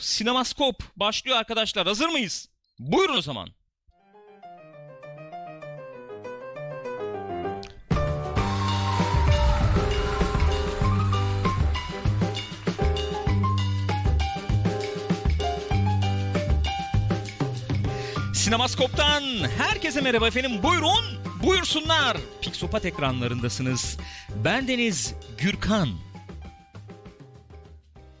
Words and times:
Sinemaskop 0.00 0.96
başlıyor 0.96 1.36
arkadaşlar. 1.36 1.86
Hazır 1.86 2.08
mıyız? 2.08 2.48
Buyurun 2.78 3.16
o 3.16 3.22
zaman. 3.22 3.48
Sinemaskop'tan 18.34 19.22
herkese 19.58 20.00
merhaba 20.00 20.28
efendim. 20.28 20.62
Buyurun, 20.62 21.04
buyursunlar. 21.42 22.16
Pixopat 22.40 22.84
ekranlarındasınız. 22.84 23.98
Ben 24.44 24.68
Deniz 24.68 25.14
Gürkan. 25.38 25.88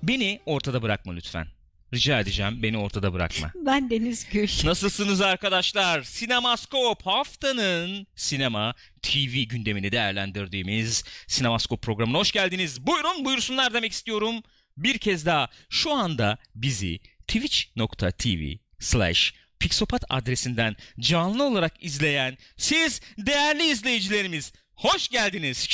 Beni 0.02 0.40
ortada 0.46 0.82
bırakma 0.82 1.12
lütfen. 1.12 1.59
Rica 1.94 2.20
edeceğim 2.20 2.62
beni 2.62 2.78
ortada 2.78 3.12
bırakma. 3.12 3.52
Ben 3.66 3.90
Deniz 3.90 4.28
Gül. 4.32 4.48
Nasılsınız 4.64 5.20
arkadaşlar? 5.20 6.02
Sinemaskop 6.02 7.06
haftanın 7.06 8.06
sinema 8.16 8.74
TV 9.02 9.42
gündemini 9.48 9.92
değerlendirdiğimiz 9.92 11.04
Sinemaskop 11.26 11.82
programına 11.82 12.18
hoş 12.18 12.32
geldiniz. 12.32 12.86
Buyurun 12.86 13.24
buyursunlar 13.24 13.74
demek 13.74 13.92
istiyorum. 13.92 14.34
Bir 14.76 14.98
kez 14.98 15.26
daha 15.26 15.48
şu 15.70 15.92
anda 15.92 16.38
bizi 16.54 17.00
twitch.tv 17.28 18.52
slash 18.78 19.34
Pixopat 19.58 20.04
adresinden 20.08 20.76
canlı 21.00 21.44
olarak 21.44 21.84
izleyen 21.84 22.38
siz 22.56 23.00
değerli 23.18 23.70
izleyicilerimiz 23.70 24.52
hoş 24.80 25.08
geldiniz. 25.08 25.68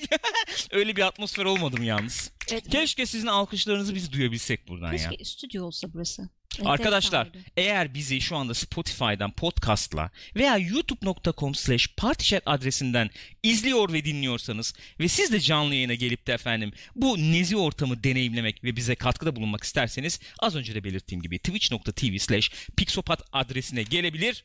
Öyle 0.70 0.96
bir 0.96 1.02
atmosfer 1.02 1.44
olmadı 1.44 1.76
mı 1.76 1.84
yalnız? 1.84 2.30
Evet, 2.50 2.68
Keşke 2.70 3.06
sizin 3.06 3.26
alkışlarınızı 3.26 3.94
biz 3.94 4.12
duyabilsek 4.12 4.68
buradan 4.68 4.92
ya. 4.92 5.10
Keşke 5.10 5.24
stüdyo 5.24 5.64
olsa 5.64 5.92
burası. 5.92 6.28
Arkadaşlar 6.64 7.28
eğer 7.56 7.94
bizi 7.94 8.20
şu 8.20 8.36
anda 8.36 8.54
Spotify'dan 8.54 9.32
podcastla 9.32 10.10
veya 10.36 10.56
youtube.com 10.56 11.54
slash 11.54 11.88
partychat 11.96 12.42
adresinden 12.46 13.10
izliyor 13.42 13.92
ve 13.92 14.04
dinliyorsanız 14.04 14.74
ve 15.00 15.08
siz 15.08 15.32
de 15.32 15.40
canlı 15.40 15.74
yayına 15.74 15.94
gelip 15.94 16.26
de 16.26 16.32
efendim 16.32 16.72
bu 16.94 17.18
nezi 17.18 17.56
ortamı 17.56 18.04
deneyimlemek 18.04 18.64
ve 18.64 18.76
bize 18.76 18.94
katkıda 18.94 19.36
bulunmak 19.36 19.64
isterseniz 19.64 20.20
az 20.38 20.56
önce 20.56 20.74
de 20.74 20.84
belirttiğim 20.84 21.22
gibi 21.22 21.38
twitch.tv 21.38 22.18
slash 22.18 22.50
pixopat 22.76 23.22
adresine 23.32 23.82
gelebilir 23.82 24.44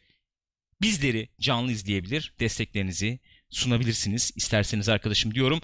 bizleri 0.81 1.29
canlı 1.39 1.71
izleyebilir 1.71 2.33
desteklerinizi 2.39 3.19
sunabilirsiniz 3.51 4.31
isterseniz 4.35 4.89
arkadaşım 4.89 5.33
diyorum. 5.35 5.61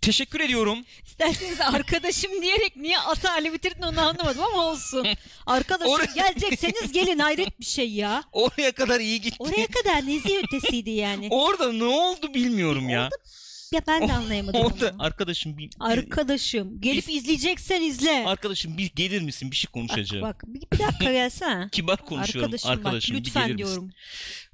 Teşekkür 0.00 0.40
ediyorum. 0.40 0.78
İsterseniz 1.06 1.60
arkadaşım 1.60 2.30
diyerek 2.42 2.76
niye 2.76 2.98
atali 2.98 3.52
bitirdin 3.52 3.82
onu 3.82 4.00
anlamadım 4.00 4.42
ama 4.44 4.64
olsun. 4.66 5.06
Arkadaşım 5.46 5.92
Oraya- 5.92 6.12
gelecekseniz 6.14 6.92
gelin 6.92 7.18
hayret 7.18 7.60
bir 7.60 7.64
şey 7.64 7.90
ya. 7.92 8.24
Oraya 8.32 8.72
kadar 8.72 9.00
iyi 9.00 9.20
gitti. 9.20 9.36
Oraya 9.38 9.66
kadar 9.66 10.06
nezi 10.06 10.38
ötesiydi 10.38 10.90
yani. 10.90 11.28
Orada 11.30 11.72
ne 11.72 11.84
oldu 11.84 12.34
bilmiyorum 12.34 12.88
ya. 12.88 13.08
Ya 13.72 13.80
ben 13.86 14.08
de 14.08 14.12
anlayamadım 14.16 14.60
Orada 14.60 14.90
onu. 14.94 15.02
arkadaşım 15.02 15.58
bir 15.58 15.70
Arkadaşım 15.80 16.80
gelip 16.80 17.08
izleyeceksen 17.10 17.82
izle. 17.82 18.24
arkadaşım 18.26 18.78
bir 18.78 18.90
gelir 18.96 19.22
misin 19.22 19.50
bir 19.50 19.56
şey 19.56 19.68
Bak, 19.68 19.72
konuşacağım. 19.74 20.22
bak 20.22 20.42
bir, 20.46 20.60
bir 20.72 20.78
dakika 20.78 21.12
gelsene. 21.12 21.68
Kibar 21.72 22.04
konuşuyorum 22.04 22.44
Arkadaşım, 22.54 22.70
arkadaşım, 22.70 23.14
bak 23.16 23.20
bir 23.22 23.26
lütfen 23.26 23.42
gelir 23.46 23.54
misin? 23.54 23.66
diyorum. 23.74 23.90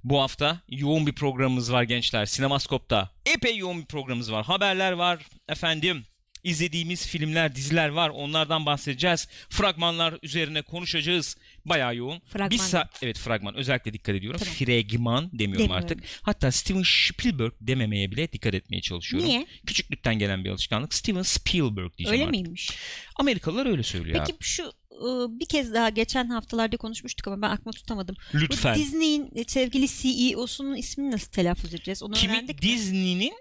Bu 0.05 0.21
hafta 0.23 0.61
yoğun 0.69 1.07
bir 1.07 1.13
programımız 1.15 1.73
var 1.73 1.83
gençler. 1.83 2.27
Sinemaskop'ta 2.27 3.11
epey 3.27 3.57
yoğun 3.57 3.81
bir 3.81 3.87
programımız 3.87 4.33
var. 4.33 4.45
Haberler 4.45 4.93
var 4.93 5.27
efendim. 5.49 6.05
İzlediğimiz 6.47 7.07
filmler, 7.07 7.57
diziler 7.57 7.89
var. 7.89 8.09
Onlardan 8.11 8.67
bahsedeceğiz. 8.67 9.29
Fragmanlar 9.49 10.15
üzerine 10.23 10.63
konuşacağız. 10.63 11.37
Bayağı 11.65 11.97
yoğun. 11.97 12.21
Fragman. 12.29 12.51
Bir 12.51 12.59
sa- 12.59 12.89
evet 13.03 13.19
fragman. 13.19 13.55
Özellikle 13.55 13.93
dikkat 13.93 14.15
ediyorum. 14.15 14.41
Tamam. 14.41 14.55
Fragman 14.55 15.31
demiyorum 15.33 15.39
Demiyorum. 15.39 15.73
artık. 15.73 15.99
Hatta 16.23 16.53
Steven 16.53 16.83
Spielberg 16.87 17.53
dememeye 17.61 18.11
bile 18.11 18.33
dikkat 18.33 18.55
etmeye 18.55 18.81
çalışıyorum. 18.81 19.29
Niye? 19.29 19.47
Küçüklükten 19.67 20.19
gelen 20.19 20.45
bir 20.45 20.51
alışkanlık. 20.51 20.95
Steven 20.95 21.23
Spielberg 21.23 21.97
diyeceğim 21.99 22.13
Öyle 22.13 22.23
artık. 22.23 22.31
miymiş? 22.43 22.71
Amerikalılar 23.17 23.67
öyle 23.67 23.83
söylüyor 23.83 24.25
Peki 24.27 24.39
şu 24.41 24.73
ıı, 25.03 25.41
bir 25.41 25.47
kez 25.47 25.75
daha 25.75 25.89
geçen 25.89 26.29
haftalarda 26.29 26.77
konuşmuştuk 26.77 27.27
ama 27.29 27.43
ben 27.43 27.51
aklıma 27.51 27.73
tutamadım. 27.73 28.17
abi. 28.31 28.39
Bu 28.39 28.41
Lütfen. 28.43 28.75
Disney'in 28.79 29.31
e, 29.35 29.45
sevgili 29.45 29.89
CEO'sunun 29.89 30.77
ismini 30.77 31.11
nasıl 31.11 31.31
telaffuz 31.33 31.75
edeceğiz? 31.75 32.03
Onu 32.03 32.15
Kimi 32.15 32.33
öğrendik 32.33 32.63
mi? 32.63 32.63
Disney'nin 32.63 33.33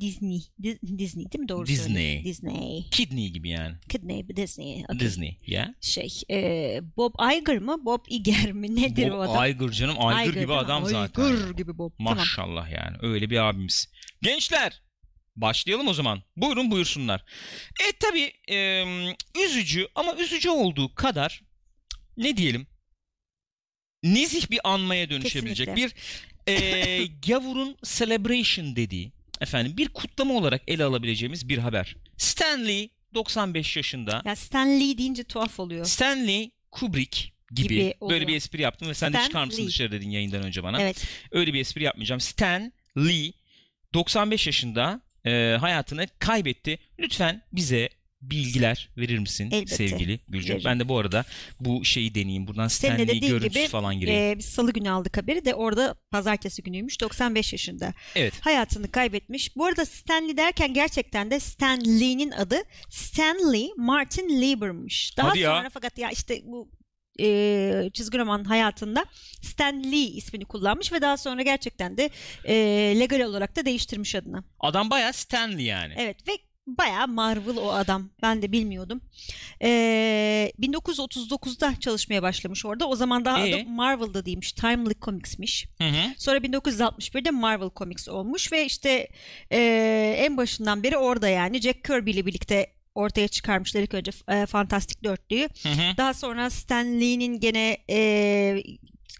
Disney. 0.00 0.40
Di- 0.62 0.98
Disney 0.98 1.32
değil 1.32 1.40
mi? 1.40 1.48
Doğru 1.48 1.66
Disney. 1.66 1.94
söylüyorum. 1.94 2.24
Disney. 2.24 2.90
kidney 2.90 3.30
gibi 3.30 3.48
yani. 3.48 3.76
Kidney, 3.88 4.28
Disney. 4.36 4.84
Okay. 4.84 5.00
Disney 5.00 5.38
ya. 5.46 5.74
Şey, 5.80 6.08
e, 6.30 6.80
Bob 6.96 7.14
Iger 7.36 7.58
mı? 7.58 7.84
Bob 7.84 8.04
Iger 8.08 8.52
mi? 8.52 8.76
Nedir 8.82 9.10
o 9.10 9.16
Bob 9.16 9.20
adam? 9.20 9.46
Iger 9.46 9.70
canım. 9.70 9.96
Iger, 9.96 10.24
Iger 10.24 10.40
gibi 10.40 10.52
adam 10.54 10.86
zaten. 10.86 11.22
Iger 11.34 11.50
gibi 11.50 11.78
Bob. 11.78 11.92
Tamam. 11.98 12.16
Maşallah 12.16 12.70
yani. 12.70 12.96
Öyle 13.02 13.30
bir 13.30 13.36
abimiz. 13.36 13.88
Gençler 14.22 14.82
başlayalım 15.36 15.88
o 15.88 15.94
zaman. 15.94 16.22
Buyurun 16.36 16.70
buyursunlar. 16.70 17.24
E 17.88 17.92
tabi 17.98 18.32
üzücü 19.44 19.88
ama 19.94 20.16
üzücü 20.16 20.50
olduğu 20.50 20.94
kadar 20.94 21.42
ne 22.16 22.36
diyelim 22.36 22.66
nezih 24.02 24.50
bir 24.50 24.60
anmaya 24.64 25.10
dönüşebilecek 25.10 25.66
Kesinlikle. 25.76 25.96
bir 26.46 26.52
e, 26.52 27.06
gavurun 27.26 27.76
celebration 27.84 28.76
dediği 28.76 29.12
efendim 29.40 29.76
bir 29.76 29.88
kutlama 29.88 30.34
olarak 30.34 30.62
ele 30.66 30.84
alabileceğimiz 30.84 31.48
bir 31.48 31.58
haber. 31.58 31.96
Stanley 32.16 32.88
95 33.14 33.76
yaşında. 33.76 34.22
Ya 34.24 34.36
Stan 34.36 34.80
Lee 34.80 34.98
deyince 34.98 35.24
tuhaf 35.24 35.60
oluyor. 35.60 35.84
Stanley 35.84 36.50
Kubrick 36.70 37.32
gibi, 37.50 37.68
Gibi 37.68 37.94
oluyor. 38.00 38.20
böyle 38.20 38.28
bir 38.28 38.36
espri 38.36 38.62
yaptım 38.62 38.88
ve 38.88 38.94
sen 38.94 39.12
de 39.12 39.16
Stan 39.16 39.26
çıkar 39.26 39.44
mısın 39.44 39.62
Lee. 39.62 39.66
dışarı 39.68 39.92
dedin 39.92 40.10
yayından 40.10 40.42
önce 40.42 40.62
bana. 40.62 40.80
Evet. 40.82 41.04
Öyle 41.30 41.54
bir 41.54 41.60
espri 41.60 41.82
yapmayacağım. 41.84 42.20
Stan 42.20 42.72
Lee 42.98 43.32
95 43.94 44.46
yaşında 44.46 45.00
e, 45.26 45.56
hayatını 45.60 46.06
kaybetti. 46.18 46.78
Lütfen 46.98 47.42
bize 47.52 47.88
bilgiler 48.22 48.88
verir 48.96 49.18
misin 49.18 49.50
Elbette. 49.52 49.74
sevgili 49.74 50.20
Gülcüm? 50.28 50.54
Veririm. 50.54 50.70
Ben 50.70 50.80
de 50.80 50.88
bu 50.88 50.98
arada 50.98 51.24
bu 51.60 51.84
şeyi 51.84 52.14
deneyeyim. 52.14 52.46
Buradan 52.46 52.68
Senin 52.68 53.08
de 53.08 53.18
görüntüsü 53.18 53.60
gibi, 53.60 53.68
falan 53.68 54.00
gireyim. 54.00 54.22
Ee, 54.22 54.38
biz 54.38 54.46
salı 54.46 54.72
günü 54.72 54.90
aldık 54.90 55.16
haberi 55.16 55.44
de 55.44 55.54
orada 55.54 55.94
pazartesi 56.10 56.62
günüymüş 56.62 57.00
95 57.00 57.52
yaşında 57.52 57.94
evet. 58.14 58.34
hayatını 58.40 58.90
kaybetmiş. 58.90 59.56
Bu 59.56 59.64
arada 59.64 59.84
Stanley 59.84 60.36
derken 60.36 60.74
gerçekten 60.74 61.30
de 61.30 61.40
Stan 61.40 61.80
Lee'nin 61.80 62.30
adı 62.30 62.56
Stanley 62.90 63.70
Martin 63.76 64.40
Lieber'mış. 64.42 65.16
Daha 65.16 65.30
Hadi 65.30 65.38
ya. 65.38 65.56
sonra 65.56 65.70
fakat 65.70 65.98
ya 65.98 66.10
işte 66.10 66.40
bu 66.44 66.70
e, 67.20 67.90
çizgi 67.92 68.18
roman 68.18 68.44
hayatında 68.44 69.04
Stan 69.42 69.84
Lee 69.84 69.96
ismini 69.96 70.44
kullanmış 70.44 70.92
ve 70.92 71.00
daha 71.02 71.16
sonra 71.16 71.42
gerçekten 71.42 71.96
de 71.96 72.10
e, 72.44 72.54
legal 73.00 73.20
olarak 73.20 73.56
da 73.56 73.64
değiştirmiş 73.64 74.14
adını. 74.14 74.44
Adam 74.60 74.90
bayağı 74.90 75.12
Stanley 75.12 75.64
yani. 75.64 75.94
Evet 75.96 76.28
ve 76.28 76.32
bayağı 76.66 77.08
Marvel 77.08 77.56
o 77.56 77.72
adam. 77.72 78.10
Ben 78.22 78.42
de 78.42 78.52
bilmiyordum. 78.52 79.00
Ee, 79.62 80.52
1939'da 80.60 81.80
çalışmaya 81.80 82.22
başlamış 82.22 82.64
orada. 82.64 82.88
O 82.88 82.96
zaman 82.96 83.24
daha 83.24 83.46
Ee? 83.46 83.54
adı 83.54 83.70
Marvel'da 83.70 84.26
değilmiş. 84.26 84.52
Timely 84.52 84.94
Comics'miş. 85.02 85.66
Hı 85.78 85.84
hı. 85.84 86.14
Sonra 86.18 86.38
1961'de 86.38 87.30
Marvel 87.30 87.70
Comics 87.76 88.08
olmuş 88.08 88.52
ve 88.52 88.64
işte 88.66 89.08
ee, 89.52 90.14
en 90.18 90.36
başından 90.36 90.82
beri 90.82 90.96
orada 90.96 91.28
yani 91.28 91.60
Jack 91.60 91.84
Kirby 91.84 92.10
ile 92.10 92.26
birlikte 92.26 92.66
ortaya 92.94 93.28
çıkarmışlar 93.28 93.80
ilk 93.80 93.94
önce 93.94 94.12
e, 94.28 94.46
Fantastic 94.46 95.04
Dörtlüğü. 95.04 95.48
Hı 95.62 95.68
hı. 95.68 95.96
Daha 95.96 96.14
sonra 96.14 96.50
Stan 96.50 97.00
Lee'nin 97.00 97.40
gene 97.40 97.78
e, 97.90 98.62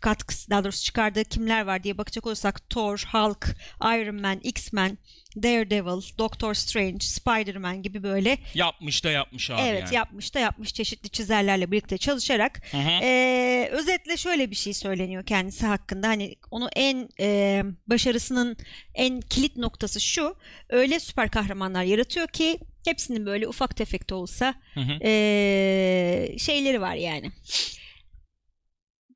katkısı 0.00 0.50
daha 0.50 0.64
doğrusu 0.64 0.84
çıkardığı 0.84 1.24
kimler 1.24 1.62
var 1.66 1.82
diye 1.82 1.98
bakacak 1.98 2.26
olursak 2.26 2.70
Thor, 2.70 3.04
Hulk, 3.12 3.56
Iron 3.82 4.20
Man, 4.20 4.40
X-Men, 4.42 4.98
Daredevil, 5.36 6.18
Doctor 6.18 6.54
Strange, 6.54 6.98
Spider-Man 7.00 7.82
gibi 7.82 8.02
böyle 8.02 8.38
Yapmış 8.54 9.04
da 9.04 9.10
yapmış 9.10 9.50
abi 9.50 9.60
evet 9.60 9.82
yani. 9.82 9.94
yapmış 9.94 10.34
da 10.34 10.38
yapmış 10.38 10.72
çeşitli 10.74 11.10
çizerlerle 11.10 11.70
birlikte 11.70 11.98
çalışarak 11.98 12.62
Hı 12.70 12.76
hı. 12.76 12.90
ee, 13.02 13.68
özetle 13.72 14.16
şöyle 14.16 14.50
bir 14.50 14.56
şey 14.56 14.74
söyleniyor 14.74 15.26
kendisi 15.26 15.66
hakkında. 15.66 16.08
Hani 16.08 16.36
onu 16.50 16.68
en 16.76 17.08
e, 17.20 17.62
başarısının 17.86 18.56
en 18.94 19.20
kilit 19.20 19.56
noktası 19.56 20.00
şu. 20.00 20.36
Öyle 20.68 21.00
süper 21.00 21.30
kahramanlar 21.30 21.82
yaratıyor 21.82 22.28
ki 22.28 22.58
hepsinin 22.84 23.26
böyle 23.26 23.48
ufak 23.48 23.76
tefek 23.76 24.10
de 24.10 24.14
olsa 24.14 24.54
Hı 24.74 24.80
hı. 24.80 24.92
e, 25.04 26.38
şeyleri 26.38 26.80
var 26.80 26.94
yani. 26.94 27.32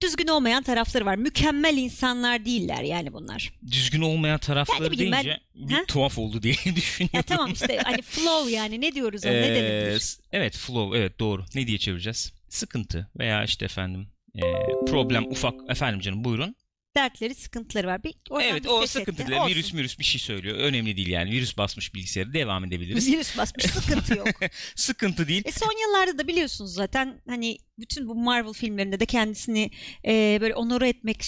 Düzgün 0.03 0.27
olmayan 0.29 0.63
tarafları 0.63 1.07
var. 1.07 1.15
Mükemmel 1.17 1.77
insanlar 1.77 2.45
değiller 2.45 2.83
yani 2.83 3.13
bunlar. 3.13 3.53
Düzgün 3.71 4.01
olmayan 4.01 4.39
tarafları 4.39 4.91
bileyim 4.91 5.13
ben- 5.13 5.25
deyince 5.25 5.41
bir 5.55 5.75
Ha? 5.75 5.85
tuhaf 5.89 6.19
oldu 6.19 6.43
diye 6.43 6.55
düşünüyorum. 6.77 7.17
Ya 7.17 7.23
tamam 7.23 7.53
işte 7.53 7.79
hani 7.85 8.03
flow 8.03 8.53
yani 8.53 8.81
ne 8.81 8.93
diyoruz 8.95 9.25
ona 9.25 9.33
ne 9.33 9.47
Ee, 9.47 9.55
denilir? 9.55 10.01
s- 10.01 10.23
evet 10.33 10.57
flow 10.57 10.99
evet 10.99 11.21
doğru. 11.21 11.45
Ne 11.55 11.67
diye 11.67 11.79
çevireceğiz? 11.79 12.33
Sıkıntı 12.49 13.11
veya 13.19 13.45
işte 13.45 13.65
efendim 13.65 14.09
e, 14.35 14.41
problem 14.87 15.25
ufak 15.31 15.55
efendim 15.69 16.01
canım 16.01 16.25
buyurun. 16.25 16.57
Dertleri, 16.97 17.35
sıkıntıları 17.35 17.87
var. 17.87 18.05
Bir, 18.05 18.15
oradan 18.31 18.49
Evet 18.49 18.65
bir 18.65 18.69
o 18.69 18.81
ses 18.81 18.97
etti. 18.97 18.99
sıkıntı 18.99 19.27
değil. 19.31 19.41
Olsun. 19.41 19.51
Virüs 19.51 19.75
virüs 19.75 19.99
bir 19.99 20.05
şey 20.05 20.21
söylüyor. 20.21 20.57
Önemli 20.59 20.97
değil 20.97 21.09
yani. 21.09 21.31
Virüs 21.31 21.57
basmış 21.59 21.95
bilgisayarı 21.95 22.33
devam 22.35 22.65
edebiliriz. 22.65 23.13
Virüs 23.13 23.39
basmış 23.39 23.65
sıkıntı 23.65 24.19
yok. 24.19 24.29
sıkıntı 24.75 25.29
değil. 25.29 25.43
E 25.47 25.53
son 25.53 25.75
yıllarda 25.87 26.19
da 26.19 26.29
biliyorsunuz 26.29 26.75
zaten 26.75 27.21
hani 27.29 27.59
bütün 27.79 28.09
bu 28.09 28.15
Marvel 28.15 28.53
filmlerinde 28.53 29.01
de 29.01 29.07
kendisini 29.07 29.71
e, 30.07 30.39
böyle 30.41 30.55
onore 30.55 30.89
etmek 30.89 31.25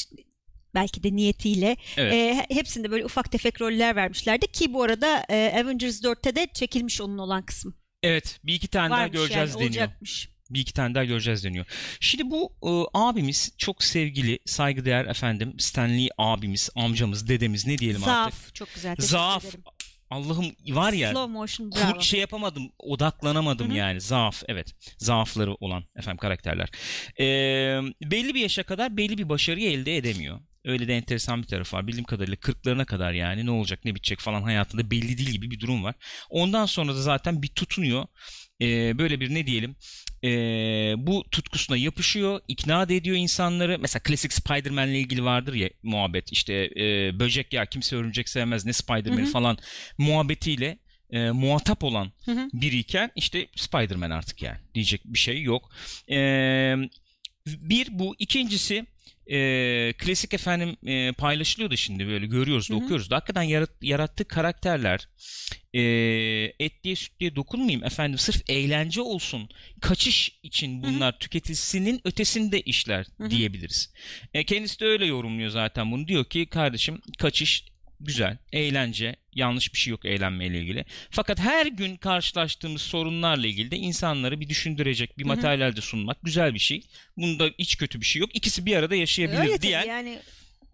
belki 0.74 1.02
de 1.02 1.16
niyetiyle 1.16 1.76
Evet. 1.96 2.14
e, 2.14 2.54
hepsinde 2.54 2.90
böyle 2.90 3.04
ufak 3.04 3.32
tefek 3.32 3.60
roller 3.60 3.96
vermişlerdi 3.96 4.46
ki 4.46 4.72
bu 4.74 4.82
arada 4.82 5.24
e, 5.28 5.52
Avengers 5.62 6.02
4'te 6.02 6.36
de 6.36 6.48
çekilmiş 6.54 7.00
onun 7.00 7.18
olan 7.18 7.42
kısım. 7.46 7.76
Evet 8.02 8.40
bir 8.44 8.54
iki 8.54 8.68
tane 8.68 8.90
daha 8.90 9.00
Varmış 9.00 9.16
göreceğiz 9.18 9.50
yani, 9.50 9.54
deniyor. 9.54 9.68
olacakmış. 9.70 10.28
Bir 10.50 10.60
iki 10.60 10.72
tane 10.72 10.94
daha 10.94 11.04
göreceğiz 11.04 11.44
deniyor. 11.44 11.66
Şimdi 12.00 12.30
bu 12.30 12.52
e, 12.62 12.70
abimiz 12.98 13.52
çok 13.58 13.84
sevgili 13.84 14.38
saygıdeğer 14.46 15.06
efendim 15.06 15.54
Stanley 15.58 16.08
abimiz, 16.18 16.70
amcamız, 16.74 17.28
dedemiz 17.28 17.66
ne 17.66 17.78
diyelim 17.78 18.04
artık. 18.04 18.34
Zaaf 18.34 18.54
çok 18.54 18.74
güzel. 18.74 18.96
teşekkür 18.96 19.10
Zaaf. 19.12 19.44
ederim. 19.44 19.64
Allah'ım 20.10 20.52
var 20.68 20.92
ya 20.92 21.12
Slow 21.12 21.32
motion 21.32 21.72
bravo. 21.72 22.00
şey 22.00 22.20
yapamadım, 22.20 22.72
odaklanamadım 22.78 23.68
Hı 23.68 23.72
hı. 23.72 23.76
yani. 23.76 24.00
Zaaf 24.00 24.42
evet. 24.48 24.74
Zaafları 24.98 25.54
olan 25.54 25.84
efendim 25.96 26.18
karakterler. 26.18 26.68
Ee, 27.20 27.80
belli 28.10 28.34
bir 28.34 28.40
yaşa 28.40 28.62
kadar 28.62 28.96
belli 28.96 29.18
bir 29.18 29.28
başarıyı 29.28 29.70
elde 29.70 29.96
edemiyor. 29.96 30.40
Öyle 30.64 30.88
de 30.88 30.96
enteresan 30.96 31.42
bir 31.42 31.46
tarafı 31.46 31.76
var. 31.76 31.86
Bildiğim 31.86 32.04
kadarıyla 32.04 32.36
40'larına 32.36 32.84
kadar 32.86 33.12
yani 33.12 33.46
ne 33.46 33.50
olacak 33.50 33.84
ne 33.84 33.94
bitecek 33.94 34.20
falan 34.20 34.42
hayatında 34.42 34.90
belli 34.90 35.18
değil 35.18 35.30
gibi 35.30 35.50
bir 35.50 35.60
durum 35.60 35.84
var. 35.84 35.94
Ondan 36.30 36.66
sonra 36.66 36.94
da 36.94 37.02
zaten 37.02 37.42
bir 37.42 37.48
tutunuyor. 37.48 38.06
Ee, 38.60 38.98
böyle 38.98 39.20
bir 39.20 39.34
ne 39.34 39.46
diyelim 39.46 39.76
ee, 40.24 40.28
bu 40.96 41.24
tutkusuna 41.30 41.76
yapışıyor, 41.76 42.40
ikna 42.48 42.88
da 42.88 42.92
ediyor 42.92 43.16
insanları. 43.16 43.78
Mesela 43.78 44.02
klasik 44.02 44.32
Spider-Man'le 44.32 44.94
ilgili 44.94 45.24
vardır 45.24 45.54
ya 45.54 45.70
muhabbet. 45.82 46.32
İşte 46.32 46.54
ee, 46.54 47.18
böcek 47.20 47.52
ya 47.52 47.66
kimse 47.66 47.96
örümcek 47.96 48.28
sevmez 48.28 48.66
ne 48.66 48.72
Spider-Man'i 48.72 49.26
falan 49.26 49.58
muhabbetiyle 49.98 50.78
e, 51.10 51.30
muhatap 51.30 51.84
olan 51.84 52.12
Hı 52.24 52.32
hı. 52.32 52.48
biriyken 52.52 53.10
işte 53.16 53.46
Spider-Man 53.56 54.10
artık 54.10 54.42
yani 54.42 54.58
diyecek 54.74 55.00
bir 55.04 55.18
şey 55.18 55.42
yok. 55.42 55.70
Ee, 56.10 56.74
bir 57.46 57.98
bu 57.98 58.16
ikincisi 58.18 58.86
e, 59.30 59.92
klasik 59.98 60.34
efendim 60.34 60.76
e, 60.86 61.12
paylaşılıyordu 61.12 61.76
şimdi 61.76 62.06
böyle 62.06 62.26
görüyoruz 62.26 62.70
da 62.70 62.74
Hı 62.74 62.78
hı. 62.78 62.84
okuyoruz 62.84 63.10
da 63.10 63.16
hakikaten 63.16 63.42
yarat, 63.42 63.70
yarattığı 63.82 64.24
karakterler 64.24 65.08
e, 65.74 65.80
etliye 66.58 66.96
sütlüye 66.96 67.36
dokunmayayım 67.36 67.84
efendim 67.84 68.18
sırf 68.18 68.50
eğlence 68.50 69.00
olsun 69.00 69.48
kaçış 69.80 70.38
için 70.42 70.82
bunlar 70.82 71.18
tüketilsinin 71.18 72.00
ötesinde 72.04 72.60
işler 72.60 73.06
Hı 73.18 73.24
hı. 73.24 73.30
diyebiliriz. 73.30 73.92
E, 74.34 74.44
kendisi 74.44 74.80
de 74.80 74.84
öyle 74.84 75.06
yorumluyor 75.06 75.50
zaten 75.50 75.92
bunu 75.92 76.08
diyor 76.08 76.24
ki 76.24 76.46
kardeşim 76.46 77.00
kaçış 77.18 77.64
güzel, 78.00 78.38
eğlence, 78.52 79.16
yanlış 79.34 79.72
bir 79.72 79.78
şey 79.78 79.90
yok 79.90 80.04
eğlenmeyle 80.04 80.60
ilgili. 80.60 80.84
Fakat 81.10 81.40
her 81.40 81.66
gün 81.66 81.96
karşılaştığımız 81.96 82.82
sorunlarla 82.82 83.46
ilgili 83.46 83.70
de 83.70 83.76
insanları 83.76 84.40
bir 84.40 84.48
düşündürecek 84.48 85.18
bir 85.18 85.24
materyal 85.24 85.76
de 85.76 85.80
sunmak 85.80 86.16
güzel 86.22 86.54
bir 86.54 86.58
şey. 86.58 86.82
Bunda 87.16 87.50
hiç 87.58 87.76
kötü 87.76 88.00
bir 88.00 88.06
şey 88.06 88.20
yok. 88.20 88.36
İkisi 88.36 88.66
bir 88.66 88.76
arada 88.76 88.94
yaşayabilir 88.94 89.38
Öyle 89.38 89.62
diyen 89.62 89.84
yani. 89.84 90.18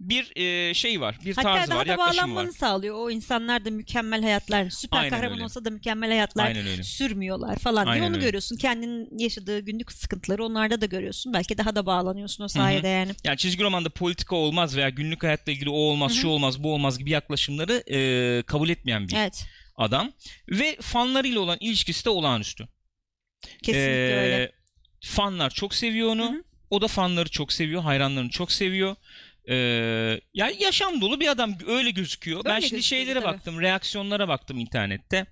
Bir 0.00 0.32
e, 0.37 0.75
şey 0.75 1.00
var, 1.00 1.19
bir 1.25 1.37
Hatta 1.37 1.55
tarzı 1.55 1.70
daha 1.70 1.79
var, 1.79 1.87
da 1.87 1.91
yaklaşımı 1.91 2.17
bağlanmanı 2.23 2.49
var. 2.49 2.52
sağlıyor. 2.52 2.94
O 2.99 3.11
insanlar 3.11 3.64
da 3.64 3.70
mükemmel 3.70 4.23
hayatlar, 4.23 4.70
süper 4.70 4.99
Aynen 4.99 5.11
kahraman 5.11 5.32
öyle. 5.32 5.44
olsa 5.44 5.64
da 5.64 5.70
mükemmel 5.70 6.11
hayatlar 6.11 6.55
sürmüyorlar 6.82 7.58
falan 7.58 7.85
diye 7.85 7.93
Aynen 7.94 8.06
onu 8.08 8.17
öyle. 8.17 8.25
görüyorsun. 8.26 8.56
Kendinin 8.56 9.19
yaşadığı 9.19 9.61
günlük 9.61 9.93
sıkıntıları 9.93 10.44
onlarda 10.44 10.81
da 10.81 10.87
görüyorsun. 10.87 11.32
Belki 11.32 11.58
daha 11.58 11.75
da 11.76 11.87
bağlanıyorsun 11.87 12.44
o 12.44 12.49
sayede 12.49 12.88
yani. 12.88 13.12
Yani 13.25 13.37
çizgi 13.37 13.62
romanda 13.62 13.88
politika 13.91 14.37
olmaz 14.37 14.76
veya 14.76 14.88
günlük 14.88 15.23
hayatla 15.23 15.52
ilgili 15.52 15.70
o 15.70 15.73
olmaz, 15.75 16.12
Hı 16.12 16.17
hı. 16.17 16.20
şu 16.20 16.29
olmaz, 16.29 16.62
bu 16.62 16.75
olmaz 16.75 16.99
gibi 16.99 17.11
yaklaşımları 17.11 17.82
e, 17.90 18.43
kabul 18.43 18.69
etmeyen 18.69 19.08
bir 19.08 19.17
Evet. 19.17 19.44
adam. 19.76 20.12
Ve 20.49 20.76
fanlarıyla 20.81 21.40
olan 21.40 21.58
ilişkisi 21.61 22.05
de 22.05 22.11
olağanüstü. 22.11 22.69
Kesinlikle 23.62 24.11
Ee, 24.11 24.17
öyle. 24.23 24.52
Fanlar 25.05 25.50
çok 25.50 25.75
seviyor 25.75 26.08
onu. 26.08 26.25
Hı 26.25 26.29
hı. 26.37 26.43
O 26.70 26.81
da 26.81 26.88
fanları 26.88 27.29
çok 27.29 27.52
seviyor. 27.52 27.82
Hayranlarını 27.82 28.31
çok 28.31 28.52
seviyor. 28.52 28.97
Ee, 29.49 30.20
yani 30.35 30.56
yaşam 30.62 31.00
dolu 31.00 31.20
bir 31.20 31.29
adam 31.29 31.55
öyle 31.67 31.91
gözüküyor. 31.91 32.44
ben 32.44 32.50
Öyle 32.56 32.61
şimdi 32.61 32.75
gözüküyor, 32.79 33.00
şeylere 33.00 33.20
tabii. 33.20 33.32
baktım, 33.35 33.61
reaksiyonlara 33.61 34.29
baktım 34.29 34.58
internette. 34.58 35.26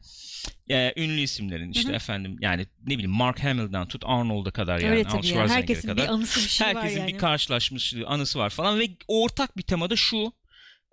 Ee, 0.71 0.93
ünlü 0.97 1.21
isimlerin 1.21 1.71
işte 1.73 1.89
Hı 1.89 1.93
hı. 1.93 1.97
efendim 1.97 2.37
yani 2.41 2.67
ne 2.87 2.95
bileyim 2.95 3.11
Mark 3.11 3.45
Hamill'dan 3.45 3.89
tut 3.89 4.03
Arnold'a 4.07 4.51
kadar 4.51 4.79
yani 4.79 4.91
öyle 4.93 5.05
tabii 5.05 5.27
ya. 5.27 5.49
Herkesin 5.49 5.89
kadar. 5.89 6.05
bir 6.05 6.13
anısı 6.13 6.41
bir 6.41 6.49
şey 6.49 6.67
var 6.67 6.77
Herkesin 6.77 7.01
yani. 7.01 7.13
bir 7.13 7.19
karşılaşmışlığı, 7.19 8.07
anısı 8.07 8.39
var 8.39 8.51
falan 8.51 8.81
ve 8.81 8.89
ortak 9.09 9.57
bir 9.57 9.63
temada 9.63 9.97
şu. 9.97 10.33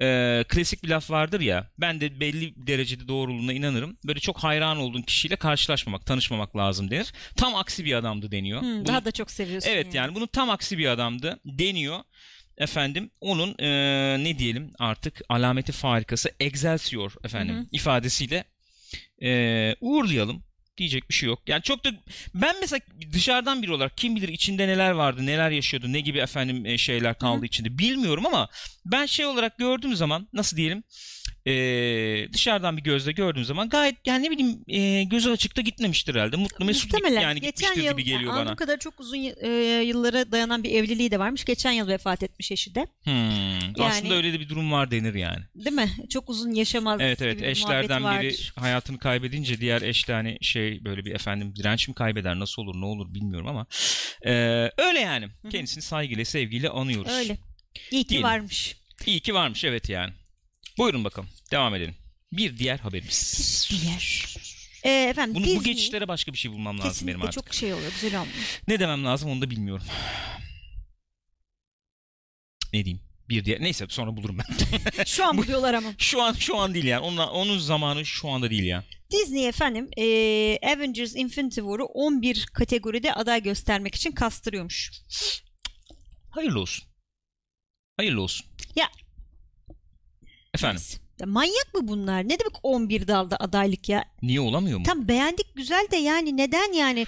e, 0.02 0.44
klasik 0.50 0.84
bir 0.84 0.90
laf 0.90 1.12
vardır 1.12 1.40
ya. 1.42 1.70
Ben 1.78 2.02
de 2.02 2.20
belli 2.20 2.54
derecede 2.68 3.08
doğruluğuna 3.08 3.54
inanırım. 3.54 3.98
Böyle 4.06 4.20
çok 4.20 4.38
hayran 4.40 4.78
olduğun 4.78 5.02
kişiyle 5.02 5.36
karşılaşmamak, 5.36 6.06
tanışmamak 6.06 6.58
lazım 6.58 6.92
denir. 6.92 7.14
Tam 7.38 7.56
aksi 7.56 7.86
bir 7.86 7.94
adamdı 7.94 8.32
deniyor. 8.32 8.62
Hı, 8.62 8.66
Bunu- 8.66 8.86
daha 8.86 9.06
da 9.06 9.12
çok 9.12 9.32
seviyorsun. 9.32 9.70
Evet 9.70 9.94
yani 9.94 10.16
bunun 10.16 10.28
tam 10.28 10.50
aksi 10.50 10.78
bir 10.78 10.88
adamdı 10.88 11.40
deniyor. 11.46 12.00
Efendim 12.60 13.12
onun 13.22 13.56
e, 13.60 13.68
ne 14.24 14.40
diyelim 14.40 14.72
artık 14.80 15.22
alameti 15.30 15.72
farikası 15.72 16.32
Excelsior 16.40 17.14
efendim 17.24 17.56
Hı 17.56 17.60
hı. 17.60 17.66
ifadesiyle 17.72 18.44
e, 19.22 19.76
uğurlayalım 19.82 20.44
diyecek 20.78 21.10
bir 21.10 21.14
şey 21.14 21.30
yok. 21.30 21.40
Yani 21.48 21.62
çok 21.62 21.86
da 21.86 21.90
ben 22.34 22.56
mesela 22.62 22.82
dışarıdan 23.14 23.64
biri 23.64 23.74
olarak 23.74 23.98
kim 23.98 24.16
bilir 24.16 24.30
içinde 24.30 24.68
neler 24.68 24.92
vardı, 24.92 25.26
neler 25.26 25.52
yaşıyordu, 25.52 25.94
ne 25.94 26.00
gibi 26.00 26.20
efendim 26.20 26.80
şeyler 26.80 27.18
kaldı 27.18 27.46
içinde 27.46 27.78
bilmiyorum 27.78 28.26
ama 28.26 28.50
ben 28.86 29.06
şey 29.06 29.26
olarak 29.26 29.58
gördüğüm 29.58 29.96
zaman 29.96 30.28
nasıl 30.34 30.58
diyelim 30.58 30.84
e, 31.46 31.54
dışarıdan 32.34 32.78
bir 32.78 32.82
gözle 32.84 33.12
gördüğüm 33.12 33.44
zaman 33.46 33.70
gayet 33.70 33.96
yani 34.06 34.26
ne 34.26 34.32
bileyim 34.32 34.64
e, 34.68 35.04
gözü 35.04 35.30
açıkta 35.30 35.62
gitmemiştir 35.62 36.16
herhalde. 36.16 36.36
Mutlu 36.36 36.66
mesut 36.66 36.92
git- 36.92 37.12
yani 37.12 37.42
Geçen 37.42 37.52
gitmiştir 37.52 37.84
yıl 37.84 37.92
gibi 37.92 38.04
geliyor 38.04 38.34
bana. 38.36 38.56
kadar 38.56 38.78
çok 38.80 39.00
uzun 39.00 39.18
e, 39.42 39.48
yıllara 39.84 40.32
dayanan 40.32 40.64
bir 40.64 40.72
evliliği 40.72 41.12
de 41.12 41.20
varmış. 41.20 41.46
Geçen 41.46 41.72
yıl 41.72 41.88
vefat 41.88 42.24
etmiş 42.24 42.52
eşi 42.52 42.76
de. 42.76 42.88
Hmm, 43.04 43.84
Aslında 43.84 44.16
öyle 44.16 44.34
de 44.34 44.40
bir 44.40 44.50
durum 44.50 44.72
var 44.72 44.92
denir 44.92 45.14
yani. 45.14 45.44
Değil 45.56 45.76
mi? 45.76 45.90
Çok 46.10 46.30
uzun 46.30 46.52
yaşamaz 46.54 47.02
Evet 47.02 47.22
evet 47.22 47.38
bir 47.42 47.46
eşlerden 47.46 48.04
biri 48.22 48.36
hayatını 48.56 49.00
kaybedince 49.00 49.62
diğer 49.62 49.82
eş 49.82 50.08
de 50.08 50.14
hani 50.14 50.38
şey 50.42 50.84
böyle 50.86 51.06
bir 51.06 51.16
efendim 51.16 51.54
direnç 51.56 51.88
mi 51.88 51.94
kaybeder 51.94 52.40
nasıl 52.40 52.62
olur 52.62 52.82
ne 52.82 52.86
olur 52.86 53.14
bilmiyorum 53.14 53.48
ama 53.48 53.66
e, 54.26 54.32
öyle 54.78 55.00
yani 55.00 55.28
kendisini 55.52 55.84
saygıyla 55.84 56.26
sevgiyle 56.26 56.70
anıyoruz. 56.70 57.12
Öyle. 57.12 57.38
İyi 57.92 58.04
ki 58.04 58.10
Diyelim. 58.10 58.28
varmış. 58.28 58.76
İyi 59.06 59.20
ki 59.20 59.34
varmış 59.34 59.64
evet 59.64 59.90
yani. 59.90 60.14
Buyurun 60.80 61.04
bakalım 61.04 61.30
devam 61.52 61.76
edelim. 61.76 61.96
Bir 62.32 62.58
diğer 62.58 62.80
haberimiz. 62.80 63.70
Diğer. 63.72 64.36
E, 64.84 65.10
efendim 65.10 65.36
Bunu, 65.36 65.44
bu 65.44 65.48
Disney 65.48 65.64
geçişlere 65.74 66.08
başka 66.08 66.34
bir 66.34 66.38
şey 66.38 66.52
bulmam 66.52 66.80
lazım 66.80 66.86
benim 66.88 66.94
kesinlikle 66.94 67.28
artık. 67.28 67.46
çok 67.46 67.54
şey 67.54 67.74
oluyor. 67.74 67.92
Güzel 67.92 68.20
olmuyor. 68.20 68.62
Ne 68.68 68.80
demem 68.80 69.06
lazım 69.06 69.32
onu 69.32 69.42
da 69.42 69.50
bilmiyorum. 69.50 69.86
Ne 72.74 72.86
diyeyim? 72.86 73.02
Bir 73.30 73.46
diğer 73.46 73.62
neyse 73.62 73.86
sonra 73.90 74.18
bulurum 74.18 74.38
ben. 74.38 75.04
Şu 75.06 75.26
an 75.26 75.38
buluyorlar 75.38 75.74
ama. 75.74 75.94
şu 75.98 76.22
an 76.22 76.34
şu 76.34 76.58
an 76.58 76.74
değil 76.74 76.86
yani. 76.86 77.06
Onun, 77.06 77.18
onun 77.18 77.60
zamanı 77.60 78.06
şu 78.06 78.30
anda 78.30 78.50
değil 78.50 78.64
ya. 78.64 78.84
Disney 79.12 79.48
efendim 79.48 79.90
e, 79.98 80.04
Avengers 80.76 81.16
Infinity 81.16 81.60
War'u 81.60 81.84
11 81.84 82.46
kategoride 82.54 83.14
aday 83.14 83.44
göstermek 83.44 83.96
için 83.96 84.12
kastırıyormuş. 84.12 84.92
Hayırlı 86.30 86.60
olsun. 86.60 86.86
Hayırlı 87.98 88.22
olsun. 88.22 88.46
Ya. 88.76 88.90
Efendim. 90.54 90.82
Ya 91.20 91.28
manyak 91.28 91.74
mı 91.74 91.88
bunlar? 91.88 92.24
Ne 92.24 92.30
demek 92.40 92.56
11 92.64 93.08
dalda 93.08 93.38
adaylık 93.38 93.90
ya? 93.90 94.06
Niye 94.22 94.40
olamıyor 94.42 94.78
mu? 94.80 94.86
Tam 94.86 95.08
beğendik 95.08 95.56
güzel 95.56 95.88
de 95.92 95.96
yani 95.98 96.38
neden 96.38 96.74
yani 96.74 97.06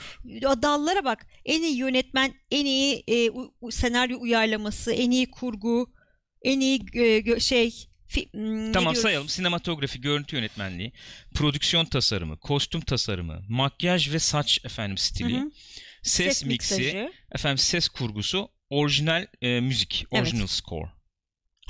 dallara 0.62 1.06
bak. 1.06 1.26
En 1.46 1.62
iyi 1.64 1.78
yönetmen, 1.78 2.34
en 2.52 2.66
iyi 2.66 3.04
e, 3.08 3.30
u- 3.32 3.72
senaryo 3.72 4.20
uyarlaması, 4.22 4.92
en 4.94 5.12
iyi 5.12 5.32
kurgu, 5.32 5.94
en 6.42 6.60
iyi 6.60 6.76
e, 6.94 7.00
gö- 7.20 7.40
şey 7.42 7.68
fi- 8.10 8.34
hmm, 8.34 8.72
Tamam 8.72 8.94
diyoruz? 8.94 9.02
sayalım. 9.02 9.30
Sinematografi, 9.30 10.02
görüntü 10.02 10.36
yönetmenliği, 10.36 10.92
prodüksiyon 11.34 11.86
tasarımı, 11.86 12.38
kostüm 12.40 12.82
tasarımı, 12.82 13.42
makyaj 13.50 14.14
ve 14.14 14.20
saç 14.20 14.60
efendim 14.66 14.98
stili, 14.98 15.38
Hı 15.38 15.42
hı. 15.42 15.52
ses, 16.04 16.46
miksi, 16.46 16.76
miksajı. 16.76 17.12
efendim 17.32 17.58
ses 17.58 17.90
kurgusu, 17.90 18.50
orijinal 18.70 19.26
e, 19.42 19.60
müzik, 19.62 20.06
Evet. 20.12 20.24
original 20.24 20.48
score. 20.48 20.90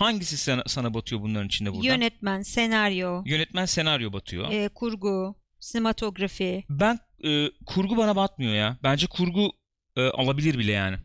Hangisi 0.01 0.38
sana, 0.38 0.63
sana 0.67 0.93
batıyor 0.93 1.22
bunların 1.22 1.48
içinde 1.48 1.74
burada? 1.74 1.88
Yönetmen, 1.88 2.41
senaryo, 2.41 3.24
Yönetmen 3.25 3.65
senaryo 3.65 4.13
batıyor. 4.13 4.51
e, 4.51 4.70
kurgu, 4.70 5.36
sinematografi. 5.60 6.63
Ben 6.70 7.00
e, 7.24 7.48
kurgu 7.65 7.98
bana 7.98 8.15
batmıyor 8.15 8.53
ya. 8.53 8.77
Bence 8.84 9.08
kurgu 9.08 9.51
e, 9.96 10.01
alabilir 10.01 10.58
bile 10.58 10.72
yani. 10.72 10.98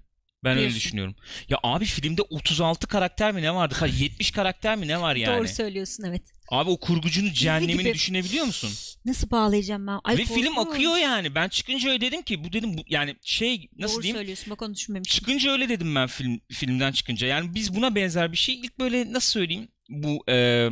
Ben 0.47 0.59
öyle 0.59 0.75
düşünüyorum. 0.75 1.15
Ya 1.49 1.59
abi 1.63 1.85
filmde 1.85 2.23
36 2.23 2.87
karakter 2.87 3.33
mi 3.33 3.43
ne 3.43 3.55
vardı? 3.55 3.75
Ha, 3.79 3.87
70 3.87 4.31
karakter 4.33 4.77
mi 4.77 4.89
ne 4.89 5.01
var 5.01 5.17
yani? 5.17 5.39
Doğru 5.39 5.49
söylüyorsun 5.49 6.05
evet. 6.09 6.23
Abi 6.51 6.71
o 6.71 6.81
kurgucunun 6.81 7.33
cehennemini 7.33 7.83
gibi. 7.83 7.95
düşünebiliyor 7.95 8.45
musun? 8.45 8.71
Nasıl 9.05 9.31
bağlayacağım 9.31 9.87
ben? 9.87 10.01
Ay, 10.05 10.19
Ve 10.19 10.25
film 10.25 10.59
akıyor 10.59 10.97
yani. 10.97 11.35
Ben 11.35 11.49
çıkınca 11.49 11.91
öyle 11.91 12.01
dedim 12.01 12.23
ki 12.23 12.45
bu 12.45 12.53
dedim 12.53 12.79
bu, 12.79 12.83
yani 12.89 13.17
şey 13.23 13.69
nasıl 13.79 13.95
Doğru 13.95 14.03
diyeyim? 14.03 14.17
söylüyorsun 14.17 14.51
bak 14.51 14.63
onu 14.63 14.75
düşünmemiştim. 14.75 15.19
Çıkınca 15.19 15.53
öyle 15.53 15.69
dedim 15.69 15.95
ben 15.95 16.07
film 16.07 16.41
filmden 16.53 16.93
çıkınca. 16.93 17.27
Yani 17.27 17.55
biz 17.55 17.75
buna 17.75 17.95
benzer 17.95 18.33
bir 18.33 18.37
şey 18.37 18.55
ilk 18.55 18.79
böyle 18.79 19.13
nasıl 19.13 19.31
söyleyeyim? 19.31 19.69
Bu 19.89 20.25
eee, 20.29 20.71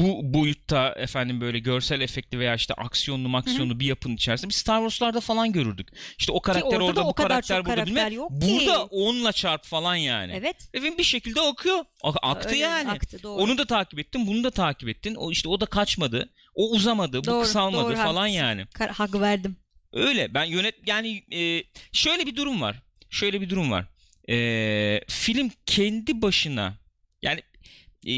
bu 0.00 0.34
boyutta 0.34 0.94
efendim 0.96 1.40
böyle 1.40 1.58
görsel 1.58 2.00
efekti 2.00 2.38
veya 2.38 2.54
işte 2.54 2.74
aksiyonlu 2.74 3.28
maksiyonlu 3.28 3.80
bir 3.80 3.86
yapının 3.86 4.14
içerisinde 4.16 4.48
biz 4.48 4.56
Star 4.56 4.78
Wars'larda 4.78 5.20
falan 5.20 5.52
görürdük. 5.52 5.88
İşte 6.18 6.32
o 6.32 6.40
karakter 6.40 6.76
orada 6.76 6.84
orada, 6.84 6.96
da 6.96 7.04
o 7.04 7.08
bu 7.08 7.14
karakter 7.14 7.58
burada 7.58 7.74
karakter 7.74 7.86
bilmem. 7.86 8.12
yok 8.12 8.30
ki. 8.30 8.36
Burada 8.40 8.84
onunla 8.84 9.32
çarp 9.32 9.64
falan 9.64 9.96
yani. 9.96 10.32
Evet. 10.36 10.56
Ve 10.74 10.80
film 10.80 10.98
bir 10.98 11.04
şekilde 11.04 11.40
akıyor. 11.40 11.84
Aktı 12.02 12.48
Öyle 12.48 12.58
yani. 12.58 12.90
Aktı 12.90 13.22
doğru. 13.22 13.42
Onu 13.42 13.58
da 13.58 13.64
takip 13.64 13.98
ettin, 13.98 14.26
bunu 14.26 14.44
da 14.44 14.50
takip 14.50 14.88
ettin. 14.88 15.14
O 15.14 15.30
işte 15.30 15.48
o 15.48 15.60
da 15.60 15.66
kaçmadı. 15.66 16.30
O 16.54 16.70
uzamadı, 16.70 17.18
bu 17.18 17.24
Doğru, 17.24 17.42
kısalmadı 17.42 17.84
doğru, 17.84 17.96
falan 17.96 18.14
haklısın. 18.14 18.38
yani. 18.38 18.66
Kar- 18.74 18.90
hak 18.90 19.14
verdim. 19.14 19.56
Öyle. 19.92 20.34
Ben 20.34 20.44
yönet 20.44 20.74
yani 20.86 21.24
e, 21.32 21.62
şöyle 21.92 22.26
bir 22.26 22.36
durum 22.36 22.60
var. 22.60 22.82
Şöyle 23.10 23.40
bir 23.40 23.50
durum 23.50 23.70
var. 23.70 23.84
E, 24.28 25.00
film 25.08 25.50
kendi 25.66 26.22
başına 26.22 26.74
e, 28.06 28.14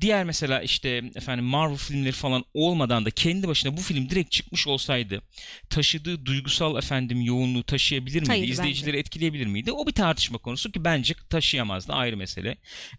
diğer 0.00 0.24
mesela 0.24 0.62
işte 0.62 0.88
efendim 1.14 1.44
Marvel 1.44 1.76
filmleri 1.76 2.12
falan 2.12 2.44
olmadan 2.54 3.04
da 3.04 3.10
kendi 3.10 3.48
başına 3.48 3.76
bu 3.76 3.80
film 3.80 4.10
direkt 4.10 4.30
çıkmış 4.30 4.66
olsaydı 4.66 5.22
taşıdığı 5.70 6.26
duygusal 6.26 6.78
efendim 6.78 7.20
yoğunluğu 7.20 7.62
taşıyabilir 7.62 8.14
miydi? 8.20 8.28
Hayır, 8.28 8.42
bence. 8.42 8.52
İzleyicileri 8.52 8.98
etkileyebilir 8.98 9.46
miydi? 9.46 9.72
O 9.72 9.86
bir 9.86 9.92
tartışma 9.92 10.38
konusu 10.38 10.72
ki 10.72 10.84
bence 10.84 11.14
taşıyamazdı 11.30 11.92
ayrı 11.92 12.16
mesele. 12.16 12.56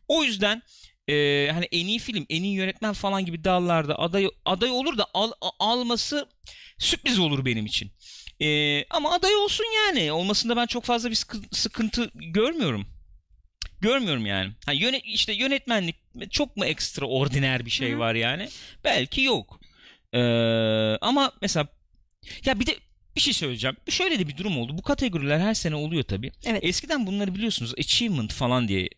O 0.07 0.23
yüzden 0.23 0.63
e, 1.09 1.47
hani 1.53 1.65
en 1.71 1.87
iyi 1.87 1.99
film, 1.99 2.25
en 2.29 2.43
iyi 2.43 2.53
yönetmen 2.55 2.93
falan 2.93 3.25
gibi 3.25 3.43
dallarda 3.43 3.99
aday 3.99 4.27
aday 4.45 4.69
olur 4.69 4.97
da 4.97 5.07
al- 5.13 5.31
alması 5.59 6.27
sürpriz 6.77 7.19
olur 7.19 7.45
benim 7.45 7.65
için. 7.65 7.91
E, 8.41 8.47
ama 8.89 9.11
aday 9.11 9.35
olsun 9.35 9.65
yani. 9.85 10.11
Olmasında 10.11 10.55
ben 10.55 10.65
çok 10.65 10.83
fazla 10.85 11.09
bir 11.09 11.15
sıkı- 11.15 11.55
sıkıntı 11.55 12.11
görmüyorum. 12.15 12.87
Görmüyorum 13.83 14.25
yani. 14.25 14.51
Ha, 14.65 14.71
yöne, 14.71 14.99
işte 14.99 15.33
yönetmenlik 15.33 15.95
çok 16.31 16.57
mu 16.57 16.65
ekstraordiner 16.65 17.65
bir 17.65 17.71
şey 17.71 17.91
Hı 17.91 17.95
hı. 17.95 17.99
var 17.99 18.15
yani? 18.15 18.49
Belki 18.83 19.21
yok. 19.21 19.59
Ee, 20.13 20.19
ama 21.01 21.31
mesela 21.41 21.67
ya 22.45 22.59
bir 22.59 22.65
de 22.65 22.75
bir 23.15 23.21
şey 23.21 23.33
söyleyeceğim. 23.33 23.75
Şöyle 23.89 24.19
de 24.19 24.27
bir 24.27 24.37
durum 24.37 24.57
oldu. 24.57 24.77
Bu 24.77 24.81
kategoriler 24.81 25.39
her 25.39 25.53
sene 25.53 25.75
oluyor 25.75 26.03
tabii. 26.03 26.31
Evet. 26.45 26.63
Eskiden 26.63 27.07
bunları 27.07 27.35
biliyorsunuz 27.35 27.73
achievement 27.79 28.33
falan 28.33 28.67
diye 28.67 28.89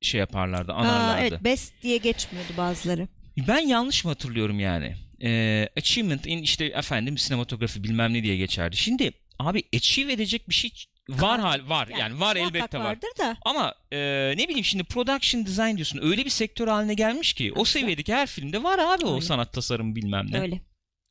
şey 0.00 0.20
yaparlardı, 0.20 0.72
Aa, 0.72 0.76
anarlardı. 0.76 1.20
evet 1.20 1.44
best 1.44 1.82
diye 1.82 1.96
geçmiyordu 1.96 2.52
bazıları. 2.56 3.08
Ben 3.48 3.58
yanlış 3.58 4.04
mı 4.04 4.10
hatırlıyorum 4.10 4.60
yani? 4.60 4.94
Ee, 5.22 5.68
achievement 5.76 6.26
in 6.26 6.42
işte 6.42 6.64
efendim 6.64 7.18
sinematografi 7.18 7.84
bilmem 7.84 8.14
ne 8.14 8.22
diye 8.22 8.36
geçerdi. 8.36 8.76
Şimdi 8.76 9.10
abi 9.38 9.62
achieve 9.76 10.12
edecek 10.12 10.48
bir 10.48 10.54
şey 10.54 10.70
var 11.08 11.40
hal 11.40 11.68
var 11.68 11.88
yani, 11.88 12.20
var 12.20 12.36
muhakkak 12.36 12.56
elbette 12.56 12.78
var. 12.78 12.98
da. 13.18 13.36
Ama 13.42 13.74
e, 13.92 13.98
ne 14.36 14.48
bileyim 14.48 14.64
şimdi 14.64 14.84
production 14.84 15.46
design 15.46 15.76
diyorsun 15.76 16.00
öyle 16.02 16.24
bir 16.24 16.30
sektör 16.30 16.68
haline 16.68 16.94
gelmiş 16.94 17.32
ki 17.32 17.52
o 17.52 17.64
seviyedeki 17.64 18.14
her 18.14 18.26
filmde 18.26 18.62
var 18.62 18.78
abi 18.78 19.04
o 19.04 19.14
Öyle. 19.14 19.24
sanat 19.24 19.52
tasarım 19.52 19.96
bilmem 19.96 20.26
ne. 20.30 20.40
Öyle. 20.40 20.60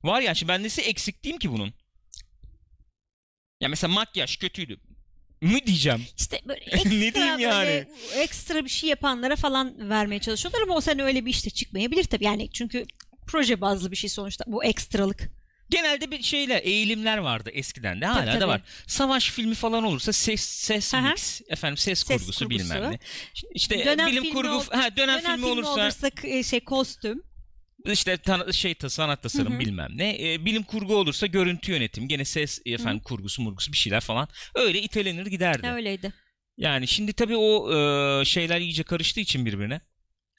Var 0.04 0.22
yani 0.22 0.36
şimdi 0.36 0.50
ben 0.50 0.64
nesi 0.64 0.82
eksik 0.82 1.24
diyeyim 1.24 1.40
ki 1.40 1.52
bunun? 1.52 1.74
Ya 3.62 3.70
mesela 3.70 3.94
makyaj 3.94 4.38
kötüydü. 4.38 4.80
Mü 5.42 5.66
diyeceğim. 5.66 6.06
İşte 6.18 6.42
böyle 6.46 6.60
Ne 6.74 6.76
ekstra 6.76 6.92
diyeyim 6.92 7.40
yani? 7.40 7.86
ekstra 8.16 8.66
bir 8.66 8.70
şey 8.70 8.90
yapanlara 8.90 9.36
falan 9.36 9.90
vermeye 9.90 10.20
çalışıyorlar 10.20 10.62
ama 10.62 10.76
o 10.76 10.82
sene 10.82 11.04
öyle 11.04 11.26
bir 11.26 11.30
işte 11.32 11.50
çıkmayabilir 11.50 12.04
tabii. 12.04 12.26
Yani 12.26 12.52
çünkü 12.52 12.86
proje 13.28 13.62
bazlı 13.62 13.92
bir 13.92 13.96
şey 13.96 14.10
sonuçta 14.10 14.44
bu 14.48 14.64
ekstralık. 14.64 15.37
Genelde 15.70 16.12
bir 16.12 16.22
şeyler, 16.22 16.62
eğilimler 16.64 17.18
vardı 17.18 17.50
eskiden 17.54 18.02
de 18.02 18.06
hala 18.06 18.20
Tabii, 18.26 18.28
da 18.36 18.40
tabii. 18.40 18.48
var. 18.48 18.62
Savaş 18.88 19.32
filmi 19.32 19.56
falan 19.56 19.84
olursa 19.84 20.14
ses 20.14 20.42
ses 20.42 20.94
hı. 20.94 21.02
mix, 21.02 21.42
efendim 21.50 21.78
ses, 21.78 22.00
Ses 22.00 22.08
kurgusu, 22.22 22.46
kurgusu. 22.46 22.50
bilmem 22.50 22.92
ne. 22.92 23.00
İşte 23.54 23.86
Dönem 23.86 24.08
bilim 24.08 24.24
filmi 24.24 24.36
kurgu 24.36 24.50
ol- 24.56 24.64
ha 24.72 24.98
dönem, 24.98 25.20
Dönem 25.20 25.36
filmi 25.36 25.46
olursa 25.46 26.10
k- 26.10 26.44
şey 26.44 26.60
kostüm. 26.60 27.24
işte 27.86 28.18
tan- 28.18 28.52
şey 28.52 28.76
sanat 28.88 29.24
tasarım 29.24 29.52
Hı 29.52 29.56
hı. 29.56 29.60
bilmem 29.60 29.90
ne. 29.96 30.34
E, 30.34 30.46
bilim 30.46 30.64
kurgu 30.64 30.96
olursa 30.96 31.28
görüntü 31.28 31.72
yönetim, 31.72 32.08
gene 32.08 32.26
ses 32.26 32.62
efendim 32.66 33.00
kurgusu, 33.04 33.42
murgusu 33.42 33.72
bir 33.72 33.78
şeyler 33.78 34.02
falan. 34.02 34.28
Öyle 34.56 34.82
itelenir 34.82 35.26
giderdi. 35.26 35.68
Öyleydi. 35.68 36.14
Yani 36.58 36.88
şimdi 36.88 37.14
tabii 37.14 37.38
o 37.38 37.72
e, 38.22 38.26
şeyler 38.26 38.62
iyice 38.62 38.84
karıştığı 38.84 39.20
için 39.20 39.46
birbirine. 39.46 39.82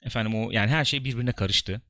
Efendim 0.04 0.34
o 0.34 0.50
yani 0.50 0.70
her 0.70 0.84
şey 0.84 1.04
birbirine 1.04 1.32
karıştı. 1.32 1.82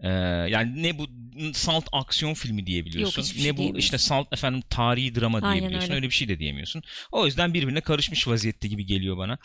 E, 0.00 0.08
yani 0.48 0.82
ne 0.82 0.98
bu 0.98 1.06
salt 1.54 1.84
aksiyon 1.92 2.34
filmi 2.34 2.66
diyebiliyorsun. 2.66 3.22
Yok, 3.22 3.28
hiçbir 3.28 3.40
şey 3.42 3.52
ne 3.52 3.56
bu 3.56 3.78
işte 3.78 3.98
salt 3.98 4.32
efendim 4.32 4.62
tarihi 4.70 5.14
drama 5.14 5.38
Aynen 5.38 5.52
diyebiliyorsun. 5.52 5.88
öyle. 5.88 5.94
Öyle. 5.96 6.06
bir 6.08 6.14
şey 6.14 6.28
de 6.28 6.38
diyemiyorsun. 6.38 6.82
O 7.12 7.26
yüzden 7.26 7.54
birbirine 7.54 7.80
karışmış 7.80 8.28
vaziyette 8.28 8.68
gibi 8.68 8.86
geliyor 8.86 9.16
bana. 9.18 9.38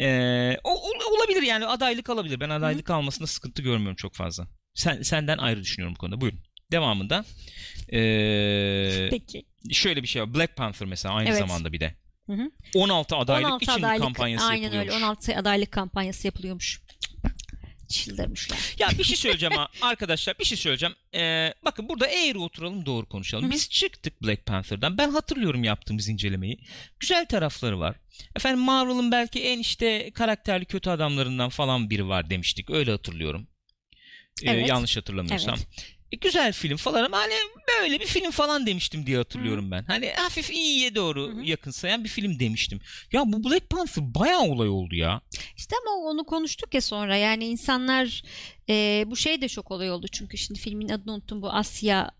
E, 0.00 0.06
o, 0.64 0.70
olabilir 1.18 1.42
yani 1.42 1.66
adaylık 1.66 2.10
alabilir. 2.10 2.40
Ben 2.40 2.50
adaylık 2.50 2.90
almasında 2.90 3.26
sıkıntı 3.26 3.62
görmüyorum 3.62 3.96
çok 3.96 4.14
fazla. 4.14 4.46
Sen 4.74 5.02
senden 5.02 5.38
ayrı 5.38 5.60
düşünüyorum 5.62 5.94
bu 5.94 5.98
konuda. 5.98 6.20
Buyurun. 6.20 6.40
Devamında 6.72 7.24
e, 7.92 9.08
Peki. 9.10 9.46
şöyle 9.72 10.02
bir 10.02 10.08
şey 10.08 10.22
var. 10.22 10.34
Black 10.34 10.56
Panther 10.56 10.88
mesela 10.88 11.14
aynı 11.14 11.28
Evet. 11.28 11.38
zamanda 11.38 11.72
bir 11.72 11.80
de. 11.80 11.94
Hı 12.26 12.32
hı. 12.32 12.50
16 12.74 13.16
adaylık 13.16 13.46
16 13.48 13.64
için 13.64 13.72
adaylık 13.72 14.04
kampanyası 14.04 14.46
aynen 14.46 14.62
yapılıyormuş. 14.62 14.94
öyle 14.94 15.04
16 15.04 15.36
adaylık 15.36 15.72
kampanyası 15.72 16.26
yapılıyormuş. 16.26 16.80
Çıldırmışlar. 17.90 18.58
Ya 18.78 18.88
bir 18.98 19.04
şey 19.04 19.16
söyleyeceğim 19.16 19.54
ha 19.56 19.68
arkadaşlar 19.82 20.38
bir 20.38 20.44
şey 20.44 20.58
söyleyeceğim. 20.58 20.94
Ee, 21.14 21.54
bakın 21.64 21.88
burada 21.88 22.06
eğri 22.06 22.38
oturalım 22.38 22.86
doğru 22.86 23.06
konuşalım. 23.06 23.50
Biz 23.50 23.70
çıktık 23.70 24.22
Black 24.22 24.46
Panther'dan. 24.46 24.98
Ben 24.98 25.10
hatırlıyorum 25.10 25.64
yaptığımız 25.64 26.08
incelemeyi. 26.08 26.58
Güzel 27.00 27.26
tarafları 27.26 27.80
var. 27.80 27.96
Efendim 28.36 28.60
Marvel'ın 28.60 29.12
belki 29.12 29.42
en 29.42 29.58
işte 29.58 30.10
karakterli 30.14 30.64
kötü 30.64 30.90
adamlarından 30.90 31.48
falan 31.48 31.90
biri 31.90 32.08
var 32.08 32.30
demiştik. 32.30 32.70
Öyle 32.70 32.90
hatırlıyorum. 32.90 33.48
Ee, 34.42 34.50
Evet. 34.50 34.68
yanlış 34.68 34.96
hatırlamıyorsam. 34.96 35.54
Evet. 35.58 35.99
E, 36.12 36.16
güzel 36.16 36.52
film 36.52 36.76
falan 36.76 37.04
ama 37.04 37.18
hani 37.18 37.34
böyle 37.82 38.00
bir 38.00 38.06
film 38.06 38.30
falan 38.30 38.66
demiştim 38.66 39.06
diye 39.06 39.16
hatırlıyorum 39.16 39.70
ben. 39.70 39.84
Hani 39.84 40.10
hafif 40.16 40.50
iyiye 40.50 40.94
doğru 40.94 41.28
Hı 41.28 41.32
hı. 41.32 41.42
yakınsayan 41.44 42.04
bir 42.04 42.08
film 42.08 42.40
demiştim. 42.40 42.80
Ya 43.12 43.22
bu 43.26 43.50
Black 43.50 43.70
Panther 43.70 44.14
bayağı 44.14 44.42
olay 44.42 44.68
oldu 44.68 44.94
ya. 44.94 45.20
İşte 45.56 45.76
ama 45.82 45.96
onu 45.96 46.24
konuştuk 46.24 46.74
ya 46.74 46.80
sonra 46.80 47.16
yani 47.16 47.44
insanlar 47.46 48.22
e, 48.68 49.04
bu 49.06 49.16
şey 49.16 49.40
de 49.40 49.48
çok 49.48 49.70
olay 49.70 49.90
oldu 49.90 50.06
çünkü 50.12 50.38
şimdi 50.38 50.60
filmin 50.60 50.88
adını 50.88 51.12
unuttum 51.12 51.42
bu 51.42 51.50
Asyalı 51.50 52.10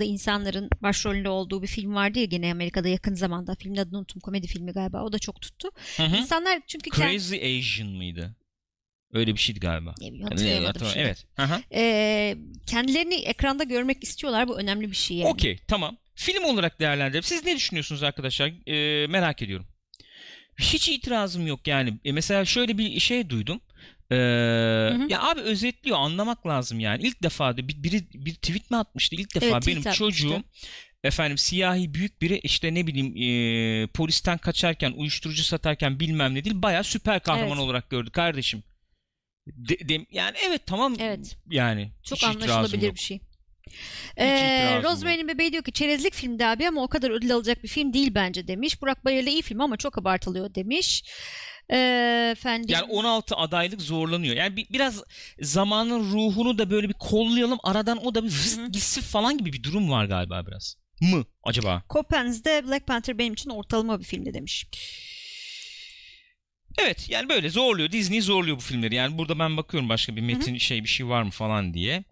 insanların 0.00 0.70
başrolünde 0.82 1.28
olduğu 1.28 1.62
bir 1.62 1.66
film 1.66 1.94
vardı 1.94 2.18
ya 2.18 2.24
gene 2.24 2.52
Amerika'da 2.52 2.88
yakın 2.88 3.14
zamanda 3.14 3.54
filmin 3.54 3.76
adını 3.76 3.98
unuttum 3.98 4.20
komedi 4.20 4.46
filmi 4.46 4.72
galiba 4.72 5.02
o 5.04 5.12
da 5.12 5.18
çok 5.18 5.40
tuttu. 5.40 5.68
Hı 5.96 6.02
hı. 6.02 6.16
İnsanlar 6.16 6.60
çünkü 6.66 6.90
kend- 6.90 7.12
Crazy 7.12 7.36
Asian 7.58 7.88
mıydı? 7.88 8.36
Öyle 9.12 9.34
bir 9.34 9.40
şeydi 9.40 9.60
galiba. 9.60 9.94
Ne 10.00 10.06
bileyim, 10.06 10.14
Yani, 10.20 10.30
hatırlayamadım 10.30 10.86
şimdi. 10.86 10.98
Evet. 10.98 11.26
Hı 11.36 11.42
hı. 11.42 11.62
E, 11.74 12.36
kendilerini 12.66 13.14
ekranda 13.14 13.64
görmek 13.64 14.02
istiyorlar 14.04 14.48
bu 14.48 14.58
önemli 14.58 14.90
bir 14.90 14.96
şey 14.96 15.16
yani. 15.16 15.30
Okey 15.30 15.58
tamam. 15.68 15.96
Film 16.14 16.44
olarak 16.44 16.80
değerlendirelim. 16.80 17.22
Siz 17.22 17.44
ne 17.44 17.56
düşünüyorsunuz 17.56 18.02
arkadaşlar? 18.02 18.52
Ee, 18.66 19.06
merak 19.06 19.42
ediyorum. 19.42 19.66
Hiç 20.60 20.88
itirazım 20.88 21.46
yok 21.46 21.66
yani. 21.66 21.94
E, 22.04 22.12
mesela 22.12 22.44
şöyle 22.44 22.78
bir 22.78 23.00
şey 23.00 23.30
duydum. 23.30 23.60
Ee, 24.10 24.16
Ya 25.08 25.22
abi 25.22 25.40
özetliyor 25.40 25.96
anlamak 25.98 26.46
lazım 26.46 26.80
yani. 26.80 27.02
İlk 27.02 27.22
defa 27.22 27.56
da 27.56 27.68
bir, 27.68 27.82
biri 27.82 28.02
bir 28.14 28.34
tweet 28.34 28.70
mi 28.70 28.76
atmıştı? 28.76 29.16
İlk 29.16 29.34
defa 29.34 29.46
Evet, 29.46 29.66
benim 29.66 29.78
atmıştı. 29.78 29.98
çocuğum 29.98 30.42
efendim 31.04 31.38
siyahi 31.38 31.94
büyük 31.94 32.22
biri 32.22 32.38
işte 32.38 32.74
ne 32.74 32.86
bileyim 32.86 33.16
e, 33.16 33.86
polisten 33.86 34.38
kaçarken 34.38 34.92
uyuşturucu 34.92 35.44
satarken 35.44 36.00
bilmem 36.00 36.34
ne 36.34 36.44
değil 36.44 36.62
bayağı 36.62 36.84
süper 36.84 37.20
kahraman 37.22 37.48
Evet. 37.48 37.58
olarak 37.60 37.90
gördü 37.90 38.10
kardeşim. 38.10 38.62
De- 39.46 39.88
dem- 39.88 40.06
yani 40.10 40.36
evet 40.46 40.62
tamam 40.66 40.94
Evet. 40.98 41.36
yani 41.50 41.92
Çok 42.02 42.24
anlaşılabilir 42.24 42.94
bir 42.94 43.00
şey. 43.00 43.20
Ee. 44.16 44.82
Rosemary'nin 44.82 45.28
Bebeği 45.28 45.52
diyor 45.52 45.64
ki 45.64 45.72
çerezlik 45.72 46.14
filmdi 46.14 46.46
abi 46.46 46.68
ama 46.68 46.82
o 46.82 46.88
kadar 46.88 47.10
ödül 47.10 47.34
alacak 47.34 47.62
bir 47.62 47.68
film 47.68 47.92
değil 47.92 48.14
bence 48.14 48.48
demiş. 48.48 48.82
Burak 48.82 49.04
Bayırlı 49.04 49.30
iyi 49.30 49.42
film 49.42 49.60
ama 49.60 49.76
çok 49.76 49.98
abartılıyor 49.98 50.54
demiş. 50.54 51.04
Ee, 51.70 52.28
efendim. 52.32 52.66
Yani 52.68 52.84
16 52.84 53.36
adaylık 53.36 53.82
zorlanıyor. 53.82 54.36
Yani 54.36 54.56
bir, 54.56 54.66
biraz 54.70 55.02
zamanın 55.40 56.12
ruhunu 56.12 56.58
da 56.58 56.70
böyle 56.70 56.88
bir 56.88 56.94
kollayalım. 56.94 57.58
Aradan 57.62 58.06
o 58.06 58.14
da 58.14 58.24
bir 58.24 58.30
Hı. 58.30 58.66
gitsin 58.66 59.00
falan 59.00 59.38
gibi 59.38 59.52
bir 59.52 59.62
durum 59.62 59.90
var 59.90 60.04
galiba 60.04 60.46
biraz. 60.46 60.76
Mı 61.00 61.24
acaba? 61.42 61.82
Coppens'de 61.90 62.66
Black 62.66 62.86
Panther 62.86 63.18
benim 63.18 63.32
için 63.32 63.50
ortalama 63.50 63.98
bir 64.00 64.04
filmdi 64.04 64.34
demiş. 64.34 64.66
Evet 66.78 67.10
yani 67.10 67.28
böyle 67.28 67.50
zorluyor. 67.50 67.92
Disney 67.92 68.20
zorluyor 68.20 68.56
bu 68.56 68.60
filmleri. 68.60 68.94
Yani 68.94 69.18
burada 69.18 69.38
ben 69.38 69.56
bakıyorum 69.56 69.88
başka 69.88 70.16
bir 70.16 70.20
metin 70.20 70.58
şey 70.58 70.82
bir 70.84 70.88
şey 70.88 71.08
var 71.08 71.22
mı 71.22 71.30
falan 71.30 71.74
diye. 71.74 72.04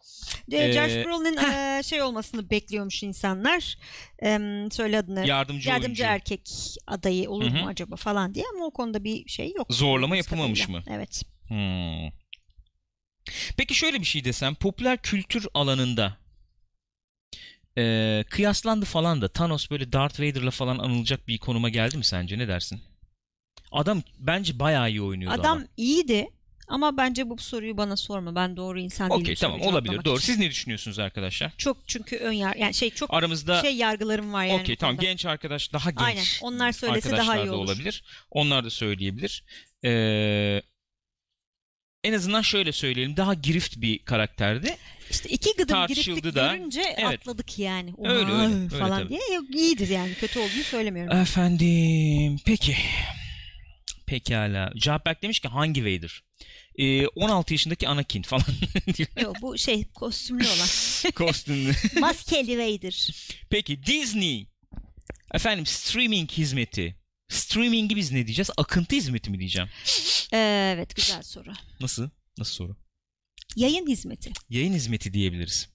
E, 0.53 0.57
Ee, 0.57 0.73
Josh 0.73 1.07
Brolin'in 1.07 1.37
e, 1.79 1.83
şey 1.83 2.03
olmasını 2.03 2.51
bekliyormuş 2.51 3.03
insanlar. 3.03 3.79
E, 4.23 4.39
söyle 4.73 4.99
adını. 4.99 5.27
Yardımcı, 5.27 5.69
Yardımcı 5.69 6.03
oyuncu. 6.03 6.15
erkek 6.15 6.51
adayı 6.87 7.31
olur 7.31 7.51
Hı 7.51 7.59
hı. 7.59 7.63
mu 7.63 7.67
acaba 7.69 7.97
falan 7.97 8.35
diye 8.35 8.45
ama 8.55 8.65
o 8.65 8.71
konuda 8.71 9.05
bir 9.05 9.29
şey 9.29 9.53
yok. 9.57 9.67
Zorlama 9.71 10.17
yapılmamış 10.17 10.61
kadarıyla. 10.67 10.81
mı? 10.81 10.97
Evet. 10.97 11.23
Hmm. 11.49 12.11
Peki 13.57 13.75
şöyle 13.75 14.01
bir 14.01 14.05
şey 14.07 14.25
desem 14.25 14.55
popüler 14.55 14.99
kültür 15.03 15.47
alanında 15.55 16.17
e, 17.79 18.25
kıyaslandı 18.31 18.85
falan 18.85 19.23
da 19.23 19.29
Thanos 19.29 19.71
böyle 19.71 19.93
Darth 19.93 20.21
Vader'la 20.21 20.51
falan 20.51 20.79
anılacak 20.79 21.29
bir 21.29 21.39
konuma 21.39 21.69
geldi 21.69 21.97
mi 21.97 22.05
sence 22.05 22.39
ne 22.39 22.49
dersin? 22.49 22.81
Adam 23.75 24.03
bence 24.19 24.59
bayağı 24.59 24.91
iyi 24.91 25.03
oynuyordu 25.03 25.41
Adam 25.41 25.57
ama. 25.59 25.67
iyiydi 25.77 26.29
ama 26.69 26.97
bence 26.97 27.31
bu 27.31 27.39
soruyu 27.39 27.77
bana 27.77 27.97
sorma. 27.97 28.35
Ben 28.35 28.57
doğru 28.57 28.81
insan 28.81 29.11
değilim. 29.11 29.23
Okey 29.23 29.35
tamam 29.35 29.61
olabilir 29.61 30.05
doğru. 30.05 30.17
için. 30.19 30.27
Siz 30.33 30.39
ne 30.39 30.51
düşünüyorsunuz 30.51 30.99
arkadaşlar? 30.99 31.53
Çok 31.59 31.77
çünkü 31.87 32.17
ön 32.17 32.33
yar 32.33 32.57
yani 32.57 32.75
şey 32.75 32.91
çok 32.91 33.15
Aramızda 33.15 33.63
şey 33.63 33.77
yargılarım 33.77 34.33
var 34.33 34.45
yani. 34.45 34.61
okey 34.61 34.77
tamam 34.77 34.97
genç 34.99 35.27
arkadaş 35.27 35.73
daha 35.73 35.91
genç 35.91 36.01
Aynen. 36.03 36.25
Onlar 36.43 36.73
söylese 36.73 37.11
daha 37.11 37.37
iyi 37.39 37.47
da 37.47 37.55
olur. 37.57 37.65
olabilir. 37.65 38.05
Onlar 38.31 38.65
da 38.65 38.71
söyleyebilir. 38.71 39.45
Ee, 39.85 40.63
en 42.05 42.13
azından 42.13 42.43
şöyle 42.43 42.73
söyleyelim. 42.73 43.17
Daha 43.17 43.35
girift 43.35 43.77
bir 43.81 43.99
karakterdi. 43.99 44.77
İşte 45.11 45.29
iki 45.29 45.57
gıdım 45.57 45.87
giriflik 45.87 46.25
da. 46.35 46.57
görünce 46.57 46.83
Evet. 46.97 47.21
atladık 47.21 47.59
yani. 47.59 47.95
Öyle, 47.99 48.33
Oha, 48.33 48.43
öyle, 48.45 48.55
öyle 48.57 48.69
falan 48.69 48.99
tabii. 49.03 49.09
diye. 49.09 49.21
Yok, 49.35 49.45
iyidir 49.55 49.89
yani. 49.89 50.15
Kötü 50.15 50.39
olduğunu 50.39 50.63
söylemiyorum. 50.65 51.17
Efendim 51.17 52.37
peki. 52.45 52.77
Pekala. 54.07 54.73
Cevap 54.77 55.23
demiş 55.23 55.41
ki 55.41 55.49
hangi 55.49 55.85
Vader? 55.85 56.23
Ee, 56.79 57.07
16 57.07 57.55
yaşındaki 57.55 57.89
Anakin 57.89 58.23
falan. 58.23 58.45
Yok 59.23 59.37
bu 59.43 59.59
şey 59.59 59.85
kostümlü 59.85 60.47
olan. 60.47 60.69
Kostümlü. 61.15 61.73
Maskeli 62.01 62.59
Vader. 62.59 63.11
Peki 63.51 63.83
Disney. 63.83 64.49
Efendim 65.35 65.67
streaming 65.67 66.31
hizmeti. 66.31 66.97
Streaming'i 67.29 67.97
biz 67.97 68.13
ne 68.13 68.27
diyeceğiz? 68.27 68.51
Akıntı 68.57 68.97
hizmeti 68.97 69.31
mi 69.31 69.39
diyeceğim? 69.39 69.69
Ee, 70.33 70.73
evet 70.77 70.97
güzel 70.97 71.23
soru. 71.23 71.53
Nasıl? 71.81 72.11
Nasıl 72.39 72.55
soru? 72.55 72.77
Yayın 73.57 73.87
hizmeti. 73.87 74.31
Yayın 74.51 74.73
hizmeti 74.73 75.13
diyebiliriz. 75.15 75.69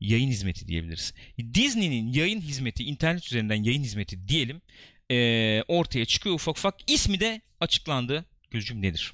Yayın 0.00 0.28
hizmeti 0.28 0.68
diyebiliriz. 0.68 1.14
Disney'nin 1.54 2.12
yayın 2.12 2.40
hizmeti, 2.40 2.84
internet 2.84 3.26
üzerinden 3.26 3.62
yayın 3.62 3.82
hizmeti 3.82 4.28
diyelim. 4.28 4.62
Ee, 5.10 5.62
ortaya 5.68 6.04
çıkıyor 6.04 6.34
ufak 6.34 6.58
ufak. 6.58 6.74
İsmi 6.86 7.20
de 7.20 7.40
açıklandı. 7.60 8.24
Gözcüm 8.50 8.82
nedir? 8.82 9.12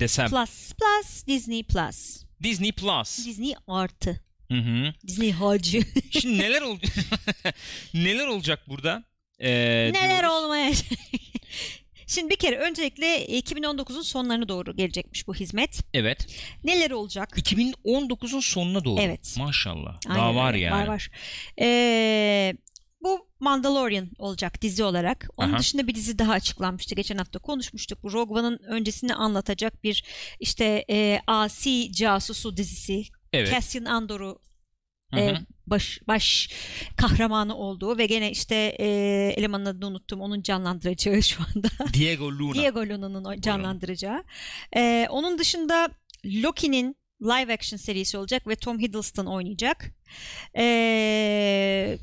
Desem. 0.00 0.28
Plus 0.30 0.72
Plus 0.72 1.26
Disney 1.26 1.62
Plus. 1.62 2.22
Disney 2.42 2.72
Plus. 2.72 3.26
Disney 3.26 3.54
artı. 3.66 4.20
Hı 4.48 4.54
hı. 4.58 4.94
Disney 5.06 5.32
hacı. 5.32 5.82
Şimdi 6.10 6.38
neler 6.38 6.62
ol 6.62 6.78
neler 7.94 8.26
olacak 8.26 8.68
burada? 8.68 9.04
Ee, 9.38 9.50
Neler 9.94 10.20
diyoruz. 10.20 10.30
olmaya 10.44 10.72
Şimdi 12.06 12.30
bir 12.30 12.36
kere 12.36 12.56
öncelikle 12.56 13.26
2019'un 13.26 14.02
sonlarına 14.02 14.48
doğru 14.48 14.76
gelecekmiş 14.76 15.26
bu 15.26 15.34
hizmet. 15.34 15.80
Evet. 15.94 16.26
Neler 16.64 16.90
olacak? 16.90 17.28
2019'un 17.38 18.40
sonuna 18.40 18.84
doğru. 18.84 19.00
Evet. 19.00 19.34
Maşallah. 19.38 19.98
Aynen 20.06 20.20
Daha 20.20 20.34
var 20.34 20.54
yani. 20.54 20.82
Var 20.82 20.86
var. 20.86 21.10
Ee, 21.60 22.54
bu 23.02 23.28
Mandalorian 23.40 24.10
olacak 24.18 24.62
dizi 24.62 24.84
olarak. 24.84 25.28
Onun 25.36 25.52
Aha. 25.52 25.58
dışında 25.58 25.86
bir 25.86 25.94
dizi 25.94 26.18
daha 26.18 26.32
açıklanmıştı. 26.32 26.94
Geçen 26.94 27.18
hafta 27.18 27.38
konuşmuştuk. 27.38 28.02
Bu 28.02 28.12
Rogue 28.12 28.40
One'ın 28.40 28.58
öncesini 28.58 29.14
anlatacak 29.14 29.84
bir 29.84 30.04
işte 30.40 30.84
e, 30.90 31.20
asi 31.26 31.92
casusu 31.92 32.56
dizisi. 32.56 33.02
Evet. 33.32 33.50
Cassian 33.50 33.84
Andor'u 33.84 34.38
e, 35.16 35.34
baş 35.66 36.00
baş 36.08 36.50
kahramanı 36.96 37.56
olduğu 37.56 37.98
ve 37.98 38.06
gene 38.06 38.30
işte 38.30 38.76
e, 38.80 38.86
elemanın 39.36 39.66
adını 39.66 39.86
unuttum. 39.86 40.20
Onun 40.20 40.42
canlandıracağı 40.42 41.22
şu 41.22 41.42
anda. 41.42 41.68
Diego 41.94 42.26
Luna. 42.32 42.54
Diego 42.54 42.80
Luna'nın 42.80 43.40
canlandıracağı. 43.40 44.24
Ee, 44.76 45.06
onun 45.10 45.38
dışında 45.38 45.88
Loki'nin 46.24 46.96
live 47.22 47.52
action 47.52 47.78
serisi 47.78 48.18
olacak 48.18 48.46
ve 48.46 48.56
Tom 48.56 48.78
Hiddleston 48.80 49.26
oynayacak. 49.26 49.90
Ee, 50.56 51.98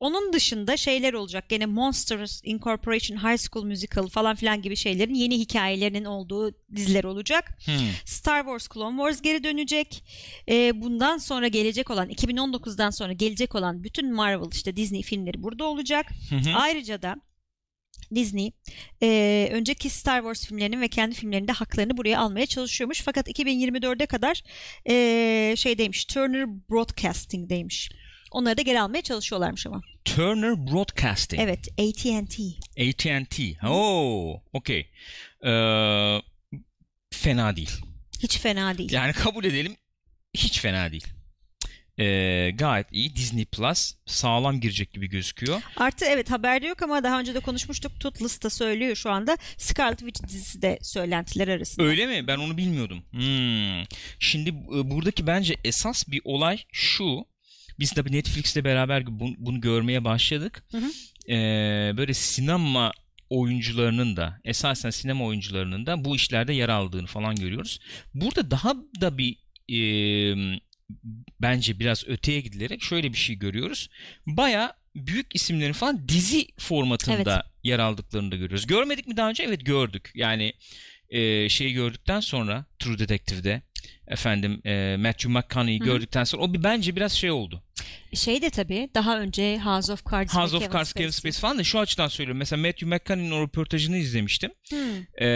onun 0.00 0.32
dışında 0.32 0.76
şeyler 0.76 1.12
olacak. 1.12 1.48
Gene 1.48 1.66
Monsters 1.66 2.40
Incorporation 2.44 3.16
High 3.16 3.38
School 3.38 3.64
Musical 3.64 4.08
falan 4.08 4.36
filan 4.36 4.62
gibi 4.62 4.76
şeylerin 4.76 5.14
yeni 5.14 5.38
hikayelerinin 5.38 6.04
olduğu 6.04 6.54
diziler 6.76 7.04
olacak. 7.04 7.58
Hmm. 7.64 7.74
Star 8.04 8.40
Wars 8.40 8.68
Clone 8.68 8.96
Wars 8.96 9.22
geri 9.22 9.44
dönecek. 9.44 10.04
Ee, 10.48 10.82
bundan 10.82 11.18
sonra 11.18 11.48
gelecek 11.48 11.90
olan 11.90 12.10
2019'dan 12.10 12.90
sonra 12.90 13.12
gelecek 13.12 13.54
olan 13.54 13.84
bütün 13.84 14.14
Marvel 14.14 14.52
işte 14.52 14.76
Disney 14.76 15.02
filmleri 15.02 15.42
burada 15.42 15.64
olacak. 15.64 16.06
Hı. 16.30 16.36
Ayrıca 16.54 17.02
da 17.02 17.16
Disney 18.14 18.52
e, 19.02 19.48
önceki 19.52 19.90
Star 19.90 20.18
Wars 20.20 20.46
filmlerinin 20.46 20.80
ve 20.80 20.88
kendi 20.88 21.14
filmlerinde 21.14 21.52
haklarını 21.52 21.96
buraya 21.96 22.20
almaya 22.20 22.46
çalışıyormuş. 22.46 23.02
Fakat 23.02 23.28
2024'e 23.28 24.06
kadar 24.06 24.42
e, 24.88 25.54
şeydeymiş 25.56 26.04
Turner 26.04 26.46
Broadcasting'deymiş. 26.70 27.90
Onları 28.30 28.56
da 28.56 28.62
geri 28.62 28.80
almaya 28.80 29.02
çalışıyorlarmış 29.02 29.66
ama. 29.66 29.80
Turner 30.04 30.66
Broadcasting. 30.66 31.42
Evet 31.42 31.68
AT&T. 31.78 32.42
AT&T. 32.88 33.66
Oo, 33.68 34.42
okey. 34.52 34.90
Ee, 35.44 36.18
fena 37.10 37.56
değil. 37.56 37.70
Hiç 38.22 38.38
fena 38.38 38.78
değil. 38.78 38.92
Yani 38.92 39.12
kabul 39.12 39.44
edelim 39.44 39.76
hiç 40.34 40.60
fena 40.60 40.92
değil. 40.92 41.06
Ee, 41.98 42.50
gayet 42.54 42.86
iyi. 42.92 43.16
Disney 43.16 43.44
Plus 43.44 43.94
sağlam 44.06 44.60
girecek 44.60 44.92
gibi 44.92 45.08
gözüküyor. 45.08 45.62
Artı 45.76 46.04
evet 46.04 46.30
haberde 46.30 46.66
yok 46.66 46.82
ama 46.82 47.04
daha 47.04 47.20
önce 47.20 47.34
de 47.34 47.40
konuşmuştuk. 47.40 48.00
Tutlis 48.00 48.42
da 48.42 48.50
söylüyor 48.50 48.96
şu 48.96 49.10
anda. 49.10 49.36
Scarlet 49.56 49.98
Witch 49.98 50.28
dizisi 50.28 50.62
de 50.62 50.78
söylentiler 50.82 51.48
arasında. 51.48 51.86
Öyle 51.86 52.06
mi? 52.06 52.26
Ben 52.26 52.38
onu 52.38 52.56
bilmiyordum. 52.56 53.02
Hmm. 53.10 53.84
Şimdi 54.18 54.50
e, 54.50 54.90
buradaki 54.90 55.26
bence 55.26 55.56
esas 55.64 56.08
bir 56.08 56.20
olay 56.24 56.58
şu. 56.72 57.24
Biz 57.80 57.92
tabii 57.92 58.12
Netflix'le 58.12 58.64
beraber 58.64 59.06
bunu, 59.06 59.34
bunu 59.38 59.60
görmeye 59.60 60.04
başladık. 60.04 60.64
Hı 60.70 60.78
hı. 60.78 60.90
Ee, 61.32 61.92
böyle 61.96 62.14
sinema 62.14 62.92
oyuncularının 63.30 64.16
da 64.16 64.40
esasen 64.44 64.90
sinema 64.90 65.24
oyuncularının 65.24 65.86
da 65.86 66.04
bu 66.04 66.16
işlerde 66.16 66.52
yer 66.52 66.68
aldığını 66.68 67.06
falan 67.06 67.34
görüyoruz. 67.34 67.80
Burada 68.14 68.50
daha 68.50 68.74
da 69.00 69.18
bir 69.18 69.36
e, 69.70 69.80
bence 71.40 71.78
biraz 71.78 72.08
öteye 72.08 72.40
gidilerek 72.40 72.82
şöyle 72.82 73.12
bir 73.12 73.18
şey 73.18 73.36
görüyoruz. 73.36 73.88
Baya 74.26 74.74
büyük 74.94 75.34
isimlerin 75.34 75.72
falan 75.72 76.08
dizi 76.08 76.46
formatında 76.58 77.50
yer 77.62 77.78
aldıklarını 77.78 78.32
da 78.32 78.36
görüyoruz. 78.36 78.66
Görmedik 78.66 79.06
mi 79.06 79.16
daha 79.16 79.28
önce? 79.28 79.42
Evet 79.42 79.66
gördük. 79.66 80.10
Yani 80.14 80.52
e, 81.08 81.48
şeyi 81.48 81.72
gördükten 81.72 82.20
sonra 82.20 82.64
True 82.78 82.98
Detective'de 82.98 83.62
efendim 84.08 84.60
e, 84.64 84.96
Matthew 84.98 85.28
McConaughey'i 85.28 85.78
gördükten 85.78 86.24
sonra 86.24 86.42
o 86.42 86.54
bir 86.54 86.62
bence 86.62 86.96
biraz 86.96 87.12
şey 87.12 87.30
oldu. 87.30 87.62
Şey 88.14 88.42
de 88.42 88.50
tabii 88.50 88.90
daha 88.94 89.20
önce 89.20 89.58
House 89.58 89.92
of 89.92 90.10
Cards 90.10 90.34
House 90.34 90.56
of 90.56 90.72
Cards, 90.72 90.92
Kevin 90.92 91.10
Spacey. 91.10 91.32
Spacey 91.32 91.40
falan 91.40 91.58
da 91.58 91.64
şu 91.64 91.78
açıdan 91.78 92.08
söylüyorum. 92.08 92.38
Mesela 92.38 92.62
Matthew 92.62 92.86
McConaughey'in 92.86 93.30
o 93.30 93.42
röportajını 93.42 93.96
izlemiştim. 93.96 94.50
Hmm. 94.70 94.78
Ee, 95.18 95.26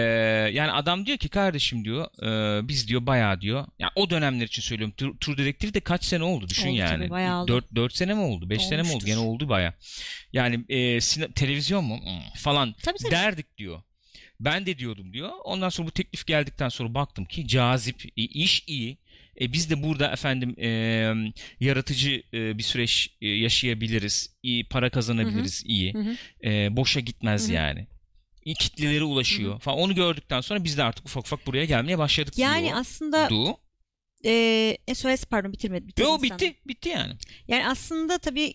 yani 0.52 0.72
adam 0.72 1.06
diyor 1.06 1.18
ki 1.18 1.28
kardeşim 1.28 1.84
diyor 1.84 2.06
e, 2.22 2.68
biz 2.68 2.88
diyor 2.88 3.06
bayağı 3.06 3.40
diyor. 3.40 3.66
Yani 3.78 3.92
o 3.96 4.10
dönemler 4.10 4.46
için 4.46 4.62
söylüyorum. 4.62 4.94
True 5.20 5.36
Detective 5.38 5.74
de 5.74 5.80
kaç 5.80 6.04
sene 6.04 6.24
oldu 6.24 6.48
düşün 6.48 6.68
Oldu 6.68 6.76
yani. 6.76 6.98
tabii, 6.98 7.10
bayağı 7.10 7.42
oldu. 7.42 7.52
4, 7.52 7.74
4 7.74 7.94
sene 7.94 8.14
mi 8.14 8.20
oldu? 8.20 8.50
5 8.50 8.62
sene 8.66 8.76
mi 8.82 8.88
oldu? 8.88 8.88
Olmuştur. 8.90 9.06
Gene 9.06 9.18
oldu 9.18 9.48
bayağı. 9.48 9.74
Yani 10.32 10.64
e, 10.68 11.00
sine- 11.00 11.32
televizyon 11.32 11.84
mu? 11.84 12.00
Hmm, 12.02 12.20
falan 12.36 12.74
Tabii 12.82 12.98
tabii. 12.98 13.10
derdik 13.10 13.58
diyor. 13.58 13.82
Ben 14.40 14.66
de 14.66 14.78
diyordum 14.78 15.12
diyor. 15.12 15.30
Ondan 15.44 15.68
sonra 15.68 15.88
bu 15.88 15.92
teklif 15.92 16.26
geldikten 16.26 16.68
sonra 16.68 16.94
baktım 16.94 17.24
ki 17.24 17.48
cazip, 17.48 18.04
iş 18.16 18.64
iyi. 18.66 18.98
E, 19.40 19.52
biz 19.52 19.70
de 19.70 19.82
burada 19.82 20.12
efendim 20.12 20.54
e, 20.60 20.68
yaratıcı 21.60 22.22
e, 22.34 22.58
bir 22.58 22.62
süreç 22.62 23.16
e, 23.20 23.28
yaşayabiliriz. 23.28 24.36
İyi 24.42 24.68
para 24.68 24.90
kazanabiliriz 24.90 25.62
iyi. 25.66 25.94
Hı 25.94 25.98
hı. 25.98 26.16
E, 26.50 26.76
boşa 26.76 27.00
gitmez 27.00 27.44
Hı 27.44 27.48
hı. 27.48 27.54
yani. 27.54 27.86
İyi 28.44 28.54
kitlelere 28.54 29.04
ulaşıyor 29.04 29.60
falan. 29.60 29.78
Onu 29.78 29.94
gördükten 29.94 30.40
sonra 30.40 30.64
biz 30.64 30.78
de 30.78 30.82
artık 30.82 31.06
ufak 31.06 31.24
ufak 31.26 31.46
buraya 31.46 31.64
gelmeye 31.64 31.98
başladık 31.98 32.38
Yani 32.38 32.64
diyor. 32.66 32.76
aslında 32.78 33.30
Du. 33.30 33.56
e, 34.24 34.76
söylesi 34.94 35.26
pardon 35.26 35.52
bitirmedi. 35.52 35.88
bitirdin 35.88 36.08
Yo 36.08 36.18
sen. 36.18 36.22
bitti. 36.22 36.54
Bitti 36.66 36.88
yani. 36.88 37.14
Yani 37.48 37.68
aslında 37.68 38.18
tabii 38.18 38.54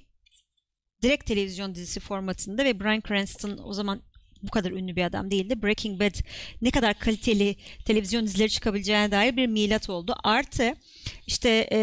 direkt 1.02 1.26
televizyon 1.26 1.76
dizisi 1.76 2.00
formatında 2.00 2.66
ve 2.66 2.80
Bryan 2.80 3.02
Cranston 3.08 3.60
o 3.64 3.74
zaman 3.74 4.02
bu 4.44 4.50
kadar 4.52 4.72
ünlü 4.72 4.96
bir 4.96 5.04
adam 5.04 5.32
değildi. 5.32 5.62
Breaking 5.62 6.02
Bad 6.02 6.16
ne 6.62 6.72
kadar 6.72 7.00
kaliteli 7.00 7.56
televizyon 7.86 8.26
dizileri 8.26 8.50
çıkabileceğine 8.50 9.12
dair 9.12 9.38
bir 9.38 9.48
milat 9.48 9.90
oldu. 9.90 10.16
Artı 10.24 10.74
işte 11.28 11.68
e, 11.72 11.78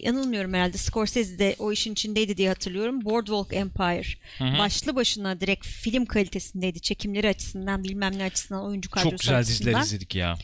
yanılmıyorum 0.00 0.54
herhalde 0.54 0.78
Scorsese 0.78 1.38
de 1.38 1.56
o 1.58 1.72
işin 1.72 1.92
içindeydi 1.92 2.36
diye 2.36 2.48
hatırlıyorum. 2.48 3.04
Boardwalk 3.04 3.52
Empire 3.54 4.02
Hı 4.38 4.44
hı. 4.44 4.58
başlı 4.58 4.96
başına 4.96 5.40
direkt 5.40 5.66
film 5.66 6.06
kalitesindeydi. 6.06 6.80
Çekimleri 6.80 7.28
açısından 7.28 7.84
bilmem 7.84 8.18
ne 8.18 8.24
açısından 8.24 8.64
oyuncu 8.64 8.90
kadrosu 8.90 9.10
Çok 9.10 9.20
güzel 9.20 9.38
açısından. 9.38 9.66
diziler 9.72 9.82
izledik 9.82 10.14
ya. 10.14 10.34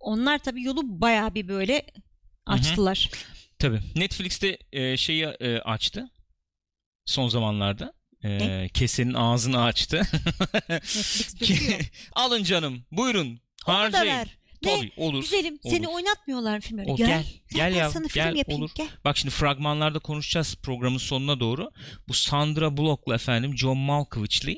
Onlar 0.00 0.38
tabii 0.38 0.62
yolu 0.62 1.00
bayağı 1.00 1.34
bir 1.34 1.48
böyle 1.48 1.82
açtılar. 2.46 3.10
Tabii. 3.58 3.80
Netflix'te 3.96 4.58
e, 4.72 4.96
şeyi 4.96 5.24
e, 5.24 5.58
açtı. 5.58 6.10
Son 7.04 7.28
zamanlarda. 7.28 7.92
E, 8.24 8.28
Ne? 8.38 8.68
kesenin 8.74 9.14
ağzını 9.14 9.62
açtı. 9.62 10.02
Alın 12.12 12.42
canım. 12.44 12.84
Buyurun. 12.92 13.40
Onu 13.66 13.76
Harcayın. 13.76 14.14
Ne? 14.14 14.26
Tabii 14.76 14.92
olur. 14.96 15.20
Güzelim. 15.22 15.58
Seni 15.62 15.88
olur. 15.88 15.96
oynatmıyorlar 15.96 16.54
mı 16.54 16.60
filmlerde? 16.60 16.90
O, 16.90 16.96
Gel. 16.96 17.06
gel. 17.08 17.24
Gel 17.54 17.76
ya. 17.76 17.90
sana 17.90 18.08
film 18.08 18.24
Gel 18.24 18.36
yapayım. 18.36 18.60
olur. 18.62 18.70
Gel. 18.74 18.88
Bak 19.04 19.16
şimdi 19.16 19.34
fragmanlarda 19.34 19.98
konuşacağız 19.98 20.56
programın 20.62 20.98
sonuna 20.98 21.40
doğru. 21.40 21.70
Bu 22.08 22.14
Sandra 22.14 22.76
Bullock'la 22.76 23.14
efendim 23.14 23.58
John 23.58 23.78
Malkovich'li 23.78 24.52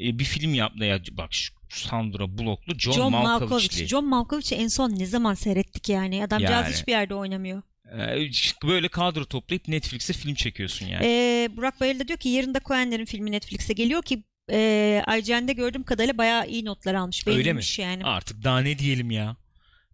e, 0.00 0.18
bir 0.18 0.24
film 0.24 0.54
yaptı 0.54 0.84
ya. 0.84 1.00
Bak 1.10 1.28
şu 1.32 1.52
Sandra 1.88 2.38
Bullock'lu 2.38 2.78
John, 2.78 2.92
John, 2.92 3.12
Malkovich. 3.12 3.40
Malkovich'li. 3.50 3.88
John 3.88 4.04
Malkovich'i 4.04 4.54
en 4.54 4.68
son 4.68 4.90
ne 4.90 5.06
zaman 5.06 5.34
seyrettik 5.34 5.88
yani? 5.88 6.24
Adamcağız 6.24 6.52
Yani. 6.66 6.74
hiçbir 6.74 6.92
yerde 6.92 7.14
oynamıyor. 7.14 7.62
E, 7.92 8.30
böyle 8.64 8.88
kadro 8.88 9.24
toplayıp 9.24 9.68
Netflix'e 9.68 10.12
film 10.12 10.34
çekiyorsun 10.34 10.86
yani. 10.86 11.06
Ee, 11.06 11.48
Burak 11.56 11.80
Bayırlı 11.80 12.00
da 12.00 12.08
diyor 12.08 12.18
ki 12.18 12.28
yarın 12.28 12.54
Coen'lerin 12.64 13.04
filmi 13.04 13.32
Netflix'e 13.32 13.72
geliyor 13.72 14.02
ki 14.02 14.22
e, 14.52 15.02
IGN'de 15.18 15.52
gördüğüm 15.52 15.82
kadarıyla 15.82 16.18
bayağı 16.18 16.48
iyi 16.48 16.64
notlar 16.64 16.94
almış. 16.94 17.26
Öyle 17.26 17.52
mi? 17.52 17.62
Yani. 17.78 18.04
Artık 18.04 18.44
daha 18.44 18.60
ne 18.60 18.78
diyelim 18.78 19.10
ya. 19.10 19.36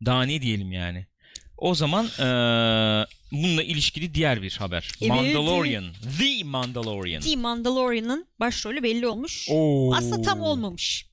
Daha 0.05 0.23
ne 0.23 0.43
diyelim 0.43 0.73
yani. 0.73 1.07
O 1.59 1.75
zaman 1.75 2.07
e, 2.07 2.27
bununla 3.33 3.63
ilişkili 3.63 4.15
diğer 4.15 4.43
bir 4.43 4.57
haber. 4.57 4.91
Evet. 5.01 5.11
Mandalorian. 5.11 5.85
The 6.19 6.45
Mandalorian. 6.45 7.23
The 7.23 7.37
Mandalorian'ın 7.37 8.27
başrolü 8.41 8.83
belli 8.83 9.07
olmuş. 9.07 9.49
Oo. 9.51 9.95
Aslında 9.95 10.23
tam 10.23 10.41
olmamış. 10.41 11.07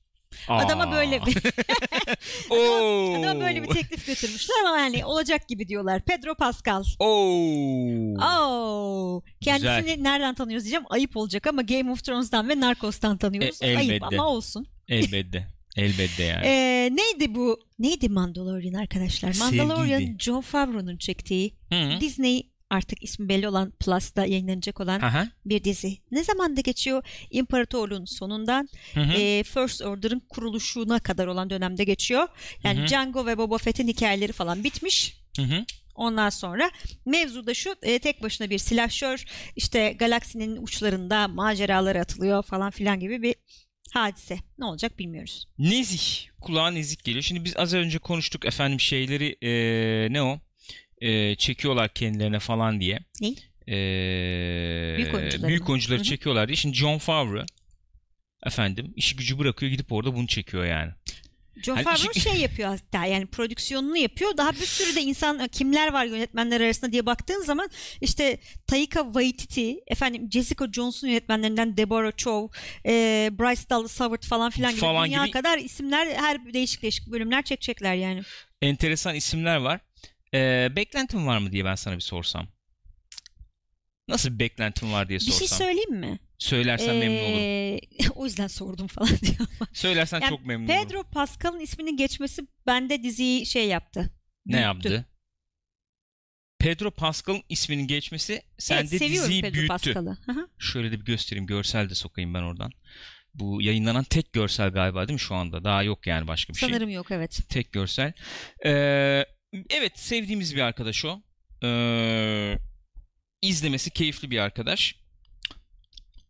Aa. 0.48 0.58
Adama 0.58 0.92
böyle 0.92 1.26
bir 1.26 1.36
Oo. 2.50 3.14
adama 3.18 3.40
böyle 3.40 3.62
bir 3.62 3.68
teklif 3.68 4.06
götürmüşler 4.06 4.54
ama 4.66 4.78
yani 4.78 5.04
olacak 5.04 5.48
gibi 5.48 5.68
diyorlar. 5.68 6.02
Pedro 6.04 6.34
Pascal. 6.34 6.84
Oo. 6.98 8.14
Oo. 8.14 9.22
Kendisini 9.40 9.80
Güzel. 9.80 9.98
nereden 10.00 10.34
tanıyoruz 10.34 10.64
diyeceğim. 10.64 10.84
Ayıp 10.90 11.16
olacak 11.16 11.46
ama 11.46 11.62
Game 11.62 11.90
of 11.90 12.04
Thrones'tan 12.04 12.48
ve 12.48 12.60
Narcos'tan 12.60 13.18
tanıyoruz. 13.18 13.62
E, 13.62 13.66
Ayıp 13.76 13.92
elbette. 13.92 14.06
ama 14.16 14.28
olsun. 14.28 14.66
Elbette. 14.88 15.46
Elbette 15.76 16.22
yani. 16.22 16.46
Ee, 16.46 16.90
neydi 16.92 17.34
bu? 17.34 17.60
Neydi 17.78 18.08
Mandalorian 18.08 18.74
arkadaşlar? 18.74 19.32
Sevgiydi. 19.32 19.62
Mandalorian 19.62 20.18
John 20.18 20.40
Favreau'nun 20.40 20.96
çektiği 20.96 21.54
Hı. 21.72 22.00
Disney 22.00 22.50
artık 22.74 23.04
ismi 23.04 23.28
belli 23.28 23.48
olan 23.48 23.70
Plus'ta 23.70 24.26
yayınlanacak 24.26 24.80
olan 24.80 25.00
Aha. 25.00 25.28
bir 25.44 25.64
dizi. 25.64 25.98
Ne 26.10 26.24
zamanda 26.24 26.60
geçiyor? 26.60 27.04
İmparatorluğun 27.30 28.04
sonundan 28.04 28.68
Hı 28.94 29.00
hı. 29.00 29.12
e, 29.12 29.42
First 29.42 29.82
Order'ın 29.82 30.20
kuruluşuna 30.28 30.98
kadar 30.98 31.26
olan 31.26 31.50
dönemde 31.50 31.84
geçiyor. 31.84 32.28
Yani 32.64 32.78
Hı 32.78 32.82
hı. 32.82 32.86
Django 32.86 33.26
ve 33.26 33.38
Boba 33.38 33.58
Fett'in 33.58 33.88
hikayeleri 33.88 34.32
falan 34.32 34.64
bitmiş. 34.64 35.16
Hı 35.36 35.42
hı. 35.42 35.64
Ondan 35.94 36.30
sonra 36.30 36.70
mevzu 37.06 37.46
da 37.46 37.54
şu 37.54 37.74
e, 37.82 37.98
tek 37.98 38.22
başına 38.22 38.50
bir 38.50 38.58
silahşör 38.58 39.24
işte 39.56 39.92
galaksinin 39.98 40.62
uçlarında 40.62 41.28
maceralara 41.28 42.00
atılıyor 42.00 42.42
falan 42.42 42.70
filan 42.70 43.00
gibi 43.00 43.22
bir 43.22 43.34
hadise. 43.92 44.38
Ne 44.58 44.64
olacak 44.64 44.98
bilmiyoruz. 44.98 45.48
Nezih. 45.58 46.26
Kulağa 46.40 46.70
nezih 46.70 47.04
geliyor. 47.04 47.22
Şimdi 47.22 47.44
biz 47.44 47.56
az 47.56 47.74
önce 47.74 47.98
konuştuk 47.98 48.44
efendim 48.44 48.80
şeyleri 48.80 49.36
eee, 49.40 50.12
ne 50.12 50.22
o? 50.22 50.38
Eee, 51.00 51.34
çekiyorlar 51.38 51.94
kendilerine 51.94 52.38
falan 52.38 52.80
diye. 52.80 52.98
Ne? 53.20 53.28
Eee, 53.66 54.94
Büyük 54.96 55.14
oyuncuları 55.14 55.48
büyük 55.48 55.70
oyuncuları 55.70 56.02
çekiyorlar 56.02 56.48
diye. 56.48 56.56
Şimdi 56.56 56.76
John 56.76 56.98
Favreau 56.98 57.46
efendim 58.46 58.92
işi 58.96 59.16
gücü 59.16 59.38
bırakıyor 59.38 59.72
gidip 59.72 59.92
orada 59.92 60.14
bunu 60.14 60.26
çekiyor 60.26 60.64
yani. 60.64 60.92
John 61.62 61.74
Hani 61.74 61.84
Favreau 61.84 62.10
işi- 62.10 62.20
şey 62.20 62.36
yapıyor 62.40 62.68
hatta 62.68 63.06
yani 63.06 63.26
prodüksiyonunu 63.26 63.96
yapıyor. 63.96 64.36
Daha 64.36 64.52
bir 64.52 64.66
sürü 64.66 64.96
de 64.96 65.00
insan 65.02 65.48
kimler 65.48 65.92
var 65.92 66.04
yönetmenler 66.04 66.60
arasında 66.60 66.92
diye 66.92 67.06
baktığın 67.06 67.42
zaman 67.42 67.70
işte 68.00 68.38
Taika 68.66 69.04
Waititi, 69.04 69.76
efendim 69.86 70.28
Jessica 70.32 70.72
Jones'un 70.72 71.08
yönetmenlerinden 71.08 71.76
Deborah 71.76 72.16
Chow, 72.16 72.58
e, 72.86 72.92
Bryce 73.38 73.62
Dallas 73.70 74.00
Howard 74.00 74.22
falan 74.22 74.50
filan 74.50 74.70
gibi 74.72 74.80
Falan 74.80 75.06
dünya 75.06 75.22
gibi- 75.24 75.30
kadar 75.32 75.58
isimler 75.58 76.06
her 76.06 76.54
değişik 76.54 76.82
değişik 76.82 77.06
bölümler 77.06 77.42
çekecekler 77.42 77.94
yani. 77.94 78.22
Enteresan 78.62 79.14
isimler 79.14 79.56
var. 79.56 79.80
Eee 80.34 80.72
beklentin 80.76 81.26
var 81.26 81.38
mı 81.38 81.52
diye 81.52 81.64
ben 81.64 81.74
sana 81.74 81.94
bir 81.94 82.00
sorsam. 82.00 82.48
Nasıl 84.08 84.30
bir 84.34 84.38
beklentin 84.38 84.92
var 84.92 85.08
diye 85.08 85.18
Bir 85.18 85.24
sorsam. 85.24 85.38
şey 85.38 85.48
söyleyeyim 85.58 85.94
mi? 85.96 86.18
Söylersen 86.38 86.96
memnun 86.96 87.24
olurum. 87.24 87.40
Ee, 87.40 87.80
o 88.14 88.24
yüzden 88.24 88.46
sordum 88.46 88.86
falan 88.86 89.08
diyor. 89.22 89.48
Söylersen 89.72 90.20
Yani 90.20 90.30
çok 90.30 90.46
memnun 90.46 90.68
olurum. 90.68 90.82
Pedro 90.88 91.02
Pascal'ın 91.02 91.60
isminin 91.60 91.96
geçmesi 91.96 92.42
bende 92.66 93.02
diziyi 93.02 93.46
şey 93.46 93.68
yaptı. 93.68 94.10
Ne 94.46 94.52
büyüttü. 94.52 94.62
yaptı? 94.64 95.06
Pedro 96.58 96.90
Pascal'ın 96.90 97.42
isminin 97.48 97.86
geçmesi 97.86 98.42
sende 98.58 98.80
evet, 98.96 99.10
diziyi 99.10 99.42
Pedro 99.42 99.54
büyüttü. 99.54 99.68
Pascal'ı. 99.68 100.16
Şöyle 100.58 100.92
de 100.92 101.00
bir 101.00 101.04
göstereyim. 101.04 101.46
Görsel 101.46 101.90
de 101.90 101.94
sokayım 101.94 102.34
ben 102.34 102.42
oradan. 102.42 102.72
Bu 103.34 103.62
yayınlanan 103.62 104.04
tek 104.04 104.32
görsel 104.32 104.70
galiba 104.70 105.08
değil 105.08 105.14
mi 105.14 105.20
şu 105.20 105.34
anda? 105.34 105.64
Daha 105.64 105.82
yok 105.82 106.06
yani 106.06 106.28
başka 106.28 106.52
bir 106.52 106.58
şey. 106.58 106.68
Sanırım 106.68 106.90
yok 106.90 107.10
evet. 107.10 107.40
Tek 107.48 107.72
görsel. 107.72 108.12
Ee, 108.66 109.24
evet 109.70 109.98
sevdiğimiz 109.98 110.56
bir 110.56 110.60
arkadaş 110.60 111.04
o. 111.04 111.22
Ee, 111.64 112.58
izlemesi 113.42 113.90
keyifli 113.90 114.30
bir 114.30 114.38
arkadaş. 114.38 114.94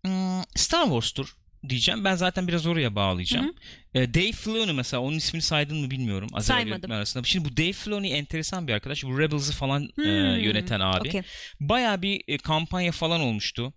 Hmm, 0.04 0.42
Star 0.56 0.84
Wars'tur 0.84 1.37
diyeceğim. 1.68 2.04
Ben 2.04 2.14
zaten 2.14 2.48
biraz 2.48 2.66
oraya 2.66 2.94
bağlayacağım. 2.94 3.54
Ee, 3.94 4.14
Dave 4.14 4.32
Filoni 4.32 4.72
mesela 4.72 5.00
onun 5.00 5.16
ismini 5.16 5.42
saydın 5.42 5.76
mı 5.78 5.90
bilmiyorum. 5.90 6.28
Saymadım. 6.40 6.90
arasında. 6.90 7.24
Şimdi 7.24 7.48
bu 7.48 7.56
Dave 7.56 7.72
Filoni 7.72 8.08
enteresan 8.10 8.68
bir 8.68 8.72
arkadaş. 8.72 9.04
Bu 9.04 9.18
Rebels'ı 9.18 9.52
falan 9.52 9.82
e, 9.84 9.87
Hmm, 9.96 10.38
yöneten 10.38 10.80
abi. 10.80 11.08
okey. 11.08 11.22
Bayağı 11.60 12.02
bir 12.02 12.22
e, 12.28 12.38
kampanya 12.38 12.92
falan 12.92 13.20
olmuştu. 13.20 13.72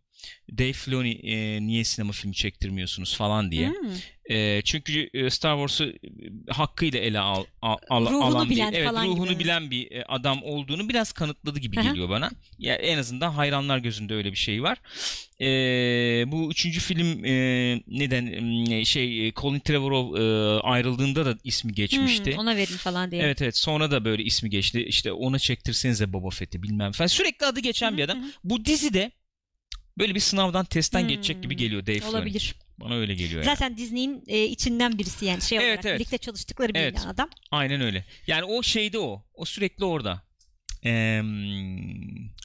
Dave 0.58 0.74
Filoni 0.74 1.12
e, 1.12 1.62
niye 1.62 1.84
sinema 1.84 2.12
filmi 2.12 2.36
çektirmiyorsunuz 2.36 3.16
falan 3.18 3.52
diye. 3.52 3.70
Hmm. 3.70 3.92
E, 4.36 4.62
çünkü 4.66 5.10
e, 5.14 5.30
Star 5.30 5.56
Wars'u 5.58 5.84
e, 5.86 5.98
hakkıyla 6.50 7.00
ele 7.00 7.20
al, 7.20 7.44
al- 7.62 7.78
al- 7.90 8.06
Ruhunu 8.06 8.26
alan 8.26 8.50
bilen 8.50 8.72
bir, 8.72 8.78
evet, 8.78 8.88
falan 8.88 9.06
gibi, 9.06 9.16
ruhunu 9.16 9.28
evet. 9.32 9.40
bilen 9.40 9.72
bir 9.72 9.92
e, 9.92 10.04
adam 10.04 10.44
olduğunu 10.44 10.90
biraz 10.90 11.12
kanıtladı 11.12 11.60
gibi 11.60 11.80
Aha. 11.80 11.90
geliyor 11.90 12.10
bana. 12.10 12.32
Ya 12.60 12.76
en 12.76 12.98
azından 12.98 13.32
hayranlar 13.32 13.78
gözünde 13.78 14.14
öyle 14.16 14.32
bir 14.32 14.38
şey 14.38 14.64
var. 14.64 14.78
E, 15.42 15.48
bu 16.32 16.52
üçüncü 16.52 16.80
film 16.80 17.26
e, 17.26 17.32
neden 17.88 18.26
e, 18.72 18.86
şey 18.86 19.28
e, 19.28 19.34
Colin 19.34 19.60
Trevorrow 19.60 20.24
e, 20.24 20.24
ayrıldığında 20.60 21.26
da 21.26 21.38
ismi 21.44 21.74
geçmişti. 21.74 22.32
Hmm, 22.32 22.40
ona 22.40 22.56
verin 22.56 22.78
falan 22.78 23.12
diye. 23.12 23.24
Evet 23.24 23.42
evet 23.42 23.58
sonra 23.58 23.92
da 23.92 24.06
böyle 24.06 24.24
ismi 24.24 24.50
geçti. 24.50 24.86
İşte 24.86 25.12
ona 25.12 25.40
çektirsenize 25.40 26.14
Boba 26.14 26.30
Fett'i 26.30 26.64
bilmem 26.64 26.92
falan. 26.92 27.08
Sürekli 27.08 27.46
adı 27.46 27.60
geçen 27.60 27.98
bir 27.98 28.04
adam. 28.04 28.18
Bu 28.44 28.66
dizide 28.66 29.12
böyle 29.98 30.16
bir 30.16 30.20
sınavdan 30.20 30.66
testten 30.66 31.02
Hmm. 31.02 31.08
geçecek 31.08 31.44
gibi 31.44 31.56
geliyor 31.56 31.86
Dave 31.86 32.00
Filoni. 32.00 32.38
Bana 32.80 32.96
öyle 32.96 33.14
geliyor 33.14 33.44
yani. 33.44 33.46
Zaten 33.56 33.78
Disney'in 33.78 34.24
e, 34.28 34.46
içinden 34.46 34.98
birisi 34.98 35.26
yani 35.26 35.42
şey 35.42 35.58
Evet, 35.58 35.68
olarak 35.68 35.86
evet. 35.86 36.00
birlikte 36.00 36.18
çalıştıkları 36.18 36.74
bir 36.74 36.80
Evet. 36.80 37.00
adam. 37.08 37.30
Aynen 37.52 37.82
öyle. 37.82 38.06
Yani 38.28 38.44
o 38.44 38.64
şeyde 38.64 39.00
o. 39.00 39.26
O 39.34 39.46
sürekli 39.46 39.86
orada. 39.86 40.22
Eee, 40.84 41.24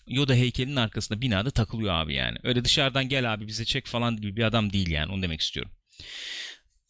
Yoda 0.07 0.35
heykelinin 0.35 0.77
arkasında 0.77 1.21
binada 1.21 1.51
takılıyor 1.51 1.95
abi 1.95 2.15
yani. 2.15 2.39
Öyle 2.43 2.65
dışarıdan 2.65 3.09
gel 3.09 3.33
abi 3.35 3.47
bize 3.47 3.65
çek 3.65 3.87
falan 3.87 4.17
gibi 4.17 4.37
bir 4.37 4.43
adam 4.43 4.73
değil 4.73 4.91
yani. 4.91 5.13
Onu 5.13 5.23
demek 5.23 5.41
istiyorum. 5.41 5.73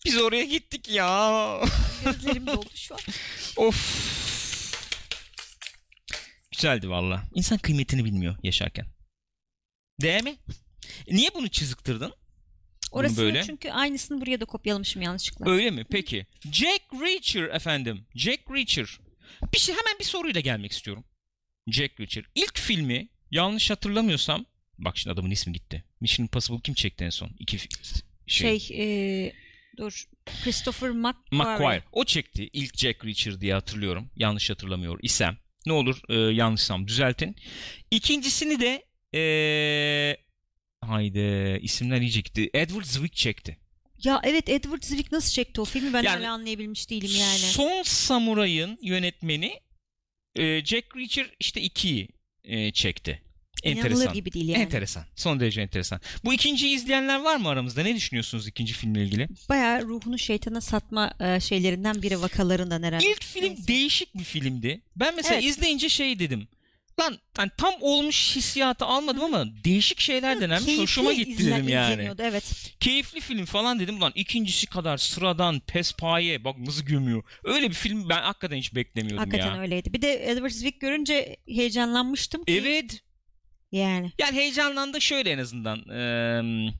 Biz 0.05 0.17
oraya 0.19 0.45
gittik 0.45 0.89
ya. 0.89 1.59
Gözlerim 2.05 2.47
doldu 2.57 2.67
şu 2.75 2.95
an. 2.95 3.01
of. 3.57 4.13
Güzeldi 6.53 6.91
valla. 6.91 7.23
İnsan 7.35 7.59
kıymetini 7.59 8.05
bilmiyor 8.05 8.37
yaşarken. 8.43 8.87
Değil 10.01 10.23
mi? 10.25 10.37
Niye 11.11 11.31
bunu 11.35 11.49
çiziktirdin? 11.49 12.11
Orası 12.93 13.23
böyle. 13.23 13.43
çünkü 13.43 13.71
aynısını 13.71 14.21
buraya 14.21 14.41
da 14.41 14.45
kopyalamışım 14.45 15.03
yanlışlıkla. 15.03 15.51
Öyle 15.51 15.71
mi? 15.71 15.85
Peki. 15.91 16.27
Jack 16.53 16.83
Reacher 17.01 17.43
efendim. 17.43 18.07
Jack 18.15 18.51
Reacher. 18.51 18.99
Bir 19.55 19.59
şey 19.59 19.75
hemen 19.75 19.99
bir 20.01 20.05
soruyla 20.05 20.41
gelmek 20.41 20.73
istiyorum. 20.73 21.05
Jack 21.67 22.01
Reacher. 22.01 22.25
İlk 22.35 22.59
filmi 22.59 23.09
yanlış 23.31 23.71
hatırlamıyorsam 23.71 24.47
bak 24.79 24.99
şimdi 24.99 25.15
adamın 25.15 25.31
ismi 25.31 25.53
gitti. 25.53 25.85
Mission 26.01 26.25
Impossible 26.25 26.61
kim 26.61 26.75
çekti 26.75 27.05
en 27.05 27.11
son? 27.11 27.31
İki 27.39 27.59
şey. 28.27 28.59
Şey, 28.59 29.27
e, 29.27 29.33
dur 29.77 30.05
Christopher 30.45 30.91
McQuarrie. 30.91 31.55
McQuarrie. 31.55 31.83
O 31.93 32.05
çekti 32.05 32.51
ilk 32.53 32.79
Jack 32.79 33.05
Reacher 33.05 33.41
diye 33.41 33.55
hatırlıyorum. 33.55 34.11
Yanlış 34.17 34.51
hatırlamıyor 34.51 34.99
isem. 35.03 35.39
Ne 35.67 35.73
olur 35.73 36.01
e, 36.09 36.35
yanlışsam 36.35 36.89
düzeltin. 36.89 37.37
İkincisini 37.91 38.61
de 38.61 38.85
e, 39.15 40.17
haydi 40.87 41.59
isimler 41.63 42.01
iyice 42.01 42.21
gitti. 42.21 42.51
Edward 42.55 42.85
Zwick 42.85 43.15
çekti. 43.17 43.57
Ya 44.05 44.21
evet 44.25 44.49
Edward 44.49 44.83
Zwick 44.83 45.13
nasıl 45.13 45.31
çekti 45.31 45.61
o 45.61 45.65
filmi 45.65 45.93
ben 45.93 46.03
Yani- 46.03 46.25
hala 46.25 46.33
anlayabilmiş 46.33 46.91
değilim 46.91 47.11
yani. 47.21 47.39
Son 47.39 47.83
Samuray'ın 47.83 48.79
yönetmeni 48.83 49.61
e, 50.37 50.65
Jack 50.65 50.97
Reacher 50.97 51.27
işte 51.41 51.61
2'yi 51.63 52.09
e, 52.45 52.73
çekti. 52.73 53.23
İnanılır 53.65 53.85
Enteresan. 53.91 54.15
gibi 54.15 54.33
değil 54.33 54.49
yani. 54.49 54.63
Enteresan. 54.63 55.05
Son 55.17 55.41
derece 55.41 55.61
enteresan. 55.61 56.01
Bu 56.25 56.35
ikinciyi 56.35 56.77
izleyenler 56.77 57.21
var 57.21 57.37
mı 57.37 57.49
aramızda? 57.49 57.83
Ne 57.83 57.95
düşünüyorsunuz 57.97 58.47
ikinci 58.49 58.73
filmle 58.73 59.03
ilgili? 59.05 59.29
Bayağı 59.49 59.83
ruhunu 59.83 60.19
şeytana 60.19 60.61
satma 60.61 61.15
e, 61.21 61.41
şeylerinden 61.41 62.03
biri 62.03 62.21
vakalarından 62.23 62.83
herhalde. 62.83 63.11
İlk 63.11 63.23
film 63.25 63.49
Neyse. 63.49 63.69
değişik 63.69 64.15
bir 64.19 64.25
filmdi. 64.25 64.81
Ben 64.97 65.17
mesela 65.17 65.35
Evet. 65.35 65.45
izleyince 65.45 65.89
şey 65.89 66.19
dedim. 66.19 66.49
Lan 67.01 67.19
hani 67.37 67.51
tam 67.57 67.75
olmuş 67.81 68.37
hissiyatı 68.37 68.85
almadım 68.85 69.25
ama 69.25 69.47
değişik 69.65 70.01
şeyler. 70.01 70.39
Keyifli 70.39 70.83
Hoşuma 70.83 71.13
gitti 71.13 71.47
dedim 71.47 71.69
yani. 71.69 72.11
Evet. 72.19 72.75
Keyifli 72.81 73.21
film 73.21 73.45
falan 73.45 73.81
dedim. 73.81 74.01
Lan 74.01 74.13
ikincisi 74.15 74.67
kadar 74.67 74.97
sıradan 74.97 75.61
pespaye 75.61 76.45
bak 76.45 76.59
nasıl 76.59 76.85
gömüyor. 76.85 77.23
Öyle 77.45 77.69
bir 77.69 77.75
film 77.75 78.09
ben 78.09 78.23
hakikaten 78.23 78.57
hiç 78.57 78.75
beklemiyordum 78.75 79.19
Hakikaten 79.19 79.55
ya. 79.57 79.61
öyleydi. 79.61 79.93
Bir 79.93 80.03
de 80.03 80.31
Edward 80.31 80.51
Zwick 80.51 80.81
görünce 80.81 81.37
heyecanlanmıştım. 81.49 82.45
ki. 82.45 82.53
Evet. 82.63 83.01
Yani. 83.73 84.13
Yani 84.19 84.37
heyecanlandı 84.37 85.01
şöyle 85.01 85.31
en 85.31 85.39
azından. 85.39 85.79
Eee, 85.79 86.73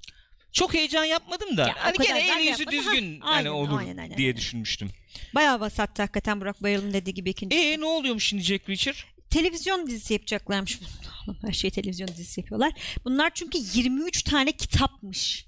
çok 0.53 0.75
heyecan 0.75 1.05
yapmadım 1.05 1.57
da. 1.57 1.69
Ya, 1.69 1.75
hani 1.79 1.97
gene 2.07 2.39
yüzü 2.39 2.49
yapmadım. 2.63 2.73
düzgün 2.79 3.21
Ha, 3.21 3.27
hani 3.31 3.37
aynen, 3.37 3.51
olur 3.51 3.79
aynen, 3.79 3.97
aynen, 3.97 4.17
diye 4.19 4.29
aynen. 4.29 4.37
düşünmüştüm. 4.41 4.89
Bayağı 5.35 5.61
vasattı 5.61 6.03
hakikaten 6.03 6.41
Burak 6.41 6.63
Bayır'ın 6.63 6.93
dediği 6.93 7.15
gibi 7.15 7.31
ikinci. 7.31 7.57
E 7.57 7.81
ne 7.81 7.85
oluyormuş 7.85 8.25
şimdi 8.27 8.43
Jack 8.43 8.69
Reacher? 8.69 9.12
Televizyon 9.33 9.87
dizisi 9.87 10.13
yapacaklarmış. 10.13 10.81
Oğlum 11.29 11.39
her 11.47 11.53
şeyi 11.53 11.71
televizyon 11.71 12.09
dizisi 12.09 12.41
yapıyorlar. 12.41 12.73
Bunlar 13.05 13.31
çünkü 13.35 13.59
23 13.75 14.23
tane 14.23 14.53
kitapmış. 14.53 15.47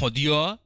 Hadi 0.00 0.20
ya. 0.20 0.58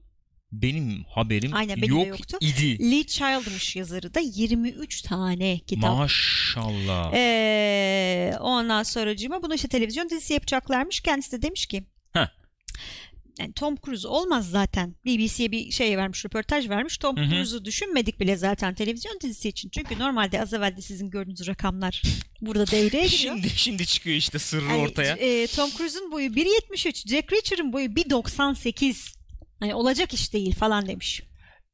Benim 0.53 1.05
haberim 1.05 1.55
Aynen, 1.55 1.77
benim 1.77 1.89
de 1.95 1.99
yok 1.99 2.07
yoktu. 2.07 2.39
idi. 2.41 2.91
Lee 2.91 3.07
Child'mış 3.07 3.77
yazarı 3.77 4.15
da 4.15 4.21
23 4.21 5.03
tane 5.03 5.59
kitap. 5.67 5.97
Maşallah. 5.97 7.13
Ee, 7.15 8.37
ondan 8.41 8.83
sonracığıma 8.83 9.43
bunu 9.43 9.55
işte 9.55 9.69
televizyon 9.69 10.11
dizisi 10.11 10.33
yapacaklarmış. 10.33 11.01
Kendisi 11.01 11.33
de 11.33 11.43
demiş 11.43 11.67
ki. 11.67 11.85
Yani 13.39 13.53
Tom 13.53 13.77
Cruise 13.85 14.09
olmaz 14.09 14.51
zaten. 14.51 14.95
BBC'ye 15.05 15.53
bir 15.53 15.71
şey 15.71 15.97
vermiş, 15.99 16.25
röportaj 16.25 16.69
vermiş. 16.69 16.99
Tom. 16.99 17.17
Cruise'u 17.17 17.65
düşünmedik 17.65 18.21
bile 18.21 18.37
zaten 18.37 18.75
televizyon 18.75 19.19
dizisi 19.23 19.49
için. 19.49 19.69
Çünkü 19.69 19.99
normalde 19.99 20.43
az 20.43 20.53
evvel 20.55 20.77
de 20.77 20.83
sizin 20.83 21.11
gördüğünüz 21.11 21.47
rakamlar 21.47 22.03
burada 22.41 22.67
devreye 22.67 23.07
giriyor. 23.07 23.35
Şimdi 23.35 23.51
şimdi 23.51 23.87
çıkıyor 23.87 24.17
işte 24.17 24.39
sırrı 24.39 24.65
Yani, 24.65 24.83
ortaya. 24.83 25.17
e, 25.17 25.47
Tom 25.47 25.71
Cruise'un 25.71 26.13
boyu 26.13 26.29
1.73, 26.29 27.09
Jack 27.09 27.33
Reacher'ın 27.33 27.73
boyu 27.73 27.89
1.98. 27.89 29.17
Hani 29.61 29.75
olacak 29.75 30.15
iş 30.15 30.33
değil 30.33 30.55
falan 30.55 30.87
demiş. 30.89 31.23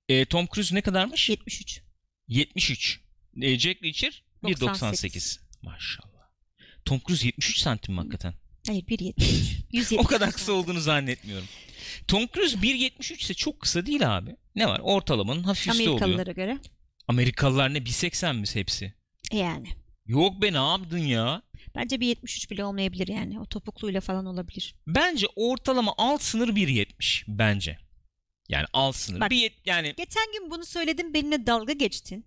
E, 0.09 0.25
Tom 0.25 0.46
Cruise 0.55 0.75
ne 0.75 0.81
kadarmış? 0.81 1.31
73. 1.31 1.83
73. 2.29 3.01
E, 3.42 3.59
Jack 3.59 3.83
Reacher 3.83 4.25
1.98. 4.42 5.38
Maşallah. 5.62 6.09
Tom 6.85 7.01
Cruise 7.07 7.27
73 7.27 7.59
santim 7.59 7.98
hakikaten? 7.98 8.35
Hayır 8.66 8.83
1.73. 8.83 9.14
173 9.72 9.92
O 10.01 10.05
kadar 10.05 10.33
kısa 10.33 10.53
olduğunu 10.53 10.81
zannetmiyorum. 10.81 11.48
Tom 12.09 12.27
Cruise 12.35 12.57
1.73 12.57 13.20
ise 13.22 13.35
çok 13.35 13.61
kısa 13.61 13.87
değil 13.87 14.16
abi. 14.18 14.37
Ne 14.55 14.68
var? 14.68 14.81
Ortalamanın 14.83 15.42
hafif 15.42 15.68
üstü 15.72 15.83
oluyor. 15.88 16.03
Amerikalılara 16.03 16.33
göre. 16.33 16.59
Amerikalılar 17.09 17.75
ne 17.75 17.79
1.80 17.79 18.38
mi 18.38 18.44
hepsi? 18.55 18.94
Yani. 19.33 19.68
Yok 20.07 20.42
be 20.42 20.53
ne 20.53 20.57
yaptın 20.57 20.98
ya? 20.98 21.42
Bence 21.75 22.01
bir 22.01 22.07
73 22.07 22.51
bile 22.51 22.64
olmayabilir 22.64 23.09
yani. 23.09 23.40
O 23.40 23.46
topukluyla 23.46 24.01
falan 24.01 24.27
olabilir. 24.27 24.75
Bence 24.87 25.27
ortalama 25.37 25.94
alt 25.98 26.22
sınır 26.22 26.48
1.70 26.48 27.25
bence. 27.29 27.79
Yani 28.48 28.66
alt 28.72 28.96
sınır. 28.96 29.20
Bak. 29.20 29.31
Bir 29.31 29.37
yet- 29.37 29.61
yani 29.64 29.94
Geçen 29.96 30.33
gün 30.33 30.51
bunu 30.51 30.64
söyledim 30.64 31.14
benimle 31.14 31.46
dalga 31.46 31.72
geçtin. 31.72 32.27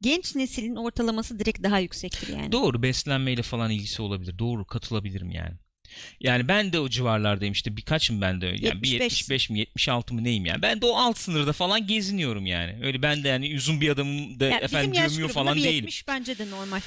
Genç 0.00 0.34
neslin 0.34 0.76
ortalaması 0.76 1.38
direkt 1.38 1.62
daha 1.62 1.78
yüksektir 1.78 2.28
yani. 2.28 2.52
doğru 2.52 2.82
beslenmeyle 2.82 3.42
falan 3.42 3.70
ilgisi 3.70 4.02
olabilir. 4.02 4.38
Doğru 4.38 4.64
katılabilirim 4.64 5.30
yani. 5.30 5.54
Yani 6.20 6.48
ben 6.48 6.72
de 6.72 6.80
o 6.80 6.88
civarlardayım 6.88 7.52
işte 7.52 7.76
birkaçım 7.76 8.20
ben 8.20 8.40
de 8.40 8.46
öyle. 8.46 8.66
Yani 8.66 8.82
bir 8.82 8.88
75. 8.88 9.12
75 9.20 9.50
mi 9.50 9.58
76 9.58 10.14
mı 10.14 10.24
neyim 10.24 10.46
yani. 10.46 10.62
Ben 10.62 10.80
de 10.80 10.86
o 10.86 10.96
alt 10.96 11.18
sınırda 11.18 11.52
falan 11.52 11.86
geziniyorum 11.86 12.46
yani. 12.46 12.78
Öyle 12.82 13.02
ben 13.02 13.24
de 13.24 13.28
yani 13.28 13.54
uzun 13.56 13.80
bir 13.80 13.90
adamım 13.90 14.40
da 14.40 14.44
Yani 14.44 14.64
efendim 14.64 14.92
gömüyor 14.92 15.28
falan 15.28 15.56
bir 15.56 15.62
değilim. 15.62 15.74
70 15.74 16.08
bence 16.08 16.38
de 16.38 16.50
normal. 16.50 16.80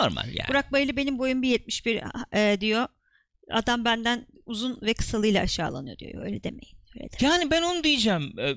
Normal 0.00 0.26
yani. 0.26 0.48
Burak 0.48 0.72
Bayılı 0.72 0.96
benim 0.96 1.18
boyum 1.18 1.42
bir 1.42 1.48
71 1.48 2.02
e, 2.34 2.60
diyor. 2.60 2.86
Adam 3.50 3.84
benden 3.84 4.26
uzun 4.46 4.78
ve 4.82 4.94
kısalığıyla 4.94 5.42
aşağılanıyor 5.42 5.98
diyor. 5.98 6.24
Öyle 6.24 6.42
demeyin. 6.42 6.76
Öyle 6.96 7.10
de. 7.10 7.16
Yani 7.20 7.50
ben 7.50 7.62
onu 7.62 7.84
diyeceğim. 7.84 8.32
Ee, 8.38 8.54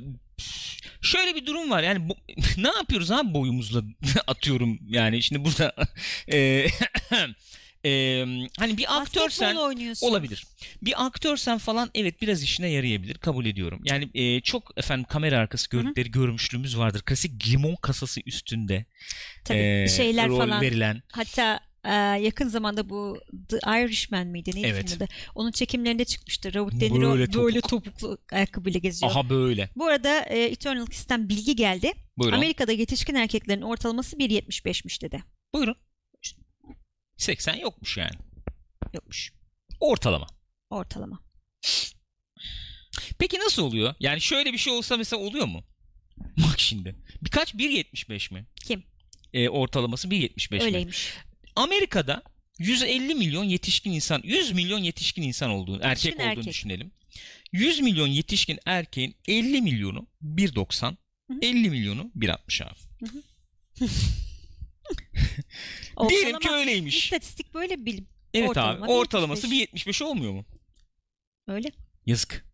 Şöyle 1.01 1.35
bir 1.35 1.45
durum 1.45 1.69
var. 1.69 1.83
Yani 1.83 2.09
bu- 2.09 2.17
ne 2.57 2.67
yapıyoruz 2.67 3.11
abi 3.11 3.33
boyumuzla 3.33 3.81
atıyorum 4.27 4.79
yani 4.89 5.23
şimdi 5.23 5.45
burada 5.45 5.73
e, 6.33 6.65
e, 7.85 8.23
hani 8.59 8.77
bir 8.77 8.97
aktörsen 9.01 9.55
olabilir. 10.01 10.45
Bir 10.81 11.05
aktörsen 11.05 11.57
falan 11.57 11.89
evet 11.95 12.21
biraz 12.21 12.43
işine 12.43 12.67
yarayabilir 12.69 13.15
kabul 13.15 13.45
ediyorum. 13.45 13.81
Yani 13.85 14.09
e, 14.13 14.41
çok 14.41 14.77
efendim 14.77 15.05
kamera 15.09 15.37
arkası 15.37 15.69
görüntüleri 15.69 16.11
görmüşlüğümüz 16.11 16.77
vardır. 16.77 17.01
Klasik 17.01 17.47
limon 17.47 17.75
kasası 17.75 18.21
üstünde 18.25 18.85
Tabii 19.43 19.83
e, 19.85 19.87
şeyler 19.87 20.27
rol 20.27 20.37
falan. 20.37 20.61
verilen. 20.61 21.01
Hatta 21.11 21.59
e, 21.85 21.93
yakın 21.93 22.47
zamanda 22.47 22.89
bu 22.89 23.17
The 23.49 23.57
Irishman 23.57 24.27
miydi? 24.27 24.51
Neydi 24.55 24.67
Evet. 24.67 24.89
filmin 24.89 25.03
adı? 25.05 25.11
Onun 25.35 25.51
çekimlerinde 25.51 26.05
çıkmıştı. 26.05 26.53
Robert 26.53 26.81
De 26.81 26.93
Niro 26.93 27.09
Böyle 27.11 27.33
böyle, 27.33 27.61
topuk. 27.61 27.85
topuklu 27.85 28.17
ayakkabıyla 28.31 28.79
geziyor. 28.79 29.11
Aha 29.11 29.29
böyle. 29.29 29.69
Bu 29.75 29.85
arada 29.85 30.19
e, 30.25 30.43
Eternal 30.43 30.85
Kiss'ten 30.85 31.29
bilgi 31.29 31.55
geldi. 31.55 31.91
Buyurun. 32.17 32.37
Amerika'da 32.37 32.71
yetişkin 32.71 33.15
erkeklerin 33.15 33.61
ortalaması 33.61 34.17
1.75'miş 34.17 35.01
dedi. 35.01 35.23
Buyurun. 35.53 35.75
80 37.17 37.55
yokmuş 37.55 37.97
yani. 37.97 38.15
Yokmuş. 38.93 39.33
Ortalama. 39.79 40.27
Ortalama. 40.69 41.19
Peki 43.19 43.39
nasıl 43.39 43.63
oluyor? 43.63 43.95
Yani 43.99 44.21
şöyle 44.21 44.53
bir 44.53 44.57
şey 44.57 44.73
olsa 44.73 44.97
mesela 44.97 45.21
oluyor 45.21 45.45
mu? 45.45 45.63
Bak 46.17 46.59
şimdi. 46.59 46.95
Birkaç 47.21 47.53
1.75 47.55 48.33
mi? 48.33 48.45
Kim? 48.65 48.83
E, 49.33 49.49
ortalaması 49.49 50.07
1.75 50.07 50.53
mi? 50.57 50.63
Öyleymiş. 50.63 51.13
Amerika'da 51.59 52.23
150 52.59 53.15
milyon 53.15 53.43
yetişkin 53.43 53.91
insan, 53.91 54.21
100 54.23 54.51
milyon 54.51 54.79
yetişkin 54.79 55.21
insan 55.21 55.49
olduğunu, 55.49 55.79
erkek 55.83 56.05
Yetişkin 56.05 56.19
olduğunu 56.19 56.39
erkek. 56.39 56.53
düşünelim. 56.53 56.91
100 57.51 57.79
milyon 57.79 58.07
yetişkin 58.07 58.59
erkeğin 58.65 59.15
50 59.27 59.61
milyonu 59.61 60.07
1.90, 60.23 60.85
Hı 60.85 60.95
hı. 61.33 61.39
50 61.41 61.69
milyonu 61.69 62.11
1.60 62.17 62.63
abi. 62.63 62.75
Diyelim 66.09 66.39
ki 66.39 66.49
öyleymiş. 66.49 67.03
İstatistik 67.03 67.53
böyle 67.53 67.79
bir 67.79 67.85
bilim. 67.85 68.07
Evet 68.33 68.49
ortalama 68.49 68.85
abi. 68.85 68.91
Ortalaması 68.91 69.47
1.75. 69.47 69.73
1.75 69.73 70.03
olmuyor 70.03 70.33
mu? 70.33 70.45
Öyle. 71.47 71.71
Yazık. 72.05 72.45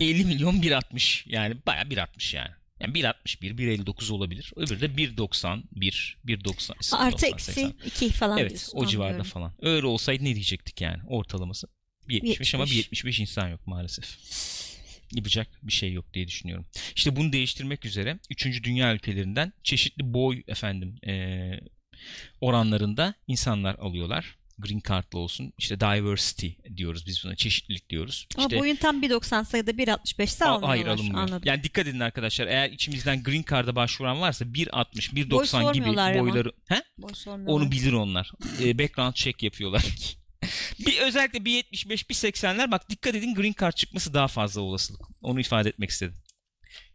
50 0.00 0.24
milyon 0.24 0.62
1.60 0.62 1.22
yani 1.26 1.56
baya 1.66 1.82
1.60 1.82 2.36
yani. 2.36 2.50
Yani 2.80 2.92
1.61, 2.92 3.56
1.59 3.56 4.12
olabilir. 4.12 4.52
Öbürü 4.56 4.80
de 4.80 4.86
1.90, 4.86 5.62
1, 5.72 6.18
1.90. 6.26 6.96
Artı 6.96 7.12
90, 7.12 7.28
eksi 7.32 7.52
80. 7.52 7.74
2 7.86 8.10
falan 8.12 8.38
Evet 8.38 8.50
diyorsun. 8.50 8.78
o 8.78 8.86
civarda 8.86 9.08
anlıyorum. 9.08 9.30
falan. 9.30 9.52
Öyle 9.62 9.86
olsaydı 9.86 10.24
ne 10.24 10.34
diyecektik 10.34 10.80
yani 10.80 11.02
ortalaması? 11.08 11.66
1.75 12.08 12.56
ama 12.56 12.64
1.75. 12.64 12.92
1.75 12.92 13.20
insan 13.20 13.48
yok 13.48 13.66
maalesef. 13.66 14.18
Yapacak 15.12 15.48
bir 15.62 15.72
şey 15.72 15.92
yok 15.92 16.14
diye 16.14 16.28
düşünüyorum. 16.28 16.66
İşte 16.96 17.16
bunu 17.16 17.32
değiştirmek 17.32 17.84
üzere 17.84 18.18
3. 18.30 18.62
dünya 18.64 18.94
ülkelerinden 18.94 19.52
çeşitli 19.62 20.14
boy 20.14 20.42
efendim 20.48 20.96
eee, 21.06 21.60
oranlarında 22.40 23.14
insanlar 23.26 23.74
alıyorlar. 23.74 24.36
Green 24.58 24.82
Card'lı 24.88 25.18
olsun. 25.18 25.52
İşte 25.58 25.80
diversity 25.80 26.48
diyoruz 26.76 27.06
biz 27.06 27.24
buna. 27.24 27.36
Çeşitlilik 27.36 27.90
diyoruz. 27.90 28.26
Ama 28.36 28.46
İşte 28.46 28.60
boyun 28.60 28.76
tam 28.76 29.02
1.90 29.02 29.44
sayıda 29.44 29.70
1.65 29.70 30.22
ise 30.24 30.44
A- 30.44 30.48
almıyorlar. 30.48 30.68
Hayır 30.68 30.86
alınmıyor. 30.86 31.18
Anladım. 31.22 31.42
Yani 31.44 31.62
dikkat 31.62 31.86
edin 31.86 32.00
arkadaşlar. 32.00 32.46
Eğer 32.46 32.70
içimizden 32.70 33.22
Green 33.22 33.44
Card'a 33.50 33.76
başvuran 33.76 34.20
varsa 34.20 34.44
1.60, 34.44 35.16
Boy 35.16 35.22
1.90 35.22 35.22
gibi 35.22 35.46
sormuyorlar 35.46 36.12
ama. 36.12 36.22
boyları... 36.22 36.52
He? 36.68 36.82
Boy 36.98 37.14
sormuyorlar. 37.14 37.54
Onu 37.54 37.70
bilir 37.70 37.92
onlar. 37.92 38.32
Ee, 38.62 38.78
background 38.78 39.14
check 39.14 39.42
yapıyorlar. 39.42 39.84
bir 40.86 40.98
özellikle 40.98 41.38
1.75, 41.38 42.06
1.80'ler 42.06 42.70
bak 42.70 42.90
dikkat 42.90 43.14
edin 43.14 43.34
Green 43.34 43.54
Card 43.60 43.72
çıkması 43.72 44.14
daha 44.14 44.28
fazla 44.28 44.60
olasılık. 44.60 45.00
Onu 45.20 45.40
ifade 45.40 45.68
etmek 45.68 45.90
istedim. 45.90 46.14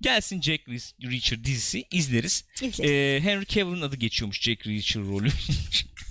Gelsin 0.01 0.41
Jack 0.41 0.69
Reacher 1.03 1.43
dizisi 1.43 1.85
izleriz. 1.91 2.45
İzle. 2.61 3.15
Ee, 3.15 3.21
Henry 3.21 3.45
Cavill'ın 3.45 3.81
adı 3.81 3.95
geçiyormuş 3.95 4.41
Jack 4.41 4.67
Reacher 4.67 5.03
rolü. 5.03 5.29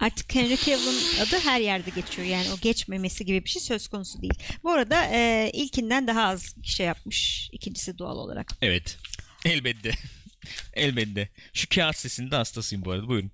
Artık 0.00 0.34
Henry 0.34 0.56
Cavill'ın 0.56 1.26
adı 1.26 1.38
her 1.38 1.60
yerde 1.60 1.90
geçiyor. 1.90 2.28
Yani 2.28 2.46
o 2.52 2.58
geçmemesi 2.60 3.24
gibi 3.24 3.44
bir 3.44 3.48
şey 3.50 3.62
söz 3.62 3.88
konusu 3.88 4.22
değil. 4.22 4.34
Bu 4.62 4.70
arada 4.70 5.04
e, 5.12 5.50
ilkinden 5.54 6.06
daha 6.06 6.22
az 6.28 6.54
şey 6.62 6.86
yapmış. 6.86 7.48
İkincisi 7.52 7.98
doğal 7.98 8.16
olarak. 8.16 8.52
evet. 8.62 8.98
Elbette. 9.44 9.90
Elbette. 10.74 11.28
Şu 11.52 11.68
kağıt 11.68 11.96
sesinde 11.96 12.36
hastasıyım 12.36 12.84
bu 12.84 12.90
arada. 12.90 13.08
Buyurun. 13.08 13.30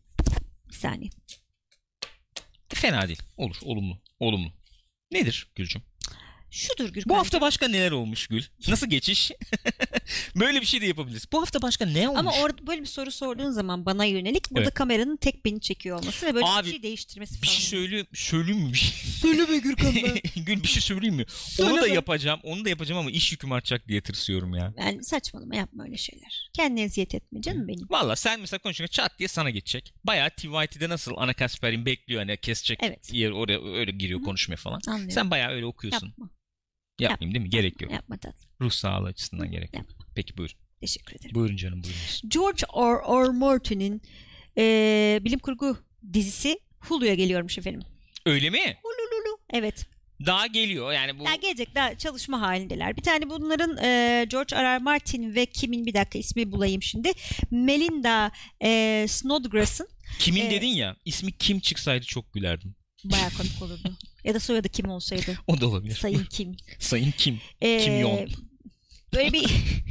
Bir 0.68 0.74
saniye. 0.74 1.10
Fena 2.68 3.08
değil. 3.08 3.22
Olur. 3.36 3.56
Olumlu. 3.62 3.98
Olumlu. 4.20 4.52
Nedir 5.12 5.48
Gülcüm? 5.54 5.82
Şudur 6.50 6.88
Gürkan. 6.88 7.10
Bu 7.10 7.16
hafta 7.18 7.40
başka 7.40 7.68
neler 7.68 7.90
olmuş 7.90 8.26
Gül? 8.26 8.42
Nasıl 8.68 8.86
geçiş? 8.86 9.30
Böyle 10.36 10.60
bir 10.60 10.66
şey 10.66 10.80
de 10.80 10.86
yapabiliriz. 10.86 11.24
Bu 11.32 11.40
hafta 11.40 11.62
başka 11.62 11.86
ne 11.86 12.08
olmuş? 12.08 12.20
Ama 12.20 12.32
orada 12.42 12.66
böyle 12.66 12.80
bir 12.80 12.86
soru 12.86 13.10
sorduğun 13.10 13.50
zaman 13.50 13.86
bana 13.86 14.04
yönelik 14.04 14.50
burada 14.50 14.62
Evet. 14.62 14.74
kameranın 14.74 15.16
tek 15.16 15.44
beni 15.44 15.60
çekiyor 15.60 15.98
olması 16.02 16.26
ve 16.26 16.34
böyle 16.34 16.46
Abi, 16.46 16.66
bir 16.66 16.70
şey 16.70 16.82
değiştirmesi 16.82 17.42
bir 17.42 17.46
falan. 17.46 17.56
şey 17.58 17.64
söyleyeyim, 17.66 18.06
söyleyeyim 18.14 18.60
mi 18.62 18.68
bir 18.72 18.78
şey? 18.78 19.10
Söyleme 19.10 19.58
Gürkan 19.58 19.92
Gül 20.46 20.62
bir 20.62 20.68
şey 20.68 20.82
söyleyeyim 20.82 21.14
mi? 21.14 21.24
Onu 21.60 21.68
da 21.68 21.72
Söyleme. 21.80 21.94
yapacağım. 21.94 22.40
Onu 22.42 22.64
da 22.64 22.68
yapacağım 22.68 23.00
ama 23.00 23.10
iş 23.10 23.32
yüküm 23.32 23.52
artacak 23.52 23.88
diye 23.88 24.00
tırsıyorum 24.00 24.54
ya. 24.54 24.74
Yani 24.78 25.04
saçmalama 25.04 25.56
yapma 25.56 25.84
öyle 25.84 25.96
şeyler. 25.96 26.50
Kendine 26.56 26.82
eziyet 26.82 27.14
etme 27.14 27.42
canım 27.42 27.68
benim. 27.68 27.86
Valla 27.90 28.16
sen 28.16 28.40
mesela 28.40 28.58
konuşurken 28.58 28.90
çat 28.90 29.18
diye 29.18 29.28
sana 29.28 29.50
geçecek. 29.50 29.94
Bayağı 30.04 30.30
TYT'de 30.30 30.88
nasıl 30.88 31.12
Ana 31.16 31.32
Kasper'in 31.34 31.86
bekliyor 31.86 32.20
hani 32.22 32.36
kesecek 32.36 32.78
Evet. 32.82 33.12
yer 33.12 33.30
oraya 33.30 33.60
öyle 33.74 33.90
giriyor 33.90 34.22
konuşmaya 34.22 34.56
falan. 34.56 34.80
Anlıyorum. 34.86 35.10
Sen 35.10 35.30
bayağı 35.30 35.50
öyle 35.52 35.66
okuyorsun. 35.66 36.06
Yapma. 36.06 36.30
Yapmayayım 37.00 37.34
değil 37.34 37.42
mi? 37.44 37.50
Gerek 37.50 37.80
yok. 37.82 37.92
Yapma 37.92 38.16
tatlım. 38.16 38.48
Ruh 38.60 38.70
sağlığı 38.70 39.06
açısından 39.08 39.50
gerek 39.50 39.74
yok. 39.74 39.84
Yapma. 39.88 40.04
Peki 40.14 40.36
buyur. 40.36 40.50
Teşekkür 40.80 41.16
ederim. 41.16 41.34
Buyurun 41.34 41.56
canım 41.56 41.82
buyurun. 41.84 42.00
George 42.28 42.62
R. 42.76 43.26
R. 43.28 43.32
Martin'in 43.38 44.02
eee, 44.56 45.20
bilim 45.24 45.38
kurgu 45.38 45.76
dizisi 46.12 46.58
Hulu'ya 46.80 47.14
geliyormuş 47.14 47.58
efendim. 47.58 47.82
Öyle 48.26 48.50
mi? 48.50 48.76
Hulululu. 48.82 49.38
Evet. 49.52 49.86
Daha 50.26 50.46
geliyor 50.46 50.92
yani 50.92 51.18
bu. 51.18 51.24
Daha 51.24 51.34
gelecek 51.36 51.74
daha 51.74 51.98
çalışma 51.98 52.40
halindeler. 52.40 52.96
Bir 52.96 53.02
tane 53.02 53.30
bunların 53.30 53.76
eee, 53.76 54.24
George 54.24 54.56
R. 54.56 54.62
R. 54.64 54.78
Martin 54.78 55.34
ve 55.34 55.46
kimin 55.46 55.86
bir 55.86 55.94
dakika 55.94 56.18
ismi 56.18 56.52
bulayım 56.52 56.82
şimdi. 56.82 57.12
Melinda 57.50 58.30
eee 58.62 59.06
Snodgrass'ın 59.08 59.88
Kimin 60.18 60.46
Ee, 60.46 60.50
dedin 60.50 60.66
ya 60.66 60.96
ismi 61.04 61.32
kim 61.32 61.60
çıksaydı 61.60 62.04
çok 62.06 62.32
gülerdim. 62.32 62.74
Bayağı 63.04 63.30
komik 63.30 63.62
olurdu. 63.62 63.92
ya 64.24 64.34
da 64.34 64.40
soyadı 64.40 64.68
kim 64.68 64.88
olsaydı. 64.90 65.38
O 65.46 65.60
da 65.60 65.66
olabilir. 65.68 65.96
Sayın 65.96 66.24
Kim. 66.24 66.56
Sayın 66.78 67.10
Kim. 67.18 67.40
Eee, 67.62 67.78
Kim 67.84 68.00
Jong. 68.00 68.28
Böyle 69.14 69.32
bir 69.32 69.44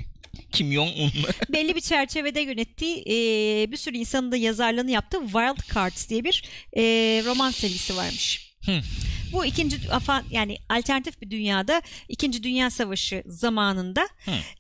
Kim 0.52 0.74
Jong-un. 0.74 1.12
belli 1.50 1.76
bir 1.76 1.82
çerçevede 1.82 2.40
yönettiği 2.42 2.96
eee, 3.04 3.72
bir 3.72 3.78
sürü 3.78 3.98
insanın 3.98 4.32
da 4.32 4.38
yazarlığını 4.38 4.92
yaptığı 4.92 5.20
Wild 5.24 5.74
Cards 5.76 6.10
diye 6.10 6.24
bir 6.24 6.44
eee, 6.76 7.24
roman 7.26 7.52
serisi 7.52 7.96
varmış. 7.96 8.54
Bu 9.34 9.46
ikinci 9.46 9.78
yani 10.32 10.58
alternatif 10.70 11.22
bir 11.22 11.30
dünyada 11.32 11.82
İkinci 12.10 12.44
Dünya 12.44 12.70
Savaşı 12.70 13.24
zamanında 13.26 14.08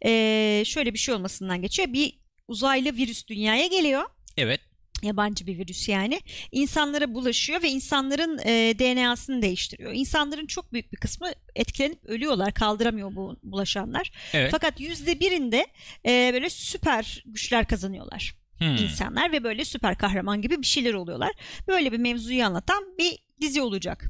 eee, 0.05 0.63
şöyle 0.65 0.93
bir 0.93 0.99
şey 0.99 1.15
olmasından 1.15 1.61
geçiyor. 1.61 1.93
Bir 1.93 2.13
uzaylı 2.47 2.95
virüs 2.97 3.27
dünyaya 3.27 3.67
geliyor. 3.67 4.03
evet. 4.37 4.61
Yabancı 5.03 5.47
bir 5.47 5.57
virüs 5.57 5.89
yani. 5.89 6.21
İnsanlara 6.51 7.13
bulaşıyor 7.13 7.63
ve 7.63 7.69
insanların 7.69 8.37
eee, 8.45 8.79
DNA'sını 8.79 9.41
değiştiriyor. 9.41 9.91
İnsanların 9.93 10.45
çok 10.47 10.73
büyük 10.73 10.91
bir 10.91 10.97
kısmı 10.97 11.31
etkilenip 11.55 12.05
ölüyorlar. 12.05 12.53
Kaldıramıyor 12.53 13.15
bu 13.15 13.37
bulaşanlar. 13.43 14.11
Evet. 14.33 14.51
Fakat 14.51 14.79
yüzde 14.79 15.19
birinde 15.19 15.65
eee, 16.05 16.29
böyle 16.33 16.49
süper 16.49 17.23
güçler 17.25 17.67
kazanıyorlar 17.67 18.35
Hmm. 18.57 18.75
insanlar 18.75 19.31
ve 19.31 19.43
böyle 19.43 19.65
süper 19.65 19.97
kahraman 19.97 20.41
gibi 20.41 20.61
bir 20.61 20.65
şeyler 20.67 20.93
oluyorlar. 20.93 21.31
Böyle 21.67 21.91
bir 21.91 21.97
mevzuyu 21.97 22.45
anlatan 22.45 22.83
bir 22.99 23.17
dizi 23.41 23.61
olacak. 23.61 24.05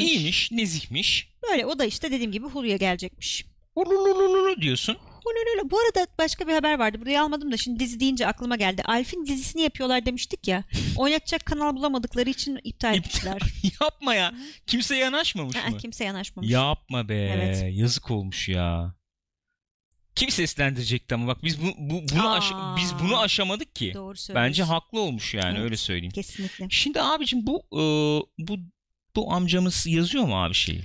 İyiymiş, 0.00 0.52
nezihmiş. 0.52 1.32
Böyle 1.50 1.66
o 1.66 1.78
da 1.78 1.84
işte 1.84 2.10
dediğim 2.12 2.32
gibi 2.32 2.46
Hulu'ya 2.46 2.76
gelecekmiş. 2.76 3.44
Ululululu 3.74 4.60
diyorsun. 4.62 4.96
Hulululu. 5.26 5.70
Bu 5.70 5.78
arada 5.78 6.06
başka 6.18 6.48
bir 6.48 6.52
haber 6.52 6.78
vardı. 6.78 7.00
Burayı 7.00 7.22
almadım 7.22 7.52
da 7.52 7.56
şimdi 7.56 7.80
dizi 7.80 8.00
deyince 8.00 8.26
aklıma 8.26 8.56
geldi. 8.56 8.82
Alf'in 8.84 9.26
dizisini 9.26 9.62
yapıyorlar 9.62 10.06
demiştik 10.06 10.48
ya. 10.48 10.64
Oynatacak 10.96 11.46
kanal 11.46 11.76
bulamadıkları 11.76 12.30
için 12.30 12.60
iptal 12.64 12.94
etmişler. 12.94 13.42
Yapma 13.80 14.14
ya. 14.14 14.34
Kimse 14.66 14.96
yanaşmamış 14.96 15.56
mı? 15.56 15.78
Kimse 15.78 16.04
yanaşmamış. 16.04 16.50
Yapma 16.50 17.08
be. 17.08 17.14
Evet. 17.14 17.76
Yazık 17.76 18.10
olmuş 18.10 18.48
ya. 18.48 18.94
Kim 20.14 20.30
seslendirecekti 20.30 21.14
ama 21.14 21.26
bak 21.26 21.44
biz 21.44 21.62
bu, 21.62 21.66
bu 21.78 22.02
bunu 22.14 22.32
aş- 22.32 22.52
Aa. 22.54 22.76
biz 22.76 22.92
bunu 23.02 23.20
aşamadık 23.20 23.74
ki. 23.76 23.92
Doğru. 23.94 24.34
Bence 24.34 24.62
haklı 24.62 25.00
olmuş 25.00 25.34
yani 25.34 25.52
Evet. 25.52 25.60
öyle 25.64 25.76
söyleyeyim. 25.76 26.12
Kesinlikle. 26.12 26.66
Şimdi 26.70 27.02
abicim 27.02 27.46
bu 27.46 27.62
e, 27.72 27.80
bu 28.38 28.56
bu 29.16 29.32
amcamız 29.32 29.86
yazıyor 29.86 30.24
mu 30.24 30.44
abi 30.44 30.54
şeyi? 30.54 30.80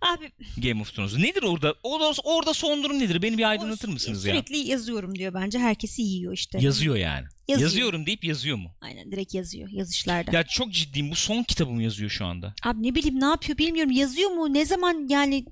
Abi 0.00 0.30
Game 0.56 0.80
of 0.80 0.94
Thrones'u. 0.94 1.22
Nedir 1.22 1.42
orada? 1.42 1.74
Orada, 1.82 2.12
orada 2.24 2.54
son 2.54 2.84
durum 2.84 2.98
nedir? 2.98 3.22
Beni 3.22 3.38
bir 3.38 3.50
aydınlatır 3.50 3.88
mısınız 3.88 4.24
ya? 4.24 4.34
Sürekli 4.34 4.56
yazıyorum 4.56 5.14
diyor 5.14 5.34
bence. 5.34 5.58
Herkesi 5.58 6.02
yiyor 6.02 6.32
işte. 6.32 6.58
Yazıyor 6.60 6.96
yani. 6.96 7.26
Yazıyor. 7.48 7.70
Yazıyorum 7.70 8.06
deyip 8.06 8.24
yazıyor 8.24 8.56
mu? 8.56 8.70
Aynen 8.80 9.12
direkt 9.12 9.34
yazıyor 9.34 9.68
yazışlarda. 9.70 10.36
Ya 10.36 10.42
çok 10.46 10.72
ciddiyim. 10.72 11.10
Bu 11.10 11.14
son 11.14 11.42
kitabım 11.42 11.80
yazıyor 11.80 12.10
şu 12.10 12.24
anda. 12.26 12.54
Abi 12.62 12.82
ne 12.82 12.94
bileyim 12.94 13.20
ne 13.20 13.24
yapıyor 13.24 13.58
bilmiyorum. 13.58 13.92
Yazıyor 13.92 14.30
mu? 14.30 14.54
Ne 14.54 14.64
zaman 14.64 15.06
yani? 15.08 15.44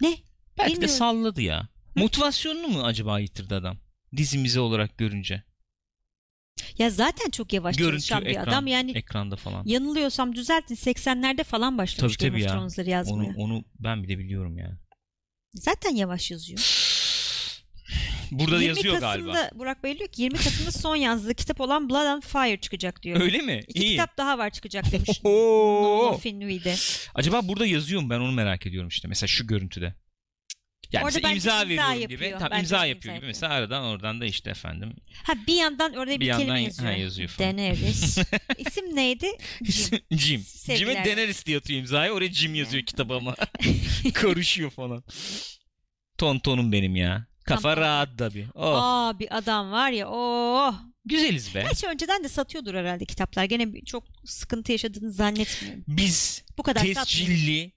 Ne? 0.00 0.16
Belki 0.58 0.70
de 0.70 0.74
Bilmiyorum. 0.74 0.96
salladı 0.98 1.42
ya. 1.42 1.68
Motivasyonunu 1.94 2.68
mu 2.68 2.82
acaba 2.84 3.20
yitirdi 3.20 3.54
adam? 3.54 3.76
Dizimize 4.16 4.60
olarak 4.60 4.98
görünce. 4.98 5.42
Ya 6.78 6.90
zaten 6.90 7.30
çok 7.30 7.52
yavaş 7.52 7.76
Görüntü, 7.76 8.04
çalışan 8.04 8.24
bir 8.24 8.30
ekran, 8.30 8.42
adam. 8.44 8.66
Yani 8.66 8.90
ekranda 8.92 9.36
falan. 9.36 9.62
yanılıyorsam 9.66 10.34
düzeltin 10.34 10.74
80'lerde 10.74 11.44
falan 11.44 11.78
başlamış 11.78 12.16
Tabii, 12.16 12.28
Game 12.28 12.38
tabii 12.38 12.44
of 12.44 12.50
ya. 12.50 12.58
Thrones'ları 12.58 12.90
yazmaya. 12.90 13.30
Onu, 13.36 13.36
onu 13.54 13.64
ben 13.78 14.02
bile 14.02 14.18
biliyorum 14.18 14.58
yani. 14.58 14.74
Zaten 15.54 15.94
yavaş 15.96 16.30
yazıyor. 16.30 16.58
Burada 18.30 18.56
da 18.56 18.62
20 18.62 18.68
yazıyor 18.68 19.00
Kasım'da 19.00 19.32
galiba. 19.32 19.58
Burak 19.58 19.84
Bey 19.84 19.98
diyor 19.98 20.08
ki 20.08 20.22
20 20.22 20.38
Kasım'da 20.38 20.72
son 20.72 20.96
yazdığı 20.96 21.34
kitap 21.34 21.60
olan 21.60 21.90
Blood 21.90 22.06
and 22.06 22.22
Fire 22.22 22.60
çıkacak 22.60 23.02
diyor. 23.02 23.20
Öyle 23.20 23.38
mi? 23.38 23.60
İki 23.68 23.84
İyi. 23.84 23.90
kitap 23.90 24.18
daha 24.18 24.38
var 24.38 24.50
çıkacak 24.50 24.92
demiş. 24.92 25.08
Finley'de. 26.22 26.74
Acaba 27.14 27.48
burada 27.48 27.66
yazıyor 27.66 28.02
mu? 28.02 28.10
Ben 28.10 28.20
onu 28.20 28.32
merak 28.32 28.66
ediyorum 28.66 28.88
işte. 28.88 29.08
Mesela 29.08 29.28
şu 29.28 29.46
görüntüde. 29.46 29.94
Yani 30.92 31.04
Orada 31.04 31.18
imza 31.18 31.32
imza 31.32 31.60
veriyorum 31.68 32.00
yapıyor. 32.00 32.20
gibi. 32.20 32.30
Tam 32.38 32.42
imza 32.52 32.58
imza 32.58 32.76
yapıyor 32.86 33.00
gibi. 33.02 33.08
yapıyor. 33.14 33.28
Mesela 33.28 33.52
aradan 33.52 33.84
oradan 33.84 34.20
da 34.20 34.24
işte 34.26 34.50
efendim. 34.50 34.92
Ha 35.22 35.32
bir 35.46 35.54
yandan 35.54 35.92
orada 35.94 36.10
bir, 36.14 36.20
Bir 36.20 36.26
kelime 36.26 36.40
yandan- 36.42 36.56
yazıyor. 36.58 36.92
ha, 36.92 36.96
yazıyor 36.98 37.28
falan. 37.28 37.58
Daenerys. 37.58 38.18
İsim 38.58 38.96
neydi? 38.96 39.26
Jim. 39.64 40.00
Jim. 40.10 40.40
Sevgiler. 40.40 40.92
Jim'e 40.92 41.04
Daenerys 41.04 41.46
diye 41.46 41.58
atıyor 41.58 41.80
imzayı. 41.80 42.12
Oraya 42.12 42.32
Jim 42.32 42.54
yazıyor 42.54 42.84
kitap 42.84 43.10
ama. 43.10 43.34
Karışıyor 44.14 44.70
falan. 44.70 45.04
Ton 46.18 46.38
tonum 46.38 46.72
benim 46.72 46.96
ya. 46.96 47.26
Kafa 47.44 47.60
Tamam. 47.62 47.76
rahat 47.78 48.18
tabii. 48.18 48.46
Oh. 48.54 48.82
Aa 48.82 49.18
bir 49.18 49.36
adam 49.38 49.70
var 49.72 49.90
ya. 49.90 50.08
Oh. 50.08 50.74
Güzeliz 51.04 51.54
be. 51.54 51.60
Gerçi 51.62 51.86
önceden 51.86 52.24
de 52.24 52.28
satıyordur 52.28 52.74
herhalde 52.74 53.04
kitaplar. 53.04 53.44
Gene 53.44 53.80
çok 53.84 54.04
sıkıntı 54.24 54.72
yaşadığını 54.72 55.12
zannetmiyorum. 55.12 55.84
Biz 55.88 56.44
Bu 56.58 56.62
kadar 56.62 56.80
satmıyor. 56.94 57.70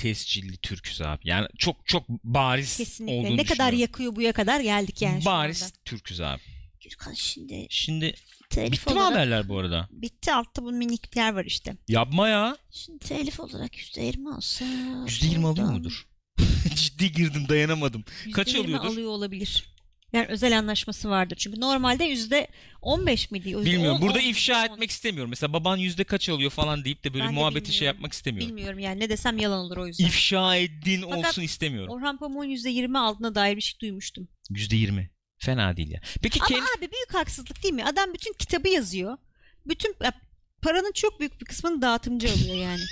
Tescilli 0.00 0.56
Türküz 0.56 1.02
abi. 1.02 1.20
Yani 1.24 1.46
çok 1.58 1.86
çok 1.86 2.08
bariz 2.08 2.76
Kesinlikle. 2.76 3.16
olduğunu 3.16 3.36
Ne 3.36 3.44
kadar 3.44 3.72
yakıyor 3.72 4.16
buya 4.16 4.32
kadar 4.32 4.60
geldik 4.60 5.02
yani 5.02 5.24
Bariz. 5.24 5.72
Türküz 5.84 6.20
abi. 6.20 6.40
Gürkan 6.80 7.12
şimdi 7.12 7.66
Şimdi 7.70 8.14
telif 8.50 8.72
bitti 8.72 8.94
mi 8.94 9.00
olarak... 9.00 9.12
haberler 9.12 9.48
bu 9.48 9.58
arada? 9.58 9.88
Bitti 9.92 10.32
altta 10.32 10.62
bu 10.62 10.72
minikler 10.72 11.32
var 11.34 11.44
işte. 11.44 11.76
Yapma 11.88 12.28
ya. 12.28 12.56
Şimdi 12.70 12.98
telif 12.98 13.40
olarak 13.40 13.76
%20 13.76 14.34
alsa... 14.34 14.64
%20 14.64 15.28
alıyor 15.28 15.42
buradan 15.42 15.72
mudur? 15.72 16.06
Ciddi 16.74 17.12
girdim 17.12 17.48
dayanamadım. 17.48 18.04
Kaç 18.32 18.54
%20 18.54 18.60
alıyordur? 18.60 18.86
alıyor 18.86 19.10
olabilir. 19.10 19.74
Yani 20.12 20.26
özel 20.26 20.58
anlaşması 20.58 21.10
vardır. 21.10 21.36
Çünkü 21.36 21.60
normalde 21.60 22.04
yüzde 22.04 22.48
15 22.82 23.30
miydi? 23.30 23.50
Yüzde 23.50 23.64
Bilmiyorum. 23.70 23.96
on- 23.96 24.02
Burada 24.02 24.18
on- 24.18 24.22
ifşa 24.22 24.60
on- 24.60 24.64
etmek 24.64 24.90
istemiyorum. 24.90 25.30
Mesela 25.30 25.52
baban 25.52 25.76
yüzde 25.76 26.04
kaç 26.04 26.28
alıyor 26.28 26.50
falan 26.50 26.84
deyip 26.84 27.04
de 27.04 27.14
böyle 27.14 27.24
Ben 27.24 27.30
de 27.30 27.34
muhabbeti 27.34 27.72
şey 27.72 27.86
yapmak 27.86 28.12
istemiyorum. 28.12 28.48
Bilmiyorum 28.48 28.78
yani 28.78 29.00
ne 29.00 29.08
desem 29.10 29.38
yalan 29.38 29.58
olur 29.58 29.76
o 29.76 29.86
yüzden. 29.86 30.04
İfşa 30.06 30.56
ettin 30.56 31.02
Fakat- 31.10 31.18
olsun 31.18 31.42
istemiyorum. 31.42 31.94
Orhan 31.94 32.18
Pamuk'un 32.18 32.44
%20 32.48 32.98
aldığına 32.98 33.34
dair 33.34 33.56
bir 33.56 33.62
şey 33.62 33.80
duymuştum. 33.80 34.28
Yüzde 34.50 34.76
yirmi. 34.76 35.10
Fena 35.38 35.76
değil 35.76 35.90
ya. 35.90 36.00
Peki 36.22 36.40
Ama 36.40 36.48
kendi... 36.48 36.62
abi 36.78 36.92
büyük 36.92 37.14
haksızlık 37.14 37.62
değil 37.62 37.74
mi? 37.74 37.84
Adam 37.84 38.14
bütün 38.14 38.32
kitabı 38.32 38.68
yazıyor. 38.68 39.18
Bütün 39.66 39.96
paranın 40.62 40.92
çok 40.92 41.20
büyük 41.20 41.40
bir 41.40 41.46
kısmını 41.46 41.82
dağıtımcı 41.82 42.32
alıyor 42.32 42.56
yani. 42.56 42.80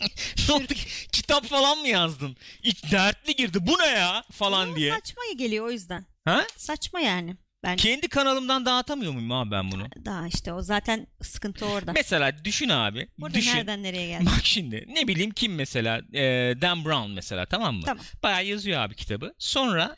Ne 0.48 0.54
oldu? 0.54 0.72
Kitap 1.12 1.46
falan 1.46 1.78
mı 1.78 1.88
yazdın? 1.88 2.36
İlk 2.62 2.92
dertli 2.92 3.36
girdi. 3.36 3.58
Bu 3.66 3.78
ne 3.78 3.86
ya? 3.86 4.24
Falan 4.32 4.66
Ama 4.66 4.76
diye. 4.76 4.90
Saçma 4.92 5.22
geliyor 5.38 5.66
o 5.66 5.70
yüzden. 5.70 6.06
Ha? 6.24 6.46
Saçma 6.56 7.00
yani. 7.00 7.36
Ben 7.62 7.76
Kendi 7.76 8.08
kanalımdan 8.08 8.66
dağıtamıyor 8.66 9.12
muyum 9.12 9.32
abi 9.32 9.50
ben 9.50 9.72
bunu? 9.72 9.86
daha 10.04 10.28
işte 10.28 10.52
o 10.52 10.62
zaten 10.62 11.06
sıkıntı 11.22 11.66
orada. 11.66 11.92
Mesela 11.92 12.44
düşün 12.44 12.68
abi. 12.68 13.08
Burada 13.18 13.34
düşün. 13.38 13.56
nereden 13.56 13.82
nereye 13.82 14.08
geldi? 14.08 14.26
Bak 14.26 14.40
şimdi 14.42 14.84
ne 14.88 15.08
bileyim 15.08 15.30
kim 15.30 15.54
mesela 15.54 15.98
e, 16.14 16.22
Dan 16.60 16.84
Brown 16.84 17.10
mesela 17.10 17.46
tamam 17.46 17.74
mı? 17.74 17.82
Tamam. 17.86 18.04
Bayağı 18.22 18.44
yazıyor 18.46 18.80
abi 18.80 18.94
kitabı. 18.94 19.34
Sonra 19.38 19.96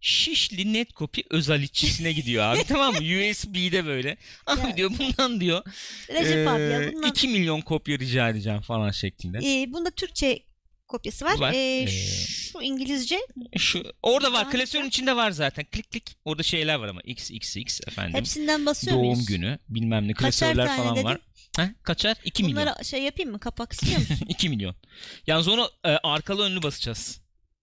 Şişli 0.00 0.72
Netcopy 0.72 1.20
özellikçisine 1.30 2.12
gidiyor 2.12 2.44
abi 2.44 2.64
tamam 2.68 2.92
mı? 2.94 2.98
USB'de 2.98 3.86
böyle. 3.86 4.16
Abi 4.46 4.60
Ya. 4.68 4.76
diyor 4.76 4.90
bundan 4.98 5.40
diyor 5.40 5.62
Recep 6.10 6.48
abi 6.48 6.60
e, 6.62 6.64
ya 6.64 6.92
bundan 6.92 7.10
2 7.10 7.28
milyon 7.28 7.60
kopya 7.60 7.98
rica 7.98 8.28
edeceğim 8.28 8.60
falan 8.60 8.90
şeklinde. 8.90 9.38
Ee, 9.38 9.72
bunda 9.72 9.90
Türkçe 9.90 10.42
kopyası 10.90 11.24
var. 11.24 11.38
Var. 11.38 11.52
Ee, 11.52 11.82
Ee, 11.82 11.86
şu 11.88 12.60
İngilizce 12.60 13.18
Şu 13.56 13.82
orada 14.02 14.32
var. 14.32 14.50
Klasörün 14.50 14.86
içinde 14.88 15.16
var 15.16 15.30
zaten. 15.30 15.64
Klik 15.64 15.90
klik. 15.90 16.16
Orada 16.24 16.42
şeyler 16.42 16.74
var 16.74 16.88
ama 16.88 17.00
XXX 17.04 17.80
efendim. 17.86 18.14
hepsinden 18.14 18.66
basıyor 18.66 18.96
Doğum 18.96 19.06
muyuz? 19.06 19.26
günü 19.26 19.58
bilmem 19.68 20.08
ne 20.08 20.12
klasörler 20.12 20.76
falan 20.76 21.04
var. 21.04 21.18
Ha? 21.56 21.70
Kaçar? 21.82 22.16
2 22.24 22.42
milyon. 22.42 22.56
Bunlara 22.62 22.82
şey 22.84 23.02
yapayım 23.02 23.30
mı? 23.30 23.40
Kapak 23.40 23.72
istiyor 23.72 23.98
musun? 24.00 24.18
2 24.28 24.48
milyon. 24.48 24.74
Yalnız 25.26 25.48
onu 25.48 25.70
e, 25.84 25.88
arkalı 25.88 26.42
önlü 26.44 26.62
basacağız. 26.62 27.19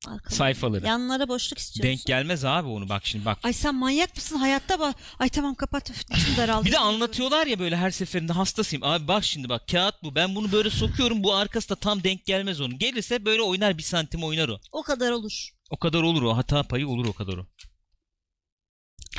Arkadan. 0.08 0.36
Sayfaları. 0.36 0.86
Yanlara 0.86 1.28
boşluk 1.28 1.60
istiyorsun. 1.60 1.90
Denk 1.92 2.06
gelmez 2.06 2.46
abi 2.46 2.68
onu 2.68 2.90
bak 2.90 3.06
şimdi 3.06 3.26
bak. 3.26 3.38
Ay 3.44 3.54
sen 3.54 3.76
manyak 3.76 4.16
mısın? 4.16 4.36
Hayatta 4.36 4.80
bak. 4.80 4.96
Ay 5.20 5.30
tamam 5.30 5.56
kapat. 5.56 5.90
İçim 5.90 6.38
daraldı. 6.38 6.66
Bir 6.66 6.72
de 6.72 6.78
anlatıyorlar 6.80 7.48
ya 7.48 7.60
böyle 7.60 7.78
her 7.78 7.92
seferinde 7.92 8.34
hastasıyım. 8.34 8.84
Abi 8.84 9.08
bak 9.08 9.24
şimdi 9.24 9.50
bak 9.50 9.67
kağıt 9.67 10.04
bu. 10.04 10.15
Ben 10.15 10.36
bunu 10.36 10.52
böyle 10.52 10.69
sokuyorum. 10.69 11.24
Bu 11.24 11.36
arkası 11.36 11.69
da 11.69 11.76
tam 11.76 12.04
denk 12.04 12.26
gelmez 12.26 12.62
onun. 12.62 12.78
Gelirse 12.80 13.26
böyle 13.26 13.42
oynar 13.42 13.78
bir 13.78 13.84
santim 13.84 14.24
oynar 14.24 14.50
o. 14.50 14.60
O 14.71 14.84
kadar 14.84 15.12
olur. 15.12 15.50
O 15.69 15.78
kadar 15.78 16.02
olur 16.02 16.21
o. 16.21 16.38
Hata 16.38 16.63
payı 16.63 16.88
olur 16.88 17.06
o 17.06 17.13
kadar 17.13 17.38
o. 17.38 17.48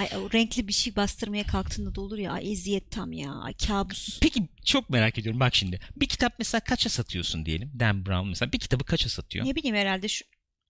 Ay 0.01 0.09
o 0.17 0.33
renkli 0.33 0.69
bir 0.69 0.73
şey 0.73 0.97
bastırmaya 0.97 1.47
kalktığında 1.47 1.95
da 1.95 2.01
olur 2.01 2.19
ya. 2.19 2.33
Ay 2.33 2.53
eziyet 2.53 2.91
tam 2.91 3.13
ya. 3.13 3.33
Ay 3.35 3.55
kabus. 3.55 4.19
Peki 4.21 4.49
çok 4.65 4.91
merak 4.91 5.19
ediyorum. 5.19 5.41
Bak 5.41 5.55
şimdi. 5.55 5.81
Bir 5.97 6.07
kitap 6.07 6.33
mesela 6.39 6.61
kaça 6.61 6.89
satıyorsun 6.89 7.47
diyelim. 7.47 7.73
Dan 7.81 8.07
Brown 8.07 8.29
mesela 8.29 8.53
bir 8.53 8.59
kitabı 8.59 8.85
kaça 8.85 9.09
satıyor? 9.09 9.47
Ne 9.47 9.55
bileyim 9.55 9.77
herhalde 9.77 10.09
şu 10.09 10.25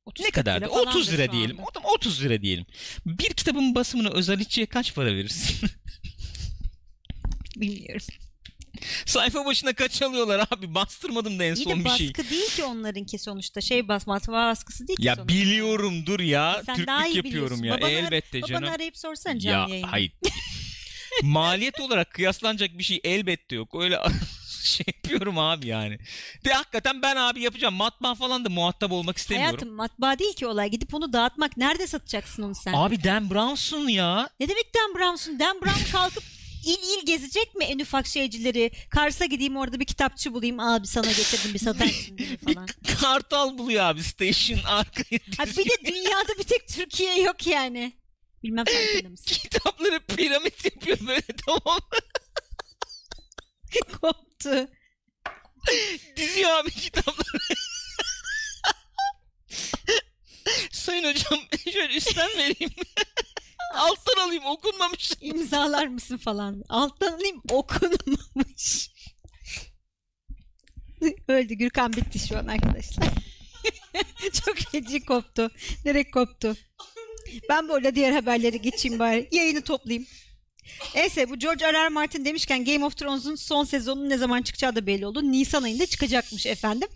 30 0.09 0.25
Ne 0.25 0.31
kadar? 0.31 0.57
lira 0.61 0.69
30 0.69 0.85
falandır 0.85 1.13
lira 1.13 1.33
diyelim. 1.33 1.61
anda. 1.61 1.71
O 1.71 1.75
da 1.75 1.89
30 1.95 2.23
lira 2.25 2.43
diyelim. 2.43 2.67
Bir 3.07 3.29
kitabın 3.35 3.75
basımına 3.75 4.11
özel 4.11 4.41
içiye 4.41 4.67
kaç 4.67 4.95
para 4.95 5.07
verirsin? 5.15 5.69
Bilmiyorum. 7.57 8.07
Sayfa 9.07 9.45
başına 9.47 9.73
kaç 9.73 10.03
alıyorlar 10.03 10.47
abi? 10.51 10.75
Bastırmadım 10.75 11.39
da 11.39 11.45
en 11.45 11.55
İyi 11.55 11.65
son 11.65 11.85
bir 11.85 11.91
şey. 11.91 12.09
baskı 12.09 12.31
değil 12.31 12.51
ki 12.51 12.65
onlarınki 12.65 13.19
sonuçta. 13.19 13.61
Şey 13.61 13.89
bas 13.89 14.07
matbaa 14.07 14.51
baskısı 14.51 14.89
değil 14.89 14.97
ki 14.97 15.07
Ya 15.07 15.17
sonuçta. 15.17 15.35
biliyorum 15.35 16.07
dur 16.07 16.21
ya. 16.21 16.63
Sen 16.67 16.87
daha 16.87 16.99
Türklük 17.05 17.15
iyi 17.15 17.17
yapıyorum 17.17 17.59
biliyorsun. 17.59 17.65
ya. 17.65 17.89
Babanı 17.91 17.99
ar- 18.07 18.13
elbette 18.13 18.43
Babanı 18.43 18.49
canım. 18.53 18.69
arayıp 18.75 18.99
sorsan 18.99 19.33
Ya 19.33 19.39
canlı 19.41 19.71
yayında. 19.71 19.93
hayır. 19.93 20.13
Maliyet 21.23 21.81
olarak 21.81 22.11
kıyaslanacak 22.11 22.79
bir 22.79 22.83
şey 22.85 23.01
elbette 23.05 23.57
yok. 23.57 23.75
Öyle 23.83 23.99
şey 24.77 24.87
yapıyorum 24.87 25.39
abi 25.39 25.67
yani. 25.67 25.99
De 26.45 26.53
hakikaten 26.53 27.03
ben 27.03 27.17
abi 27.17 27.41
yapacağım. 27.43 27.75
Matbaa 27.75 28.15
falan 28.15 28.45
da 28.45 28.49
muhatap 28.49 28.93
olmak 28.93 29.17
istemiyorum. 29.19 29.51
Hayatım 29.51 29.75
matbaa 29.75 30.19
değil 30.19 30.35
ki 30.35 30.47
olay. 30.47 30.71
Gidip 30.71 30.95
onu 30.95 31.13
dağıtmak. 31.13 31.57
Nerede 31.57 31.87
satacaksın 31.87 32.43
onu 32.43 32.55
sen? 32.55 32.73
Abi 32.73 33.05
Dan 33.05 33.31
Brown'sun 33.31 33.89
ya. 33.89 34.29
Ne 34.41 34.49
demek 34.49 34.75
Dan 34.75 34.95
Brown'sun? 34.95 35.39
Dan 35.39 35.61
Brown 35.63 35.93
kalkıp 35.93 36.23
il 36.67 36.77
il 37.01 37.07
gezecek 37.07 37.55
mi 37.55 37.65
en 37.65 37.79
ufak 37.79 38.07
şeycileri? 38.07 38.71
Kars'a 38.91 39.25
gideyim 39.27 39.57
orada 39.57 39.81
bir 39.81 39.85
kitapçı 39.85 40.35
bulayım. 40.35 40.61
Abi 40.61 40.87
sana 40.87 41.07
getirdim 41.07 41.55
bir 41.55 41.59
satarsın 41.59 42.19
diye 42.19 42.29
Bir 42.47 42.55
falan. 42.55 42.69
kartal 43.01 43.59
buluyor 43.59 43.85
abi 43.85 44.03
station 44.03 44.59
arkaya 44.67 45.19
Ha, 45.39 45.47
bir 45.47 45.57
de 45.71 45.85
dünyada 45.87 46.39
bir 46.39 46.45
tek 46.45 46.69
Türkiye 46.69 47.23
yok 47.23 47.47
yani. 47.47 47.93
Bilmem 48.43 48.65
farkında 48.65 49.09
mısın? 49.09 49.27
Kitapları 49.27 50.01
piramit 50.01 50.65
yapıyor 50.65 50.99
böyle 51.07 51.23
tamam 51.47 51.81
mı? 51.93 51.99
Koptu. 54.39 54.69
Diziyor 56.17 56.51
abi 56.51 56.71
kitapları. 56.71 57.39
Sayın 60.73 61.05
hocam 61.05 61.39
şöyle 61.73 61.97
üstten 61.97 62.29
vereyim. 62.39 62.71
Alttan 63.75 64.27
alayım 64.27 64.45
okunmamış. 64.47 65.13
İmzalar 65.21 65.87
mısın 65.87 66.17
falan. 66.17 66.65
Alttan 66.69 67.13
alayım 67.13 67.43
okunmamış. 67.51 68.91
Öldü 71.29 71.55
Gürkan 71.55 71.93
bitti 71.93 72.19
şu 72.19 72.39
an 72.39 72.47
arkadaşlar. 72.47 73.09
Çok 74.45 74.57
feci 74.59 75.05
koptu. 75.05 75.51
Direkt 75.85 76.11
koptu. 76.11 76.57
Ben 77.49 77.69
böyle 77.69 77.95
diğer 77.95 78.13
haberleri 78.13 78.63
geçeyim 78.63 78.99
bari. 78.99 79.29
Yayını 79.33 79.63
toplayayım. 79.63 80.07
Neyse 80.95 81.31
bu 81.31 81.39
George 81.39 81.65
R. 81.67 81.73
R. 81.73 81.89
Martin 81.89 82.25
demişken 82.25 82.65
Game 82.65 82.85
of 82.85 82.97
Thrones'un 82.97 83.35
son 83.35 83.65
sezonun 83.65 84.11
ne 84.11 84.19
zaman 84.19 84.43
çıkacağı 84.43 84.77
da 84.77 84.87
belli 84.87 85.07
oldu. 85.07 85.33
Nisan 85.33 85.63
ayında 85.63 85.87
çıkacakmış 85.87 86.47
efendim. 86.47 86.89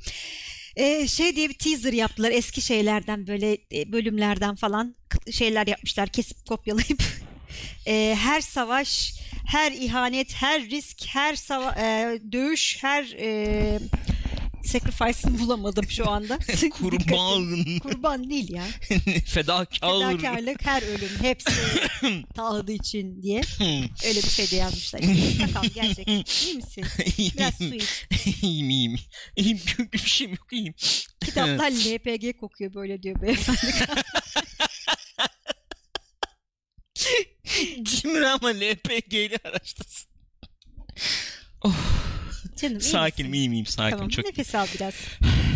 Ee, 0.77 1.09
şey 1.09 1.37
diye 1.37 1.49
bir 1.49 1.55
teaser 1.55 1.93
yaptılar 1.93 2.31
eski 2.31 2.61
şeylerden 2.63 3.27
böyle 3.27 3.53
e, 3.73 3.93
bölümlerden 3.93 4.55
falan 4.55 4.95
şeyler 5.33 5.67
yapmışlar 5.67 6.09
kesip 6.09 6.47
kopyalayıp 6.47 7.03
Ee, 7.87 8.17
her 8.21 8.41
savaş 8.41 9.13
her 9.47 9.73
ihanet 9.73 10.35
her 10.35 10.71
risk 10.71 11.07
her 11.07 11.35
sava- 11.35 11.75
e, 11.81 12.19
dövüş 12.33 12.79
her 12.83 13.05
e, 13.19 13.79
sacrifice'ını 14.65 15.39
bulamadım 15.39 15.85
şu 15.89 16.11
anda. 16.11 16.39
Kurban. 16.71 17.79
kurban 17.79 18.31
değil 18.31 18.51
ya 18.53 18.65
Fedakar. 19.27 19.79
fedakarlık 19.81 20.67
her 20.67 20.83
ölüm 20.83 21.11
hepsi 21.23 21.53
Tahtı 22.35 22.73
için 22.73 23.23
diye 23.23 23.41
öyle 24.07 24.23
bir 24.23 24.29
şey 24.31 24.51
de 24.51 24.57
yazmışlar 24.57 25.01
işte. 25.01 25.49
bakalım 25.49 25.71
gerçek 25.75 26.09
iyi 26.09 26.55
misin 26.55 26.85
biraz 27.37 27.55
su 27.55 27.75
iç 27.75 28.07
iyiyim 28.43 28.71
iyiyim. 28.71 28.97
İyiyim 29.37 29.61
bir 29.93 29.99
şeyim 29.99 30.33
yok 30.33 30.53
iyiyim. 30.53 30.75
kitaplar 31.25 31.71
LPG 31.71 32.41
kokuyor 32.41 32.75
böyle 32.75 33.03
diyor 33.03 33.23
beyefendi 33.23 33.73
Cimri 37.83 38.29
ama 38.29 38.49
LPG'li 38.49 39.39
araçtasın. 39.45 40.09
Canım 42.63 42.79
iyi 42.79 42.83
Sakinim 42.83 43.31
misin? 43.31 43.41
iyiyim 43.41 43.53
iyiyim 43.53 43.67
sakin. 43.67 43.91
Tamam 43.97 44.09
Çok 44.09 44.25
nefes 44.25 44.55
al 44.55 44.67
biraz. 44.75 44.95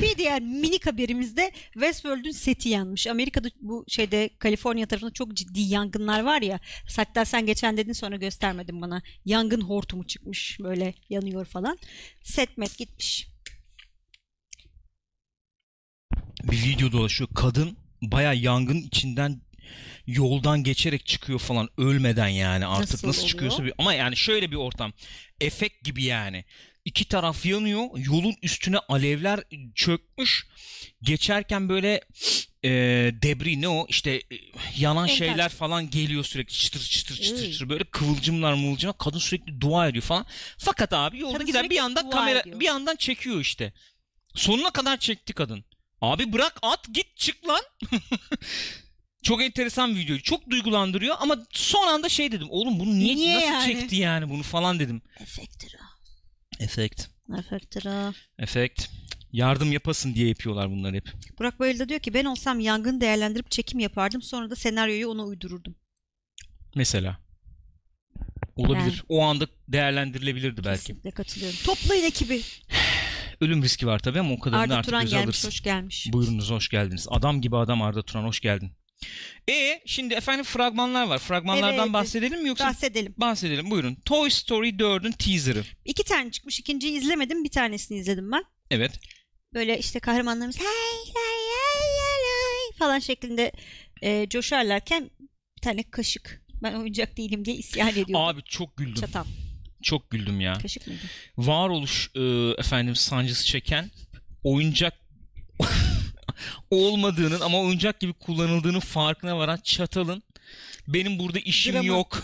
Bir 0.03 0.19
diğer 0.19 0.43
minik 0.43 0.87
haberimizde 0.87 1.51
Westworld'ün 1.73 2.31
seti 2.31 2.69
yanmış. 2.69 3.07
Amerika'da 3.07 3.49
bu 3.61 3.85
şeyde 3.89 4.31
Kaliforniya 4.39 4.87
tarafında 4.87 5.13
çok 5.13 5.35
ciddi 5.35 5.61
yangınlar 5.61 6.21
var 6.21 6.43
ya. 6.43 6.61
Hatta 6.97 7.25
sen 7.25 7.47
geçen 7.47 7.77
dedin 7.77 7.93
sonra 7.93 8.17
göstermedin 8.17 8.83
bana. 8.83 9.03
Yangın 9.25 9.61
hortumu 9.61 10.07
çıkmış 10.07 10.59
böyle 10.61 10.95
yanıyor 11.11 11.45
falan. 11.45 11.79
Set 12.23 12.59
met 12.59 12.79
gitmiş. 12.79 13.29
bir 16.45 16.63
video 16.65 16.93
dolaşıyor. 16.93 17.31
Kadın 17.35 17.77
baya 18.03 18.33
yangın 18.33 18.77
içinden 18.83 19.41
yoldan 20.07 20.63
geçerek 20.63 21.07
çıkıyor 21.07 21.39
falan 21.39 21.69
ölmeden 21.79 22.29
yani 22.29 22.67
artık 22.67 22.91
Nasıl 22.93 23.09
nasıl, 23.09 23.19
oluyor? 23.21 23.29
çıkıyorsa 23.31 23.65
bir 23.65 23.73
ama 23.79 23.95
yani 23.95 24.17
şöyle 24.17 24.51
bir 24.51 24.57
ortam 24.57 24.93
efekt 25.41 25.85
gibi 25.85 26.05
yani 26.05 26.45
iki 26.87 27.05
taraf 27.05 27.47
yanıyor 27.47 27.85
yolun 27.97 28.35
üstüne 28.43 28.79
alevler 28.79 29.41
çökmüş 29.75 30.47
geçerken 31.03 31.69
böyle 31.69 32.01
e, 32.65 32.71
debri 33.23 33.61
ne 33.61 33.69
o 33.69 33.87
işte 33.89 34.11
e, 34.11 34.23
yanan 34.79 35.05
Enkaz. 35.05 35.19
şeyler 35.19 35.49
falan 35.49 35.91
geliyor 35.91 36.25
sürekli 36.25 36.55
çıtır 36.55 36.81
çıtır 36.81 37.17
çıtır 37.17 37.43
Iy. 37.43 37.53
çıtır 37.53 37.69
böyle 37.69 37.85
kıvılcımlar 37.85 38.53
mıvılcımlar 38.55 38.99
kadın 38.99 39.19
sürekli 39.19 39.61
dua 39.61 39.89
ediyor 39.89 40.05
falan 40.05 40.27
fakat 40.59 40.93
abi 40.93 41.19
yolda 41.21 41.33
Kadın 41.33 41.47
gider 41.47 41.71
bir 41.71 41.77
yandan 41.77 42.11
kamera 42.11 42.41
ediyor. 42.41 42.61
bir 42.61 42.65
yandan 42.67 42.97
çekiyor 42.97 43.41
işte 43.41 43.73
sonuna 44.35 44.71
kadar 44.71 44.97
çekti 44.97 45.33
kadın 45.33 45.65
Abi 46.01 46.33
bırak 46.33 46.59
at 46.63 46.95
git 46.95 47.17
çık 47.17 47.49
lan. 47.49 47.61
Çok 49.23 49.43
enteresan 49.43 49.95
bir 49.95 50.01
video. 50.01 50.19
Çok 50.19 50.51
duygulandırıyor 50.51 51.17
ama 51.21 51.37
son 51.53 51.87
anda 51.87 52.09
şey 52.09 52.33
dedim. 52.33 52.47
Oğlum 52.51 52.81
bunu 52.81 52.99
niye, 52.99 53.17
Niye 53.17 53.37
nasıl 53.37 53.47
yani? 53.47 53.65
çekti 53.81 53.97
yani 53.97 54.29
bunu 54.29 54.43
falan 54.43 54.79
dedim. 54.81 55.03
Efektir 55.21 55.77
o. 55.83 55.86
Efekt. 56.61 57.07
Efektir 57.39 57.87
o. 57.87 58.13
Efekt. 58.39 58.89
Yardım 59.33 59.73
yapasın 59.73 60.15
diye 60.15 60.29
yapıyorlar 60.29 60.71
bunları 60.71 60.97
hep. 60.97 61.13
Burak 61.39 61.61
Bayıl 61.61 61.79
da 61.79 61.89
diyor 61.89 62.01
ki 62.01 62.15
ben 62.15 62.25
olsam 62.25 62.61
yangın 62.61 63.01
değerlendirip 63.01 63.51
çekim 63.51 63.81
yapardım. 63.81 64.23
Sonra 64.23 64.51
da 64.51 64.57
senaryoyu 64.57 65.09
ona 65.09 65.25
uydururdum. 65.25 65.75
Mesela. 66.75 67.19
Olabilir. 68.57 68.85
Yani. 68.87 69.01
O 69.09 69.23
anda 69.23 69.47
değerlendirilebilirdi 69.69 70.65
belki. 70.65 70.81
Kesinlikle 70.81 71.11
katılıyorum. 71.11 71.59
Toplayın 71.65 72.05
ekibi. 72.05 72.43
Ölüm 73.41 73.63
riski 73.63 73.87
var 73.87 73.99
tabii 73.99 74.21
ama 74.21 74.35
o 74.35 74.39
kadarını 74.41 74.63
Arda 74.63 74.77
artık 74.77 74.91
Turan 74.91 75.03
göze 75.03 75.17
gelmiş. 75.17 75.27
alırsın. 75.27 75.49
Hoş 75.49 75.63
gelmiş. 75.63 76.09
Buyurunuz 76.13 76.51
hoş 76.51 76.69
geldiniz. 76.69 77.07
Adam 77.11 77.41
gibi 77.41 77.57
adam 77.57 77.83
Arda 77.83 78.03
Turan 78.03 78.25
hoş 78.25 78.41
geldin. 78.41 78.73
E 79.51 79.81
şimdi 79.87 80.15
efendim 80.15 80.45
fragmanlar 80.45 81.07
var. 81.07 81.19
Fragmanlardan 81.19 81.85
Evet. 81.85 81.93
bahsedelim 81.93 82.43
mi 82.43 82.49
yoksa? 82.49 82.67
Bahsedelim. 82.69 83.15
Bahsedelim 83.17 83.71
buyurun. 83.71 83.95
Toy 84.05 84.31
Story 84.31 84.69
4'ün 84.69 85.13
teaser'ı. 85.13 85.65
İki 85.85 86.05
tane 86.05 86.31
çıkmış. 86.31 86.61
İkinciyi 86.61 86.99
izlemedim. 86.99 87.45
Bir 87.45 87.51
tanesini 87.51 87.99
izledim 87.99 88.33
ben. 88.33 88.45
Evet. 88.71 89.01
Böyle 89.55 89.79
işte 89.79 90.01
kahramanlarımız 90.01 90.59
hay 90.59 90.67
hay 91.15 91.47
hay 91.53 92.23
hay 92.23 92.79
falan 92.79 92.99
şeklinde 92.99 93.53
e, 94.03 94.29
coşarlarken 94.29 95.11
bir 95.57 95.63
tane 95.63 95.83
kaşık. 95.91 96.47
Ben 96.63 96.75
oyuncak 96.75 97.17
değilim 97.17 97.45
diye 97.45 97.57
isyan 97.57 97.89
ediyor. 97.89 98.09
Abi 98.15 98.43
çok 98.43 98.77
güldüm. 98.77 98.95
Çatal. 98.95 99.25
Çok 99.83 100.11
güldüm 100.11 100.41
ya. 100.41 100.59
Kaşık 100.63 100.87
mıydı? 100.87 101.01
Varoluş 101.39 102.11
e, 102.15 102.21
efendim 102.59 102.97
sancısı 102.97 103.47
çeken 103.47 103.91
oyuncak 104.45 104.95
olmadığının 106.71 107.41
ama 107.41 107.61
oyuncak 107.61 108.01
gibi 108.01 108.13
kullanıldığının 108.13 108.81
farkına 108.81 109.39
varan 109.39 109.57
çatalın 109.65 110.23
benim 110.89 111.19
burada 111.19 111.39
işim 111.39 111.75
Drama. 111.75 111.87
yok 111.87 112.23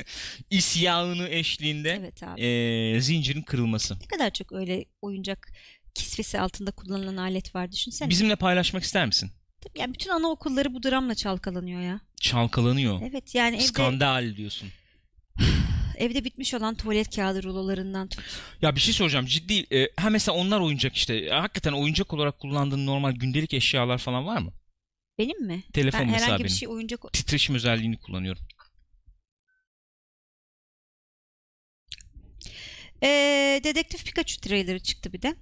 isyanı 0.50 1.28
eşliğinde 1.28 1.90
Evet 1.90 2.22
abi. 2.22 2.40
e, 2.42 3.00
zincirin 3.00 3.42
kırılması. 3.42 3.94
Ne 4.00 4.06
kadar 4.06 4.30
çok 4.32 4.52
öyle 4.52 4.84
oyuncak 5.02 5.52
kisvesi 5.94 6.40
altında 6.40 6.70
kullanılan 6.70 7.16
alet 7.16 7.54
var 7.54 7.72
düşünsene. 7.72 8.10
Bizimle 8.10 8.36
paylaşmak 8.36 8.82
ister 8.82 9.06
misin? 9.06 9.30
Ya 9.78 9.92
bütün 9.92 10.10
anaokulları 10.10 10.74
bu 10.74 10.82
dramla 10.82 11.14
çalkalanıyor 11.14 11.80
ya. 11.80 12.00
Çalkalanıyor. 12.20 13.00
Evet 13.10 13.34
yani 13.34 13.56
evde 13.56 13.64
Skandal 13.64 14.36
diyorsun. 14.36 14.68
evde 15.98 16.24
bitmiş 16.24 16.54
olan 16.54 16.74
tuvalet 16.74 17.16
kağıdı 17.16 17.42
rulolarından 17.42 18.08
tut. 18.08 18.24
Ya 18.62 18.74
bir 18.74 18.80
şey 18.80 18.94
soracağım 18.94 19.26
ciddi. 19.26 19.76
E, 19.76 19.88
ha 19.96 20.10
mesela 20.10 20.38
onlar 20.38 20.60
oyuncak 20.60 20.96
işte. 20.96 21.14
E, 21.14 21.30
hakikaten 21.30 21.72
oyuncak 21.72 22.12
olarak 22.12 22.38
kullandığın 22.38 22.86
normal 22.86 23.12
gündelik 23.12 23.54
eşyalar 23.54 23.98
falan 23.98 24.26
var 24.26 24.38
mı? 24.38 24.52
Benim 25.18 25.46
mi? 25.46 25.62
Telefon 25.72 26.00
ben 26.00 26.06
mesela 26.06 26.26
herhangi 26.26 26.44
bir 26.44 26.48
benim. 26.48 26.56
şey 26.56 26.68
oyuncak... 26.68 27.12
Titreşim 27.12 27.54
özelliğini 27.54 27.98
kullanıyorum. 27.98 28.42
Ee, 33.02 33.60
Dedektif 33.64 34.04
Pikachu 34.04 34.40
trailerı 34.40 34.80
çıktı 34.80 35.12
bir 35.12 35.22
de. 35.22 35.36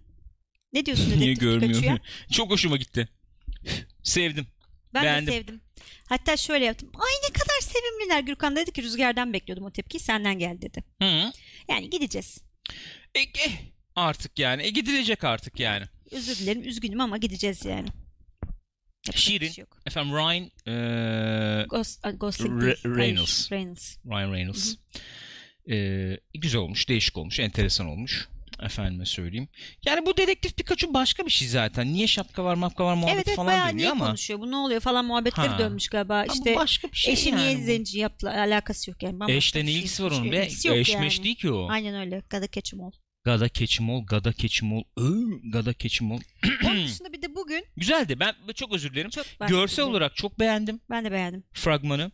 Ne 0.73 0.87
diyorsun 0.87 1.11
Niye 1.21 1.37
Dedektif 1.37 1.61
Pikachu'ya? 1.61 1.99
Çok 2.33 2.51
hoşuma 2.51 2.77
gitti. 2.77 3.09
Sevdim. 4.03 4.47
Ben 4.95 5.03
Beğendim. 5.03 5.27
de 5.27 5.33
sevdim. 5.33 5.61
Hatta 6.09 6.37
şöyle 6.37 6.65
yaptım. 6.65 6.91
Ay 6.95 7.29
ne 7.29 7.33
kadar 7.33 7.50
sevimliler. 7.81 8.21
Gürkan 8.21 8.57
dedi 8.57 8.73
ki 8.73 8.83
Rüzgar'dan 8.83 9.33
bekliyordum 9.33 9.65
o 9.65 9.71
tepkiyi. 9.71 10.01
Senden 10.01 10.39
geldi 10.39 10.63
dedi. 10.63 10.85
Hı. 11.03 11.33
Yani 11.69 11.91
gideceğiz. 11.91 12.39
E, 13.15 13.21
e, 13.21 13.51
artık 13.97 14.39
yani. 14.39 14.63
E, 14.63 14.71
gidilecek 14.71 15.25
artık 15.25 15.61
yani. 15.61 15.85
Özür 16.11 16.37
dilerim 16.37 16.63
üzgünüm 16.63 17.01
ama 17.01 17.17
gideceğiz 17.17 17.65
yani. 17.65 17.89
Yapacak 19.07 19.17
Şirin. 19.17 19.49
şey. 19.49 19.65
Efendim 19.87 20.13
Ryan 20.13 20.51
e, 20.67 21.67
Ghost, 21.67 22.05
Gosling 22.15 22.63
Re- 22.63 22.97
Reynolds. 22.97 23.53
Reynolds. 23.53 23.97
Ryan 24.07 24.33
Reynolds. 24.33 24.75
E, 25.71 26.17
güzel 26.35 26.61
olmuş, 26.61 26.89
değişik 26.89 27.19
olmuş, 27.19 27.41
enteresan 27.41 27.87
olmuş. 27.87 28.29
Efendime 28.63 29.07
söyleyeyim. 29.07 29.49
Yani 29.87 30.07
bu 30.07 30.17
dedektif 30.17 30.57
Pikachu 30.57 30.95
başka 30.95 31.27
bir 31.27 31.31
şey 31.31 31.49
zaten. 31.49 31.93
Niye 31.93 32.07
şapka 32.07 32.45
var, 32.45 32.55
mapka 32.55 32.85
var 32.85 32.95
muhabbet 32.95 33.15
Evet 33.15 33.29
evet 33.29 33.37
falan 33.37 33.47
bayağı 33.47 33.67
niye 33.67 33.73
dönüyor 33.75 33.93
ama. 33.93 34.07
konuşuyor 34.07 34.41
bu 34.41 34.51
ne 34.51 34.57
oluyor 34.57 34.81
falan 34.81 35.05
muhabbetleri 35.05 35.49
Ha. 35.49 35.59
dönmüş 35.59 35.89
galiba. 35.89 36.19
Ha, 36.19 36.25
İşte 36.35 36.57
başka 36.57 36.89
bir 36.89 36.97
şey 36.97 37.13
eşi 37.13 37.29
yani 37.29 37.41
niye 37.43 37.57
zenci 37.65 37.99
yaptı 37.99 38.31
alakası 38.31 38.91
yok 38.91 39.03
yani. 39.03 39.33
Eşle 39.33 39.61
ne 39.61 39.67
şey. 39.67 39.77
ilgisi 39.79 40.05
var 40.05 40.11
onun 40.11 40.33
be? 40.33 40.47
Eşmeş 40.47 40.89
yani. 40.91 41.25
değil 41.25 41.37
ki 41.37 41.51
o. 41.51 41.69
Aynen 41.71 41.95
öyle. 41.95 42.23
'em 42.73 42.81
all. 42.81 42.91
Gada 43.25 43.49
keçimol, 43.49 44.07
gada 44.07 44.33
keçimol, 44.33 44.83
ıı, 44.99 45.41
gada 45.53 45.73
keçimol. 45.73 46.21
Onun 46.65 46.87
dışında 46.87 47.13
bir 47.13 47.23
de 47.23 47.35
bugün 47.35 47.65
Güzeldi. 47.77 48.21
Ben 48.21 48.35
çok 48.55 48.73
özür 48.73 48.93
dilerim. 48.93 49.11
çok 49.11 49.27
Görsel 49.49 49.85
olarak 49.85 50.17
çok 50.17 50.39
beğendim 50.41 50.81
ben 50.91 51.05
de 51.05 51.13
beğendim. 51.13 51.45
fragmanı. 51.53 52.13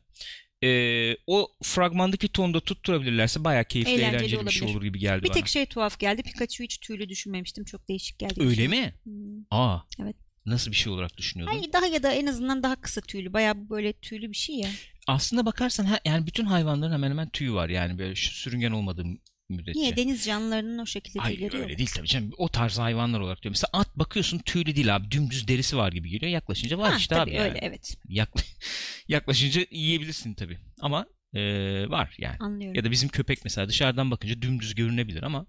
Ee, 0.64 1.16
o 1.26 1.48
fragmandaki 1.62 2.28
tonda 2.28 2.60
tutturabilirlerse 2.60 3.44
bayağı 3.44 3.64
keyifli, 3.64 3.92
Eğlenceli 3.92 4.16
eğlenceli, 4.16 4.46
bir 4.46 4.50
şey 4.50 4.68
olur 4.68 4.82
gibi 4.82 4.98
geldi 4.98 5.22
Bir 5.22 5.28
bana. 5.28 5.34
tek 5.34 5.48
şey 5.48 5.66
tuhaf 5.66 5.98
geldi. 5.98 6.22
Pikachu 6.22 6.64
hiç 6.64 6.78
tüylü 6.78 7.08
düşünmemiştim. 7.08 7.64
Çok 7.64 7.88
değişik 7.88 8.18
geldi. 8.18 8.42
Öyle 8.42 8.68
mi? 8.68 8.94
Hmm. 9.04 9.12
Aa. 9.50 9.78
Evet. 10.02 10.16
Nasıl 10.46 10.70
bir 10.70 10.76
şey 10.76 10.92
olarak 10.92 11.16
düşünüyordun? 11.16 11.56
Hayır 11.56 11.72
daha 11.72 11.86
ya 11.86 12.02
da 12.02 12.12
en 12.12 12.26
azından 12.26 12.62
daha 12.62 12.76
kısa 12.76 13.00
tüylü. 13.00 13.32
Bayağı 13.32 13.70
böyle 13.70 13.92
tüylü 13.92 14.30
bir 14.30 14.36
şey 14.36 14.56
ya. 14.56 14.68
Aslında 15.06 15.46
bakarsan 15.46 15.84
ha, 15.84 16.00
yani 16.04 16.26
bütün 16.26 16.44
hayvanların 16.44 16.92
hemen 16.92 17.10
hemen 17.10 17.28
tüyü 17.28 17.52
var 17.52 17.68
yani 17.68 17.98
böyle 17.98 18.14
sürüngen 18.14 18.70
olmadığı 18.70 19.04
müddetçe. 19.48 19.80
Niye 19.80 19.96
deniz 19.96 20.24
canlılarının 20.24 20.78
o 20.78 20.86
şekilde 20.86 21.18
Hayır 21.18 21.36
tüyleri 21.38 21.56
öyle 21.56 21.70
yok. 21.72 21.78
değil 21.78 21.90
tabii 21.96 22.06
canım. 22.06 22.30
O 22.38 22.48
tarz 22.48 22.78
hayvanlar 22.78 23.20
olarak 23.20 23.42
diyorum. 23.42 23.52
Mesela 23.62 23.70
at 23.82 23.96
bakıyorsun 23.96 24.38
tüylü 24.38 24.76
değil 24.76 24.96
abi. 24.96 25.10
Dümdüz 25.10 25.48
derisi 25.48 25.76
var 25.76 25.92
gibi 25.92 26.10
geliyor. 26.10 26.32
Yaklaşınca 26.32 26.78
var 26.78 26.90
Ha, 26.92 26.98
işte 26.98 27.14
tabii 27.14 27.30
abi 27.30 27.36
yani. 27.36 27.48
öyle 27.48 27.58
evet. 27.62 27.96
Yakla- 28.08 28.42
Yaklaşınca 29.08 29.66
yiyebilirsin 29.70 30.34
tabii. 30.34 30.58
Ama 30.80 31.06
eee, 31.34 31.88
var 31.90 32.14
yani. 32.18 32.36
Anlıyorum. 32.40 32.74
Ya 32.76 32.84
da 32.84 32.90
bizim 32.90 33.08
köpek 33.08 33.44
mesela 33.44 33.68
dışarıdan 33.68 34.10
bakınca 34.10 34.42
dümdüz 34.42 34.74
görünebilir 34.74 35.22
ama 35.22 35.46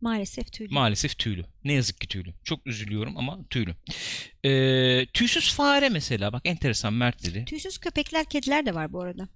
Maalesef 0.00 0.52
tüylü. 0.52 0.74
maalesef 0.74 1.18
tüylü. 1.18 1.44
Ne 1.64 1.72
yazık 1.72 2.00
ki 2.00 2.08
tüylü. 2.08 2.34
Çok 2.44 2.66
üzülüyorum 2.66 3.16
ama 3.16 3.38
tüylü. 3.50 3.74
Eee, 4.44 5.06
tüysüz 5.14 5.52
fare 5.54 5.88
mesela 5.88 6.32
bak 6.32 6.42
enteresan 6.44 6.92
Mert 6.92 7.22
dedi. 7.24 7.44
Tüysüz 7.44 7.78
köpekler, 7.78 8.24
kediler 8.28 8.66
de 8.66 8.74
var 8.74 8.92
bu 8.92 9.02
arada. 9.02 9.28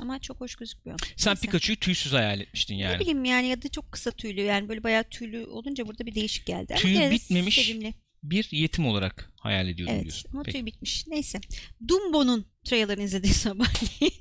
Ama 0.00 0.18
çok 0.18 0.40
hoş 0.40 0.54
gözükmüyor. 0.54 1.00
Sen 1.16 1.30
Neyse. 1.30 1.40
Pikachu'yu 1.46 1.76
tüysüz 1.80 2.12
hayal 2.12 2.40
etmiştin 2.40 2.74
Ne 2.74 2.80
yani. 2.80 3.00
bileyim 3.00 3.24
yani 3.24 3.48
ya 3.48 3.62
da 3.62 3.68
çok 3.68 3.92
kısa 3.92 4.10
tüylü 4.10 4.40
yani 4.40 4.68
böyle 4.68 4.82
bayağı 4.82 5.04
tüylü 5.04 5.44
olunca 5.46 5.86
burada 5.86 6.06
bir 6.06 6.14
değişik 6.14 6.46
geldi. 6.46 6.72
Ama 6.74 6.80
Tüyü 6.82 6.94
gene 6.94 7.06
de 7.06 7.10
bitmemiş. 7.14 7.54
Sevimli. 7.54 7.94
Bir 8.22 8.48
yetim 8.50 8.86
olarak 8.86 9.32
hayal 9.40 9.68
ediyordum 9.68 9.94
Evet 9.94 10.04
diyorsun. 10.04 10.30
ama 10.32 10.42
Peki. 10.42 10.58
tüy 10.58 10.66
bitmiş. 10.66 11.06
Neyse. 11.06 11.40
Dumbo'nun 11.88 12.46
trailerını 12.64 13.02
izledik 13.02 13.34
sabahleyin. 13.36 14.14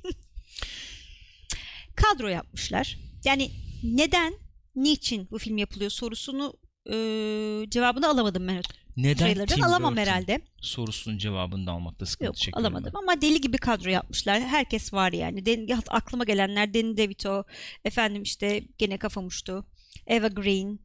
Kadro 1.96 2.28
yapmışlar. 2.28 2.98
Yani 3.26 3.52
neden, 3.84 4.34
niçin 4.76 5.28
bu 5.32 5.38
film 5.38 5.58
yapılıyor 5.58 5.92
sorusunu 5.92 6.54
e, 6.92 7.70
cevabını 7.70 8.10
alamadım 8.10 8.48
ben 8.48 8.62
Neden 8.98 9.18
trailer'dan. 9.18 9.56
Tim 9.56 9.64
Alamam 9.64 9.92
Burton 9.92 10.02
herhalde. 10.02 10.42
sorusunun 10.62 11.18
cevabını 11.18 11.68
da 11.68 11.72
almakta 11.72 12.06
sıkıntı 12.06 12.26
Yok 12.26 12.38
çekiyorum 12.38 12.66
alamadım 12.76 12.96
ama 12.96 13.22
deli 13.22 13.42
gibi 13.42 13.58
kadro 13.58 13.90
yapmışlar. 13.90 14.42
Herkes 14.42 14.94
var 14.94 15.12
yani. 15.12 15.46
Den, 15.46 15.70
aklıma 15.88 16.24
gelenler 16.24 16.74
Danny 16.74 16.98
DeVito, 16.98 17.44
efendim 17.86 18.24
işte 18.24 18.64
gene 18.78 18.98
kafamuştu. 18.98 19.66
Eva 20.08 20.28
Green, 20.28 20.80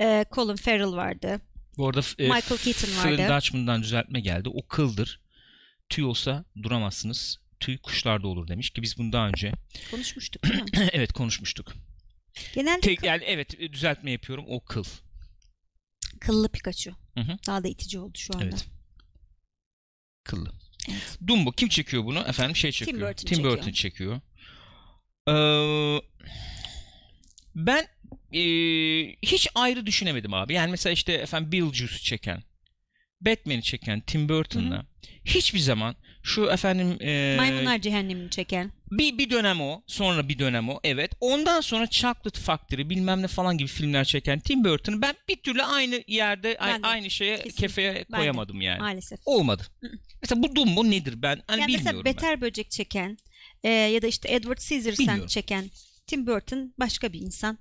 e, 0.00 0.24
Colin 0.32 0.56
Farrell 0.56 0.92
vardı. 0.92 1.28
ben. 1.30 1.40
Bu 1.78 1.88
arada 1.88 2.00
e, 2.18 2.22
Michael 2.22 2.58
Keaton 2.58 3.02
Phil 3.02 3.18
vardı. 3.18 3.36
Dutchman'dan 3.36 3.82
düzeltme 3.82 4.20
geldi. 4.20 4.48
O 4.48 4.66
kıldır. 4.66 5.20
Tüy 5.88 6.04
olsa 6.04 6.44
duramazsınız. 6.62 7.38
Tüy 7.60 7.78
kuşlarda 7.78 8.28
olur 8.28 8.48
demiş 8.48 8.70
ki 8.70 8.82
biz 8.82 8.98
bunu 8.98 9.12
daha 9.12 9.28
önce 9.28 9.52
Konuşmuştuk 9.90 10.42
evet 10.92 11.12
konuşmuştuk. 11.12 11.72
Genelde 12.54 12.80
Tek, 12.80 13.02
yani 13.02 13.24
evet 13.26 13.60
e, 13.60 13.72
düzeltme 13.72 14.10
yapıyorum 14.10 14.44
o 14.48 14.64
kıl. 14.64 14.84
Kıllı 16.18 16.48
Pikachu. 16.48 16.90
Hı 17.14 17.20
hı. 17.20 17.38
Daha 17.46 17.64
da 17.64 17.68
itici 17.68 17.98
oldu 18.00 18.18
şu 18.18 18.34
anda. 18.34 18.44
Evet. 18.44 18.66
Kıllı. 20.24 20.52
Evet. 20.90 21.18
Dumbo 21.26 21.52
kim 21.52 21.68
çekiyor 21.68 22.04
bunu? 22.04 22.18
Efendim 22.18 22.56
şey 22.56 22.72
Tim 22.72 22.86
çekiyor. 22.86 23.08
Burton 23.08 23.26
Tim 23.26 23.36
çekiyor. 23.36 23.56
Burton 23.56 23.72
çekiyor. 23.72 24.20
Ee, 25.28 26.00
ben 27.54 27.86
e, 28.32 28.42
hiç 29.22 29.48
ayrı 29.54 29.86
düşünemedim 29.86 30.34
abi. 30.34 30.54
Yani 30.54 30.70
mesela 30.70 30.92
işte 30.92 31.12
efendim 31.12 31.52
Beetlejuice'u 31.52 31.98
çeken, 31.98 32.42
Batman'i 33.20 33.62
çeken 33.62 34.00
Tim 34.00 34.28
Burton'la 34.28 34.86
hiçbir 35.24 35.58
zaman 35.58 35.96
şu 36.22 36.44
efendim 36.50 36.96
e, 37.00 37.34
Maymunlar 37.36 37.78
Cehennemini 37.78 38.30
çeken. 38.30 38.72
bir, 38.90 39.18
bir 39.18 39.30
dönem 39.30 39.60
o, 39.60 39.82
sonra 39.86 40.28
bir 40.28 40.38
dönem 40.38 40.68
o. 40.68 40.80
Evet. 40.84 41.12
Ondan 41.20 41.60
sonra 41.60 41.86
Chocolate 41.86 42.40
Factory 42.40 42.90
bilmem 42.90 43.22
ne 43.22 43.26
falan 43.28 43.58
gibi 43.58 43.68
filmler 43.68 44.04
çeken 44.04 44.40
Tim 44.40 44.64
Burton'ı 44.64 45.02
ben 45.02 45.14
bir 45.28 45.36
türlü 45.36 45.62
aynı 45.62 46.02
yerde 46.06 46.56
Ben 46.60 46.82
de. 46.82 46.86
aynı 46.86 47.10
şeye 47.10 47.36
Kesinlikle. 47.36 47.66
kefeye 47.66 47.94
de. 47.94 48.04
koyamadım 48.16 48.60
yani. 48.60 48.78
Maalesef. 48.80 49.20
Olmadı. 49.24 49.62
Mesela 50.22 50.42
bu 50.42 50.56
Dumbo 50.56 50.90
nedir 50.90 51.22
ben 51.22 51.42
hani 51.46 51.60
yani 51.60 51.68
bilmiyorum 51.68 52.02
mesela 52.04 52.04
ben. 52.04 52.14
Beter 52.14 52.40
Böcek 52.40 52.70
çeken 52.70 53.18
e, 53.64 53.68
ya 53.68 54.02
da 54.02 54.06
işte 54.06 54.34
Edward 54.34 54.58
Scissorhands 54.58 55.26
çeken 55.32 55.70
Tim 56.06 56.26
Burton 56.26 56.74
başka 56.78 57.12
bir 57.12 57.20
insan. 57.20 57.58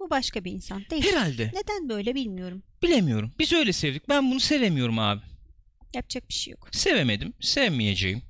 Bu 0.00 0.10
başka 0.10 0.44
bir 0.44 0.52
insan 0.52 0.84
değil. 0.90 1.04
Herhalde. 1.12 1.52
Neden 1.54 1.88
böyle 1.88 2.14
bilmiyorum. 2.14 2.62
Bilemiyorum. 2.82 3.32
Biz 3.38 3.52
öyle 3.52 3.72
sevdik. 3.72 4.08
Ben 4.08 4.30
bunu 4.30 4.40
sevemiyorum 4.40 4.98
abi. 4.98 5.20
Yapacak 5.94 6.28
bir 6.28 6.34
şey 6.34 6.50
yok. 6.50 6.68
Sevemedim. 6.72 7.32
Sevmeyeceğim. 7.40 8.22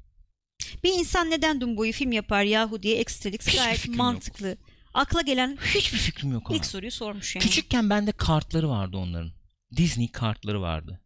Bir 0.85 0.93
insan 0.93 1.31
neden 1.31 1.61
Dumbo'yu 1.61 1.93
film 1.93 2.13
yapar 2.13 2.43
yahu 2.45 2.83
diye 2.83 3.01
Hiçbir 3.01 3.57
gayet 3.57 3.77
fikrim 3.79 3.93
yok. 3.93 3.99
mantıklı. 3.99 4.57
Akla 4.95 5.21
gelen 5.23 5.57
Hiçbir 5.75 5.99
fikrim 5.99 6.33
yok 6.33 6.43
ama. 6.51 6.57
ilk 6.57 6.67
soruyu 6.67 6.91
sormuş 6.91 7.37
yani. 7.37 7.43
Küçükken 7.45 7.91
bende 7.91 8.13
kartları 8.13 8.69
vardı 8.69 8.97
onların. 8.97 9.33
Disney 9.77 10.09
kartları 10.13 10.61
vardı. 10.61 11.01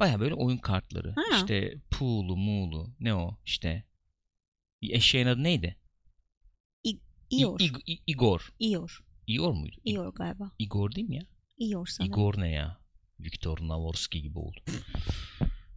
Baya 0.00 0.20
böyle 0.20 0.34
oyun 0.34 0.58
kartları. 0.58 1.12
Ha. 1.16 1.36
İşte 1.36 1.74
Pool'u, 1.90 2.36
Muğlu, 2.36 2.94
ne 3.00 3.14
o 3.14 3.38
işte. 3.44 3.84
Eşeğin 4.82 5.26
adı 5.26 5.42
neydi? 5.42 5.76
Ior. 7.30 7.60
İ- 7.60 7.92
İ- 7.92 8.02
Igor. 8.06 8.52
Ior. 8.60 9.04
Igor 9.26 9.52
muydu? 9.52 9.76
İ- 9.84 9.90
Ior 9.92 10.14
galiba. 10.14 10.50
Igor 10.58 10.92
değil 10.92 11.08
mi 11.08 11.16
ya? 11.16 11.22
Ior 11.58 11.86
sana. 11.86 12.06
Igor 12.06 12.40
ne 12.40 12.50
ya? 12.50 12.78
Viktor 13.20 13.58
Navorski 13.68 14.22
gibi 14.22 14.38
oldu. 14.38 14.60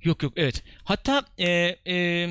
Yok 0.04 0.24
yok 0.24 0.34
evet. 0.36 0.64
Hatta 0.84 1.26
e, 1.38 1.76
e, 1.88 2.30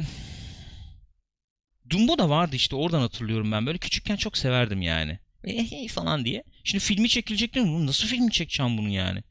Dumbo 1.91 2.19
da 2.19 2.31
vardı 2.31 2.57
işte 2.57 2.77
oradan 2.77 3.01
hatırlıyorum 3.01 3.53
ben. 3.53 3.67
Böyle 3.67 3.79
küçükken 3.79 4.17
çok 4.17 4.39
severdim 4.39 4.83
yani. 4.83 5.19
E, 5.45 5.71
hey 5.71 5.89
falan 5.89 6.25
diye. 6.25 6.43
Şimdi 6.65 6.85
filmi 6.85 7.09
çekilecek 7.09 7.55
değil 7.55 7.67
mi? 7.67 7.87
Nasıl 7.87 8.09
filmi 8.09 8.31
çekeceğim 8.31 8.79
bunu 8.79 8.89
yani? 8.89 9.23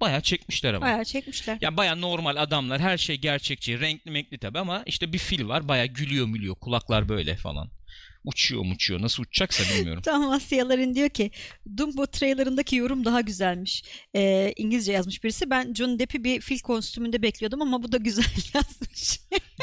Bayağı 0.00 0.20
çekmişler 0.20 0.74
ama. 0.74 0.86
Bayağı 0.86 1.04
çekmişler. 1.04 1.58
Ya 1.60 1.76
baya 1.76 1.94
normal 1.94 2.36
adamlar 2.36 2.80
her 2.80 2.98
şey 2.98 3.16
gerçekçi 3.16 3.80
renkli 3.80 4.10
menkli 4.10 4.38
tabi 4.38 4.58
ama 4.58 4.82
işte 4.86 5.12
bir 5.12 5.18
fil 5.18 5.48
var 5.48 5.68
baya 5.68 5.86
gülüyor 5.86 6.26
mülüyor 6.26 6.54
kulaklar 6.54 7.08
böyle 7.08 7.36
falan. 7.36 7.70
Uçuyor 8.24 8.64
uçuyor 8.74 9.02
nasıl 9.02 9.22
uçacaksa 9.22 9.64
bilmiyorum. 9.74 10.02
Tam 10.04 10.30
Asyaların 10.30 10.94
diyor 10.94 11.08
ki 11.08 11.30
Dumbo 11.76 12.06
trailerındaki 12.06 12.76
yorum 12.76 13.04
daha 13.04 13.20
güzelmiş. 13.20 13.84
Ee, 14.16 14.52
İngilizce 14.56 14.92
yazmış 14.92 15.24
birisi. 15.24 15.50
Ben 15.50 15.74
Johnny 15.74 15.98
Depp'i 15.98 16.24
bir 16.24 16.40
fil 16.40 16.58
kostümünde 16.58 17.22
bekliyordum 17.22 17.62
ama 17.62 17.82
bu 17.82 17.92
da 17.92 17.96
güzel 17.96 18.24
yazmış. 18.54 19.20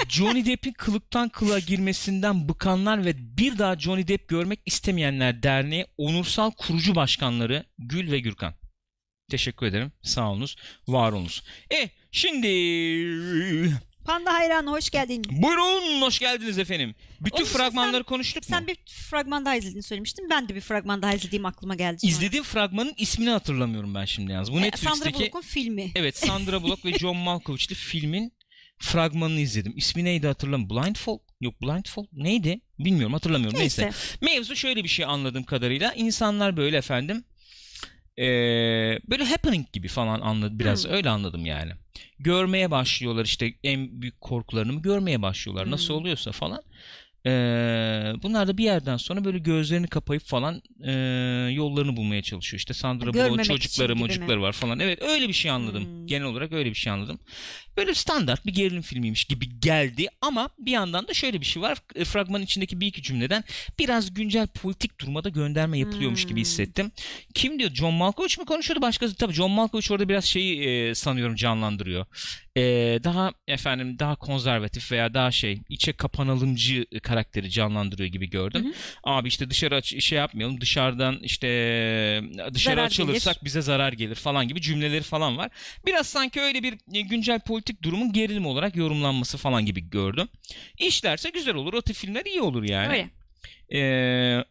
Johnny 0.09 0.45
Depp'in 0.45 0.73
kılıktan 0.73 1.29
kılığa 1.29 1.59
girmesinden 1.59 2.49
bıkanlar 2.49 3.05
ve 3.05 3.37
bir 3.37 3.57
daha 3.57 3.79
Johnny 3.79 4.07
Depp 4.07 4.27
görmek 4.27 4.59
istemeyenler 4.65 5.43
derneği 5.43 5.85
onursal 5.97 6.51
kurucu 6.51 6.95
başkanları 6.95 7.65
Gül 7.77 8.11
ve 8.11 8.19
Gürkan. 8.19 8.53
Teşekkür 9.29 9.65
ederim. 9.65 9.91
Sağ 10.01 10.31
olunuz. 10.31 10.55
Var 10.87 11.11
olunuz. 11.11 11.43
E 11.73 11.89
şimdi 12.11 12.47
Panda 14.09 14.33
hayranı 14.33 14.69
hoş 14.71 14.89
geldin. 14.89 15.23
Buyurun 15.31 16.01
hoş 16.01 16.19
geldiniz 16.19 16.59
efendim. 16.59 16.95
Bütün 17.21 17.37
Onun 17.37 17.45
için 17.45 17.57
fragmanları 17.57 17.97
sen- 17.97 18.03
konuştuk 18.03 18.43
mu? 18.43 18.47
Sen 18.49 18.67
bir 18.67 18.77
fragman 19.09 19.45
daha 19.45 19.55
izlediğini 19.55 19.83
söylemiştin. 19.83 20.29
Ben 20.29 20.49
de 20.49 20.55
bir 20.55 20.61
fragman 20.61 21.01
daha 21.01 21.13
izlediğim 21.13 21.45
aklıma 21.45 21.75
geldi. 21.75 21.99
sonra. 21.99 22.11
İzlediğim 22.11 22.43
fragmanın 22.43 22.93
ismini 22.97 23.29
hatırlamıyorum 23.29 23.95
ben 23.95 24.05
şimdi 24.05 24.31
yalnız. 24.31 24.51
Bu 24.51 24.59
E, 24.59 24.59
Sandra 24.59 24.65
Netflix'teki 24.65 25.19
Bullock'un 25.19 25.41
filmi. 25.41 25.91
Evet 25.95 26.17
Sandra 26.17 26.63
Bullock 26.63 26.85
ve 26.85 26.93
John 26.93 27.17
Malkovich'li 27.17 27.75
filmin 27.75 28.33
fragmanını 28.79 29.39
izledim. 29.39 29.73
İsmi 29.75 30.03
neydi 30.03 30.27
hatırlamıyorum. 30.27 30.83
Blindfold? 30.83 31.19
Yok 31.41 31.61
Blindfold 31.61 32.07
neydi? 32.13 32.61
Bilmiyorum 32.79 33.13
hatırlamıyorum. 33.13 33.59
Neyse. 33.59 33.83
Neyse. 33.83 33.97
Mevzu 34.21 34.55
şöyle 34.55 34.83
bir 34.83 34.89
şey 34.89 35.05
anladığım 35.05 35.43
kadarıyla. 35.43 35.93
insanlar 35.93 36.57
böyle 36.57 36.77
efendim 36.77 37.23
eee, 38.19 38.99
böyle 39.09 39.23
happening 39.25 39.71
gibi 39.73 39.87
falan 39.87 40.21
anladı 40.21 40.59
biraz 40.59 40.85
Hmm. 40.85 40.91
öyle 40.93 41.09
anladım 41.09 41.45
yani. 41.45 41.71
Görmeye 42.19 42.71
başlıyorlar 42.71 43.25
işte 43.25 43.53
en 43.63 44.01
büyük 44.01 44.21
korkularını 44.21 44.73
mı 44.73 44.81
görmeye 44.81 45.21
başlıyorlar 45.21 45.71
nasıl 45.71 45.93
Hmm. 45.93 46.01
oluyorsa 46.01 46.31
falan. 46.31 46.61
Eee, 47.25 48.13
bunlar 48.23 48.47
da 48.47 48.57
bir 48.57 48.63
yerden 48.63 48.97
sonra 48.97 49.25
böyle 49.25 49.37
gözlerini 49.39 49.87
kapayıp 49.87 50.23
falan 50.23 50.61
eee, 50.83 50.91
yollarını 51.53 51.95
bulmaya 51.97 52.21
çalışıyor. 52.21 52.59
İşte 52.59 52.73
Sandra 52.73 53.09
için 53.41 53.43
çocukları 53.43 53.93
gibi 53.93 54.01
mi? 54.03 54.07
çocukları 54.07 54.41
var 54.41 54.51
falan. 54.53 54.79
Evet 54.79 55.01
öyle 55.01 55.27
bir 55.27 55.33
şey 55.33 55.51
anladım. 55.51 55.83
Hmm. 55.83 56.07
Genel 56.07 56.25
olarak 56.27 56.51
öyle 56.51 56.69
bir 56.69 56.75
şey 56.75 56.93
anladım. 56.93 57.19
Böyle 57.77 57.93
standart 57.93 58.45
bir 58.45 58.53
gerilim 58.53 58.81
filmiymiş 58.81 59.23
gibi 59.23 59.59
geldi 59.59 60.07
ama 60.21 60.49
bir 60.59 60.71
yandan 60.71 61.07
da 61.07 61.13
şöyle 61.13 61.41
bir 61.41 61.45
şey 61.45 61.61
var. 61.61 61.77
E, 61.95 62.05
Fragmanın 62.05 62.43
içindeki 62.43 62.81
bir 62.81 62.87
iki 62.87 63.01
cümleden 63.01 63.43
biraz 63.79 64.13
güncel 64.13 64.47
politik 64.47 65.01
durumada 65.01 65.29
gönderme 65.29 65.79
yapılıyormuş 65.79 66.25
gibi 66.25 66.35
Hmm. 66.39 66.41
hissettim. 66.41 66.91
Kim 67.33 67.59
diyor? 67.59 67.71
John 67.73 67.93
Malkovich 67.93 68.39
mi 68.39 68.45
konuşuyordu? 68.45 68.81
Başkası 68.81 69.15
tabii 69.15 69.33
John 69.33 69.51
Malkovich 69.51 69.91
orada 69.91 70.09
biraz 70.09 70.25
şeyi 70.25 70.61
e, 70.63 70.95
sanıyorum 70.95 71.35
canlandırıyor. 71.35 72.05
E, 72.59 72.99
daha 73.03 73.31
efendim 73.47 73.99
daha 73.99 74.15
konservatif 74.15 74.91
veya 74.91 75.13
daha 75.13 75.31
şey 75.31 75.59
içe 75.69 75.93
kapanalımcı 75.93 76.85
karakteri 77.03 77.49
canlandırıyor 77.49 78.09
gibi 78.09 78.29
gördüm. 78.29 78.63
Hı 78.63 78.67
hı. 78.69 78.73
Abi 79.03 79.27
işte 79.27 79.49
dışarı 79.49 79.75
aç 79.75 80.03
şey 80.03 80.17
yapmayalım. 80.17 80.61
Dışarıdan 80.61 81.19
işte 81.21 81.47
dışarı 82.53 82.75
Zarar 82.75 82.85
açılırsak 82.85 83.35
gelir. 83.35 83.45
bize 83.45 83.61
zarar 83.61 83.93
gelir 83.93 84.15
falan 84.15 84.47
gibi 84.47 84.61
cümleleri 84.61 85.03
falan 85.03 85.37
var. 85.37 85.51
Biraz 85.85 86.07
sanki 86.07 86.41
öyle 86.41 86.63
bir 86.63 86.73
e, 86.93 87.01
güncel 87.01 87.39
politik 87.39 87.83
durumun 87.83 88.13
gerilim 88.13 88.45
olarak 88.45 88.75
yorumlanması 88.75 89.37
falan 89.37 89.65
gibi 89.65 89.89
gördüm. 89.89 90.27
İşlerse 90.77 91.29
güzel 91.29 91.55
olur. 91.55 91.73
O 91.73 91.81
tip 91.81 91.95
filmler 91.95 92.25
iyi 92.25 92.41
olur 92.41 92.63
yani. 92.63 92.89
Öyle. 92.89 93.09
Ee, 93.73 94.43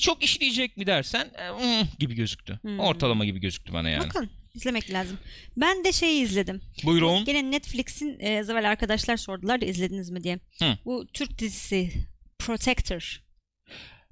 çok 0.00 0.24
işleyecek 0.24 0.76
mi 0.76 0.86
dersen 0.86 1.30
e, 1.38 1.48
hmm 1.48 1.86
gibi 1.98 2.14
gözüktü. 2.14 2.58
Hmm. 2.62 2.80
Ortalama 2.80 3.24
gibi 3.24 3.40
gözüktü 3.40 3.72
bana 3.72 3.88
yani. 3.88 4.04
Bakın 4.04 4.30
izlemek 4.54 4.90
lazım. 4.92 5.18
Ben 5.56 5.84
de 5.84 5.92
şeyi 5.92 6.22
izledim. 6.22 6.60
Buyurun. 6.84 7.24
Gene 7.24 7.50
Netflix'in 7.50 8.16
e, 8.20 8.38
az 8.40 8.50
evvel 8.50 8.70
arkadaşlar 8.70 9.16
sordular 9.16 9.60
da 9.60 9.64
izlediniz 9.66 10.10
mi 10.10 10.22
diye. 10.24 10.38
Hı. 10.58 10.78
Bu 10.84 11.06
Türk 11.12 11.38
dizisi 11.38 11.90
Protector. 12.38 13.22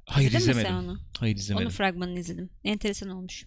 Hayır 0.05 0.29
İzledin 0.29 0.47
mi 0.47 0.51
izlemedim. 0.51 0.71
sen 0.71 0.85
onu? 0.85 1.01
Hayır 1.19 1.37
izlemedim. 1.37 1.67
Onun 1.67 1.75
fragmanını 1.75 2.19
izledim. 2.19 2.51
Enteresan 2.65 3.09
olmuş. 3.09 3.45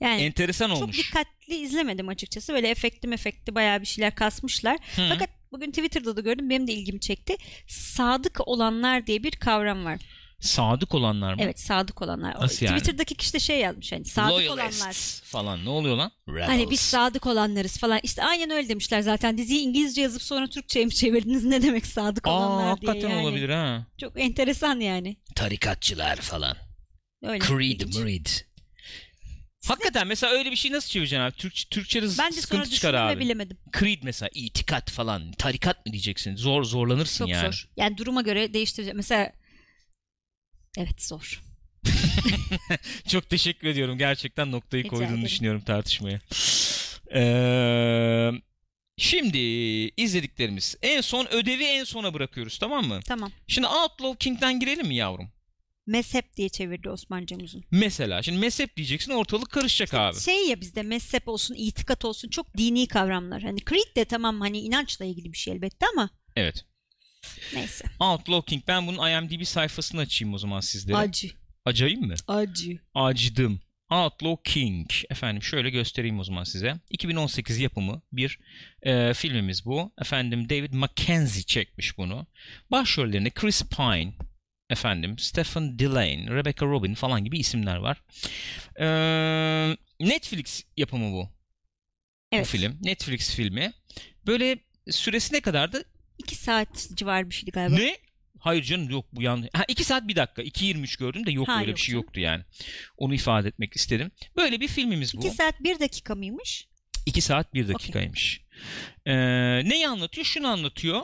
Yani 0.00 0.22
Enteresan 0.22 0.68
çok 0.68 0.82
olmuş. 0.82 0.98
dikkatli 0.98 1.54
izlemedim 1.56 2.08
açıkçası. 2.08 2.52
Böyle 2.52 2.68
efekti 2.68 3.08
mefekti 3.08 3.54
bayağı 3.54 3.80
bir 3.80 3.86
şeyler 3.86 4.14
kasmışlar. 4.14 4.78
Hı. 4.96 5.06
Fakat 5.08 5.30
bugün 5.52 5.70
Twitter'da 5.70 6.16
da 6.16 6.20
gördüm. 6.20 6.50
Benim 6.50 6.66
de 6.66 6.72
ilgimi 6.72 7.00
çekti. 7.00 7.36
Sadık 7.68 8.48
olanlar 8.48 9.06
diye 9.06 9.22
bir 9.22 9.30
kavram 9.30 9.84
var. 9.84 10.00
Sadık 10.40 10.94
olanlar 10.94 11.34
mı? 11.34 11.40
Evet 11.42 11.60
sadık 11.60 12.02
olanlar. 12.02 12.34
Nasıl 12.40 12.66
yani? 12.66 12.78
Twitter'daki 12.78 13.14
kişi 13.14 13.32
de 13.32 13.40
şey 13.40 13.58
yazmış. 13.58 13.92
Hani 13.92 14.04
sadık 14.04 14.30
Loyalists 14.32 14.80
olanlar. 14.82 14.94
falan. 15.24 15.64
Ne 15.64 15.68
oluyor 15.68 15.96
lan? 15.96 16.10
Hani 16.46 16.70
biz 16.70 16.80
sadık 16.80 17.26
olanlarız 17.26 17.78
falan. 17.78 18.00
İşte 18.02 18.24
aynen 18.24 18.50
öyle 18.50 18.68
demişler 18.68 19.00
zaten. 19.00 19.38
Diziyi 19.38 19.60
İngilizce 19.60 20.00
yazıp 20.02 20.22
sonra 20.22 20.46
Türkçe'ye 20.46 20.84
mi 20.84 20.94
çevirdiniz? 20.94 21.44
Ne 21.44 21.62
demek 21.62 21.86
sadık 21.86 22.26
Aa 22.26 22.30
olanlar 22.30 22.80
diye 22.80 22.90
hakikaten 22.90 23.16
yani. 23.16 23.26
olabilir 23.26 23.48
ha. 23.48 23.86
Çok 24.00 24.20
enteresan 24.20 24.80
yani. 24.80 25.16
Tarikatçılar 25.34 26.16
falan. 26.16 26.56
Öyle. 27.22 27.44
Creed, 27.44 27.80
ilginç. 27.80 28.44
Hakikaten 29.66 30.06
mesela 30.06 30.32
öyle 30.32 30.50
bir 30.50 30.56
şey 30.56 30.72
nasıl 30.72 30.88
çevireceksin 30.88 31.22
abi? 31.22 31.32
Türk, 31.36 31.70
Türkçe'de 31.70 32.04
Ben 32.06 32.10
de 32.10 32.16
sonra 32.16 32.32
sıkıntı 32.32 32.70
çıkar 32.70 32.92
düşündüm 32.92 33.08
ve 33.08 33.12
abi. 33.12 33.20
bilemedim. 33.20 33.58
Creed 33.78 33.98
mesela 34.02 34.30
itikat 34.34 34.90
falan. 34.90 35.32
Tarikat 35.32 35.86
mı 35.86 35.92
diyeceksin? 35.92 36.36
Zor 36.36 36.64
zorlanırsın 36.64 37.24
Çok 37.24 37.28
yani. 37.28 37.52
zor. 37.52 37.68
Yani 37.76 37.98
duruma 37.98 38.22
göre 38.22 38.54
değiştireceğim. 38.54 38.96
Mesela 38.96 39.32
evet 40.76 41.02
zor. 41.02 41.42
Çok 43.08 43.30
teşekkür 43.30 43.68
ediyorum. 43.68 43.98
Gerçekten 43.98 44.52
noktayı 44.52 44.84
Rica 44.84 44.90
koyduğunu 44.90 45.08
ederim. 45.08 45.24
düşünüyorum 45.24 45.60
tartışmaya. 45.60 46.20
Ee, 47.14 48.30
şimdi 48.96 49.38
izlediklerimiz. 49.96 50.76
En 50.82 51.00
son 51.00 51.26
ödevi 51.26 51.64
en 51.64 51.84
sona 51.84 52.14
bırakıyoruz 52.14 52.58
tamam 52.58 52.86
mı? 52.86 53.00
Tamam. 53.06 53.32
Şimdi 53.46 53.66
Outlaw 53.66 54.16
King'den 54.18 54.60
girelim 54.60 54.86
mi 54.86 54.96
yavrum? 54.96 55.30
Mezhep 55.86 56.36
diye 56.36 56.48
çevirdi 56.48 56.90
Osman 56.90 57.26
Cemuz'un. 57.26 57.64
Mesela 57.70 58.22
şimdi 58.22 58.38
mezhep 58.38 58.76
diyeceksin 58.76 59.12
ortalık 59.12 59.50
karışacak 59.50 59.94
abi. 59.94 60.20
Şey 60.20 60.48
ya 60.48 60.60
bizde 60.60 60.82
mezhep 60.82 61.28
olsun, 61.28 61.54
itikat 61.58 62.04
olsun 62.04 62.28
çok 62.28 62.56
dini 62.56 62.86
kavramlar. 62.88 63.42
Hani 63.42 63.58
creed 63.64 63.96
de 63.96 64.04
tamam 64.04 64.40
hani 64.40 64.58
inançla 64.60 65.04
ilgili 65.04 65.32
bir 65.32 65.38
şey 65.38 65.54
elbette 65.54 65.86
ama 65.92 66.10
Evet. 66.36 66.64
Neyse. 67.54 67.84
Outlaw 68.00 68.50
King. 68.50 68.62
Ben 68.68 68.86
bunun 68.86 69.10
IMDb 69.10 69.44
sayfasını 69.44 70.00
açayım 70.00 70.34
o 70.34 70.38
zaman 70.38 70.60
sizlere. 70.60 70.96
Acı. 70.96 71.30
Acayip 71.64 72.00
mı? 72.00 72.14
Acı. 72.26 72.78
Acıdım. 72.94 73.60
Outlaw 73.90 74.52
King. 74.52 74.90
Efendim 75.10 75.42
şöyle 75.42 75.70
göstereyim 75.70 76.18
o 76.20 76.24
zaman 76.24 76.44
size. 76.44 76.74
2018 76.90 77.58
yapımı 77.58 78.02
bir 78.12 78.38
e, 78.82 79.14
filmimiz 79.14 79.64
bu. 79.64 79.92
Efendim 80.00 80.48
David 80.48 80.72
Mackenzie 80.72 81.42
çekmiş 81.42 81.98
bunu. 81.98 82.26
Başrollerinde 82.70 83.30
Chris 83.30 83.62
Pine, 83.62 84.12
efendim 84.70 85.18
Stephen 85.18 85.78
Dillane, 85.78 86.26
Rebecca 86.30 86.66
Robin 86.66 86.94
falan 86.94 87.24
gibi 87.24 87.38
isimler 87.38 87.76
var. 87.76 88.02
E, 88.80 88.86
Netflix 90.00 90.64
yapımı 90.76 91.12
bu. 91.12 91.28
Evet. 92.32 92.46
Bu 92.46 92.48
film. 92.50 92.78
Netflix 92.82 93.34
filmi. 93.34 93.72
Böyle 94.26 94.58
süresi 94.90 95.34
ne 95.34 95.40
kadardı? 95.40 95.84
İki 96.18 96.36
saat 96.36 96.88
civarı 96.94 97.30
bir 97.30 97.34
şeydi 97.34 97.50
galiba. 97.50 97.76
Ne? 97.76 97.96
Hayır 98.38 98.62
canım 98.62 98.90
yok 98.90 99.04
bu 99.12 99.22
yanlış. 99.22 99.48
Ha 99.52 99.64
2 99.68 99.84
saat 99.84 100.08
1 100.08 100.16
dakika. 100.16 100.42
2.23 100.42 100.98
gördüm 100.98 101.26
de 101.26 101.30
yok 101.30 101.48
Ha, 101.48 101.60
öyle 101.60 101.72
bir 101.74 101.80
şey 101.80 101.94
yoktu 101.94 102.20
yani. 102.20 102.44
Onu 102.96 103.14
ifade 103.14 103.48
etmek 103.48 103.76
istedim. 103.76 104.10
Böyle 104.36 104.60
bir 104.60 104.68
filmimiz 104.68 105.14
bu. 105.14 105.18
İki 105.18 105.30
saat 105.30 105.62
bir 105.62 105.78
dakika 105.80 106.14
mıymış? 106.14 106.68
2 107.06 107.20
saat 107.20 107.54
1 107.54 107.68
dakikaymış. 107.68 108.40
Ee, 109.06 109.14
neyi 109.68 109.88
anlatıyor? 109.88 110.24
Şunu 110.24 110.46
anlatıyor. 110.46 111.02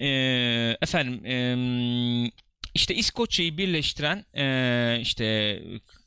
Ee, 0.00 0.76
efendim 0.82 1.26
em, 1.26 2.30
işte 2.74 2.94
İskoçya'yı 2.94 3.58
birleştiren 3.58 4.24
ee, 4.34 4.98
işte 5.00 5.58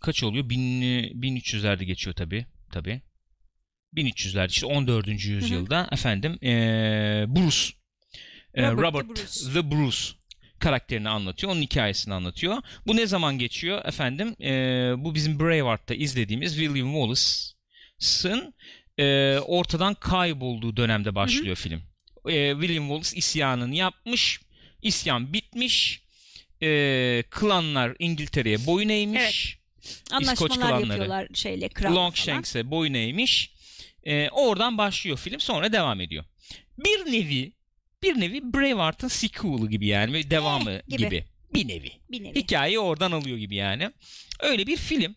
kaç 0.01 0.23
oluyor? 0.23 0.49
1000, 0.49 0.81
1300'lerde 1.21 1.83
geçiyor 1.83 2.15
tabi. 2.15 2.45
Tabi. 2.71 3.01
1300'lerde 3.95 4.49
işte 4.49 4.65
14. 4.65 5.07
yüzyılda 5.07 5.87
efendim 5.91 6.39
ee, 6.43 7.25
Bruce 7.27 7.75
Robert 8.57 8.77
Robert, 8.77 9.07
the 9.07 9.23
Bruce. 9.23 9.53
the 9.53 9.71
Bruce 9.71 9.97
karakterini 10.59 11.09
anlatıyor. 11.09 11.51
Onun 11.51 11.61
hikayesini 11.61 12.13
anlatıyor. 12.13 12.57
Bu 12.87 12.95
ne 12.95 13.07
zaman 13.07 13.39
geçiyor 13.39 13.85
efendim? 13.85 14.35
Ee, 14.41 14.93
bu 14.97 15.15
bizim 15.15 15.39
Braveheart'ta 15.39 15.93
izlediğimiz 15.93 16.55
William 16.55 16.93
Wallace'ın 16.93 18.53
e, 18.97 19.37
ortadan 19.39 19.93
kaybolduğu 19.93 20.77
dönemde 20.77 21.15
başlıyor 21.15 21.55
film. 21.55 21.81
E, 22.29 22.51
William 22.51 22.87
Wallace 22.87 23.17
isyanını 23.17 23.75
yapmış. 23.75 24.41
İsyan 24.81 25.33
bitmiş. 25.33 26.01
E, 26.61 27.23
klanlar 27.29 27.95
İngiltere'ye 27.99 28.65
boyun 28.65 28.89
eğmiş. 28.89 29.59
Anlaşmalar 30.11 30.57
klanları. 30.57 30.81
yapıyorlar 30.81 31.27
şeyle 31.33 31.69
kral. 31.69 31.95
Longshanks'e 31.95 32.71
boyun 32.71 32.93
eğmiş. 32.93 33.54
E, 34.05 34.29
oradan 34.29 34.77
başlıyor 34.77 35.17
film. 35.17 35.39
Sonra 35.39 35.71
devam 35.73 36.01
ediyor. 36.01 36.23
Bir 36.77 37.11
nevi 37.11 37.51
bir 38.03 38.19
nevi 38.19 38.53
Braveheart'ın 38.53 39.07
sequel'ı 39.07 39.69
gibi 39.69 39.87
yani. 39.87 40.13
ve 40.13 40.29
Devamı 40.31 40.71
Eh, 40.71 40.81
gibi. 40.87 40.97
gibi. 41.03 41.25
Bir 41.53 41.67
nevi. 41.67 41.91
Bir 42.11 42.23
nevi. 42.23 42.35
Hikayeyi 42.35 42.79
oradan 42.79 43.11
alıyor 43.11 43.37
gibi 43.37 43.55
yani. 43.55 43.91
Öyle 44.39 44.67
bir 44.67 44.77
film. 44.77 45.15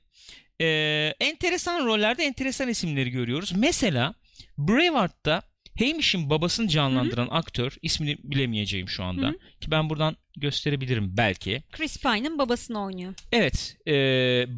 Ee, 0.61 1.14
enteresan 1.20 1.86
rollerde 1.86 2.24
enteresan 2.24 2.68
isimleri 2.68 3.11
görüyoruz. 3.11 3.53
Mesela 3.57 4.14
Braveheart'ta 4.59 5.43
Hamish'in 5.78 6.30
babasını 6.30 6.68
canlandıran 6.68 7.28
aktör 7.30 7.76
ismini 7.82 8.18
bilemeyeceğim 8.24 8.88
şu 8.88 9.04
anda. 9.04 9.26
Hı 9.26 9.30
hı. 9.30 9.38
Ki 9.60 9.70
ben 9.70 9.90
buradan 9.90 10.16
gösterebilirim 10.36 11.16
belki. 11.16 11.62
Chris 11.72 12.02
Pine'ın 12.02 12.38
babasını 12.38 12.84
oynuyor. 12.84 13.14
Evet. 13.32 13.76
E, 13.86 13.92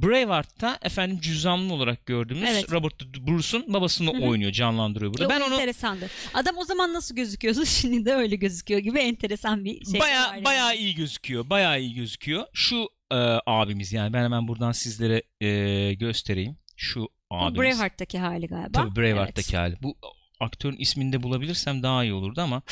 Braveheart'ta 0.02 0.78
efendim 0.82 1.20
cüzdanlı 1.20 1.72
olarak 1.74 2.06
gördüğümüz 2.06 2.48
Evet. 2.50 2.72
Robert 2.72 3.04
Bruce'un 3.04 3.74
babasını 3.74 4.12
Hı 4.12 4.16
hı. 4.16 4.22
oynuyor, 4.22 4.52
canlandırıyor 4.52 5.12
burada. 5.12 5.26
O 5.26 5.30
ben 5.30 5.40
onu 5.40 5.54
enteresandı. 5.54 6.08
Adam 6.34 6.58
o 6.58 6.64
zaman 6.64 6.92
nasıl 6.92 7.16
gözüküyordu 7.16 7.64
şimdi 7.66 8.04
de 8.04 8.14
öyle 8.14 8.36
gözüküyor 8.36 8.80
gibi 8.80 8.98
enteresan 8.98 9.64
bir 9.64 9.84
şey 9.84 10.00
baya 10.00 10.20
yani. 10.20 10.44
bayağı 10.44 10.76
iyi 10.76 10.94
gözüküyor. 10.94 11.50
Bayağı 11.50 11.80
iyi 11.80 11.94
gözüküyor. 11.94 12.44
Şu 12.52 12.88
e, 13.12 13.16
abimiz 13.46 13.92
yani 13.92 14.12
ben 14.12 14.24
hemen 14.24 14.48
buradan 14.48 14.72
sizlere 14.72 15.22
e, 15.40 15.94
göstereyim. 15.94 16.56
Şu 16.76 17.00
Bu 17.00 17.36
abimiz. 17.36 17.60
Braveheart'taki 17.60 18.18
hali 18.18 18.46
galiba. 18.46 18.72
Tabii 18.72 18.96
Braveheart'taki 18.96 19.56
hali. 19.56 19.76
Bu 19.82 19.96
aktörün 20.40 20.76
ismini 20.76 21.12
de 21.12 21.22
bulabilirsem 21.22 21.82
daha 21.82 22.04
iyi 22.04 22.12
olurdu 22.12 22.40
ama 22.40 22.62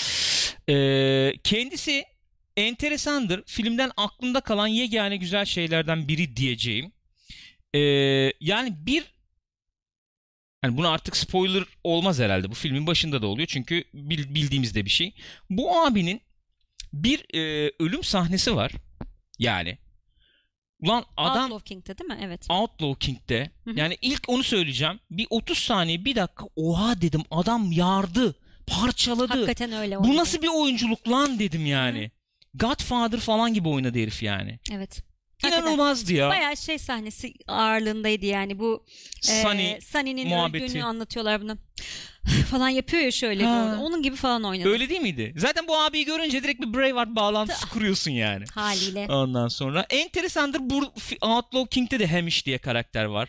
e, 0.69 1.33
kendisi 1.45 2.05
enteresandır. 2.57 3.43
Filmden 3.47 3.91
aklımda 3.97 4.41
kalan 4.41 4.67
yegane 4.67 5.17
güzel 5.17 5.45
şeylerden 5.45 6.09
biri 6.09 6.37
diyeceğim. 6.37 6.93
E, 7.75 7.81
yani 8.41 8.87
bir 8.87 9.05
yani 10.65 10.77
bunu 10.77 10.89
artık 10.89 11.17
spoiler 11.17 11.65
olmaz 11.85 12.19
herhalde. 12.19 12.51
Bu 12.51 12.55
filmin 12.55 12.87
başında 12.87 13.23
da 13.23 13.27
oluyor 13.27 13.49
çünkü 13.49 13.85
bil, 13.95 14.35
bildiğimiz 14.35 14.75
de 14.75 14.85
bir 14.85 14.91
şey. 14.91 15.15
Bu 15.51 15.81
abinin 15.81 16.21
bir 16.93 17.35
e, 17.35 17.73
ölüm 17.81 18.05
sahnesi 18.05 18.57
var. 18.57 18.73
Yani 19.39 19.79
Ulan 20.83 21.05
adam 21.17 21.43
Outlaw 21.53 21.65
King'de 21.75 21.99
değil 21.99 22.09
mi? 22.11 22.19
Evet. 22.23 22.47
Outlaw 22.51 23.07
King'de 23.07 23.51
yani 23.67 23.97
ilk 24.03 24.29
onu 24.29 24.43
söyleyeceğim. 24.43 25.01
Bir 25.11 25.27
30 25.31 25.59
saniye 25.59 26.05
bir 26.05 26.17
dakika 26.17 26.47
oha 26.57 27.01
dedim 27.01 27.23
adam 27.31 27.73
yardı. 27.73 28.35
Parçaladı. 28.67 29.33
Hakikaten 29.33 29.73
öyle 29.73 29.97
Bu 29.99 30.03
oynadı. 30.03 30.17
nasıl 30.17 30.43
bir 30.43 30.49
oyunculuk 30.49 31.09
lan 31.09 31.39
dedim 31.39 31.67
yani. 31.67 32.11
Godfather 32.55 33.21
falan 33.21 33.55
gibi 33.55 33.69
oynadı 33.69 33.99
herif 33.99 34.23
yani. 34.23 34.59
Evet. 34.73 35.03
İnanılmazdı 35.47 36.13
ya. 36.13 36.29
Bayağı 36.29 36.57
şey 36.57 36.79
sahnesi 36.79 37.35
ağırlığındaydı 37.47 38.27
yani 38.27 38.59
bu 38.59 38.85
e, 39.31 39.43
Sunny 39.43 39.81
Sunny'nin 39.81 40.29
muhabbeti. 40.29 40.65
öldüğünü 40.65 40.85
anlatıyorlar 40.85 41.43
bunu. 41.43 41.59
falan 42.51 42.69
yapıyor 42.69 43.03
ya 43.03 43.11
şöyle 43.11 43.41
bir 43.41 43.45
Ha. 43.47 43.65
orada. 43.65 43.81
Onun 43.81 44.03
gibi 44.03 44.17
falan 44.17 44.45
oynadı. 44.45 44.69
öyle 44.69 44.89
değil 44.89 45.01
miydi? 45.01 45.35
Zaten 45.37 45.69
bu 45.69 45.77
abiyi 45.79 46.05
görünce 46.05 46.43
direkt 46.43 46.61
bir 46.61 46.75
Braveheart 46.75 47.09
bağlantısı 47.09 47.69
kuruyorsun 47.69 48.11
yani. 48.11 48.45
Haliyle. 48.55 49.07
Ondan 49.11 49.49
sonra 49.49 49.87
enteresandır 49.91 50.61
bu 50.63 50.93
Outlaw 51.23 51.69
King'de 51.71 51.99
de 51.99 52.07
Hamish 52.07 52.47
diye 52.47 52.59
karakter 52.59 53.05
var. 53.05 53.29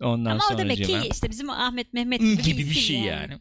Ondan 0.00 0.30
Ama 0.30 0.44
o 0.44 0.48
sonra 0.48 0.58
demek 0.58 0.84
ki 0.84 0.98
işte 1.12 1.30
bizim 1.30 1.50
Ahmet 1.50 1.92
Mehmet 1.92 2.20
gibi, 2.20 2.42
gibi 2.42 2.70
bir 2.70 2.74
şey 2.74 2.96
yani. 2.98 3.38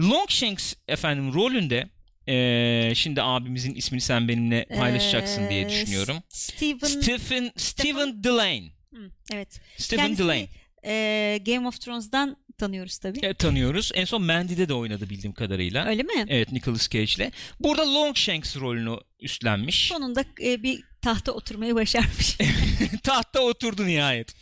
Longshanks 0.00 0.74
efendim 0.88 1.34
rolünde 1.34 1.88
eee, 2.28 2.92
şimdi 2.94 3.22
abimizin 3.22 3.74
ismini 3.74 4.00
sen 4.00 4.28
benimle 4.28 4.64
paylaşacaksın 4.76 5.48
diye 5.50 5.62
Ee, 5.62 5.68
düşünüyorum. 5.68 6.16
Steven. 6.28 6.88
Stephen 6.88 7.50
Stephen 7.56 8.24
Delane. 8.24 8.68
Hı, 8.94 9.10
evet. 9.32 9.60
Stephen 9.78 10.04
Kendisini 10.06 10.26
Delane. 10.28 10.48
e, 10.86 11.38
Game 11.46 11.68
of 11.68 11.80
Thrones'dan 11.80 12.36
tanıyoruz 12.58 12.98
tabii. 12.98 13.26
E, 13.26 13.34
tanıyoruz. 13.34 13.90
En 13.94 14.04
son 14.04 14.22
Mandy'de 14.22 14.68
de 14.68 14.74
oynadı 14.74 15.10
bildiğim 15.10 15.32
kadarıyla. 15.34 15.86
Öyle 15.86 16.02
mi? 16.02 16.26
Evet 16.28 16.52
Nicolas 16.52 16.88
Cage'le. 16.88 17.30
Burada 17.60 17.94
Longshanks 17.94 18.56
rolünü 18.56 18.96
üstlenmiş. 19.20 19.88
Sonunda 19.88 20.24
e, 20.42 20.62
bir 20.62 20.80
tahta 21.02 21.32
oturmayı 21.32 21.74
başarmış. 21.74 22.36
Tahta 23.02 23.40
oturdu 23.40 23.86
nihayet. 23.86 24.34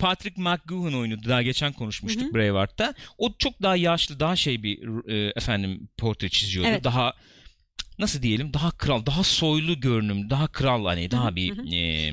Patrick 0.00 0.42
McGoohan 0.42 0.94
oynadı. 0.94 1.28
Daha 1.28 1.42
geçen 1.42 1.72
konuşmuştuk 1.72 2.22
Hı 2.24 2.28
hı. 2.28 2.34
Braveheart'ta. 2.34 2.94
O 3.18 3.32
çok 3.38 3.62
daha 3.62 3.76
yaşlı, 3.76 4.20
daha 4.20 4.36
şey 4.36 4.62
bir 4.62 5.08
e, 5.08 5.32
efendim 5.36 5.88
portre 5.98 6.28
çiziyordu. 6.28 6.68
Evet. 6.68 6.84
Daha 6.84 7.12
nasıl 7.98 8.22
diyelim? 8.22 8.52
Daha 8.54 8.70
kral, 8.70 9.06
daha 9.06 9.22
soylu 9.24 9.80
görünüm, 9.80 10.30
daha 10.30 10.46
kral 10.46 10.84
hani 10.84 11.10
daha 11.10 11.36
bir 11.36 11.56
hı 11.56 11.62
hı. 11.62 11.74
e, 11.74 12.12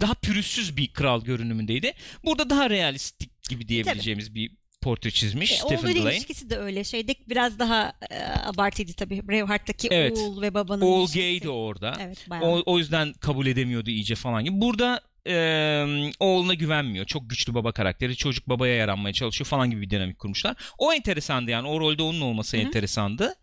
daha 0.00 0.14
pürüzsüz 0.14 0.76
bir 0.76 0.92
kral 0.92 1.24
görünümündeydi. 1.24 1.92
Burada 2.24 2.50
daha 2.50 2.70
realistik 2.70 3.48
gibi 3.50 3.68
diyebileceğimiz 3.68 4.34
bir 4.34 4.50
portre 4.82 5.10
çizmiş 5.10 5.52
E, 5.52 5.54
Stephen 5.56 5.90
oğluyla 5.90 6.12
ilişkisi 6.12 6.50
de 6.50 6.56
öyle. 6.56 6.84
Şeyde 6.84 7.14
biraz 7.28 7.58
daha 7.58 7.92
e, 8.10 8.22
abartıydı 8.44 8.92
tabii. 8.92 9.28
Braveheart'taki 9.28 9.88
Evet. 9.90 10.18
oğul 10.18 10.42
ve 10.42 10.54
babanın 10.54 10.80
Oğul 10.82 11.00
ilişkisi. 11.00 11.18
gaydi 11.20 11.48
orada. 11.48 11.96
Evet 12.00 12.26
bayağı. 12.30 12.44
O, 12.44 12.62
o 12.66 12.78
yüzden 12.78 13.12
kabul 13.12 13.46
edemiyordu 13.46 13.90
iyice 13.90 14.14
falan 14.14 14.44
gibi. 14.44 14.60
Burada 14.60 15.00
e, 15.28 16.12
oğluna 16.20 16.54
güvenmiyor. 16.54 17.06
Çok 17.06 17.30
güçlü 17.30 17.54
baba 17.54 17.72
karakteri. 17.72 18.16
Çocuk 18.16 18.48
babaya 18.48 18.74
yaranmaya 18.74 19.12
çalışıyor 19.12 19.48
falan 19.48 19.70
gibi 19.70 19.80
bir 19.82 19.90
dinamik 19.90 20.18
kurmuşlar. 20.18 20.56
O 20.78 20.92
enteresandı 20.92 21.50
yani. 21.50 21.68
O 21.68 21.80
rolde 21.80 22.02
onun 22.02 22.20
olması 22.20 22.56
Hı 22.56 22.60
hı. 22.60 22.64
enteresandı. 22.66 23.34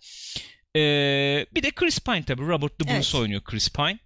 E, 0.76 0.80
bir 1.56 1.64
de 1.64 1.72
Chris 1.72 2.00
Pine 2.00 2.24
tabii. 2.24 2.42
Robert 2.42 2.80
De 2.82 2.84
Bruce 2.84 2.94
Evet. 2.94 3.16
oynuyor 3.16 3.44
Chris 3.44 3.70
Pine. 3.70 4.00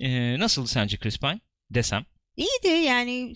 E, 0.00 0.38
nasıldı 0.38 0.68
sence 0.68 0.96
Chris 0.96 1.18
Pine? 1.18 1.40
Desem. 1.70 2.04
İyiydi 2.36 2.86
yani. 2.86 3.34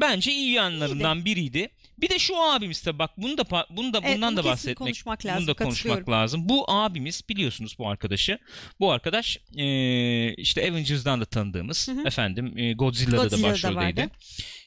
Bence 0.00 0.32
iyi 0.32 0.52
yanlarından 0.52 1.24
biriydi. 1.24 1.68
Bir 1.98 2.08
de 2.08 2.18
şu 2.18 2.36
abimiz 2.42 2.82
tabii 2.82 2.98
bak 2.98 3.10
bunu 3.16 3.38
da 3.38 3.44
bunu 3.70 3.92
da 3.92 4.00
Evet, 4.04 4.16
bundan 4.16 4.32
bunu 4.36 4.44
da 4.44 4.48
bahsetmek 4.48 4.76
konuşmak 4.78 5.26
lazım. 5.26 5.38
bunu 5.40 5.46
da 5.46 5.64
konuşmak 5.64 6.08
lazım. 6.08 6.48
Bu 6.48 6.70
abimiz 6.70 7.22
biliyorsunuz 7.28 7.76
bu 7.78 7.88
arkadaşı. 7.88 8.38
Bu 8.80 8.92
arkadaş 8.92 9.38
eee, 9.54 10.34
işte 10.38 10.70
Avengers'dan 10.70 11.20
da 11.20 11.24
tanıdığımız 11.24 11.88
Hı 11.88 11.92
hı. 11.92 12.06
efendim 12.06 12.56
eee, 12.58 12.72
Godzilla'da, 12.72 13.22
Godzilla'da 13.22 13.48
da 13.48 13.52
başroldeydi. 13.52 14.00
vardı. 14.00 14.10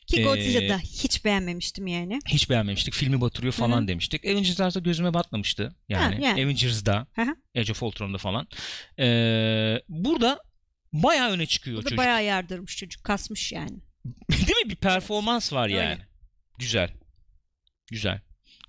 Ki 0.07 0.19
Ee, 0.19 0.23
Godzilla'da 0.23 0.77
hiç 0.77 1.25
beğenmemiştim 1.25 1.87
yani. 1.87 2.19
Hiç 2.27 2.49
beğenmemiştik. 2.49 2.93
Filmi 2.93 3.21
batırıyor 3.21 3.53
falan 3.53 3.77
Hı 3.79 3.83
hı. 3.83 3.87
demiştik. 3.87 4.25
Avengers'da 4.25 4.79
gözüme 4.79 5.13
batmamıştı. 5.13 5.75
Yani, 5.89 6.15
Ha, 6.15 6.21
yani. 6.21 6.43
Avengers'da, 6.45 7.07
Hı 7.15 7.21
hı. 7.21 7.35
Age 7.57 7.71
of 7.71 7.83
Ultron'da 7.83 8.17
falan. 8.17 8.47
Eee, 8.97 9.81
burada 9.89 10.39
bayağı 10.93 11.29
öne 11.31 11.45
çıkıyor 11.45 11.77
Burada 11.77 11.89
çocuk. 11.89 11.97
bayağı 11.97 12.23
yardırmış 12.23 12.77
çocuk. 12.77 13.03
Kasmış 13.03 13.51
yani. 13.51 13.77
Değil 14.31 14.65
mi? 14.65 14.69
Bir 14.69 14.75
performans 14.75 15.53
var 15.53 15.63
Öyle. 15.65 15.75
yani. 15.77 15.99
Güzel. 16.59 16.89
Güzel. 17.91 18.21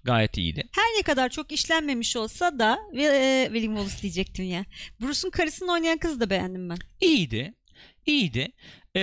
Gayet 0.04 0.38
iyiydi. 0.38 0.68
Her 0.74 0.98
ne 0.98 1.02
kadar 1.02 1.28
çok 1.28 1.52
işlenmemiş 1.52 2.16
olsa 2.16 2.58
da 2.58 2.78
e, 2.96 3.44
William 3.52 3.76
Wallace 3.76 4.02
diyecektim 4.02 4.44
ya. 4.44 4.64
Bruce'un 5.00 5.30
karısını 5.30 5.72
oynayan 5.72 5.98
kızı 5.98 6.20
da 6.20 6.30
beğendim 6.30 6.70
ben. 6.70 6.78
İyiydi. 7.00 7.54
İyiydi. 8.06 8.52
Ee, 8.96 9.00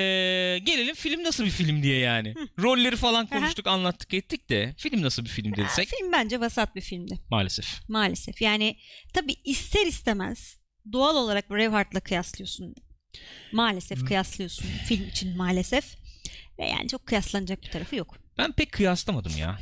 gelelim 0.63 0.95
film 0.95 1.23
nasıl 1.23 1.45
bir 1.45 1.49
film 1.49 1.83
diye 1.83 1.99
yani. 1.99 2.33
Rolleri 2.59 2.95
falan 2.95 3.27
konuştuk, 3.27 3.67
anlattık, 3.67 4.13
ettik 4.13 4.49
de 4.49 4.75
film 4.77 5.01
nasıl 5.01 5.23
bir 5.23 5.29
film 5.29 5.51
dediysek 5.53 5.87
Film 5.99 6.11
bence 6.11 6.39
vasat 6.39 6.75
bir 6.75 6.81
filmdi. 6.81 7.19
maalesef. 7.29 7.89
Maalesef. 7.89 8.41
Yani 8.41 8.77
tabii 9.13 9.33
ister 9.45 9.85
istemez 9.85 10.59
doğal 10.91 11.15
olarak 11.15 11.49
Braveheart'la 11.49 11.99
kıyaslıyorsun. 11.99 12.75
Maalesef 13.51 14.05
kıyaslıyorsun 14.05 14.65
film 14.87 15.07
için 15.07 15.37
maalesef. 15.37 15.85
Ve 16.59 16.65
yani 16.69 16.87
çok 16.87 17.05
kıyaslanacak 17.05 17.61
bir 17.63 17.71
tarafı 17.71 17.95
yok. 17.95 18.17
Ben 18.37 18.51
pek 18.51 18.71
kıyaslamadım 18.71 19.37
ya. 19.37 19.59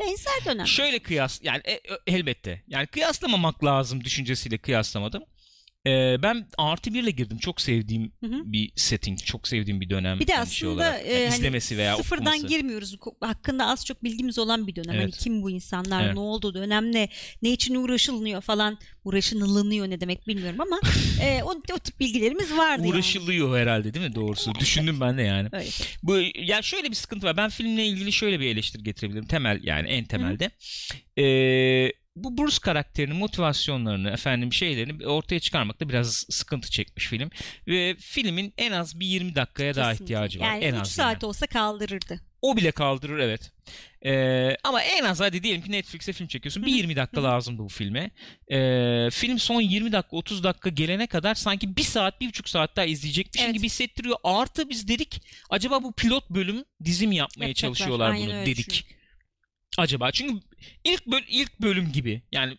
Benzer 0.00 0.44
dönem. 0.46 0.66
Şöyle 0.66 0.98
kıyas 0.98 1.40
yani 1.42 1.60
e, 1.64 1.72
e, 1.72 1.80
elbette. 2.06 2.62
Yani 2.68 2.86
kıyaslamamak 2.86 3.64
lazım 3.64 4.04
düşüncesiyle 4.04 4.58
kıyaslamadım. 4.58 5.22
Ee, 5.86 6.16
ben 6.22 6.46
artı 6.58 6.94
birle 6.94 7.10
girdim. 7.10 7.38
Çok 7.38 7.60
sevdiğim 7.60 8.12
Hı 8.20 8.26
hı. 8.26 8.42
bir 8.52 8.72
setting, 8.76 9.18
çok 9.24 9.48
sevdiğim 9.48 9.80
bir 9.80 9.90
dönem. 9.90 10.20
Bir 10.20 10.26
de 10.26 10.32
hani 10.32 10.42
aslında 10.42 10.54
şey 10.54 10.68
olarak. 10.68 11.06
e, 11.06 11.12
Yani 11.12 11.24
hani 11.24 11.34
izlemesi 11.38 11.78
veya 11.78 11.96
sıfırdan 11.96 12.26
okuması. 12.34 12.46
girmiyoruz. 12.46 12.96
Hakkında 13.20 13.66
az 13.66 13.86
çok 13.86 14.04
bilgimiz 14.04 14.38
olan 14.38 14.66
bir 14.66 14.74
dönem. 14.76 14.88
Hani 14.90 15.02
Evet. 15.02 15.18
kim 15.18 15.42
bu 15.42 15.50
insanlar, 15.50 16.04
Evet. 16.04 16.14
ne 16.14 16.20
oldu, 16.20 16.54
dönem 16.54 16.92
ne, 16.92 17.08
ne 17.42 17.50
için 17.52 17.74
uğraşılınıyor 17.74 18.40
falan. 18.42 18.78
Uğraşılınıyor 19.04 19.90
ne 19.90 20.00
demek 20.00 20.26
bilmiyorum 20.28 20.60
ama 20.60 20.80
e, 21.22 21.42
o, 21.44 21.50
o 21.74 21.78
tip 21.78 22.00
bilgilerimiz 22.00 22.52
vardı 22.52 22.82
yani. 22.82 22.88
Uğraşılıyor 22.94 23.58
herhalde 23.58 23.94
değil 23.94 24.06
mi 24.08 24.14
doğrusu? 24.14 24.54
Düşündüm 24.54 25.00
ben 25.00 25.18
de 25.18 25.22
yani. 25.22 25.48
Öyle. 25.52 25.68
Bu 26.02 26.18
ya 26.34 26.62
şöyle 26.62 26.88
bir 26.90 26.94
sıkıntı 26.94 27.26
var. 27.26 27.36
Ben 27.36 27.48
filmle 27.50 27.86
ilgili 27.86 28.12
şöyle 28.12 28.40
bir 28.40 28.46
eleştiri 28.46 28.82
getirebilirim. 28.82 29.26
Temel 29.26 29.60
yani 29.62 29.88
en 29.88 30.04
temelde. 30.04 30.50
Ee, 31.18 31.92
bu 32.16 32.38
Bruce 32.38 32.56
karakterinin 32.62 33.16
motivasyonlarını, 33.16 34.10
efendim 34.10 34.52
şeylerini 34.52 35.06
ortaya 35.06 35.40
çıkarmakta 35.40 35.88
biraz 35.88 36.26
sıkıntı 36.30 36.70
çekmiş 36.70 37.06
film. 37.06 37.30
Ve 37.66 37.96
filmin 38.00 38.54
en 38.58 38.72
az 38.72 39.00
bir 39.00 39.06
20 39.06 39.34
dakikaya 39.34 39.74
daha 39.74 39.90
Kesinlikle. 39.90 40.04
ihtiyacı 40.14 40.40
var. 40.40 40.46
Yani 40.46 40.64
en 40.64 40.74
3 40.74 40.80
az 40.80 40.90
saat 40.90 41.22
yani. 41.22 41.28
olsa 41.28 41.46
kaldırırdı. 41.46 42.20
O 42.42 42.56
bile 42.56 42.70
kaldırır 42.72 43.18
evet. 43.18 43.52
Ee, 44.06 44.56
ama 44.64 44.82
en 44.82 45.04
az 45.04 45.20
hadi 45.20 45.42
diyelim 45.42 45.62
ki 45.62 45.72
Netflix'e 45.72 46.12
film 46.12 46.28
çekiyorsun. 46.28 46.66
Bir 46.66 46.72
20 46.72 46.96
dakika 46.96 47.22
lazımdı 47.24 47.62
bu 47.62 47.68
filme. 47.68 48.10
Ee, 48.52 49.08
film 49.12 49.38
son 49.38 49.60
20 49.60 49.92
dakika 49.92 50.16
30 50.16 50.44
dakika 50.44 50.70
gelene 50.70 51.06
kadar 51.06 51.34
sanki 51.34 51.76
bir 51.76 51.82
saat 51.82 52.20
bir 52.20 52.28
buçuk 52.28 52.48
saat 52.48 52.76
daha 52.76 52.84
izleyecekmişim 52.84 53.44
Evet. 53.46 53.54
gibi 53.56 53.66
hissettiriyor. 53.66 54.16
Artı 54.24 54.68
biz 54.70 54.88
dedik 54.88 55.22
acaba 55.50 55.82
bu 55.82 55.92
pilot 55.92 56.30
bölüm 56.30 56.64
dizi 56.84 57.06
mi 57.06 57.16
yapmaya 57.16 57.46
Yapacaklar. 57.46 57.74
çalışıyorlar 57.76 58.10
Aynen 58.10 58.26
bunu 58.26 58.46
dedik. 58.46 58.70
düşünüyorum. 58.70 58.99
Acaba 59.78 60.10
çünkü 60.12 60.40
ilk 60.84 61.06
böl 61.06 61.22
ilk 61.28 61.60
bölüm 61.60 61.92
gibi 61.92 62.22
yani 62.32 62.58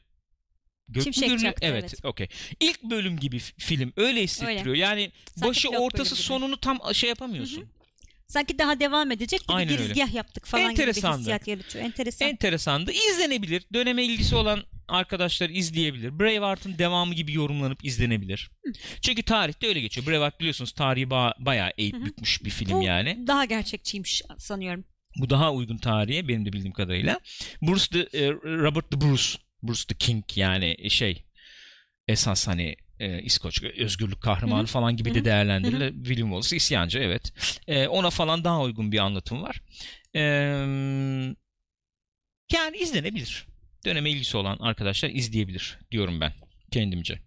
Gök 0.89 0.97
mü 0.97 1.03
Şimşek 1.13 1.29
görünüyor? 1.29 1.51
çaktı, 1.53 1.67
Evet, 1.67 1.83
evet. 1.83 2.05
okey. 2.05 2.27
İlk 2.59 2.83
bölüm 2.83 3.19
gibi 3.19 3.39
film 3.39 3.93
öyle 3.97 4.23
hissettiriyor. 4.23 4.75
Yani 4.75 5.11
Sanki 5.35 5.49
başı 5.49 5.69
ortası 5.69 6.15
gibi. 6.15 6.23
sonunu 6.23 6.57
tam 6.59 6.79
şey 6.93 7.09
yapamıyorsun. 7.09 7.65
Sanki 8.27 8.59
daha 8.59 8.79
devam 8.79 9.11
edecek 9.11 9.39
de 9.41 9.47
bir 9.49 9.53
Aynen 9.53 9.73
öyle. 9.73 9.83
girizgah 9.83 10.13
yaptık 10.13 10.45
falan 10.45 10.63
gibi 10.63 10.75
bir 10.77 10.81
Enteresandı. 10.81 11.19
hissiyat 11.19 11.47
yaratıyor. 11.47 11.85
Enteresan. 11.85 12.27
Enteresandı. 12.27 12.91
İzlenebilir. 12.91 13.63
Döneme 13.73 14.03
ilgisi 14.03 14.35
olan 14.35 14.63
arkadaşlar 14.87 15.49
izleyebilir. 15.49 16.19
Braveheart'ın 16.19 16.77
devamı 16.77 17.13
gibi 17.13 17.33
yorumlanıp 17.33 17.85
izlenebilir. 17.85 18.49
Çünkü 19.01 19.23
tarihte 19.23 19.67
öyle 19.67 19.81
geçiyor. 19.81 20.07
Braveheart 20.07 20.39
biliyorsunuz 20.39 20.71
tarihi 20.71 21.05
ba- 21.05 21.45
bayağı 21.45 21.71
eğip 21.77 21.95
Hı 21.95 21.99
hı. 21.99 22.05
bükmüş 22.05 22.43
bir 22.43 22.49
film 22.49 22.71
Bu 22.79 22.83
yani. 22.83 23.27
daha 23.27 23.45
gerçekçiymiş 23.45 24.21
sanıyorum. 24.37 24.85
Bu 25.15 25.29
daha 25.29 25.53
uygun 25.53 25.77
tarihe 25.77 26.27
benim 26.27 26.45
de 26.45 26.53
bildiğim 26.53 26.73
kadarıyla. 26.73 27.19
Bruce 27.61 27.85
the, 27.85 28.17
e, 28.19 28.31
Robert 28.31 28.91
the 28.91 29.01
Bruce. 29.01 29.37
Bruce 29.63 29.83
the 29.87 29.95
King 29.95 30.23
yani 30.35 30.89
şey 30.89 31.23
esas 32.07 32.47
hani 32.47 32.75
e, 32.99 33.21
İskoç 33.21 33.63
özgürlük 33.63 34.21
kahramanı 34.21 34.59
Hı 34.59 34.63
hı. 34.63 34.67
falan 34.67 34.97
gibi 34.97 35.09
Hı 35.09 35.13
de 35.13 35.25
değerlendirilir. 35.25 35.93
William 35.93 36.29
Wallace 36.29 36.55
isyancı 36.55 36.99
evet. 36.99 37.33
E, 37.67 37.87
ona 37.87 38.09
falan 38.09 38.43
daha 38.43 38.61
uygun 38.61 38.91
bir 38.91 38.99
anlatım 38.99 39.41
var. 39.43 39.61
E, 40.15 40.21
yani 42.53 42.77
izlenebilir. 42.77 43.45
döneme 43.85 44.11
ilgisi 44.11 44.37
olan 44.37 44.57
arkadaşlar 44.59 45.09
izleyebilir 45.09 45.79
diyorum 45.91 46.21
ben 46.21 46.33
kendimce. 46.71 47.19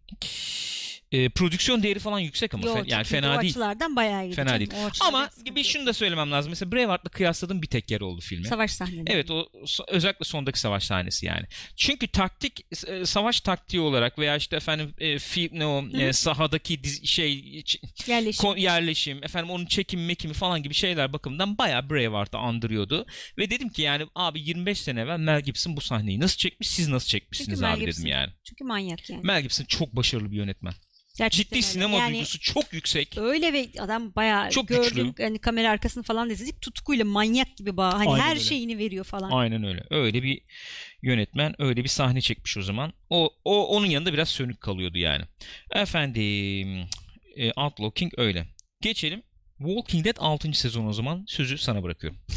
E, 1.14 1.28
prodüksiyon 1.28 1.82
değeri 1.82 1.98
falan 1.98 2.18
yüksek 2.18 2.54
ama 2.54 2.66
Yo, 2.66 2.76
fe- 2.76 2.90
yani 2.90 3.04
fena 3.04 3.38
o 3.38 3.42
değil. 3.42 3.50
açılardan 3.52 3.96
bayağı 3.96 4.26
iyi. 4.26 4.32
Fena 4.34 4.58
değil. 4.58 4.70
Ama 5.00 5.30
bir 5.54 5.64
şunu 5.64 5.86
da 5.86 5.92
söylemem 5.92 6.30
lazım. 6.30 6.50
Mesela 6.50 6.72
Braveheart'la 6.72 7.10
kıyasladığım 7.10 7.62
bir 7.62 7.66
tek 7.66 7.90
yer 7.90 8.00
oldu 8.00 8.20
filme. 8.20 8.48
Savaş 8.48 8.70
sahneleri. 8.70 9.04
Evet 9.06 9.30
o 9.30 9.48
özellikle 9.88 10.24
sondaki 10.24 10.60
savaş 10.60 10.84
sahnesi 10.84 11.26
yani. 11.26 11.46
Çünkü 11.76 12.06
taktik 12.08 12.60
e, 12.86 13.06
savaş 13.06 13.40
taktiği 13.40 13.80
olarak 13.80 14.18
veya 14.18 14.36
işte 14.36 14.56
efendim 14.56 14.94
e, 14.98 15.18
fi, 15.18 15.50
ne 15.52 15.66
o 15.66 15.84
e, 15.98 16.12
sahadaki 16.12 16.84
diz- 16.84 17.04
şey 17.06 17.62
Yerleşim. 18.06 18.44
ko- 18.50 18.60
yerleşim 18.60 19.24
efendim 19.24 19.50
onun 19.50 19.66
çekim 19.66 20.06
mekimi 20.06 20.34
falan 20.34 20.62
gibi 20.62 20.74
şeyler 20.74 21.12
bakımından 21.12 21.58
bayağı 21.58 21.90
Braveheart'ı 21.90 22.38
andırıyordu. 22.38 23.06
Ve 23.38 23.50
dedim 23.50 23.68
ki 23.68 23.82
yani 23.82 24.06
abi 24.14 24.40
25 24.40 24.80
sene 24.80 25.00
evvel 25.00 25.18
Mel 25.18 25.40
Gibson 25.40 25.76
bu 25.76 25.80
sahneyi 25.80 26.20
nasıl 26.20 26.36
çekmiş 26.36 26.68
siz 26.68 26.88
nasıl 26.88 27.08
çekmişsiniz 27.08 27.58
Çünkü 27.58 27.66
abi 27.72 27.76
dedim 27.80 27.86
Gibson. 27.86 28.06
yani. 28.08 28.32
Çünkü 28.44 28.64
manyak 28.64 29.10
yani. 29.10 29.20
Mel 29.24 29.42
Gibson 29.42 29.64
çok 29.64 29.96
başarılı 29.96 30.30
bir 30.30 30.36
yönetmen. 30.36 30.74
Gerçekten 31.18 31.44
Ciddi 31.44 31.54
öyle. 31.54 31.72
sinema 31.72 31.98
yani, 31.98 32.12
duygusu 32.12 32.40
çok 32.40 32.72
yüksek. 32.72 33.18
Öyle 33.18 33.52
ve 33.52 33.68
adam 33.78 34.14
bayağı 34.14 34.50
Çok 34.50 34.68
gördüm 34.68 35.06
güçlü. 35.06 35.22
hani 35.24 35.38
kamera 35.38 35.70
arkasını 35.70 36.02
falan 36.02 36.28
da 36.28 36.32
izledik 36.32 36.60
tutkuyla 36.60 37.04
manyak 37.04 37.56
gibi 37.56 37.76
bağ 37.76 37.92
hani 37.92 38.08
Aynen 38.10 38.24
her 38.24 38.30
öyle. 38.30 38.40
şeyini 38.40 38.78
veriyor 38.78 39.04
falan. 39.04 39.30
Aynen 39.30 39.64
öyle. 39.64 39.84
Öyle 39.90 40.22
bir 40.22 40.42
yönetmen 41.02 41.54
öyle 41.62 41.84
bir 41.84 41.88
sahne 41.88 42.20
çekmiş 42.20 42.56
o 42.56 42.62
zaman. 42.62 42.92
O, 43.10 43.30
o 43.44 43.66
onun 43.66 43.86
yanında 43.86 44.12
biraz 44.12 44.28
sönük 44.28 44.60
kalıyordu 44.60 44.98
yani. 44.98 45.24
Efendim 45.70 46.88
e, 47.36 47.52
Outlaw 47.52 47.94
King 48.00 48.12
öyle. 48.16 48.46
Geçelim. 48.80 49.22
Walking 49.58 50.04
Dead 50.04 50.16
6. 50.18 50.52
sezon 50.54 50.86
o 50.86 50.92
zaman. 50.92 51.24
Sözü 51.28 51.58
sana 51.58 51.82
bırakıyorum. 51.82 52.18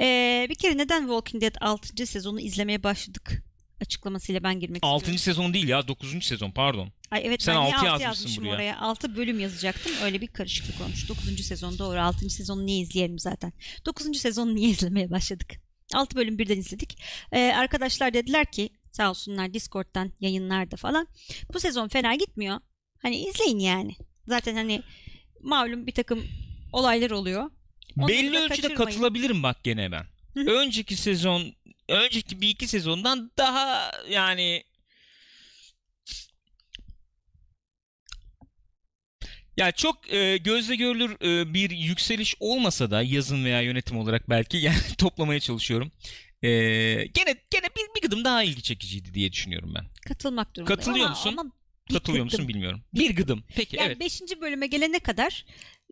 Ee, 0.00 0.46
bir 0.50 0.54
kere 0.54 0.76
neden 0.78 1.00
Walking 1.00 1.42
Dead 1.42 1.54
6. 1.60 2.06
sezonu 2.06 2.40
izlemeye 2.40 2.82
başladık 2.82 3.42
açıklamasıyla 3.80 4.42
ben 4.42 4.60
girmek 4.60 4.84
6. 4.84 4.96
istiyorum. 5.00 5.18
sezon 5.18 5.54
değil 5.54 5.68
ya 5.68 5.88
9. 5.88 6.24
sezon 6.24 6.50
pardon. 6.50 6.92
Ay 7.10 7.22
evet 7.24 7.42
Sen 7.42 7.54
ben 7.56 7.62
niye 7.64 7.74
altı 7.76 7.90
altı 7.90 8.02
yazmışsın 8.02 8.06
yazmışım 8.28 8.44
buraya. 8.44 8.54
oraya. 8.54 8.78
6 8.80 9.16
bölüm 9.16 9.40
yazacaktım. 9.40 9.92
Öyle 10.02 10.20
bir 10.20 10.26
karışıklık 10.26 10.80
olmuş. 10.80 11.08
9. 11.08 11.46
sezon 11.46 11.78
doğru. 11.78 12.00
6. 12.00 12.30
sezonu 12.30 12.66
niye 12.66 12.78
izleyelim 12.80 13.18
zaten. 13.18 13.52
9. 13.86 14.16
sezonu 14.18 14.54
niye 14.54 14.68
izlemeye 14.68 15.10
başladık? 15.10 15.52
6 15.94 16.16
bölüm 16.16 16.38
birden 16.38 16.58
izledik. 16.58 16.98
Ee, 17.32 17.40
arkadaşlar 17.56 18.14
dediler 18.14 18.50
ki 18.50 18.68
sağ 18.92 19.10
olsunlar 19.10 19.54
Discord'dan 19.54 20.12
yayınlarda 20.20 20.76
falan. 20.76 21.08
Bu 21.54 21.60
sezon 21.60 21.88
fena 21.88 22.14
gitmiyor. 22.14 22.60
Hani 23.02 23.16
izleyin 23.28 23.58
yani. 23.58 23.96
Zaten 24.28 24.54
hani 24.54 24.82
malum 25.42 25.86
bir 25.86 25.92
takım 25.92 26.24
olaylar 26.72 27.10
oluyor. 27.10 27.50
Onları 27.98 28.12
Belli 28.12 28.38
ölçüde 28.38 28.48
kaçırmayın. 28.48 28.76
katılabilirim 28.76 29.42
bak 29.42 29.64
gene 29.64 29.92
ben. 29.92 30.06
Önceki 30.36 30.96
sezon 30.96 31.42
önceki 31.88 32.40
bir 32.40 32.48
iki 32.48 32.68
sezondan 32.68 33.30
daha 33.38 33.92
yani 34.08 34.64
Ya 39.56 39.72
çok 39.72 40.12
e, 40.12 40.36
gözle 40.36 40.76
görülür 40.76 41.16
e, 41.22 41.54
bir 41.54 41.70
yükseliş 41.70 42.34
olmasa 42.40 42.90
da 42.90 43.02
yazın 43.02 43.44
veya 43.44 43.60
yönetim 43.60 43.98
olarak 43.98 44.30
belki 44.30 44.56
yani 44.66 44.76
toplamaya 44.98 45.40
çalışıyorum. 45.40 45.92
E, 46.42 46.48
gene 46.94 47.34
gene 47.50 47.66
bir, 47.76 47.96
bir 47.96 48.02
gıdım 48.02 48.24
daha 48.24 48.42
ilgi 48.42 48.62
çekiciydi 48.62 49.14
diye 49.14 49.32
düşünüyorum 49.32 49.74
ben. 49.74 49.84
Katılmak 50.08 50.56
durumundayım. 50.56 50.80
Katılıyor 50.80 51.06
ama, 51.06 51.14
musun? 51.14 51.34
Ama 51.38 51.50
bir 51.88 51.94
Katılıyor 51.94 52.24
gıdım. 52.24 52.38
musun 52.40 52.48
bilmiyorum. 52.48 52.84
Bir 52.94 53.16
gıdım. 53.16 53.44
Peki 53.56 53.76
Yani 53.76 53.86
evet. 53.86 54.00
5. 54.00 54.20
bölüme 54.40 54.66
gelene 54.66 54.98
kadar 54.98 55.44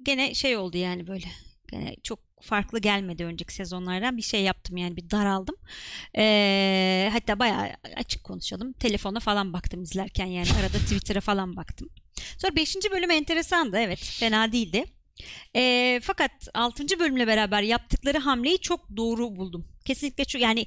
gene 0.02 0.34
şey 0.34 0.56
oldu 0.56 0.76
yani 0.76 1.06
böyle. 1.06 1.26
Gene 1.72 1.96
çok 2.02 2.31
farklı 2.42 2.78
gelmedi 2.78 3.24
önceki 3.24 3.54
sezonlardan. 3.54 4.16
Bir 4.16 4.22
şey 4.22 4.42
yaptım 4.42 4.76
yani 4.76 4.96
bir 4.96 5.10
daraldım. 5.10 5.56
Ee, 6.18 7.08
hatta 7.12 7.38
bayağı 7.38 7.68
açık 7.96 8.24
konuşalım. 8.24 8.72
Telefona 8.72 9.20
falan 9.20 9.52
baktım 9.52 9.82
izlerken 9.82 10.26
yani 10.26 10.48
arada 10.60 10.78
Twitter'a 10.84 11.20
falan 11.20 11.56
baktım. 11.56 11.88
Sonra 12.38 12.56
5. 12.56 12.76
bölüm 12.92 13.10
enteresandı 13.10 13.78
evet 13.78 13.98
fena 14.04 14.52
değildi. 14.52 14.84
Ee, 15.56 16.00
fakat 16.02 16.30
6. 16.54 16.98
bölümle 16.98 17.26
beraber 17.26 17.62
yaptıkları 17.62 18.18
hamleyi 18.18 18.58
çok 18.58 18.96
doğru 18.96 19.36
buldum. 19.36 19.68
Kesinlikle 19.84 20.24
çok 20.24 20.42
yani 20.42 20.66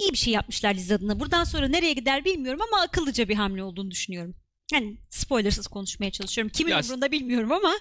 iyi 0.00 0.12
bir 0.12 0.18
şey 0.18 0.32
yapmışlar 0.32 0.74
dizi 0.76 0.94
adına. 0.94 1.20
Buradan 1.20 1.44
sonra 1.44 1.68
nereye 1.68 1.92
gider 1.92 2.24
bilmiyorum 2.24 2.60
ama 2.72 2.82
akıllıca 2.82 3.28
bir 3.28 3.34
hamle 3.34 3.62
olduğunu 3.64 3.90
düşünüyorum. 3.90 4.34
Yani 4.72 4.96
spoilersız 5.10 5.66
konuşmaya 5.66 6.10
çalışıyorum. 6.10 6.52
Kimin 6.54 6.72
Ya- 6.72 6.80
umurunda 6.80 7.12
bilmiyorum 7.12 7.52
ama 7.52 7.72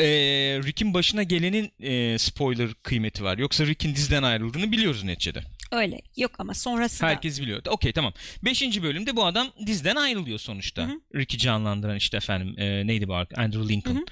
E, 0.00 0.06
Rick'in 0.66 0.94
başına 0.94 1.22
gelenin 1.22 1.72
e, 1.80 2.18
spoiler 2.18 2.68
kıymeti 2.82 3.24
var. 3.24 3.38
Yoksa 3.38 3.66
Rick'in 3.66 3.94
diziden 3.94 4.22
ayrıldığını 4.22 4.72
biliyoruz 4.72 5.04
neticede. 5.04 5.42
öyle. 5.72 6.02
Yok 6.16 6.30
ama 6.38 6.54
sonrasında 6.54 7.08
Herkes 7.10 7.40
biliyor. 7.40 7.62
Okey 7.68 7.92
tamam. 7.92 8.12
Beşinci 8.44 8.82
bölümde 8.82 9.16
bu 9.16 9.24
adam 9.24 9.48
dizden 9.66 9.96
ayrılıyor 9.96 10.38
sonuçta. 10.38 10.82
Hı 10.82 10.92
Rick'i 11.14 11.38
canlandıran 11.38 11.96
işte 11.96 12.16
efendim 12.16 12.54
e, 12.58 12.86
neydi 12.86 13.08
bu? 13.08 13.14
Andrew 13.14 13.68
Lincoln. 13.68 14.06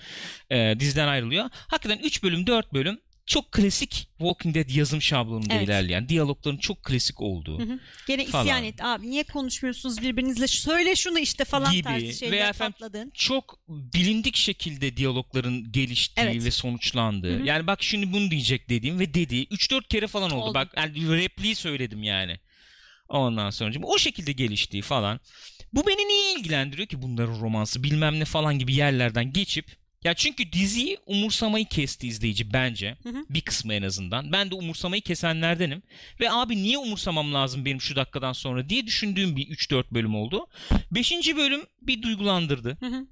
E, 0.50 0.80
dizden 0.80 1.08
ayrılıyor. 1.08 1.44
Hakikaten 1.52 1.98
3 2.04 2.22
bölüm 2.22 2.46
4 2.46 2.74
bölüm 2.74 2.98
çok 3.30 3.52
klasik 3.52 4.08
Walking 4.18 4.54
Dead 4.54 4.70
yazım 4.70 5.02
şablonunda 5.02 5.54
Evet. 5.54 5.64
ilerleyen 5.68 6.08
diyalogların 6.08 6.56
çok 6.58 6.82
klasik 6.84 7.20
olduğu 7.20 7.58
Hı 7.58 7.62
hı. 7.62 7.78
gene 8.08 8.26
Falan. 8.26 8.44
isyan 8.44 8.64
et. 8.64 8.84
Abi 8.84 9.10
niye 9.10 9.22
konuşmuyorsunuz 9.22 10.02
birbirinizle? 10.02 10.46
Söyle 10.46 10.96
şunu 10.96 11.18
işte 11.18 11.44
falan 11.44 11.72
Gibi. 11.72 11.82
tarzı 11.82 12.12
şeyler 12.12 12.32
Veya 12.32 12.52
patladın. 12.52 13.10
çok 13.14 13.58
bilindik 13.68 14.36
şekilde 14.36 14.96
diyalogların 14.96 15.72
geliştiği 15.72 16.26
Evet. 16.26 16.44
ve 16.44 16.50
sonuçlandığı. 16.50 17.38
Hı 17.38 17.42
hı. 17.42 17.46
Yani 17.46 17.66
bak 17.66 17.82
şimdi 17.82 18.12
bunu 18.12 18.30
diyecek 18.30 18.68
dediğim 18.68 18.98
ve 18.98 19.14
dediği 19.14 19.46
3-4 19.46 19.88
kere 19.88 20.06
falan 20.06 20.30
oldu. 20.30 20.44
Oldu. 20.44 20.54
Bak 20.54 20.68
yani 20.76 21.16
repliği 21.16 21.54
söyledim 21.54 22.02
yani. 22.02 22.40
Ondan 23.08 23.50
sonra 23.50 23.74
o 23.82 23.98
şekilde 23.98 24.32
geliştiği 24.32 24.82
falan. 24.82 25.20
Bu 25.72 25.86
beni 25.86 26.08
niye 26.08 26.34
ilgilendiriyor 26.38 26.88
ki 26.88 27.02
bunların 27.02 27.40
romansı 27.40 27.82
bilmem 27.82 28.20
ne 28.20 28.24
falan 28.24 28.58
gibi 28.58 28.74
yerlerden 28.74 29.32
geçip 29.32 29.76
ya 30.04 30.14
çünkü 30.14 30.52
diziyi 30.52 30.98
umursamayı 31.06 31.64
kesti 31.64 32.08
izleyici 32.08 32.52
bence. 32.52 32.96
Hı 33.02 33.08
hı. 33.08 33.24
Bir 33.30 33.40
kısmı 33.40 33.74
en 33.74 33.82
azından. 33.82 34.32
Ben 34.32 34.50
de 34.50 34.54
umursamayı 34.54 35.02
kesenlerdenim. 35.02 35.82
Ve 36.20 36.30
abi 36.30 36.56
niye 36.56 36.78
umursamam 36.78 37.34
lazım 37.34 37.64
benim 37.64 37.80
şu 37.80 37.96
dakikadan 37.96 38.32
sonra 38.32 38.68
diye 38.68 38.86
düşündüğüm 38.86 39.36
bir 39.36 39.46
3-4 39.46 39.84
bölüm 39.90 40.14
oldu. 40.14 40.46
5. 40.90 41.12
bölüm 41.36 41.66
bir 41.82 42.02
duygulandırdı. 42.02 42.76
Hı 42.80 42.86
hı. 42.86 43.06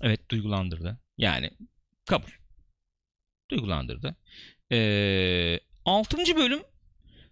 Evet 0.00 0.28
duygulandırdı. 0.30 0.98
Yani 1.18 1.50
kabul. 2.06 2.30
Duygulandırdı. 3.50 4.16
Ee, 4.72 5.60
6. 5.84 6.36
bölüm 6.36 6.62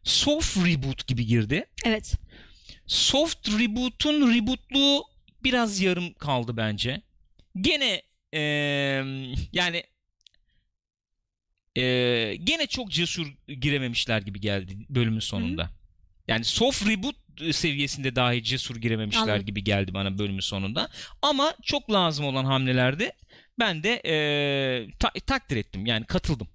soft 0.05 0.57
reboot 0.57 1.07
gibi 1.07 1.27
girdi. 1.27 1.65
Evet. 1.85 2.15
Soft 2.87 3.49
reboot'un 3.49 4.35
rebootluğu 4.35 5.05
biraz 5.45 5.81
yarım 5.81 6.15
kaldı 6.15 6.57
bence. 6.57 7.03
Gene 7.61 8.03
ee, 8.35 9.05
yani 9.53 9.83
ee, 11.77 12.37
gene 12.45 12.67
çok 12.67 12.91
cesur 12.91 13.27
girememişler 13.49 14.23
gibi 14.23 14.41
geldi 14.41 14.77
bölümün 14.91 15.21
sonunda. 15.21 15.71
Yani 16.29 16.45
soft 16.45 16.89
reboot 16.89 17.17
seviyesinde 17.53 18.17
dahi 18.17 18.43
cesur 18.43 18.77
girememişler 18.77 19.23
Anladım. 19.23 19.47
gibi 19.47 19.65
geldi 19.65 19.95
bana 19.95 20.19
bölümün 20.19 20.41
sonunda. 20.41 20.89
Ama 21.23 21.55
çok 21.63 21.93
lazım 21.93 22.25
olan 22.27 22.45
hamlelerdi. 22.45 23.11
Ben 23.59 23.83
de 23.83 24.03
ee, 24.05 24.91
ta- 24.99 25.13
takdir 25.27 25.57
ettim. 25.57 25.87
Yani 25.87 26.07
katıldım. 26.07 26.49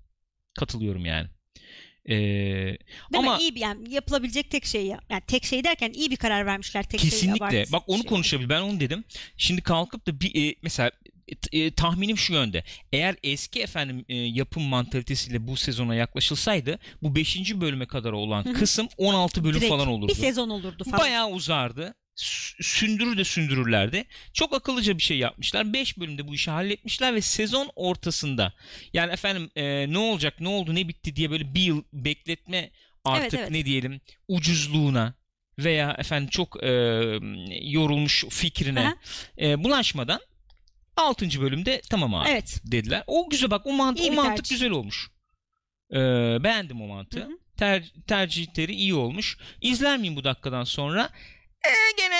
Katılıyorum 0.59 1.05
yani. 1.05 1.27
Ee, 2.05 2.15
Değil 2.15 2.77
ama 3.13 3.35
mi? 3.35 3.41
İyi 3.41 3.55
bir 3.55 3.59
yani 3.59 3.93
yapılabilecek 3.93 4.51
tek 4.51 4.65
şey 4.65 4.85
ya. 4.85 4.99
Yani 5.09 5.21
tek 5.27 5.45
şey 5.45 5.63
derken 5.63 5.93
iyi 5.93 6.11
bir 6.11 6.15
karar 6.15 6.45
vermişler 6.45 6.83
tek 6.83 6.99
şey 6.99 7.09
Kesinlikle. 7.09 7.65
Bak 7.71 7.83
onu 7.87 8.01
şey. 8.01 8.09
konuşabilir. 8.09 8.49
Ben 8.49 8.61
onu 8.61 8.79
dedim. 8.79 9.03
Şimdi 9.37 9.61
kalkıp 9.61 10.07
da 10.07 10.19
bir 10.19 10.49
e, 10.49 10.55
mesela 10.61 10.91
e, 11.51 11.71
tahminim 11.71 12.17
şu 12.17 12.33
yönde. 12.33 12.63
Eğer 12.93 13.15
eski 13.23 13.61
efendim 13.61 14.05
e, 14.09 14.15
yapım 14.15 14.63
mantalitesiyle 14.63 15.47
bu 15.47 15.57
sezona 15.57 15.95
yaklaşılsaydı 15.95 16.79
bu 17.01 17.15
5. 17.15 17.55
bölüme 17.55 17.85
kadar 17.85 18.11
olan 18.11 18.45
Hı 18.45 18.49
hı. 18.49 18.53
kısım 18.53 18.87
16 18.97 19.43
bölüm 19.43 19.55
Direkt 19.55 19.69
falan 19.69 19.87
olurdu. 19.87 20.07
Bir 20.07 20.15
sezon 20.15 20.49
olurdu 20.49 20.83
falan. 20.83 20.99
Bayağı 20.99 21.29
uzardı. 21.29 21.95
Sü- 22.17 22.63
Sündürür 22.63 23.17
de 23.17 23.23
sündürürlerdi. 23.23 24.05
Çok 24.33 24.53
akıllıca 24.53 24.97
bir 24.97 25.03
şey 25.03 25.17
yapmışlar. 25.17 25.73
5 25.73 25.97
bölümde 25.97 26.27
bu 26.27 26.35
işi 26.35 26.51
halletmişler 26.51 27.15
ve 27.15 27.21
sezon 27.21 27.69
ortasında 27.75 28.53
yani 28.93 29.13
efendim 29.13 29.49
e, 29.55 29.93
ne 29.93 29.97
olacak 29.97 30.33
ne 30.39 30.47
oldu 30.47 30.75
ne 30.75 30.87
bitti 30.87 31.15
diye 31.15 31.31
böyle 31.31 31.53
bir 31.53 31.61
yıl 31.61 31.83
bekletme 31.93 32.71
artık 33.05 33.39
evet. 33.39 33.51
ne 33.51 33.65
diyelim 33.65 34.01
ucuzluğuna 34.27 35.13
veya 35.59 35.95
efendim 35.99 36.29
çok 36.29 36.63
e, 36.63 36.69
yorulmuş 37.61 38.25
fikrine 38.29 38.79
Aha. 38.79 38.95
e, 39.41 39.63
bulaşmadan 39.63 40.19
6. 40.97 41.41
bölümde 41.41 41.81
tamam 41.89 42.15
abi 42.15 42.29
Evet. 42.29 42.61
dediler. 42.63 43.03
O 43.07 43.29
güzel 43.29 43.51
bak 43.51 43.65
o, 43.65 43.69
mant- 43.71 44.01
o 44.01 44.03
bir 44.11 44.15
mantık 44.15 44.35
tercih. 44.35 44.49
güzel 44.55 44.69
olmuş. 44.71 45.09
E, 45.91 45.97
beğendim 46.43 46.81
o 46.81 46.87
mantığı. 46.87 47.19
Hı 47.19 47.23
hı. 47.25 47.37
Ter- 47.57 47.93
tercihleri 48.07 48.73
iyi 48.75 48.93
olmuş. 48.93 49.37
İzler 49.61 49.97
miyim 49.97 50.15
bu 50.15 50.23
dakikadan 50.23 50.63
sonra? 50.63 51.09
E, 51.67 51.71
gene 51.97 52.15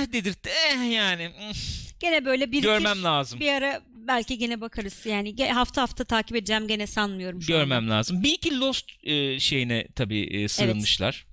eh, 0.00 0.12
dedirtti. 0.12 0.50
Eh, 0.50 0.92
yani 0.92 1.28
mm, 1.28 1.52
Gene 2.00 2.24
böyle 2.24 2.52
bir 2.52 2.62
görmem 2.62 3.04
lazım. 3.04 3.40
bir 3.40 3.52
ara 3.52 3.82
belki 3.88 4.38
gene 4.38 4.60
bakarız. 4.60 5.06
Yani 5.06 5.50
hafta 5.52 5.82
hafta 5.82 6.04
takip 6.04 6.36
edeceğim 6.36 6.68
gene 6.68 6.86
sanmıyorum 6.86 7.42
şu 7.42 7.54
anda. 7.54 7.58
Görmem 7.64 7.90
lazım. 7.90 8.22
Bir 8.22 8.32
iki 8.32 8.60
Lost 8.60 8.90
e, 9.02 9.40
şeyine 9.40 9.86
tabii 9.96 10.20
e, 10.20 10.48
sığınmışlar. 10.48 11.26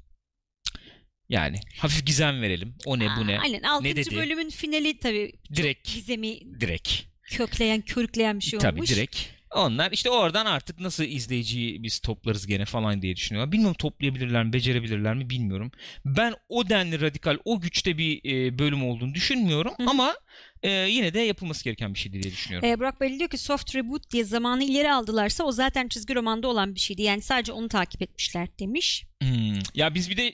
Yani 1.29 1.59
hafif 1.77 2.05
gizem 2.05 2.41
verelim. 2.41 2.75
O 2.85 2.99
ne 2.99 3.05
bu 3.05 3.21
Aa, 3.21 3.25
ne? 3.25 3.39
Aynen 3.39 3.63
6. 3.63 3.83
dedi? 3.85 4.15
bölümün 4.15 4.49
finali 4.49 4.99
tabii 4.99 5.31
Direkt. 5.55 5.93
gizemi 5.93 6.59
Direkt. 6.61 6.89
kökleyen, 7.31 7.81
körükleyen 7.81 8.39
bir 8.39 8.43
şey 8.45 8.59
Tabii 8.59 8.75
olmuş. 8.79 8.89
direkt. 8.89 9.17
Onlar 9.55 9.91
işte 9.91 10.09
oradan 10.09 10.45
artık 10.45 10.79
nasıl 10.79 11.03
izleyiciyi 11.03 11.83
biz 11.83 11.99
toplarız 11.99 12.47
gene 12.47 12.65
falan 12.65 13.01
diye 13.01 13.15
düşünüyorlar. 13.15 13.51
Bilmiyorum 13.51 13.75
toplayabilirler 13.79 14.43
mi, 14.43 14.53
becerebilirler 14.53 15.15
mi 15.15 15.29
bilmiyorum. 15.29 15.71
Ben 16.05 16.33
o 16.49 16.69
denli 16.69 17.01
radikal, 17.01 17.37
o 17.45 17.61
güçte 17.61 17.97
bir 17.97 18.21
e, 18.25 18.59
bölüm 18.59 18.83
olduğunu 18.85 19.13
düşünmüyorum 19.13 19.73
Hı 19.77 19.83
ama 19.89 20.15
e, 20.63 20.69
yine 20.71 21.13
de 21.13 21.19
yapılması 21.19 21.63
gereken 21.63 21.93
bir 21.93 21.99
şey 21.99 22.13
diye 22.13 22.23
düşünüyorum. 22.23 22.69
Ee, 22.69 22.79
Burak 22.79 23.01
Bey 23.01 23.19
diyor 23.19 23.29
ki 23.29 23.37
soft 23.37 23.75
reboot 23.75 24.11
diye 24.11 24.23
zamanı 24.23 24.63
ileri 24.63 24.91
aldılarsa 24.91 25.43
o 25.43 25.51
zaten 25.51 25.87
çizgi 25.87 26.15
romanda 26.15 26.47
olan 26.47 26.75
bir 26.75 26.79
şeydi. 26.79 27.01
Yani 27.01 27.21
sadece 27.21 27.51
onu 27.51 27.67
takip 27.67 28.01
etmişler 28.01 28.47
demiş. 28.59 29.05
Hmm. 29.21 29.59
Ya 29.75 29.95
biz 29.95 30.09
bir 30.09 30.17
de 30.17 30.33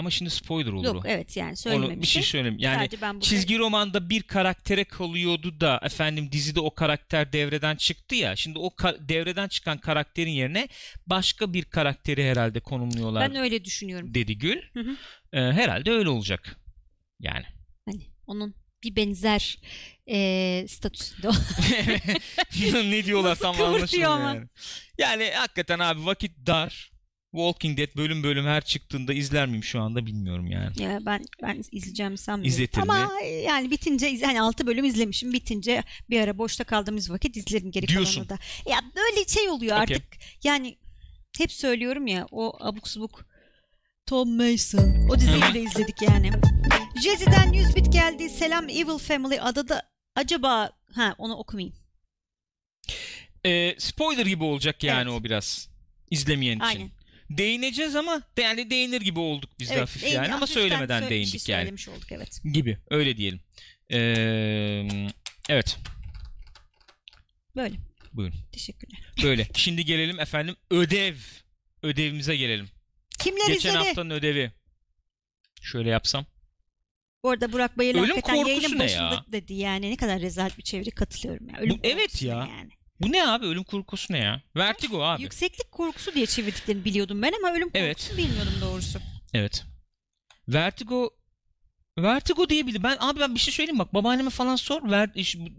ama 0.00 0.10
şimdi 0.10 0.30
spoiler 0.30 0.72
olur 0.72 0.84
Yok 0.84 1.04
o. 1.04 1.08
evet 1.08 1.36
yani 1.36 1.48
Onu 1.48 1.56
söylememişim. 1.56 2.02
bir 2.02 2.06
şey 2.06 2.22
söyleyeyim. 2.22 2.56
Yani 2.58 2.88
burada 2.90 3.20
çizgi 3.20 3.58
romanda 3.58 4.10
bir 4.10 4.22
karaktere 4.22 4.84
kalıyordu 4.84 5.60
da 5.60 5.80
efendim 5.82 6.32
dizide 6.32 6.60
o 6.60 6.74
karakter 6.74 7.32
devreden 7.32 7.76
çıktı 7.76 8.14
ya. 8.14 8.36
Şimdi 8.36 8.58
o 8.58 8.66
ka- 8.68 9.08
devreden 9.08 9.48
çıkan 9.48 9.78
karakterin 9.78 10.30
yerine 10.30 10.68
başka 11.06 11.52
bir 11.52 11.64
karakteri 11.64 12.30
herhalde 12.30 12.60
konumluyorlar 12.60 13.30
ben 13.30 13.36
öyle 13.36 13.64
düşünüyorum. 13.64 14.14
dedi 14.14 14.38
Gül. 14.38 14.62
Hı 14.72 14.80
hı. 14.80 14.96
Ee, 15.32 15.38
herhalde 15.52 15.90
öyle 15.90 16.08
olacak. 16.08 16.56
Yani. 17.20 17.44
Hani 17.86 18.02
onun 18.26 18.54
bir 18.84 18.96
benzer 18.96 19.58
e, 20.10 20.64
statüsünde 20.68 21.28
o. 21.28 21.32
ne 22.90 23.04
diyorlar 23.04 23.30
Nasıl 23.30 23.42
tam 23.42 23.62
anlaşılmıyor 23.62 24.10
ama. 24.10 24.24
yani. 24.34 24.46
Yani 24.98 25.30
hakikaten 25.34 25.78
abi 25.78 26.06
vakit 26.06 26.32
dar. 26.46 26.90
Walking 27.32 27.78
Dead 27.78 27.96
bölüm 27.96 28.22
bölüm 28.22 28.44
her 28.46 28.64
çıktığında 28.64 29.12
izler 29.12 29.46
miyim 29.46 29.64
şu 29.64 29.80
anda 29.80 30.06
bilmiyorum 30.06 30.46
yani. 30.46 30.82
ya 30.82 30.98
ben 31.06 31.24
ben 31.42 31.64
izleyeceğim 31.72 32.16
sanmıyorum. 32.16 32.48
İzletir 32.48 32.76
mi? 32.78 32.82
Ama 32.82 33.10
yani 33.46 33.70
bitince 33.70 34.20
hani 34.24 34.40
6 34.42 34.66
bölüm 34.66 34.84
izlemişim. 34.84 35.32
Bitince 35.32 35.82
bir 36.10 36.20
ara 36.20 36.38
boşta 36.38 36.64
kaldığımız 36.64 37.10
vakit 37.10 37.36
izlerim 37.36 37.70
geri 37.70 37.88
Diyorsun. 37.88 38.24
kalanını 38.24 38.28
da. 38.28 38.70
Ya 38.70 38.78
böyle 38.96 39.24
şey 39.28 39.48
oluyor 39.48 39.82
Okey. 39.82 39.96
artık. 39.96 40.18
Yani 40.44 40.78
hep 41.38 41.52
söylüyorum 41.52 42.06
ya 42.06 42.26
o 42.30 42.56
abuk 42.60 42.88
subuk 42.88 43.24
Tom 44.06 44.36
Mason. 44.36 45.08
O 45.10 45.14
diziyi 45.18 45.54
de 45.54 45.60
izledik 45.62 46.02
yani. 46.02 46.30
Jezzy'den 47.02 47.52
100 47.52 47.76
bit 47.76 47.92
geldi. 47.92 48.30
Selam 48.30 48.68
Evil 48.68 48.98
Family 48.98 49.40
adada 49.40 49.82
acaba 50.16 50.70
ha 50.94 51.14
onu 51.18 51.34
okumayayım. 51.36 51.74
Ee, 53.46 53.74
spoiler 53.78 54.26
gibi 54.26 54.44
olacak 54.44 54.82
yani 54.84 55.10
Evet. 55.10 55.20
o 55.20 55.24
biraz. 55.24 55.68
izlemeyen 56.10 56.56
için. 56.56 56.64
Aynen. 56.64 56.90
Değineceğiz 57.30 57.96
ama 57.96 58.22
de- 58.36 58.42
yani 58.42 58.70
değinir 58.70 59.00
gibi 59.00 59.18
olduk 59.18 59.50
biz 59.60 59.68
de 59.70 59.72
Evet, 59.74 59.82
hafif 59.82 60.02
değin- 60.02 60.14
yani 60.14 60.34
ama 60.34 60.46
söylemeden 60.46 61.02
sö- 61.02 61.06
bir 61.06 61.10
değindik 61.10 61.40
şey 61.40 61.54
yani. 61.54 61.68
olduk 61.68 62.12
evet. 62.12 62.40
Gibi 62.52 62.78
öyle 62.90 63.16
diyelim. 63.16 63.40
Ee, 63.92 64.88
evet 65.48 65.78
Böyle. 67.56 67.74
buyurun. 68.12 68.34
Teşekkürler. 68.52 69.00
Böyle. 69.22 69.48
Şimdi 69.54 69.84
gelelim 69.84 70.20
efendim 70.20 70.56
ödev. 70.70 71.14
Ödevimize 71.82 72.36
gelelim. 72.36 72.68
Kimler 73.18 73.46
Geçen 73.46 73.70
izledi? 73.70 73.84
haftanın 73.84 74.10
ödevi. 74.10 74.52
Şöyle 75.62 75.90
yapsam. 75.90 76.26
Bu 77.22 77.30
arada 77.30 77.52
Burak 77.52 77.78
Bayır 77.78 77.94
Ölüm 77.94 78.04
hakikaten 78.04 78.34
yayının 78.34 78.78
başında 78.78 78.84
ya? 79.14 79.24
dedi 79.32 79.54
yani 79.54 79.90
ne 79.90 79.96
kadar 79.96 80.20
rezalet 80.20 80.58
bir 80.58 80.62
çeviri 80.62 80.90
katılıyorum 80.90 81.48
ya. 81.48 81.58
Ölüm 81.58 81.70
Bu- 81.74 81.80
evet 81.82 82.22
ya. 82.22 82.34
Yani. 82.56 82.70
Bu 83.00 83.12
ne 83.12 83.26
abi? 83.28 83.46
Ölüm 83.46 83.64
korkusu 83.64 84.12
ne 84.12 84.18
ya? 84.18 84.42
Vertigo 84.56 85.02
abi. 85.02 85.22
Yükseklik 85.22 85.72
korkusu 85.72 86.14
diye 86.14 86.26
çevirdiklerini 86.26 86.84
biliyordum 86.84 87.22
ben 87.22 87.32
ama 87.38 87.52
ölüm 87.56 87.70
Evet. 87.74 87.96
korkusu 87.98 88.16
bilmiyordum 88.18 88.52
doğrusu. 88.60 88.98
Evet. 89.34 89.64
Vertigo 90.48 91.10
Vertigo 92.02 92.48
diyebilir. 92.48 92.82
Ben 92.82 92.96
abi 93.00 93.20
ben 93.20 93.34
bir 93.34 93.40
şey 93.40 93.54
söyleyeyim 93.54 93.78
bak 93.78 93.94
babaanneme 93.94 94.30
falan 94.30 94.56
sor. 94.56 94.90
Ver, 94.90 95.10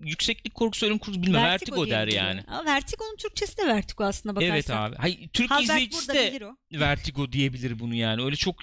yükseklik 0.06 0.54
korkusu 0.54 0.86
ölüm 0.86 0.98
korkusu 0.98 1.24
bilmem. 1.24 1.44
Vertigo, 1.44 1.86
diye 1.86 1.96
der 1.96 2.08
yani. 2.08 2.44
Ama 2.48 2.66
Vertigo'nun 2.66 3.16
Türkçesi 3.16 3.58
de 3.58 3.68
Vertigo 3.68 4.04
aslında 4.04 4.36
bakarsan. 4.36 4.56
Evet 4.56 4.70
abi. 4.70 4.96
Hayır, 4.96 5.30
Türk 5.34 5.52
Halberg 5.52 5.70
izleyicisi 5.70 6.14
de 6.14 6.34
bilir. 6.34 6.80
Vertigo 6.80 7.32
diyebilir 7.32 7.80
bunu 7.80 7.96
yani. 7.96 8.24
Öyle 8.24 8.36
çok 8.36 8.56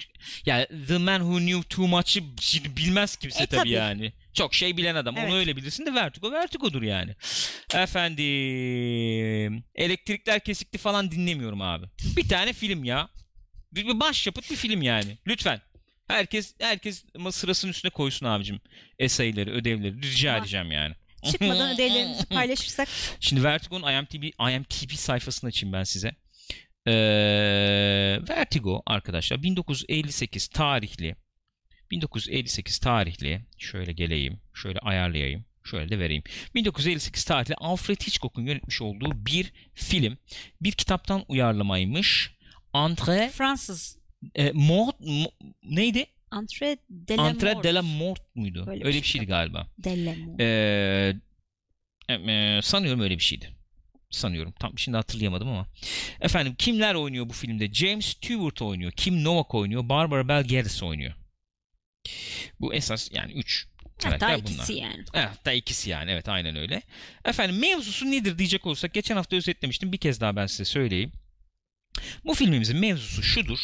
ya 0.45 0.67
The 0.87 0.97
Man 0.97 1.19
Who 1.19 1.37
Knew 1.37 1.69
Too 1.69 1.87
Much'ı 1.87 2.21
bilmez 2.77 3.15
kimse 3.15 3.43
E, 3.43 3.45
tabii, 3.45 3.57
tabii. 3.57 3.69
yani. 3.69 4.13
Çok 4.33 4.55
şey 4.55 4.77
bilen 4.77 4.95
adam. 4.95 5.17
Evet. 5.17 5.29
Onu 5.29 5.37
öyle 5.37 5.55
bilirsin 5.55 5.85
de 5.85 5.93
Vertigo 5.93 6.31
Vertigo'dur 6.31 6.81
yani. 6.81 7.15
Efendim 7.73 9.63
elektrikler 9.75 10.39
kesikti 10.39 10.77
falan 10.77 11.11
dinlemiyorum 11.11 11.61
abi. 11.61 11.85
Bir 12.17 12.29
tane 12.29 12.53
film 12.53 12.83
ya. 12.83 13.09
Bir, 13.71 13.87
bir 13.87 13.99
başyapıt 13.99 14.51
bir 14.51 14.55
film 14.55 14.81
yani. 14.81 15.17
Lütfen. 15.27 15.61
Herkes 16.09 16.53
herkes 16.61 17.05
sırasının 17.31 17.71
üstüne 17.71 17.91
koysun 17.91 18.25
abicim. 18.25 18.59
Esayları, 18.99 19.51
ödevleri. 19.51 20.01
Rica 20.01 20.29
Tamam. 20.29 20.41
edeceğim 20.41 20.71
yani. 20.71 20.95
Çıkmadan 21.31 21.71
ödevlerimizi 21.75 22.25
paylaşırsak 22.25 22.87
Şimdi 23.19 23.43
Vertigo'nun 23.43 23.91
IMDb, 23.91 24.23
IMDb 24.23 24.91
sayfasını 24.91 25.47
açayım 25.47 25.73
ben 25.73 25.83
size. 25.83 26.15
Ee, 26.87 26.91
Vertigo 28.29 28.83
arkadaşlar 28.85 29.43
1958 29.43 30.47
tarihli 30.47 31.15
1958 31.91 32.79
tarihli 32.79 33.45
şöyle 33.57 33.91
geleyim 33.91 34.41
şöyle 34.53 34.79
ayarlayayım 34.79 35.45
şöyle 35.63 35.89
de 35.89 35.99
vereyim 35.99 36.23
1958 36.55 37.23
tarihli 37.23 37.55
Alfred 37.55 38.01
Hitchcock'un 38.01 38.45
yönetmiş 38.45 38.81
olduğu 38.81 39.25
bir 39.25 39.53
film 39.73 40.17
bir 40.61 40.71
kitaptan 40.71 41.25
uyarlamaymış 41.27 42.31
Andre 42.73 43.29
Fransız 43.29 43.98
e, 44.35 44.51
Mort 44.51 45.01
Mo- 45.01 45.31
neydi? 45.63 46.05
Entre 46.33 46.77
de 46.89 47.17
la 47.17 47.29
Entre 47.29 47.53
Mort. 47.53 47.63
de 47.63 47.73
la 47.73 47.81
Mort 47.81 48.35
muydu? 48.35 48.65
Öyle 48.69 48.85
Öyle 48.85 48.97
bir 48.97 49.03
şeydi 49.07 49.25
galiba. 49.25 49.67
De 49.77 50.05
la 50.05 50.13
Mort. 50.15 50.41
Ee, 50.41 51.15
e, 52.09 52.59
sanıyorum 52.63 52.99
öyle 53.01 53.17
bir 53.17 53.23
şeydi. 53.23 53.49
Sanıyorum. 54.11 54.53
Tam 54.59 54.79
şimdi 54.79 54.95
hatırlayamadım 54.97 55.47
ama. 55.47 55.67
Efendim 56.21 56.55
kimler 56.57 56.95
oynuyor 56.95 57.29
bu 57.29 57.33
filmde? 57.33 57.73
James 57.73 58.05
Stewart 58.05 58.61
oynuyor. 58.61 58.91
Kim 58.91 59.23
Novak 59.23 59.55
oynuyor. 59.55 59.89
Barbara 59.89 60.27
Bel 60.27 60.43
Geddes 60.43 60.83
oynuyor. 60.83 61.13
Bu 62.59 62.73
esas 62.73 63.09
yani 63.11 63.33
3 63.33 63.67
Hatta 63.83 64.09
karakter 64.09 64.29
bunlar. 64.29 64.53
ikisi 64.55 64.73
yani. 64.73 65.03
Evet, 65.13 65.29
hatta 65.29 65.51
ikisi 65.51 65.89
yani. 65.89 66.11
Evet 66.11 66.29
aynen 66.29 66.55
öyle. 66.55 66.81
Efendim 67.25 67.59
mevzusu 67.59 68.11
nedir 68.11 68.37
diyecek 68.37 68.65
olursak 68.67 68.93
geçen 68.93 69.15
hafta 69.15 69.35
özetlemiştim. 69.35 69.91
Bir 69.91 69.97
kez 69.97 70.21
daha 70.21 70.35
ben 70.35 70.45
size 70.47 70.65
söyleyeyim. 70.65 71.11
Bu 72.25 72.33
filmimizin 72.33 72.77
mevzusu 72.77 73.23
şudur. 73.23 73.59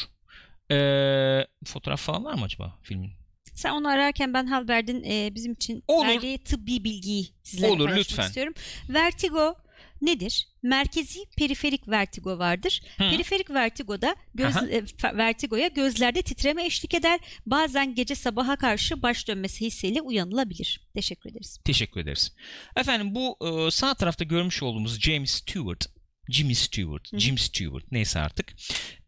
Ee, 0.71 1.45
fotoğraf 1.65 2.01
falan 2.01 2.25
var 2.25 2.33
mı 2.33 2.43
acaba 2.43 2.79
filmin? 2.83 3.11
Sen 3.53 3.71
onu 3.71 3.87
ararken 3.87 4.33
ben 4.33 4.45
Halbert'in 4.47 5.03
e, 5.03 5.35
bizim 5.35 5.53
için 5.53 5.83
Olur. 5.87 6.07
verdiği 6.07 6.43
tıbbi 6.43 6.83
bilgiyi 6.83 7.29
sizlerle 7.43 7.71
Olur, 7.73 7.85
paylaşmak 7.85 8.09
lütfen. 8.11 8.27
istiyorum. 8.27 8.53
Vertigo 8.89 9.55
nedir? 10.01 10.47
Merkezi 10.63 11.19
periferik 11.37 11.87
vertigo 11.87 12.39
vardır. 12.39 12.81
Hı. 12.97 13.09
Periferik 13.09 13.49
vertigoda 13.49 14.15
göz, 14.33 14.57
Aha. 14.57 14.67
e, 14.67 14.83
vertigoya 15.17 15.67
gözlerde 15.67 16.21
titreme 16.21 16.65
eşlik 16.65 16.93
eder. 16.93 17.19
Bazen 17.45 17.95
gece 17.95 18.15
sabaha 18.15 18.55
karşı 18.55 19.01
baş 19.01 19.27
dönmesi 19.27 19.65
hissiyle 19.65 20.01
uyanılabilir. 20.01 20.81
Teşekkür 20.93 21.29
ederiz. 21.29 21.59
Teşekkür 21.65 21.99
ederiz. 21.99 22.35
Efendim 22.75 23.15
bu 23.15 23.37
e, 23.67 23.71
sağ 23.71 23.93
tarafta 23.93 24.23
görmüş 24.23 24.63
olduğumuz 24.63 24.99
James 24.99 25.31
Stewart, 25.31 25.85
Jimmy 26.29 26.55
Stewart, 26.55 27.13
Hı. 27.13 27.19
Jim 27.19 27.37
Stewart 27.37 27.91
neyse 27.91 28.19
artık. 28.19 28.53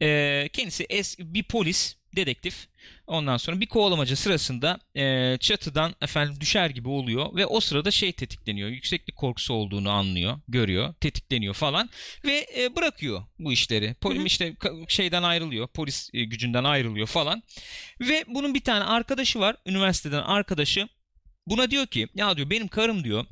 E, 0.01 0.49
kendisi 0.53 0.85
es, 0.89 1.19
bir 1.19 1.43
polis, 1.43 1.95
dedektif. 2.17 2.67
Ondan 3.07 3.37
sonra 3.37 3.59
bir 3.59 3.65
kovalamaca 3.65 4.15
sırasında 4.15 4.79
e, 4.95 5.37
çatıdan 5.39 5.95
efendim 6.01 6.35
düşer 6.39 6.69
gibi 6.69 6.89
oluyor 6.89 7.35
ve 7.35 7.45
o 7.45 7.59
sırada 7.59 7.91
şey 7.91 8.11
tetikleniyor. 8.11 8.69
Yükseklik 8.69 9.15
korkusu 9.15 9.53
olduğunu 9.53 9.89
anlıyor, 9.89 10.39
görüyor, 10.47 10.93
tetikleniyor 10.93 11.53
falan 11.53 11.89
ve 12.25 12.47
e, 12.57 12.75
bırakıyor 12.75 13.23
bu 13.39 13.53
işleri. 13.53 13.95
Hı. 14.03 14.23
işte 14.25 14.55
şeyden 14.87 15.23
ayrılıyor, 15.23 15.67
polis 15.67 16.09
e, 16.13 16.23
gücünden 16.23 16.63
ayrılıyor 16.63 17.07
falan. 17.07 17.43
Ve 18.01 18.25
bunun 18.27 18.53
bir 18.53 18.61
tane 18.61 18.83
arkadaşı 18.83 19.39
var, 19.39 19.55
üniversiteden 19.65 20.21
arkadaşı. 20.21 20.87
Buna 21.47 21.71
diyor 21.71 21.87
ki 21.87 22.07
ya 22.15 22.37
diyor 22.37 22.49
benim 22.49 22.67
karım 22.67 23.03
diyor 23.03 23.25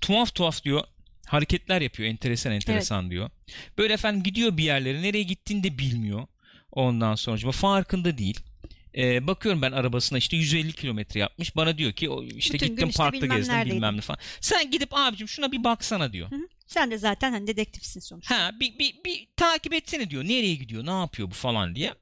tuhaf 0.00 0.34
tuhaf 0.34 0.64
diyor 0.64 0.84
hareketler 1.26 1.80
yapıyor 1.80 2.08
enteresan 2.08 2.52
enteresan 2.52 3.10
diyor. 3.10 3.30
Böyle 3.78 3.94
efendim 3.94 4.22
gidiyor 4.22 4.56
bir 4.56 4.64
yerlere 4.64 5.02
nereye 5.02 5.22
gittiğini 5.22 5.62
de 5.64 5.78
bilmiyor. 5.78 6.26
Ondan 6.72 7.14
sonra 7.14 7.52
farkında 7.52 8.18
değil. 8.18 8.40
Ee, 8.96 9.26
bakıyorum 9.26 9.62
ben 9.62 9.72
arabasına 9.72 10.18
işte 10.18 10.36
150 10.36 10.72
kilometre 10.72 11.20
yapmış. 11.20 11.56
Bana 11.56 11.78
diyor 11.78 11.92
ki 11.92 12.10
işte 12.36 12.54
Bütün 12.54 12.66
gittim 12.68 12.88
işte 12.88 13.02
parkta 13.02 13.22
bilmem 13.22 13.36
gezdim 13.36 13.54
neredeydim. 13.54 13.76
bilmem 13.76 13.96
ne 13.96 14.00
falan. 14.00 14.18
Sen 14.40 14.70
gidip 14.70 14.88
abicim 14.92 15.28
şuna 15.28 15.52
bir 15.52 15.64
baksana 15.64 16.12
diyor. 16.12 16.30
Hı 16.30 16.36
hı. 16.36 16.48
Sen 16.66 16.90
de 16.90 16.98
zaten 16.98 17.32
hani 17.32 17.46
dedektifsin 17.46 18.00
sonuçta. 18.00 18.38
Ha 18.38 18.50
bir, 18.60 18.78
bir, 18.78 18.94
bir 19.04 19.28
takip 19.36 19.74
etsene 19.74 20.10
diyor. 20.10 20.24
Nereye 20.24 20.54
gidiyor 20.54 20.86
ne 20.86 20.90
yapıyor 20.90 21.30
bu 21.30 21.34
falan 21.34 21.74
diye. 21.74 21.94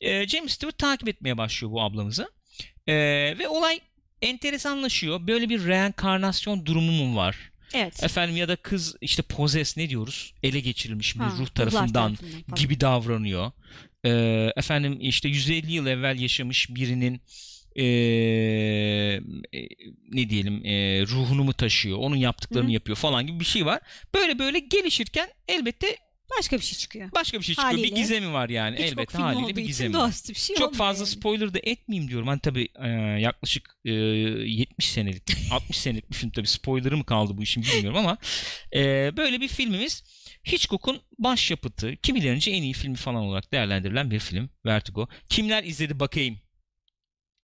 Ee, 0.00 0.28
James 0.28 0.52
Stewart 0.52 0.78
takip 0.78 1.08
etmeye 1.08 1.38
başlıyor 1.38 1.72
bu 1.72 1.82
ablamızı. 1.82 2.30
Ee, 2.86 2.94
ve 3.38 3.48
olay 3.48 3.80
enteresanlaşıyor. 4.22 5.26
Böyle 5.26 5.48
bir 5.48 5.66
reenkarnasyon 5.66 6.66
durumu 6.66 6.92
mu 6.92 7.16
var? 7.16 7.49
Evet. 7.74 8.04
Efendim 8.04 8.36
ya 8.36 8.48
da 8.48 8.56
kız 8.56 8.96
işte 9.00 9.22
pozes 9.22 9.76
ne 9.76 9.88
diyoruz? 9.90 10.34
Ele 10.42 10.60
geçirilmiş 10.60 11.14
bir 11.14 11.20
Ha, 11.20 11.34
ruh 11.38 11.46
tarafından 11.48 12.14
falan. 12.14 12.56
gibi 12.56 12.80
davranıyor. 12.80 13.52
Ee, 14.04 14.52
efendim 14.56 14.98
işte 15.00 15.28
150 15.28 15.72
yıl 15.72 15.86
evvel 15.86 16.20
yaşamış 16.20 16.74
birinin 16.74 17.20
ee, 17.76 17.84
e, 19.52 19.68
ne 20.12 20.30
diyelim 20.30 20.66
e, 20.66 21.02
ruhunu 21.06 21.44
mu 21.44 21.52
taşıyor, 21.52 21.98
onun 21.98 22.16
yaptıklarını 22.16 22.66
Hı 22.66 22.70
hı. 22.70 22.74
yapıyor 22.74 22.96
falan 22.96 23.26
gibi 23.26 23.40
bir 23.40 23.44
şey 23.44 23.66
var. 23.66 23.80
Böyle 24.14 24.38
böyle 24.38 24.58
gelişirken 24.58 25.28
elbette 25.48 25.96
Başka 26.38 26.56
bir 26.56 26.62
şey 26.62 26.78
çıkıyor. 26.78 27.12
başka 27.14 27.38
bir 27.38 27.44
şey 27.44 27.54
çıkıyor. 27.54 27.72
Bir 27.72 27.78
Haliyle. 27.78 27.96
gizemi 27.96 28.32
var 28.32 28.48
yani 28.48 28.76
Hiç 28.76 28.92
elbette 28.92 29.18
haliyle 29.18 29.56
bir 29.56 29.62
gizemi 29.62 29.94
doğaüstü 29.94 30.32
bir 30.34 30.38
şey 30.38 30.56
Çok 30.56 30.74
fazla 30.74 31.04
yani. 31.04 31.10
spoiler 31.10 31.54
da 31.54 31.58
etmeyeyim 31.62 32.10
diyorum. 32.10 32.28
Hani 32.28 32.40
tabii 32.40 32.68
e, 32.84 32.88
yaklaşık 33.20 33.76
e, 33.84 33.90
70 33.90 34.90
senelik, 34.90 35.22
60 35.52 35.76
senelik 35.76 36.10
bir 36.10 36.14
film 36.16 36.30
tabii 36.30 36.46
spoilerı 36.46 36.96
mı 36.96 37.04
kaldı 37.04 37.36
bu 37.36 37.42
işin 37.42 37.62
bilmiyorum 37.62 37.98
ama 37.98 38.18
e, 38.74 38.80
böyle 39.16 39.40
bir 39.40 39.48
filmimiz 39.48 40.04
Hitchcock'un 40.46 41.00
başyapıtı, 41.18 41.96
kimilerince 41.96 42.50
en 42.50 42.62
iyi 42.62 42.72
filmi 42.72 42.96
falan 42.96 43.22
olarak 43.22 43.52
değerlendirilen 43.52 44.10
bir 44.10 44.18
film 44.18 44.50
Vertigo. 44.66 45.08
Kimler 45.28 45.64
izledi 45.64 46.00
bakayım? 46.00 46.38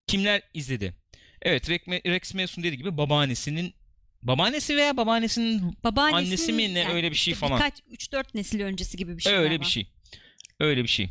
Kimler 0.07 0.43
izledi? 0.55 0.95
Evet 1.43 1.71
Rex 1.71 1.81
Rex 1.89 2.35
Mason 2.35 2.65
dediği 2.65 2.77
gibi 2.77 2.97
babaannesinin 2.97 3.75
babaannesi 4.23 4.77
veya 4.77 4.97
babaannesinin 4.97 5.79
Babaannesinin 5.85 6.27
Annesi 6.27 6.53
mi 6.53 6.75
ne, 6.75 6.89
öyle 6.93 7.11
bir 7.11 7.17
şey 7.17 7.35
falan. 7.35 7.59
Birkaç 7.59 7.81
3-4 7.81 8.25
nesil 8.35 8.61
öncesi 8.61 8.97
gibi 8.97 9.17
bir 9.17 9.23
şey. 9.23 9.33
öyle 9.33 9.49
galiba. 9.49 9.65
bir 9.65 9.69
şey. 9.69 9.87
Öyle 10.61 10.83
bir 10.83 10.89
şey. 10.89 11.07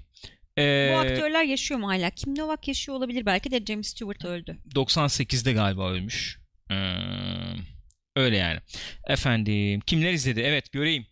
Bu 0.58 0.62
Ee, 0.62 0.96
aktörler 0.96 1.44
yaşıyor 1.44 1.80
mu 1.80 1.88
hala? 1.88 2.10
Kim 2.10 2.38
Novak 2.38 2.68
yaşıyor 2.68 2.98
olabilir 2.98 3.26
belki 3.26 3.52
de 3.52 3.66
James 3.66 3.88
Stewart 3.88 4.26
öldü. 4.26 4.58
98'de 4.76 5.54
galiba 5.54 5.92
ölmüş. 5.92 6.40
Ee, 6.72 6.76
öyle 8.16 8.38
yani. 8.38 8.60
Efendim 9.08 9.80
kimler 9.80 10.14
izledi? 10.14 10.42
Evet 10.42 10.72
göreyim. 10.72 11.06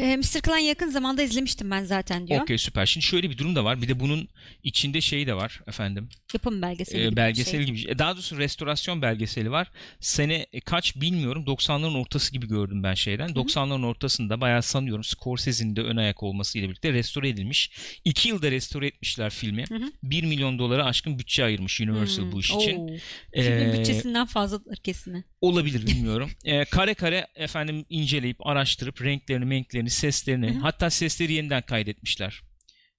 Ee, 0.00 0.16
Mr. 0.16 0.40
Klein 0.42 0.64
yakın 0.64 0.88
zamanda 0.90 1.22
izlemiştim 1.22 1.70
ben 1.70 1.84
zaten 1.84 2.26
diyor. 2.28 2.42
Okey 2.42 2.58
süper. 2.58 2.86
Şimdi 2.86 3.06
şöyle 3.06 3.30
bir 3.30 3.38
durum 3.38 3.56
da 3.56 3.64
var. 3.64 3.82
Bir 3.82 3.88
de 3.88 4.00
bunun 4.00 4.28
içinde 4.62 5.00
şey 5.00 5.26
de 5.26 5.34
var 5.34 5.60
efendim. 5.66 6.08
Yapım 6.34 6.62
belgeseli 6.62 6.98
Ee, 6.98 7.02
gibi 7.02 7.12
bir 7.12 7.16
belgesel 7.16 7.66
şey. 7.66 7.74
gibi. 7.74 7.98
Daha 7.98 8.12
doğrusu 8.14 8.38
restorasyon 8.38 9.02
belgeseli 9.02 9.50
var. 9.50 9.70
Sene 10.00 10.46
e, 10.52 10.60
kaç 10.60 10.96
bilmiyorum. 10.96 11.44
90'ların 11.46 11.98
ortası 11.98 12.32
gibi 12.32 12.48
gördüm 12.48 12.82
ben 12.82 12.94
şeyden. 12.94 13.28
90'ların 13.30 13.86
ortasında 13.86 14.40
bayağı 14.40 14.62
sanıyorum 14.62 15.04
Scorsese'nin 15.04 15.76
de 15.76 15.82
ön 15.82 15.96
ayak 15.96 16.22
olmasıyla 16.22 16.68
birlikte 16.68 16.92
restore 16.92 17.28
edilmiş. 17.28 17.70
2 18.04 18.28
yılda 18.28 18.50
restore 18.50 18.86
etmişler 18.86 19.30
filmi. 19.30 19.64
Hı 19.68 19.74
hı. 19.74 19.92
1 20.02 20.24
milyon 20.24 20.58
dolara 20.58 20.84
aşkın 20.84 21.18
bütçe 21.18 21.44
ayırmış 21.44 21.80
Universal 21.80 22.22
Hmm. 22.22 22.32
bu 22.32 22.40
iş 22.40 22.50
için. 22.50 22.76
Oo. 22.78 22.88
Filmin 23.34 23.68
Ee, 23.74 23.78
bütçesinden 23.78 24.26
fazladır 24.26 24.76
kesin. 24.76 25.24
Olabilir 25.40 25.86
bilmiyorum. 25.86 26.30
Ee, 26.44 26.64
kare 26.64 26.94
kare 26.94 27.26
efendim 27.34 27.84
inceleyip 27.88 28.46
araştırıp 28.46 29.02
renklerini, 29.02 29.44
menklerini, 29.90 30.12
seslerini 30.12 30.50
Hı 30.50 30.58
hı. 30.58 30.62
hatta 30.62 30.90
sesleri 30.90 31.32
yeniden 31.32 31.62
kaydetmişler. 31.62 32.42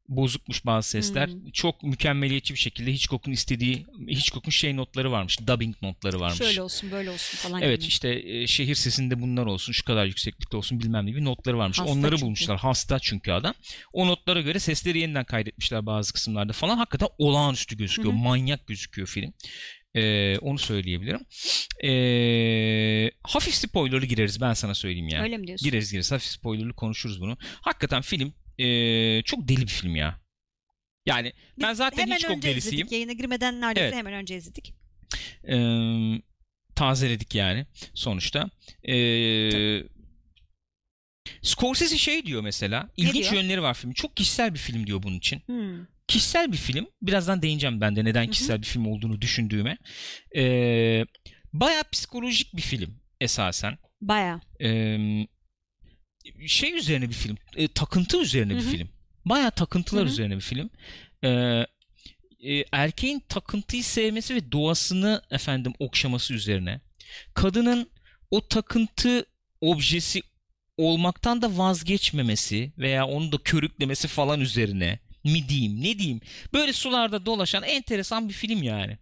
Bozukmuş 0.07 0.65
bazı 0.65 0.89
sesler. 0.89 1.27
Hmm. 1.27 1.51
Çok 1.51 1.83
mükemmeliyetçi 1.83 2.53
bir 2.53 2.59
şekilde 2.59 2.91
Hitchcock'un 2.91 3.31
istediği 3.31 3.85
Hitchcock'un 4.09 4.51
şey 4.51 4.75
notları 4.75 5.11
varmış. 5.11 5.39
Dubbing 5.47 5.75
notları 5.81 6.19
varmış. 6.19 6.37
Şöyle 6.37 6.61
olsun 6.61 6.91
böyle 6.91 7.09
olsun 7.09 7.37
falan 7.37 7.61
Evet 7.61 7.79
gibi. 7.79 7.87
işte 7.87 8.21
e, 8.25 8.47
şehir 8.47 8.75
sesinde 8.75 9.21
bunlar 9.21 9.45
olsun, 9.45 9.73
şu 9.73 9.85
kadar 9.85 10.05
yükseklikte 10.05 10.57
olsun 10.57 10.79
bilmem 10.79 11.05
ne 11.05 11.09
gibi 11.09 11.25
notları 11.25 11.57
varmış. 11.57 11.79
Hasta 11.79 11.91
Onları 11.91 12.11
çünkü. 12.11 12.21
bulmuşlar. 12.21 12.57
Hasta 12.57 12.99
çünkü 12.99 13.31
adam. 13.31 13.53
O 13.93 14.07
notlara 14.07 14.41
göre 14.41 14.59
sesleri 14.59 14.99
yeniden 14.99 15.25
kaydetmişler 15.25 15.85
bazı 15.85 16.13
kısımlarda 16.13 16.53
falan. 16.53 16.77
Hakikaten 16.77 17.09
olağanüstü 17.17 17.77
gözüküyor. 17.77 18.13
Hı 18.13 18.17
hı. 18.17 18.21
Manyak 18.21 18.67
gözüküyor 18.67 19.07
film. 19.07 19.33
Ee, 19.95 20.37
onu 20.37 20.57
söyleyebilirim. 20.59 21.19
Ee, 21.83 23.11
hafif 23.23 23.53
spoilerlı 23.55 24.05
gireriz 24.05 24.41
ben 24.41 24.53
sana 24.53 24.75
söyleyeyim 24.75 25.07
ya. 25.07 25.23
Öyle 25.23 25.37
mi 25.37 25.47
diyorsun? 25.47 25.65
Gireriz 25.69 25.91
gireriz. 25.91 26.11
Hafif 26.11 26.27
spoilerlı 26.31 26.73
konuşuruz 26.73 27.21
bunu. 27.21 27.37
Hakikaten 27.61 28.01
film 28.01 28.33
ee, 28.59 29.21
çok 29.25 29.47
deli 29.47 29.61
bir 29.61 29.67
film 29.67 29.95
ya. 29.95 30.21
Yani 31.05 31.33
Biz 31.57 31.63
ben 31.63 31.73
zaten 31.73 32.07
Hitchcock 32.07 32.35
önce 32.37 32.47
delisiyim. 32.49 32.75
izledik. 32.75 32.91
Yayına 32.91 33.13
girmeden 33.13 33.61
neredeyse 33.61 33.85
Evet. 33.87 33.95
hemen 33.97 34.13
önce 34.13 34.35
izledik. 34.35 34.73
Ee, 35.49 36.21
tazeledik 36.75 37.35
yani 37.35 37.65
sonuçta. 37.93 38.49
Ee, 38.89 39.83
Scorsese 41.41 41.97
şey 41.97 42.25
diyor 42.25 42.41
mesela. 42.41 42.89
ilginç 42.97 43.31
diyor? 43.31 43.43
yönleri 43.43 43.61
var 43.61 43.73
filmin. 43.73 43.93
Çok 43.93 44.17
kişisel 44.17 44.53
bir 44.53 44.59
film 44.59 44.87
diyor 44.87 45.03
bunun 45.03 45.17
için. 45.17 45.39
Hmm. 45.45 45.85
Kişisel 46.11 46.51
bir 46.51 46.57
film. 46.57 46.87
Birazdan 47.01 47.41
değineceğim 47.41 47.81
ben 47.81 47.95
de 47.95 48.05
neden 48.05 48.27
kişisel 48.27 48.61
bir 48.61 48.67
film 48.67 48.85
olduğunu 48.85 49.21
düşündüğüme. 49.21 49.77
Ee, 50.35 51.05
bayağı 51.53 51.83
psikolojik 51.91 52.55
bir 52.55 52.61
film 52.61 52.99
esasen. 53.21 53.77
Bayağı. 54.01 54.41
Ee, 54.61 54.97
şey 56.47 56.77
üzerine 56.77 57.09
bir 57.09 57.13
film. 57.13 57.37
e, 57.55 57.67
takıntı 57.67 58.21
üzerine 58.21 58.55
bir 58.55 58.61
Hı 58.61 58.67
hı. 58.67 58.71
film. 58.71 58.89
Bayağı 59.25 59.51
takıntılar 59.51 60.03
Hı 60.03 60.07
hı. 60.07 60.11
üzerine 60.11 60.35
bir 60.35 60.41
film. 60.41 60.69
Ee, 61.23 61.65
e, 62.39 62.65
erkeğin 62.71 63.23
takıntıyı 63.29 63.83
sevmesi 63.83 64.35
ve 64.35 64.51
doğasını 64.51 65.21
efendim 65.31 65.73
okşaması 65.79 66.33
üzerine. 66.33 66.81
Kadının 67.33 67.91
o 68.31 68.47
takıntı 68.47 69.25
objesi 69.61 70.21
olmaktan 70.77 71.41
da 71.41 71.57
vazgeçmemesi 71.57 72.73
veya 72.77 73.07
onu 73.07 73.31
da 73.31 73.37
körüklemesi 73.37 74.07
falan 74.07 74.39
üzerine 74.39 74.99
mi 75.23 75.49
diyeyim 75.49 75.81
ne 75.81 75.99
diyeyim. 75.99 76.21
Böyle 76.53 76.73
sularda 76.73 77.25
dolaşan 77.25 77.63
enteresan 77.63 78.29
bir 78.29 78.33
film 78.33 78.63
yani. 78.63 78.97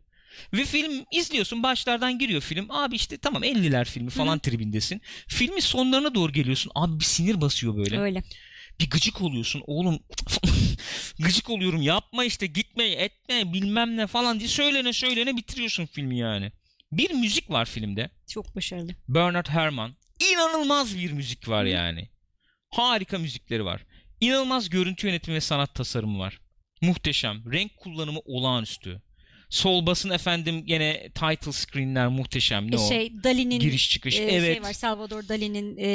Ve 0.54 0.66
film 0.66 1.06
izliyorsun 1.12 1.64
başlardan 1.64 2.20
giriyor 2.20 2.42
film. 2.42 2.72
Abi 2.72 2.96
işte 2.96 3.18
tamam 3.18 3.44
50'ler 3.44 3.86
filmi 3.86 4.10
falan 4.10 4.40
tribindesin. 4.40 5.02
Filmin 5.28 5.60
sonlarına 5.60 6.16
doğru 6.16 6.32
geliyorsun. 6.32 6.72
Abi 6.76 7.00
bir 7.00 7.06
sinir 7.06 7.42
basıyor 7.42 7.78
böyle. 7.78 8.00
Öyle. 8.00 8.24
Bir 8.80 8.90
gıcık 8.90 9.22
oluyorsun. 9.22 9.64
Oğlum 9.68 10.00
gıcık 11.20 11.50
oluyorum. 11.50 11.82
Yapma 11.82 12.26
işte 12.26 12.48
gitme 12.48 12.84
etme 12.84 13.54
bilmem 13.54 13.98
ne 13.98 14.08
falan 14.08 14.40
diye 14.40 14.50
söylene 14.50 14.94
söylene 14.94 15.38
bitiriyorsun 15.38 15.86
filmi 15.86 16.18
yani. 16.18 16.52
Bir 16.92 17.12
müzik 17.12 17.50
var 17.50 17.66
filmde. 17.66 18.10
Çok 18.28 18.56
başarılı. 18.56 18.92
Bernard 19.08 19.48
Herrmann. 19.48 19.94
İnanılmaz 20.32 20.98
bir 20.98 21.12
müzik 21.12 21.50
var 21.50 21.66
Hı. 21.66 21.70
yani. 21.70 22.10
Harika 22.70 23.18
müzikleri 23.18 23.66
var. 23.66 23.82
İnanılmaz 24.22 24.70
görüntü 24.70 25.08
yönetimi 25.08 25.36
ve 25.36 25.42
sanat 25.42 25.76
tasarımı 25.76 26.20
var. 26.20 26.40
Muhteşem. 26.82 27.52
Renk 27.54 27.78
kullanımı 27.78 28.20
olağanüstü. 28.26 29.02
Sol 29.50 29.86
basın 29.86 30.10
efendim 30.10 30.66
gene 30.66 31.10
title 31.10 31.52
screenler 31.52 32.08
muhteşem. 32.08 32.72
Ne 32.72 32.76
E 32.76 32.78
o? 32.80 32.90
şey 32.90 33.24
Dali'nin 33.24 33.60
Giriş 33.60 33.90
çıkış. 33.90 34.20
e, 34.20 34.24
evet. 34.24 34.54
şey 34.54 34.64
var 34.64 34.74
Salvador 34.74 35.28
Dali'nin 35.28 35.78
e, 35.78 35.88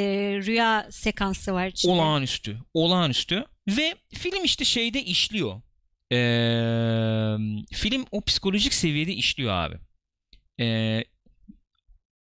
rüya 0.45 0.87
sekansı 0.91 1.53
var. 1.53 1.67
içinde. 1.67 1.91
Olağanüstü. 1.91 2.57
Olağanüstü. 2.73 3.45
Ve 3.67 3.95
film 4.13 4.43
işte 4.43 4.65
şeyde 4.65 5.03
işliyor. 5.03 5.61
Ee, 6.11 7.35
film 7.73 8.05
o 8.11 8.21
psikolojik 8.21 8.73
seviyede 8.73 9.13
işliyor 9.13 9.53
abi. 9.53 9.75
Ee, 10.59 11.03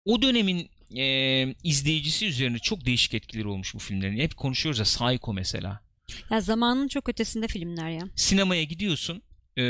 o 0.05 0.23
dönemin 0.23 0.71
e, 0.97 1.55
izleyicisi 1.65 2.27
üzerine 2.27 2.59
çok 2.59 2.87
değişik 2.87 3.15
etkileri 3.15 3.49
olmuş 3.49 3.75
bu 3.75 3.79
filmlerin. 3.79 4.19
Hep 4.19 4.37
konuşuyoruz 4.37 4.79
ya 4.79 4.85
Psycho 4.85 5.33
mesela. 5.35 5.81
Ya 6.31 6.41
zamanın 6.41 6.89
çok 6.89 7.09
ötesinde 7.09 7.49
filmler 7.49 7.91
ya. 7.91 8.09
Sinemaya 8.17 8.63
gidiyorsun. 8.65 9.23
E, 9.59 9.63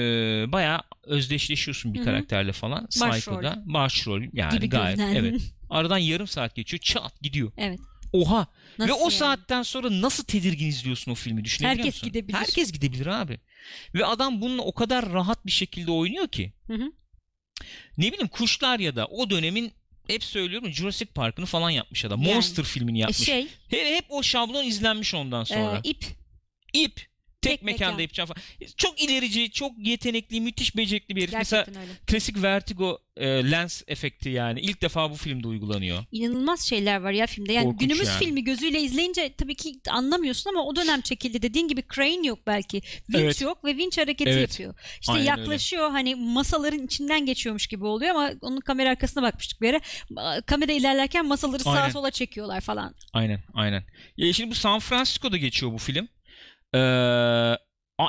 bayağı 0.53 0.81
özdeşleşiyorsun 1.05 1.95
bir 1.95 1.99
Hı 1.99 2.03
hı. 2.03 2.05
karakterle 2.05 2.53
falan. 2.53 2.85
Başrol. 3.01 3.11
Psycho'da. 3.11 3.62
Başrol. 3.66 4.23
Yani 4.33 4.55
gibi 4.55 4.69
gayet. 4.69 4.99
görünen. 4.99 5.14
Evet. 5.14 5.41
Aradan 5.71 5.99
yarım 5.99 6.27
saat 6.27 6.55
geçiyor. 6.55 6.81
Çat 6.81 7.21
gidiyor. 7.21 7.53
evet. 7.57 7.81
Oha. 8.12 8.47
Nasıl 8.79 8.93
Ve 8.93 8.97
o 8.97 9.01
yani? 9.03 9.12
saatten 9.12 9.62
sonra 9.62 10.01
nasıl 10.01 10.25
tedirgin 10.25 10.66
izliyorsun 10.66 11.12
o 11.12 11.14
filmi 11.14 11.45
düşünebiliyor 11.45 11.79
Herkes 11.79 11.95
musun? 11.95 12.09
gidebilir. 12.09 12.39
Herkes 12.39 12.73
gidebilir 12.73 13.07
abi. 13.07 13.41
Ve 13.95 14.07
adam 14.07 14.41
bununla 14.41 14.62
o 14.62 14.73
kadar 14.75 15.12
rahat 15.12 15.47
bir 15.47 15.51
şekilde 15.51 15.91
oynuyor 15.91 16.29
ki. 16.29 16.53
Hı 16.66 16.75
hı. 16.75 16.93
Ne 17.99 18.07
bileyim 18.12 18.29
Kuşlar 18.29 18.79
ya 18.79 18.97
da 18.97 19.07
o 19.07 19.31
dönemin 19.31 19.73
hep 20.09 20.25
söylüyorum 20.25 20.73
Jurassic 20.73 21.13
Park'ını 21.13 21.47
falan 21.47 21.71
yapmış 21.71 22.05
adam. 22.05 22.23
Yani. 22.23 22.35
Monster 22.35 22.65
filmini 22.65 22.99
E 22.99 23.01
yapmış. 23.01 23.19
şey 23.19 23.47
Hep, 23.69 23.87
hep 23.87 24.05
o 24.09 24.23
şablon 24.23 24.65
izlenmiş 24.65 25.15
ondan 25.15 25.45
sonra. 25.45 25.77
e, 25.85 25.89
ip 25.89 26.05
İp. 26.75 27.01
Tek, 27.43 27.53
Tek 27.53 27.62
mekanda 27.62 27.91
mekan. 27.91 28.03
yapacağım 28.03 28.26
falan. 28.28 28.43
Çok 28.76 29.03
ilerici, 29.03 29.51
çok 29.51 29.72
yetenekli, 29.78 30.41
müthiş 30.41 30.76
becerikli 30.76 31.16
bir 31.16 31.22
herif. 31.22 31.34
Mesela 31.34 31.61
gerçekten 31.62 31.82
öyle. 31.82 31.93
klasik 32.07 32.43
Vertigo 32.43 32.99
e, 33.16 33.26
lens 33.51 33.82
efekti 33.86 34.28
yani. 34.28 34.61
ilk 34.61 34.82
defa 34.82 35.11
bu 35.11 35.14
filmde 35.16 35.49
uygulanıyor. 35.49 36.05
İnanılmaz 36.12 36.61
şeyler 36.61 37.01
var 37.01 37.12
ya 37.12 37.26
filmde. 37.26 37.53
Yani 37.53 37.64
Korkunç 37.64 37.80
günümüz 37.80 38.09
yani. 38.09 38.18
filmi 38.18 38.45
gözüyle 38.45 38.80
izleyince 38.80 39.34
tabii 39.39 39.55
ki 39.55 39.80
anlamıyorsun 39.91 40.51
ama 40.51 40.62
o 40.64 40.76
dönem 40.76 41.01
çekildi. 41.01 41.43
Dediğin 41.43 41.68
gibi 41.68 41.82
crane 41.95 42.26
yok 42.26 42.39
belki. 42.47 42.80
Winch 42.80 43.18
Evet. 43.24 43.41
yok 43.43 43.64
ve 43.64 43.70
winch 43.70 43.99
hareketi 43.99 44.30
Evet. 44.30 44.51
yapıyor. 44.51 44.74
İşte 45.00 45.13
Aynen 45.13 45.25
yaklaşıyor 45.25 45.91
hani 45.91 46.14
masaların 46.14 46.84
içinden 46.87 47.26
geçiyormuş 47.26 47.67
gibi 47.67 47.84
oluyor 47.84 48.11
ama 48.11 48.30
onun 48.41 48.61
kamera 48.61 48.91
arkasına 48.91 49.22
bakmıştık 49.22 49.61
bir 49.63 49.67
yere. 49.67 49.80
Kamera 50.46 50.72
ilerlerken 50.72 51.26
masaları 51.26 51.63
sağa 51.63 51.71
Aynen. 51.71 51.91
sola 51.92 52.11
çekiyorlar 52.11 52.61
falan. 52.61 52.95
Aynen, 53.13 53.41
aynen. 53.54 53.84
Ya 54.17 54.33
şimdi 54.33 54.50
bu 54.50 54.54
San 54.54 54.79
Francisco'da 54.79 55.37
geçiyor 55.37 55.72
bu 55.72 55.79
film. 55.79 56.08
Ee, 56.74 56.78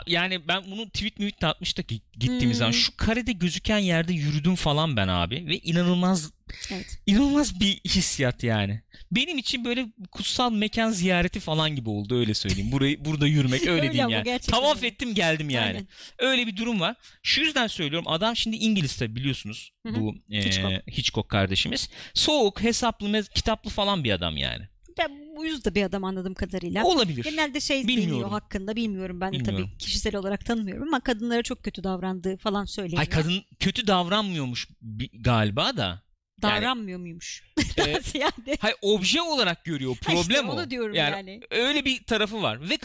yani 0.08 0.48
ben 0.48 0.64
bunu 0.72 0.90
tweet 0.90 1.42
de 1.42 1.48
atmıştık 1.48 1.92
gi- 1.92 2.02
gittiğimiz 2.20 2.58
zaman. 2.58 2.72
Hmm. 2.72 2.80
Şu 2.80 2.98
karede 2.98 3.32
gözüken 3.32 3.78
yerde 3.78 4.14
yürüdüm 4.14 4.56
falan 4.56 4.98
ben 4.98 5.08
abi. 5.08 5.48
Ve 5.48 5.58
inanılmaz 5.60 6.32
Evet. 6.72 7.00
inanılmaz 7.06 7.60
bir 7.60 7.80
hissiyat 7.86 8.44
yani. 8.44 8.82
Benim 9.12 9.38
için 9.38 9.66
böyle 9.66 9.86
kutsal 10.12 10.52
mekan 10.52 10.92
ziyareti 10.92 11.40
falan 11.40 11.76
gibi 11.76 11.90
oldu 11.90 12.20
öyle 12.20 12.34
söyleyeyim. 12.34 12.72
Burayı 12.72 13.06
burada 13.06 13.28
yürümek 13.28 13.62
öyle, 13.68 13.72
Öyle 13.72 13.94
diyeyim 13.94 14.10
yani. 14.10 14.40
Tavaf 14.40 14.84
ettim 14.84 15.14
geldim 15.16 15.50
yani. 15.50 15.66
Aynen. 15.68 15.88
Öyle 16.20 16.48
bir 16.48 16.58
durum 16.58 16.80
var. 16.80 16.96
Şu 17.24 17.42
yüzden 17.42 17.68
söylüyorum. 17.68 18.08
Adam 18.08 18.36
şimdi 18.36 18.56
İngiliz 18.56 18.96
tabii 18.98 19.16
biliyorsunuz. 19.16 19.72
Hı 19.88 19.94
hı. 19.94 20.00
Bu 20.00 20.16
e, 20.32 20.46
Hitchcock. 20.46 20.88
Hitchcock. 20.88 21.30
kardeşimiz. 21.30 21.90
Soğuk, 22.14 22.64
hesaplı, 22.64 23.24
kitaplı 23.36 23.70
falan 23.70 24.04
bir 24.04 24.12
adam 24.12 24.38
yani. 24.38 24.69
Ben 25.00 25.12
uyuz 25.38 25.66
da 25.66 25.76
bir 25.76 25.84
adam 25.84 26.04
anladığım 26.04 26.34
kadarıyla. 26.34 26.84
Olabilir. 26.86 27.24
Genelde 27.24 27.60
şey 27.60 27.88
Bilmiyorum. 27.88 28.14
deniyor 28.14 28.30
hakkında 28.30 28.76
bilmiyorum 28.76 29.22
ben 29.22 29.34
de 29.34 29.40
Bilmiyorum. 29.40 29.68
tabii 29.68 29.78
kişisel 29.78 30.16
olarak 30.16 30.46
tanımıyorum 30.46 30.88
ama 30.88 31.00
kadınlara 31.00 31.44
çok 31.44 31.64
kötü 31.64 31.84
davrandığı 31.84 32.38
falan 32.38 32.66
söyleniyor. 32.66 32.98
Hay 32.98 33.10
kadın 33.10 33.44
kötü 33.60 33.88
davranmıyormuş 33.88 34.68
galiba 35.14 35.78
da. 35.78 35.82
yani- 35.84 36.02
Davranmıyor 36.42 37.00
muymuş? 37.00 37.44
E, 37.78 37.92
yani? 38.14 38.58
hay 38.60 38.74
obje 38.82 39.22
olarak 39.22 39.66
görüyor. 39.66 39.96
Ha 40.06 40.14
işte 40.14 40.24
Problem 40.34 40.50
o. 40.50 40.54
onu 40.54 40.70
diyorum 40.70 40.96
yani. 40.96 41.42
Öyle 41.52 41.86
bir 41.86 42.04
tarafı 42.04 42.42
var 42.42 42.70
ve 42.70 42.78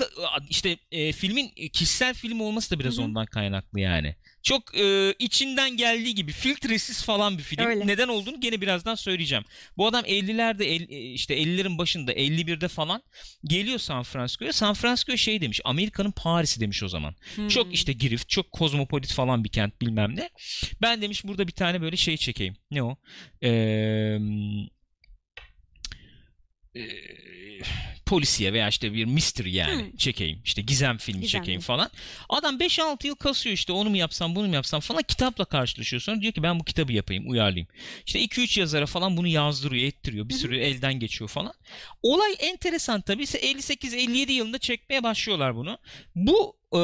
işte 0.51 0.77
e, 0.93 1.13
filmin 1.13 1.53
e, 1.57 1.69
kişisel 1.69 2.15
film 2.15 2.41
olması 2.41 2.71
da 2.71 2.79
biraz 2.79 2.97
Hı 2.97 3.01
hı. 3.01 3.05
ondan 3.05 3.27
kaynaklı 3.27 3.81
yani. 3.81 4.17
Çok 4.45 4.77
e, 4.79 5.15
içinden 5.19 5.77
geldiği 5.77 6.15
gibi 6.15 6.33
filtresiz 6.33 7.03
falan 7.05 7.39
bir 7.39 7.43
film. 7.43 7.65
Öyle. 7.67 7.87
Neden 7.87 8.09
olduğunu 8.09 8.41
gene 8.41 8.61
birazdan 8.61 8.95
söyleyeceğim. 8.95 9.45
Bu 9.77 9.87
adam 9.87 10.05
50'lerde 10.05 10.65
el- 10.65 11.15
işte 11.15 11.35
50'lerin 11.39 11.79
başında 11.79 12.13
51'de 12.13 12.69
falan 12.69 13.03
geliyor 13.45 13.79
San 13.79 14.03
Francisco'ya. 14.03 14.53
San 14.53 14.75
Francisco 14.75 15.17
şey 15.17 15.41
demiş. 15.41 15.61
Amerika'nın 15.65 16.11
Paris'i 16.13 16.61
demiş 16.61 16.83
o 16.83 16.89
zaman. 16.89 17.15
Hmm. 17.35 17.49
Çok 17.49 17.75
işte 17.75 17.93
girift, 17.93 18.29
çok 18.29 18.53
kozmopolit 18.53 19.13
falan 19.13 19.45
bir 19.45 19.49
kent 19.49 19.81
bilmem 19.81 20.17
ne. 20.17 20.31
Ben 20.83 21.03
demiş 21.03 21.25
burada 21.25 21.47
bir 21.47 21.53
tane 21.53 21.81
böyle 21.81 21.97
şey 21.97 22.17
çekeyim. 22.17 22.57
Ne 22.71 22.83
o? 22.83 22.97
Eee 23.43 24.19
eee, 26.75 27.61
polisiye 28.07 28.53
veya 28.53 28.69
işte 28.69 28.93
bir 28.93 29.05
mystery 29.05 29.51
yani 29.57 29.83
Hmm. 29.83 29.97
çekeyim. 29.97 30.41
İşte 30.45 30.63
gizem 30.63 30.99
filmi 30.99 31.21
Gizem 31.21 31.41
çekeyim 31.41 31.61
film. 31.61 31.67
falan. 31.67 31.91
Adam 32.29 32.59
5-6 32.61 33.07
yıl 33.07 33.15
kasıyor 33.15 33.55
işte 33.55 33.73
onu 33.73 33.91
mu 33.91 33.97
yapsam 33.97 34.35
bunu 34.35 34.49
mu 34.49 34.55
yapsam 34.55 34.81
falan 34.81 35.03
kitapla 35.03 35.45
karşılaşıyor. 35.45 36.03
Sonra 36.03 36.21
diyor 36.21 36.33
ki 36.33 36.43
ben 36.43 36.61
bu 36.61 36.65
kitabı 36.65 36.93
yapayım 36.93 37.31
uyarlayayım. 37.31 37.69
İşte 38.07 38.21
2-3 38.21 38.61
yazara 38.61 38.87
falan 38.87 39.17
bunu 39.17 39.29
yazdırıyor 39.29 39.87
ettiriyor. 39.87 40.29
Bir 40.29 40.35
Hı 40.35 40.37
hı. 40.37 40.41
sürü 40.41 40.59
elden 40.59 40.95
geçiyor 40.95 41.31
falan. 41.31 41.53
Olay 42.03 42.35
enteresan 42.39 43.01
tabii. 43.01 43.23
ise 43.23 43.39
58-57 43.39 44.33
yılında 44.33 44.59
çekmeye 44.59 45.03
başlıyorlar 45.03 45.57
bunu. 45.57 45.79
Bu 46.15 46.57
e, 46.73 46.79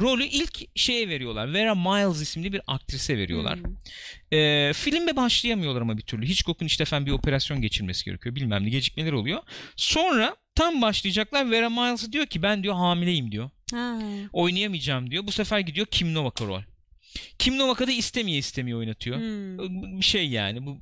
rolü 0.00 0.24
ilk 0.24 0.78
şeye 0.78 1.08
veriyorlar. 1.08 1.54
Vera 1.54 1.74
Miles 1.74 2.22
isimli 2.22 2.52
bir 2.52 2.60
aktrise 2.66 3.18
veriyorlar. 3.18 3.58
Hmm. 3.58 4.38
E, 4.38 4.72
filme 4.72 5.16
başlayamıyorlar 5.16 5.82
ama 5.82 5.96
bir 5.98 6.02
türlü. 6.02 6.26
Hitchcock'un 6.26 6.66
işte 6.66 6.82
efendim 6.82 7.06
bir 7.06 7.12
operasyon 7.12 7.60
geçirmesi 7.62 8.04
gerekiyor. 8.04 8.34
Bilmem 8.34 8.64
ne 8.64 8.68
gecikmeler 8.70 9.12
oluyor. 9.12 9.42
Sonra 9.76 10.36
tam 10.56 10.82
başlayacaklar. 10.82 11.50
Vera 11.50 11.70
Miles 11.70 12.12
diyor 12.12 12.26
ki 12.26 12.42
ben 12.42 12.62
diyor 12.62 12.74
hamileyim 12.74 13.32
diyor. 13.32 13.50
Ha. 13.72 13.98
Oynayamayacağım 14.32 15.10
diyor. 15.10 15.26
Bu 15.26 15.32
sefer 15.32 15.60
gidiyor 15.60 15.86
Kim 15.90 16.14
Novak'a 16.14 16.46
rol. 16.46 16.62
Kim 17.38 17.58
Novak'a 17.58 17.86
da 17.86 17.92
istemiyor 17.92 18.38
istemiyor 18.38 18.78
oynatıyor. 18.78 19.16
Hmm. 19.16 20.00
Bir 20.00 20.04
şey 20.04 20.28
yani 20.28 20.66
bu 20.66 20.78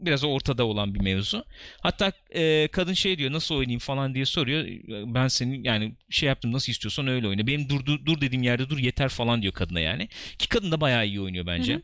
biraz 0.00 0.24
ortada 0.24 0.64
olan 0.64 0.94
bir 0.94 1.00
mevzu. 1.00 1.44
Hatta 1.80 2.12
e, 2.34 2.68
kadın 2.72 2.92
şey 2.92 3.18
diyor 3.18 3.32
nasıl 3.32 3.54
oynayayım 3.54 3.78
falan 3.78 4.14
diye 4.14 4.24
soruyor. 4.24 4.64
Ben 5.14 5.28
senin 5.28 5.64
yani 5.64 5.92
şey 6.10 6.26
yaptım 6.26 6.52
nasıl 6.52 6.72
istiyorsan 6.72 7.06
öyle 7.06 7.28
oyna. 7.28 7.46
Benim 7.46 7.68
dur, 7.68 7.86
dur, 7.86 8.06
dur 8.06 8.20
dediğim 8.20 8.42
yerde 8.42 8.70
dur 8.70 8.78
yeter 8.78 9.08
falan 9.08 9.42
diyor 9.42 9.52
kadına 9.52 9.80
yani. 9.80 10.08
Ki 10.38 10.48
kadın 10.48 10.72
da 10.72 10.80
bayağı 10.80 11.06
iyi 11.06 11.20
oynuyor 11.20 11.46
bence. 11.46 11.74
Hı 11.74 11.82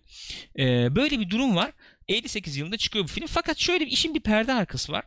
E, 0.63 0.97
böyle 0.97 1.21
bir 1.21 1.31
durum 1.31 1.57
var. 1.57 1.73
58 2.09 2.57
yılında 2.57 2.77
çıkıyor 2.77 3.05
bu 3.05 3.09
film. 3.09 3.27
Fakat 3.27 3.59
şöyle 3.59 3.87
bir 3.87 3.91
işin 3.91 4.15
bir 4.15 4.21
perde 4.21 4.53
arkası 4.53 4.93
var. 4.93 5.05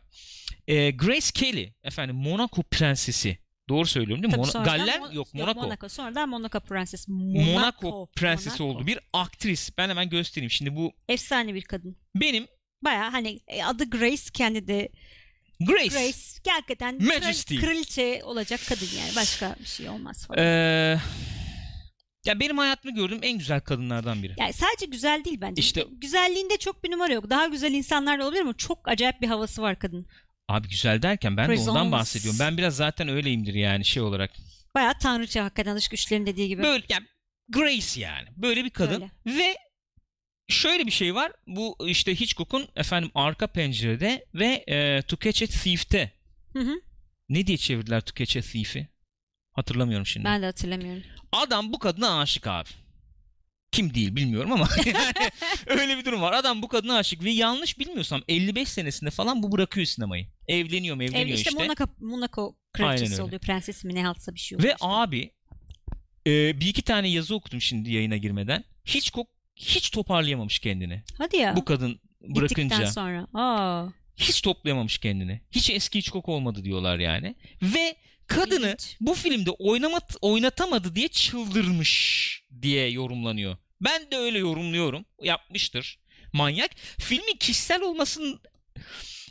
E, 0.68 0.90
Grace 0.90 1.26
Kelly 1.34 1.72
efendim 1.84 2.16
Monaco 2.16 2.62
prensesi. 2.62 3.38
Doğru 3.68 3.86
söylüyorum 3.86 4.22
değil 4.22 4.36
mi? 4.36 4.42
Tabii 4.42 4.58
Mona- 4.58 4.64
Galler 4.64 4.98
Mon- 5.00 5.14
yok 5.14 5.34
Monaco. 5.34 5.60
Monaco. 5.62 5.88
Sonradan 5.88 6.28
Monaco 6.28 6.60
Prenses. 6.60 7.08
Monaco, 7.08 7.52
Monaco, 7.52 8.06
prensesi 8.16 8.62
Monaco. 8.62 8.78
oldu. 8.78 8.86
Bir 8.86 8.98
aktris. 9.12 9.70
Ben 9.78 9.88
hemen 9.88 10.08
göstereyim. 10.10 10.50
Şimdi 10.50 10.76
bu 10.76 10.92
Efsane 11.08 11.54
bir 11.54 11.62
kadın. 11.62 11.96
benim 12.14 12.46
Baya 12.84 13.12
hani 13.12 13.40
e, 13.48 13.64
adı 13.64 13.90
Grace 13.90 14.22
kendi 14.34 14.66
de 14.68 14.88
Grace. 15.60 15.88
Grace 15.88 16.74
kral- 16.74 17.02
Majesty. 17.06 17.56
kraliçe 17.56 18.20
olacak 18.24 18.60
kadın 18.68 18.88
yani 18.98 19.16
başka 19.16 19.56
bir 19.60 19.64
şey 19.66 19.88
olmaz 19.88 20.26
falan. 20.26 20.38
Ee, 20.44 20.98
ya 22.24 22.40
benim 22.40 22.58
hayatımda 22.58 22.94
gördüğüm 22.96 23.18
en 23.22 23.38
güzel 23.38 23.60
kadınlardan 23.60 24.22
biri. 24.22 24.34
Yani 24.38 24.52
sadece 24.52 24.86
güzel 24.86 25.24
değil 25.24 25.38
bence. 25.40 25.60
İşte- 25.60 25.84
Güzelliğinde 25.90 26.56
çok 26.56 26.84
bir 26.84 26.90
numara 26.90 27.12
yok. 27.12 27.30
Daha 27.30 27.46
güzel 27.46 27.72
insanlar 27.72 28.18
da 28.20 28.24
olabilir 28.24 28.40
ama 28.40 28.54
çok 28.56 28.88
acayip 28.88 29.20
bir 29.20 29.28
havası 29.28 29.62
var 29.62 29.78
kadın. 29.78 30.06
Abi 30.48 30.68
güzel 30.68 31.02
derken 31.02 31.36
ben 31.36 31.48
de 31.48 31.52
ondan 31.60 31.74
Presence. 31.74 31.92
bahsediyorum. 31.92 32.38
Ben 32.40 32.56
biraz 32.56 32.76
zaten 32.76 33.08
öyleyimdir 33.08 33.54
yani 33.54 33.84
şey 33.84 34.02
olarak. 34.02 34.30
Baya 34.74 34.98
tanrıça 34.98 35.44
hakikaten 35.44 35.76
dış 35.76 35.88
güçlerin 35.88 36.26
dediği 36.26 36.48
gibi. 36.48 36.62
Böyle 36.62 36.84
yani 36.88 37.06
Grace 37.48 38.00
yani. 38.00 38.28
Böyle 38.36 38.64
bir 38.64 38.70
kadın 38.70 39.10
ve 39.26 39.56
şöyle 40.48 40.86
bir 40.86 40.90
şey 40.90 41.14
var. 41.14 41.32
Bu 41.46 41.76
işte 41.86 42.20
Hitchcock'un 42.20 42.68
efendim 42.76 43.10
arka 43.14 43.46
pencerede 43.46 44.26
ve 44.34 44.64
e, 44.68 45.02
To 45.02 45.16
Catch 45.20 45.42
a 45.42 45.46
Thief'te. 45.46 46.12
Hı 46.52 46.58
hı. 46.58 46.80
Ne 47.28 47.46
diye 47.46 47.56
çevirdiler 47.56 48.00
To 48.00 48.14
Catch 48.14 48.36
a 48.36 48.40
Thief'i? 48.40 48.88
Hatırlamıyorum 49.52 50.06
şimdi. 50.06 50.24
Ben 50.24 50.42
de 50.42 50.46
hatırlamıyorum. 50.46 51.02
Adam 51.32 51.72
bu 51.72 51.78
kadına 51.78 52.20
aşık 52.20 52.46
abi. 52.46 52.68
Kim 53.72 53.94
değil 53.94 54.16
bilmiyorum 54.16 54.52
ama 54.52 54.68
yani 54.86 55.30
öyle 55.66 55.98
bir 55.98 56.04
durum 56.04 56.22
var. 56.22 56.32
Adam 56.32 56.62
bu 56.62 56.68
kadına 56.68 56.96
aşık 56.96 57.24
ve 57.24 57.30
yanlış 57.30 57.78
bilmiyorsam 57.78 58.22
55 58.28 58.68
senesinde 58.68 59.10
falan 59.10 59.42
bu 59.42 59.52
bırakıyor 59.52 59.86
sinemayı. 59.86 60.26
Evleniyor 60.48 60.96
mu 60.96 61.02
evleniyor 61.02 61.28
Ev, 61.28 61.32
işte, 61.34 61.50
işte. 61.50 61.62
Monaco, 61.64 61.84
Monaco 62.00 62.56
kraliçesi 62.72 63.22
oluyor. 63.22 63.40
Prenses 63.40 63.84
mi 63.84 63.94
ne 63.94 64.04
haltsa 64.04 64.34
bir 64.34 64.40
şey 64.40 64.58
Ve 64.58 64.60
oluyor. 64.60 64.74
işte. 64.74 64.86
abi 64.88 65.30
e, 66.26 66.60
bir 66.60 66.66
iki 66.66 66.82
tane 66.82 67.08
yazı 67.08 67.34
okudum 67.34 67.60
şimdi 67.60 67.92
yayına 67.92 68.16
girmeden. 68.16 68.64
Hitchcock 68.86 69.30
hiç 69.56 69.90
toparlayamamış 69.90 70.58
kendini. 70.58 71.02
Hadi 71.18 71.36
ya. 71.36 71.56
Bu 71.56 71.64
kadın 71.64 72.00
Gittikten 72.28 72.34
bırakınca. 72.70 72.86
sonra. 72.92 73.26
Aa, 73.34 73.88
Hiç 74.16 74.40
toplayamamış 74.42 74.98
kendini. 74.98 75.40
Hiç 75.50 75.70
eski 75.70 75.98
Hitchcock 75.98 76.28
olmadı 76.28 76.64
diyorlar 76.64 76.98
yani. 76.98 77.34
Ve 77.62 77.96
kadını 78.30 78.66
ilginç. 78.66 78.96
bu 79.00 79.14
filmde 79.14 79.50
oynamat 79.50 80.16
oynatamadı 80.20 80.94
diye 80.94 81.08
çıldırmış 81.08 82.42
diye 82.62 82.90
yorumlanıyor. 82.90 83.56
Ben 83.80 84.10
de 84.10 84.16
öyle 84.16 84.38
yorumluyorum. 84.38 85.04
Yapmıştır. 85.22 85.98
Manyak. 86.32 86.70
Filmin 86.98 87.36
kişisel 87.36 87.82
olmasının 87.82 88.40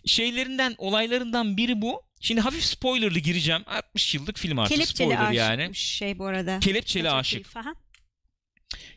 şeylerinden, 0.06 0.76
olaylarından 0.78 1.58
biri 1.58 1.82
bu. 1.82 2.04
Şimdi 2.22 2.42
hafif 2.42 2.64
spoilerlı 2.64 3.20
gireceğim. 3.20 3.64
60 3.68 4.16
yıllık 4.16 4.38
film 4.38 4.60
artık 4.60 4.76
Kelepçeli 4.76 5.10
spoiler 5.10 5.32
yani. 5.32 5.76
şey 5.76 6.20
bu 6.20 6.26
arada. 6.26 6.60
Kelepçeli 6.60 7.04
Çok 7.04 7.14
aşık. 7.14 7.44
keyif, 7.44 7.58
aha. 7.58 7.74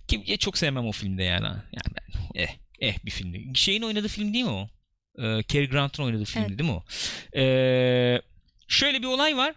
Ki 0.09 0.23
ya 0.27 0.37
çok 0.37 0.59
sevmem 0.59 0.87
o 0.87 0.93
filmde 0.93 1.23
yani. 1.23 1.47
Yani 1.47 1.97
ben, 1.97 2.43
eh, 2.43 2.57
eh 2.81 3.05
bir 3.05 3.11
filmdi. 3.11 3.59
Şeyin 3.59 3.83
oynadığı 3.83 4.09
film 4.09 4.35
değil 4.35 4.45
mi 4.45 4.51
o? 4.51 4.69
Ee, 5.19 5.43
Cary 5.49 5.69
Grant'ın 5.69 6.03
oynadığı 6.03 6.25
filmdi 6.25 6.47
Evet. 6.49 6.59
değil 6.59 6.71
mi 6.71 6.77
o? 6.77 6.85
Ee, 7.39 8.23
şöyle 8.69 9.03
bir 9.03 9.07
olay 9.07 9.37
var. 9.37 9.55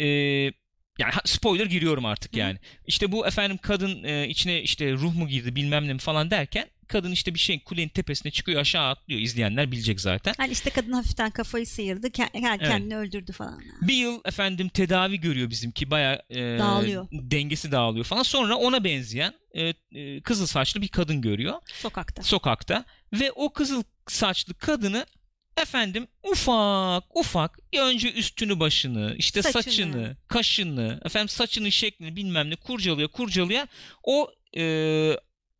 Ee, 0.00 0.52
yani 0.98 1.12
spoiler 1.24 1.66
giriyorum 1.66 2.04
artık 2.04 2.32
Hı 2.32 2.36
hı. 2.36 2.40
yani. 2.40 2.58
İşte 2.86 3.12
bu 3.12 3.26
efendim 3.26 3.58
kadın 3.62 4.04
e, 4.04 4.28
içine 4.28 4.62
işte 4.62 4.92
ruh 4.92 5.14
mu 5.14 5.28
girdi 5.28 5.56
bilmem 5.56 5.88
ne 5.88 5.92
mi 5.92 5.98
falan 5.98 6.30
derken 6.30 6.68
kadın 6.88 7.12
işte 7.12 7.34
bir 7.34 7.38
şey 7.38 7.60
kulenin 7.64 7.88
tepesine 7.88 8.32
çıkıyor 8.32 8.60
aşağı 8.60 8.88
atlıyor. 8.90 9.20
İzleyenler 9.20 9.72
bilecek 9.72 10.00
zaten. 10.00 10.34
Hani 10.36 10.52
işte 10.52 10.70
kadın 10.70 10.92
hafiften 10.92 11.30
kafayı 11.30 11.66
sıyırdı. 11.66 12.06
ke- 12.08 12.40
yani 12.42 12.58
Evet. 12.60 12.68
Kendini 12.70 12.96
öldürdü 12.96 13.32
falan. 13.32 13.62
Bir 13.82 13.94
yıl 13.94 14.20
efendim 14.24 14.68
tedavi 14.68 15.20
görüyor 15.20 15.50
bizimki 15.50 15.90
baya 15.90 16.22
Dağılıyor. 16.34 17.06
dengesi 17.12 17.72
dağılıyor 17.72 18.04
falan. 18.04 18.22
Sonra 18.22 18.56
ona 18.56 18.84
benzeyen 18.84 19.34
e, 19.54 19.72
e, 19.92 20.20
kızıl 20.20 20.46
saçlı 20.46 20.82
bir 20.82 20.88
kadın 20.88 21.20
görüyor. 21.22 21.54
Sokakta. 21.74 22.22
sokakta 22.22 22.84
ve 23.12 23.32
o 23.32 23.52
kızıl 23.52 23.82
saçlı 24.08 24.54
kadını 24.54 25.06
efendim 25.56 26.06
ufak 26.22 27.16
ufak 27.16 27.58
önce 27.78 28.12
üstünü 28.12 28.60
başını 28.60 29.14
işte 29.18 29.42
Saçını. 29.42 29.62
saçını, 29.62 30.16
kaşını 30.28 31.00
efendim 31.04 31.28
saçının 31.28 31.68
şeklini 31.68 32.16
bilmem 32.16 32.50
ne 32.50 32.56
kurcalıyor 32.56 33.08
kurcalıyor 33.08 33.66
o 34.02 34.30
e, 34.56 34.62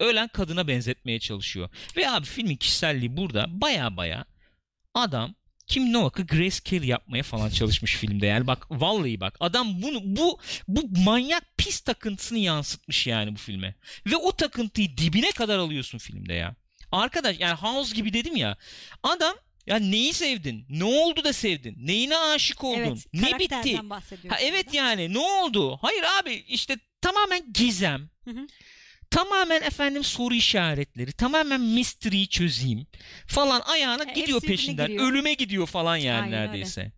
ölen 0.01 0.29
kadına 0.29 0.69
benzetmeye 0.69 1.21
çalışıyor. 1.21 1.69
Ve 1.97 2.11
abi 2.11 2.27
filmin 2.27 2.57
kişiselliği 2.57 3.17
burada 3.17 3.47
baya 3.49 3.97
baya 3.97 4.25
adam 4.95 5.35
Kim 5.67 5.93
Novak'ı 5.93 6.27
Grace 6.27 6.61
Kelly 6.65 6.87
yapmaya 6.87 7.23
falan 7.23 7.51
çalışmış 7.51 7.97
filmde. 7.97 8.27
Yani 8.27 8.47
bak 8.47 8.67
vallahi 8.71 9.21
bak 9.21 9.37
adam 9.41 9.83
bunu 9.83 10.01
bu 10.05 10.39
bu 10.69 11.01
manyak 11.05 11.45
pis 11.57 11.81
takıntısını 11.81 12.39
yansıtmış 12.39 13.07
yani 13.07 13.35
bu 13.35 13.39
filme. 13.39 13.75
Ve 14.07 14.17
o 14.17 14.37
takıntıyı 14.37 14.97
dibine 14.97 15.31
kadar 15.31 15.59
alıyorsun 15.59 15.99
filmde 15.99 16.35
ya. 16.35 16.55
Arkadaş 16.93 17.41
yani 17.41 17.55
House 17.55 17.97
gibi 17.97 18.13
dedim 18.13 18.37
ya. 18.37 18.57
Adam 19.03 19.35
ya 19.67 19.77
neyi 19.77 20.13
sevdin? 20.13 20.67
Ne 20.69 20.85
oldu 20.85 21.25
da 21.25 21.33
sevdin? 21.33 21.77
Neyine 21.79 22.17
aşık 22.19 22.65
oldun? 22.65 22.81
Evet. 22.81 23.07
ne 23.15 23.39
bitti? 23.39 23.77
Ha 24.29 24.39
evet 24.41 24.67
burada. 24.67 24.77
yani 24.77 25.15
ne 25.15 25.19
oldu? 25.19 25.79
Hayır 25.83 26.05
abi 26.21 26.33
işte 26.35 26.77
tamamen 27.01 27.53
gizem. 27.53 28.11
Hı 28.25 28.31
hı. 28.31 28.47
Tamamen 29.11 29.63
efendim 29.63 30.05
soru 30.05 30.35
işaretleri, 30.35 31.13
tamamen 31.13 31.61
mystery'yi 31.61 32.29
çözeyim 32.29 32.87
falan 33.27 33.61
ayağına 33.61 34.05
Ya, 34.05 34.13
gidiyor 34.13 34.27
hepsi 34.27 34.43
birbirine 34.43 34.57
peşinden. 34.57 34.87
giriyor. 34.87 35.11
Ölüme 35.13 35.35
gidiyor 35.35 35.67
falan 35.67 35.97
yani 35.97 36.23
Aynen 36.23 36.33
öyle. 36.39 36.47
neredeyse. 36.49 36.93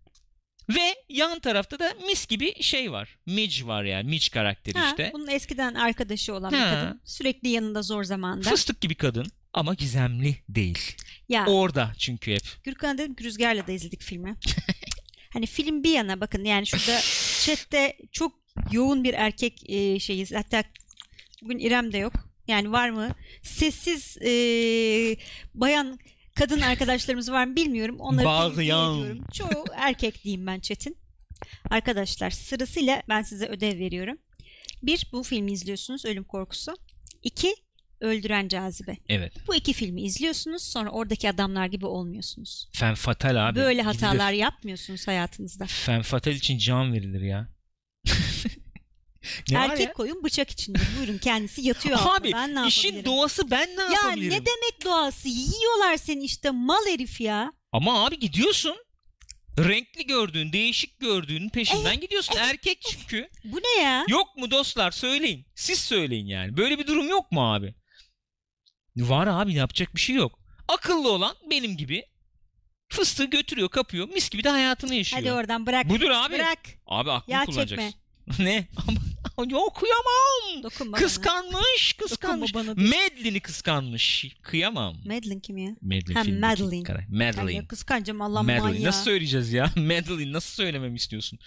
Ve 0.69 0.95
yan 1.09 1.39
tarafta 1.39 1.79
da 1.79 1.93
mis 2.07 2.27
gibi 2.27 2.63
şey 2.63 2.91
var. 2.91 3.17
Midge 3.25 3.65
var 3.67 3.83
yani. 3.83 4.09
Midge 4.09 4.29
karakteri 4.33 4.77
Ha, 4.79 4.87
işte. 4.89 5.09
Bunun 5.13 5.27
eskiden 5.27 5.73
arkadaşı 5.73 6.33
olan 6.33 6.51
bir 6.51 6.57
Ha. 6.57 6.69
kadın. 6.71 7.01
Sürekli 7.05 7.49
yanında 7.49 7.81
zor 7.81 8.03
zamanda. 8.03 8.49
Fıstık 8.49 8.81
gibi 8.81 8.95
kadın 8.95 9.25
ama 9.57 9.73
gizemli 9.73 10.35
değil. 10.49 10.95
Ya 11.29 11.45
Orada 11.45 11.93
çünkü 11.97 12.31
hep. 12.31 12.43
Gürkan'a 12.63 12.97
dedim 12.97 13.15
ki 13.15 13.23
Rüzgar'la 13.23 13.67
da 13.67 13.71
izledik 13.71 14.01
filmi. 14.01 14.35
hani 15.33 15.45
film 15.45 15.83
bir 15.83 15.91
yana 15.91 16.21
bakın 16.21 16.43
yani 16.43 16.67
şurada 16.67 16.99
chatte 17.45 17.97
çok 18.11 18.33
yoğun 18.71 19.03
bir 19.03 19.13
erkek 19.13 19.69
e, 19.69 19.99
şeyiz. 19.99 20.33
Hatta 20.33 20.63
bugün 21.41 21.59
İrem 21.59 21.93
de 21.93 21.97
yok. 21.97 22.13
Yani 22.47 22.71
var 22.71 22.89
mı? 22.89 23.09
Sessiz 23.41 24.17
e, 24.17 24.31
bayan 25.53 25.99
kadın 26.35 26.61
arkadaşlarımız 26.61 27.31
var 27.31 27.45
mı 27.45 27.55
bilmiyorum. 27.55 27.95
Onları 27.99 28.25
Bağlayan. 28.25 29.25
Çoğu 29.33 29.65
erkek 29.75 30.23
diyeyim 30.23 30.47
ben 30.47 30.59
chatin. 30.59 30.97
Arkadaşlar 31.69 32.29
sırasıyla 32.29 33.03
ben 33.09 33.21
size 33.21 33.45
ödev 33.47 33.79
veriyorum. 33.79 34.17
Bir, 34.83 35.07
bu 35.11 35.23
filmi 35.23 35.51
izliyorsunuz 35.51 36.05
Ölüm 36.05 36.23
Korkusu. 36.23 36.75
İki, 37.23 37.55
Öldüren 38.01 38.47
Cazibe. 38.47 38.97
Evet. 39.09 39.33
Bu 39.47 39.55
iki 39.55 39.73
filmi 39.73 40.01
izliyorsunuz 40.01 40.63
sonra 40.63 40.89
oradaki 40.89 41.29
adamlar 41.29 41.65
gibi 41.65 41.85
olmuyorsunuz. 41.85 42.69
Fen 42.73 42.95
fatal 42.95 43.49
abi. 43.49 43.59
Böyle 43.59 43.81
Gidilir. 43.81 43.85
hatalar 43.85 44.31
yapmıyorsunuz 44.31 45.07
hayatınızda. 45.07 45.65
Fen 45.65 46.01
fatal 46.01 46.31
için 46.31 46.57
can 46.57 46.93
verilir 46.93 47.21
ya. 47.21 47.47
ne 49.51 49.57
Erkek 49.57 49.87
ya? 49.87 49.93
koyun 49.93 50.23
bıçak 50.23 50.49
içinde. 50.51 50.79
Buyurun 50.97 51.17
kendisi 51.17 51.61
yatıyor. 51.61 51.99
Abi 52.01 52.31
ben 52.33 52.55
ne 52.55 52.67
işin 52.67 53.05
doğası 53.05 53.51
ben 53.51 53.69
ne 53.77 53.81
Ya 53.81 53.89
yapabilirim? 53.91 54.29
ne 54.31 54.45
demek 54.45 54.85
doğası? 54.85 55.27
Yiyorlar 55.27 55.97
seni 55.97 56.23
işte 56.23 56.51
mal 56.51 56.85
herif 56.87 57.21
ya. 57.21 57.53
Ama 57.71 58.05
abi 58.05 58.19
gidiyorsun. 58.19 58.75
Renkli 59.57 60.07
gördüğün, 60.07 60.53
değişik 60.53 60.99
gördüğün 60.99 61.49
peşinden 61.49 61.99
gidiyorsun. 61.99 62.35
Erkek 62.39 62.81
çünkü. 62.81 63.29
Bu 63.43 63.57
ne 63.57 63.81
ya? 63.83 64.05
Yok 64.07 64.37
mu 64.37 64.51
dostlar 64.51 64.91
söyleyin. 64.91 65.45
Siz 65.55 65.79
söyleyin 65.79 66.25
yani. 66.27 66.57
Böyle 66.57 66.79
bir 66.79 66.87
durum 66.87 67.07
yok 67.09 67.31
mu 67.31 67.53
abi? 67.53 67.75
Var 68.97 69.27
abi 69.27 69.53
yapacak 69.53 69.95
bir 69.95 70.01
şey 70.01 70.15
yok. 70.15 70.39
Akıllı 70.67 71.11
olan 71.11 71.35
benim 71.51 71.77
gibi 71.77 72.03
fıstığı 72.89 73.25
götürüyor 73.25 73.69
kapıyor 73.69 74.09
mis 74.09 74.29
gibi 74.29 74.43
de 74.43 74.49
hayatını 74.49 74.95
yaşıyor. 74.95 75.21
Hadi 75.21 75.31
oradan 75.33 75.65
bırak. 75.65 75.89
Budur 75.89 76.09
abi. 76.09 76.33
Bırak. 76.33 76.59
Abi 76.85 77.11
aklını 77.11 77.35
Yağ 77.35 77.45
kullanacaksın. 77.45 77.93
ne? 78.39 78.67
Ama 78.87 78.99
yok 79.51 79.75
kıyamam. 79.75 80.63
Dokunma 80.63 80.91
bana. 80.93 81.01
Kıskanmış 81.01 81.93
kıskanmış. 81.93 82.53
Bana. 82.55 82.73
Madeline'i 82.73 83.39
kıskanmış. 83.39 84.25
Kıyamam. 84.41 84.95
Madeline 85.05 85.39
kim 85.41 85.57
ya? 85.57 85.69
Madeline 85.81 86.13
Ha, 86.13 86.23
filmdeki 86.23 86.41
Madeline. 86.63 86.83
kara- 86.83 87.01
Yani 87.11 87.35
Madeline. 87.35 87.67
kıskancım 87.67 88.21
Allah 88.21 88.43
Madeline. 88.43 88.87
Nasıl 88.87 89.03
söyleyeceğiz 89.03 89.53
ya? 89.53 89.65
Madeline 89.75 90.31
nasıl 90.33 90.55
söylememi 90.55 90.95
istiyorsun? 90.95 91.39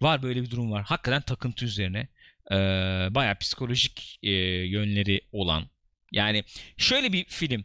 Var 0.00 0.22
böyle 0.22 0.42
bir 0.42 0.50
durum 0.50 0.70
var. 0.70 0.84
Hakikaten 0.84 1.22
takıntı 1.22 1.64
üzerine. 1.64 2.08
Ee, 2.50 2.54
bayağı 3.10 3.38
psikolojik 3.38 4.18
e, 4.22 4.30
yönleri 4.66 5.20
olan. 5.32 5.73
Yani 6.14 6.44
şöyle 6.76 7.12
bir 7.12 7.24
film. 7.24 7.64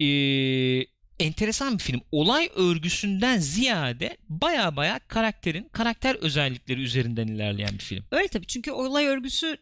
Ee, 0.00 0.86
enteresan 1.20 1.78
bir 1.78 1.82
film. 1.82 2.00
Olay 2.12 2.50
örgüsünden 2.54 3.38
ziyade 3.38 4.16
baya 4.28 4.76
baya 4.76 4.98
karakterin 4.98 5.68
karakter 5.72 6.14
özellikleri 6.14 6.80
üzerinden 6.80 7.26
ilerleyen 7.26 7.72
bir 7.72 7.84
film. 7.84 8.04
Öyle 8.10 8.28
tabii 8.28 8.46
çünkü 8.46 8.70
olay 8.70 9.06
örgüsü 9.06 9.56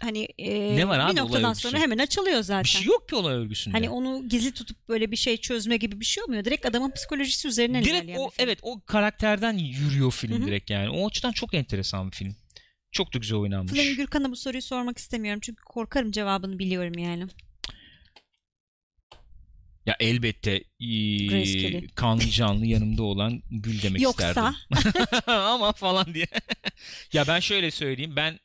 hani 0.00 0.28
e, 0.38 0.76
Ne 0.76 0.88
var 0.88 0.98
abi 0.98 1.16
bir 1.16 1.20
olay 1.20 1.22
noktadan 1.22 1.52
sonra 1.52 1.78
hemen 1.78 1.98
açılıyor 1.98 2.42
zaten. 2.42 2.64
Bir 2.64 2.68
şey 2.68 2.84
yok 2.84 3.08
ki 3.08 3.14
olay 3.14 3.34
örgüsünde. 3.34 3.76
Hani 3.76 3.90
onu 3.90 4.28
gizli 4.28 4.52
tutup 4.52 4.88
böyle 4.88 5.10
bir 5.10 5.16
şey 5.16 5.36
çözme 5.36 5.76
gibi 5.76 6.00
bir 6.00 6.04
şey 6.04 6.24
olmuyor. 6.24 6.44
Direkt 6.44 6.66
adamın 6.66 6.90
psikolojisi 6.90 7.48
üzerinden 7.48 7.84
direkt 7.84 8.04
ilerleyen 8.04 8.18
o 8.18 8.30
evet 8.38 8.58
o 8.62 8.80
karakterden 8.86 9.58
yürüyor 9.58 10.10
film 10.10 10.32
Hı 10.32 10.42
hı. 10.42 10.46
direkt 10.46 10.70
yani. 10.70 10.90
O 10.90 11.08
açıdan 11.08 11.32
çok 11.32 11.54
enteresan 11.54 12.10
bir 12.10 12.16
film. 12.16 12.36
Çok 12.92 13.14
da 13.14 13.18
güzel 13.18 13.38
oynanmış. 13.38 13.72
Flame 13.72 13.92
Gürkan'a 13.92 14.30
bu 14.30 14.36
soruyu 14.36 14.62
sormak 14.62 14.98
istemiyorum 14.98 15.40
çünkü 15.44 15.62
korkarım 15.64 16.12
cevabını 16.12 16.58
biliyorum 16.58 16.98
yani. 16.98 17.26
Ya 19.90 19.96
elbette 20.00 20.64
Kelly. 20.78 21.88
kanlı 21.94 22.30
canlı 22.30 22.66
yanımda 22.66 23.02
olan 23.02 23.42
Gül 23.50 23.82
demek 23.82 24.02
Yoksa 24.02 24.28
isterdim. 24.28 24.54
Ama 25.26 25.72
falan 25.72 26.14
diye. 26.14 26.26
ya 27.12 27.26
ben 27.26 27.40
şöyle 27.40 27.70
söyleyeyim. 27.70 28.16
Ben 28.16 28.38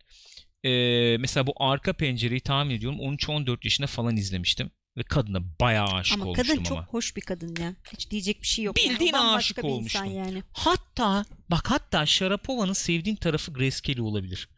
eee, 0.64 1.18
mesela 1.20 1.48
bu 1.48 1.54
arka 1.60 1.94
pencereyi 1.94 2.40
tahmin 2.42 2.76
ediyorum 2.76 3.00
13-14 3.00 3.58
yaşında 3.64 3.88
falan 3.88 4.18
izlemiştim. 4.18 4.72
Ve 4.98 5.04
kadına 5.04 5.40
bayağı 5.62 5.88
aşık 5.88 6.14
ama 6.16 6.26
olmuştum 6.26 6.48
kadın 6.48 6.64
çok 6.64 6.78
ama. 6.78 6.88
hoş 6.88 7.16
bir 7.16 7.22
kadın 7.22 7.56
ya. 7.60 7.76
Hiç 7.94 8.12
diyecek 8.12 8.42
bir 8.42 8.48
şey 8.48 8.66
yok. 8.66 8.84
yani. 8.84 8.90
Bildiğin 8.94 9.14
bambaşka 9.14 9.36
aşık 9.38 9.64
olmuştum. 9.64 10.16
yani. 10.18 10.44
Hatta 10.54 11.26
bak 11.52 11.72
hatta 11.72 12.06
Sharapova'nın 12.06 12.74
sevdiğin 12.74 13.16
tarafı 13.16 13.54
Grace 13.54 13.78
Kelly 13.84 14.02
olabilir. 14.02 14.50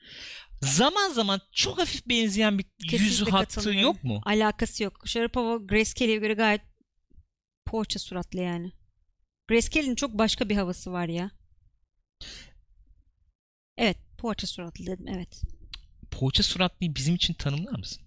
Zaman 0.61 1.09
zaman 1.09 1.41
çok 1.51 1.77
hafif 1.79 2.05
benzeyen 2.07 2.59
bir 2.59 2.65
yüz 2.81 2.91
Kesinlikle 2.91 3.31
hattı 3.31 3.55
katılıyorum. 3.55 3.83
yok 3.83 4.03
mu? 4.03 4.21
Alakası 4.25 4.83
yok. 4.83 5.01
Sharapova 5.05 5.57
Grace 5.57 5.91
Kelly'e 5.95 6.15
göre 6.15 6.33
gayet 6.33 6.61
poğaça 7.67 7.99
suratlı 7.99 8.39
yani. 8.39 8.71
Grace 9.47 9.69
Kelly'nin 9.69 9.95
çok 9.95 10.17
başka 10.17 10.49
bir 10.49 10.55
havası 10.55 10.91
var 10.91 11.07
ya. 11.07 11.31
Evet, 13.77 13.97
poğaça 14.17 14.47
suratlı 14.47 14.85
dedim 14.85 15.07
evet. 15.07 15.41
Poğaça 16.11 16.43
suratlıyı 16.43 16.95
bizim 16.95 17.15
için 17.15 17.33
tanımlar 17.33 17.79
mısın? 17.79 18.03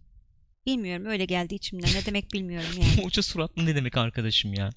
Bilmiyorum 0.67 1.07
öyle 1.07 1.25
geldi 1.25 1.55
içimden. 1.55 1.95
Ne 1.95 2.07
demek 2.07 2.33
bilmiyorum 2.33 2.71
yani. 2.81 2.97
Poğaça 3.03 3.23
suratlı 3.23 3.67
ne 3.67 3.75
demek 3.75 3.97
arkadaşım 3.97 4.55
ya? 4.55 4.71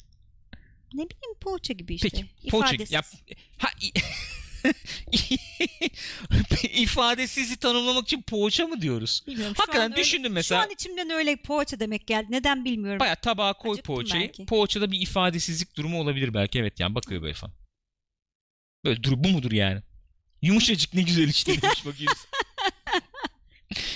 ne 0.94 1.10
bileyim 1.10 1.40
poğaça 1.42 1.74
gibi 1.74 1.96
işte. 1.96 2.10
Peki 2.10 2.50
poğaça 2.50 2.68
İfadesiz. 2.76 2.92
yap. 2.94 3.06
Ha, 3.58 3.70
ifadesizi 6.74 7.58
tanımlamak 7.58 8.04
için 8.04 8.22
poğaça 8.22 8.68
mı 8.68 8.82
diyoruz? 8.82 9.24
Bilmiyorum. 9.28 9.54
Hakikaten 9.58 9.92
öyle- 9.92 10.02
düşündüm 10.02 10.34
mesela. 10.34 10.62
Şu 10.62 10.68
an 10.68 10.74
içimden 10.74 11.10
öyle 11.10 11.36
poğaça 11.36 11.80
demek 11.80 12.08
geldi. 12.08 12.28
Neden 12.30 12.66
bilmiyorum. 12.66 13.00
Baya 13.00 13.16
tabağa 13.16 13.54
koy 13.54 13.72
Acıktım 13.72 13.96
poğaçayı. 13.96 14.24
belki. 14.28 14.46
Poğaçada 14.46 14.92
bir 14.92 15.02
ifadesizlik 15.02 15.78
durumu 15.78 16.00
olabilir 16.00 16.34
belki. 16.34 16.60
Evet 16.60 16.80
yani 16.80 16.96
bakıyor 16.96 17.22
böyle 17.22 17.34
falan. 17.34 17.54
Böyle 18.86 19.04
dur 19.04 19.12
bu 19.24 19.28
mudur 19.28 19.52
yani? 19.52 19.82
Yumuşacık 20.42 20.94
ne 20.94 21.02
güzel 21.02 21.28
işte 21.30 21.52
demiş 21.62 21.86
bakayım. 21.86 22.12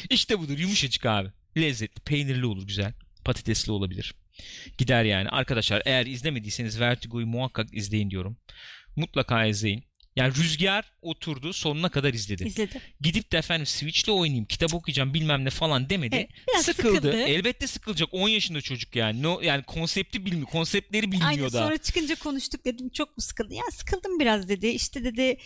işte 0.10 0.40
budur 0.40 0.58
yumuşacık 0.58 1.06
abi. 1.06 1.30
Lezzetli, 1.58 2.02
peynirli 2.02 2.46
olur 2.46 2.68
güzel. 2.68 2.94
Patatesli 3.26 3.72
olabilir. 3.72 4.14
Gider 4.78 5.04
yani. 5.04 5.30
Arkadaşlar 5.30 5.82
eğer 5.86 6.06
izlemediyseniz 6.06 6.80
Vertigo'yu 6.80 7.28
muhakkak 7.28 7.74
izleyin 7.74 8.10
diyorum. 8.10 8.38
Mutlaka 8.96 9.46
izleyin. 9.46 9.84
Yani 10.18 10.36
Rüzgar 10.36 10.92
oturdu 11.02 11.54
sonuna 11.54 11.90
kadar 11.90 12.14
izledi. 12.14 12.44
İzledim. 12.44 12.82
Gidip 13.02 13.32
de 13.32 13.38
efendim 13.38 13.66
Switch'te 13.66 14.12
oynayayım, 14.12 14.46
kitap 14.46 14.74
okuyacağım 14.74 15.14
bilmem 15.14 15.46
ne 15.46 15.50
falan 15.50 15.90
demedi. 15.90 16.16
Evet, 16.16 16.30
biraz 16.50 16.66
sıkıldı. 16.66 16.96
sıkıldı. 16.96 17.22
Elbette 17.22 17.68
sıkılacak. 17.68 18.10
10 18.12 18.30
yaşında 18.30 18.62
çocuk 18.62 18.96
yani. 18.96 19.24
No, 19.24 19.40
yani 19.42 19.64
konsepti 19.64 20.26
bilmiyor. 20.26 20.48
Konseptleri 20.48 21.12
bilmiyor 21.12 21.30
Aynen 21.30 21.46
da. 21.46 21.50
sonra 21.50 21.78
çıkınca 21.78 22.16
konuştuk 22.16 22.66
dedim 22.66 22.90
çok 22.90 23.18
mu 23.18 23.22
sıkıldın? 23.24 23.56
Ya 23.56 23.64
sıkıldım 23.72 24.20
biraz 24.20 24.50
dedi. 24.50 24.68
İşte 24.68 25.04
dedi 25.04 25.38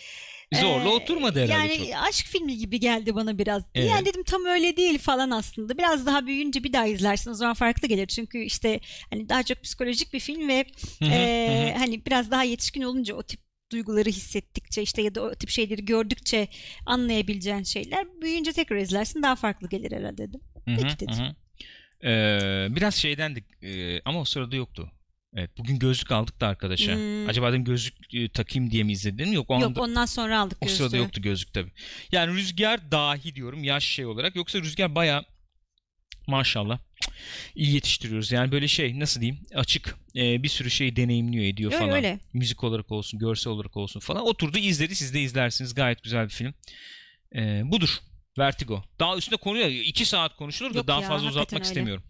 Zorla 0.60 0.84
Ee, 0.84 0.88
oturmadı 0.88 1.44
herhalde 1.44 1.72
yani 1.72 1.86
çok. 1.92 1.96
aşk 2.08 2.26
filmi 2.26 2.56
gibi 2.58 2.80
geldi 2.80 3.14
bana 3.14 3.38
biraz. 3.38 3.62
Evet. 3.74 3.90
Yani 3.90 4.06
dedim 4.06 4.22
tam 4.24 4.44
öyle 4.44 4.76
değil 4.76 4.98
falan 4.98 5.30
aslında. 5.30 5.78
Biraz 5.78 6.06
daha 6.06 6.26
büyüyünce 6.26 6.64
bir 6.64 6.72
daha 6.72 6.86
izlersin 6.86 7.30
o 7.30 7.34
zaman 7.34 7.54
farklı 7.54 7.88
gelir. 7.88 8.06
Çünkü 8.06 8.38
işte 8.44 8.80
hani 9.10 9.28
daha 9.28 9.42
çok 9.42 9.62
psikolojik 9.62 10.12
bir 10.12 10.20
film 10.20 10.48
ve 10.48 10.64
Hı 10.98 11.04
hı, 11.04 11.10
e, 11.10 11.72
hı. 11.74 11.78
hani 11.78 12.06
biraz 12.06 12.30
daha 12.30 12.42
yetişkin 12.44 12.82
olunca 12.82 13.14
o 13.14 13.22
tip 13.22 13.40
duyguları 13.72 14.08
hissettikçe 14.08 14.82
işte 14.82 15.02
ya 15.02 15.14
da 15.14 15.22
o 15.22 15.34
tip 15.34 15.50
şeyleri 15.50 15.84
gördükçe 15.84 16.48
anlayabileceğin 16.86 17.62
şeyler 17.62 18.06
büyüyünce 18.22 18.52
tekrar 18.52 18.76
izlersin 18.76 19.22
daha 19.22 19.36
farklı 19.36 19.68
gelir 19.68 19.92
herhalde 19.92 20.28
dedim. 20.28 20.40
Hı 20.64 20.70
hı, 20.70 20.76
peki 20.76 20.98
dedi. 20.98 21.12
hı 21.12 21.22
hı. 21.22 21.34
Ee, 22.08 22.68
biraz 22.76 22.94
şeydendik 22.94 23.44
ee, 23.62 24.00
ama 24.04 24.20
o 24.20 24.24
sırada 24.24 24.56
yoktu. 24.56 24.92
Evet 25.36 25.50
bugün 25.58 25.78
gözlük 25.78 26.12
aldık 26.12 26.40
da 26.40 26.46
arkadaşa. 26.46 26.94
Hmm. 26.94 27.28
Acaba 27.28 27.52
dedim 27.52 27.64
gözlük 27.64 28.14
e, 28.14 28.28
takayım 28.28 28.70
diye 28.70 28.82
mi 28.82 28.92
izledin? 28.92 29.32
Yok 29.32 29.50
o 29.50 29.60
Yok 29.60 29.78
ondan 29.78 30.06
sonra 30.06 30.40
aldık 30.40 30.58
o 30.60 30.68
sırada 30.68 30.84
gözlüğü. 30.84 30.96
yoktu 30.96 31.22
gözlük 31.22 31.54
tabii. 31.54 31.72
Yani 32.12 32.34
Rüzgar 32.34 32.90
dahi 32.90 33.34
diyorum 33.34 33.64
yaş 33.64 33.84
şey 33.84 34.06
olarak. 34.06 34.36
Yoksa 34.36 34.58
Rüzgar 34.58 34.94
baya 34.94 35.24
maşallah 36.26 36.78
iyi 37.54 37.74
yetiştiriyoruz. 37.74 38.32
Yani 38.32 38.52
böyle 38.52 38.68
şey 38.68 39.00
nasıl 39.00 39.20
diyeyim 39.20 39.40
açık 39.54 39.96
e, 40.16 40.42
bir 40.42 40.48
sürü 40.48 40.70
şeyi 40.70 40.96
deneyimliyor 40.96 41.44
ediyor 41.44 41.72
Öyle 41.72 41.80
falan. 41.80 41.94
öyle. 41.94 42.18
Müzik 42.32 42.64
olarak 42.64 42.92
olsun, 42.92 43.20
görsel 43.20 43.52
olarak 43.52 43.76
olsun 43.76 44.00
falan. 44.00 44.26
Oturdu 44.26 44.58
izledi 44.58 44.94
siz 44.94 45.14
de 45.14 45.20
izlersiniz. 45.20 45.74
Gayet 45.74 46.02
güzel 46.02 46.24
bir 46.24 46.32
film. 46.32 46.54
E, 47.34 47.62
budur. 47.64 47.98
Vertigo. 48.38 48.82
Daha 48.98 49.16
üstüne 49.16 49.36
konuya 49.36 49.68
iki 49.68 50.04
saat 50.06 50.36
konuşulur 50.36 50.74
da 50.74 50.78
Yok 50.78 50.86
daha 50.86 51.02
ya, 51.02 51.08
fazla 51.08 51.28
uzatmak 51.28 51.60
öyle. 51.60 51.68
istemiyorum. 51.68 52.02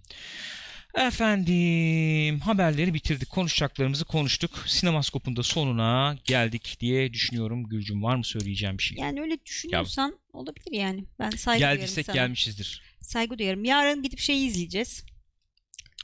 Efendim 0.95 2.41
haberleri 2.41 2.95
bitirdik. 2.95 3.31
Konuşacaklarımızı 3.31 4.05
konuştuk. 4.05 4.65
Sinemaskopun 4.67 5.37
da 5.37 5.43
sonuna 5.43 6.17
geldik 6.25 6.77
diye 6.81 7.13
düşünüyorum. 7.13 7.65
Gülcüm 7.69 8.03
var 8.03 8.17
mı 8.17 8.25
söyleyeceğim 8.25 8.79
bir 8.79 8.83
şey? 8.83 8.99
Yani 8.99 9.21
öyle 9.21 9.45
düşünüyorsan 9.47 10.19
olabilir 10.33 10.73
yani. 10.73 11.05
Ben 11.19 11.31
saygı 11.31 11.59
Geldiysek 11.59 12.13
gelmişizdir. 12.13 12.83
Saygı 13.03 13.39
duyarım. 13.39 13.65
Yarın 13.65 14.03
gidip 14.03 14.19
şeyi 14.19 14.47
izleyeceğiz. 14.49 15.05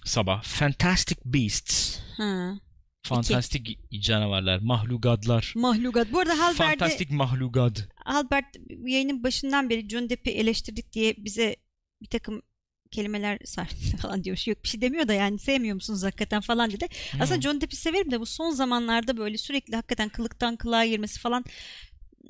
Sabah. 0.05 0.43
Fantastic 0.43 1.17
Beasts. 1.25 1.99
Ha. 2.17 2.55
Fantastik 3.03 3.79
canavarlar, 4.03 4.59
mahlugadlar. 4.59 5.53
Mahlukat. 5.57 6.13
Bu 6.13 6.19
arada 6.19 6.39
Halbert'e 6.39 6.65
Fantastik 6.65 7.11
mahlugad. 7.11 7.77
Albert 8.05 8.45
bu 8.71 8.89
yayının 8.89 9.23
başından 9.23 9.71
beri 9.71 9.89
John 9.89 10.09
Depp'i 10.09 10.31
eleştirdik 10.31 10.93
diye 10.93 11.15
bize 11.19 11.57
bir 12.03 12.07
takım 12.07 12.43
kelimeler 12.91 13.39
sarf 13.45 14.01
falan 14.03 14.25
diyor. 14.25 14.43
Yok 14.47 14.65
bir 14.65 14.69
şey 14.69 14.81
demiyor 14.81 15.09
da 15.09 15.13
yani 15.15 15.39
sevmiyor 15.39 15.75
musunuz 15.75 16.03
hakikaten 16.03 16.41
falan 16.41 16.71
dedi. 16.71 16.87
Aslında 17.21 17.41
John 17.41 17.61
Depp'i 17.61 17.77
severim 17.77 18.11
de 18.11 18.21
bu 18.21 18.27
son 18.27 18.51
zamanlarda 18.51 19.17
böyle 19.17 19.39
sürekli 19.39 19.75
hakikaten 19.77 20.09
kılıktan 20.09 20.57
kılığa 20.57 20.87
girmesi 20.87 21.21
falan 21.21 21.45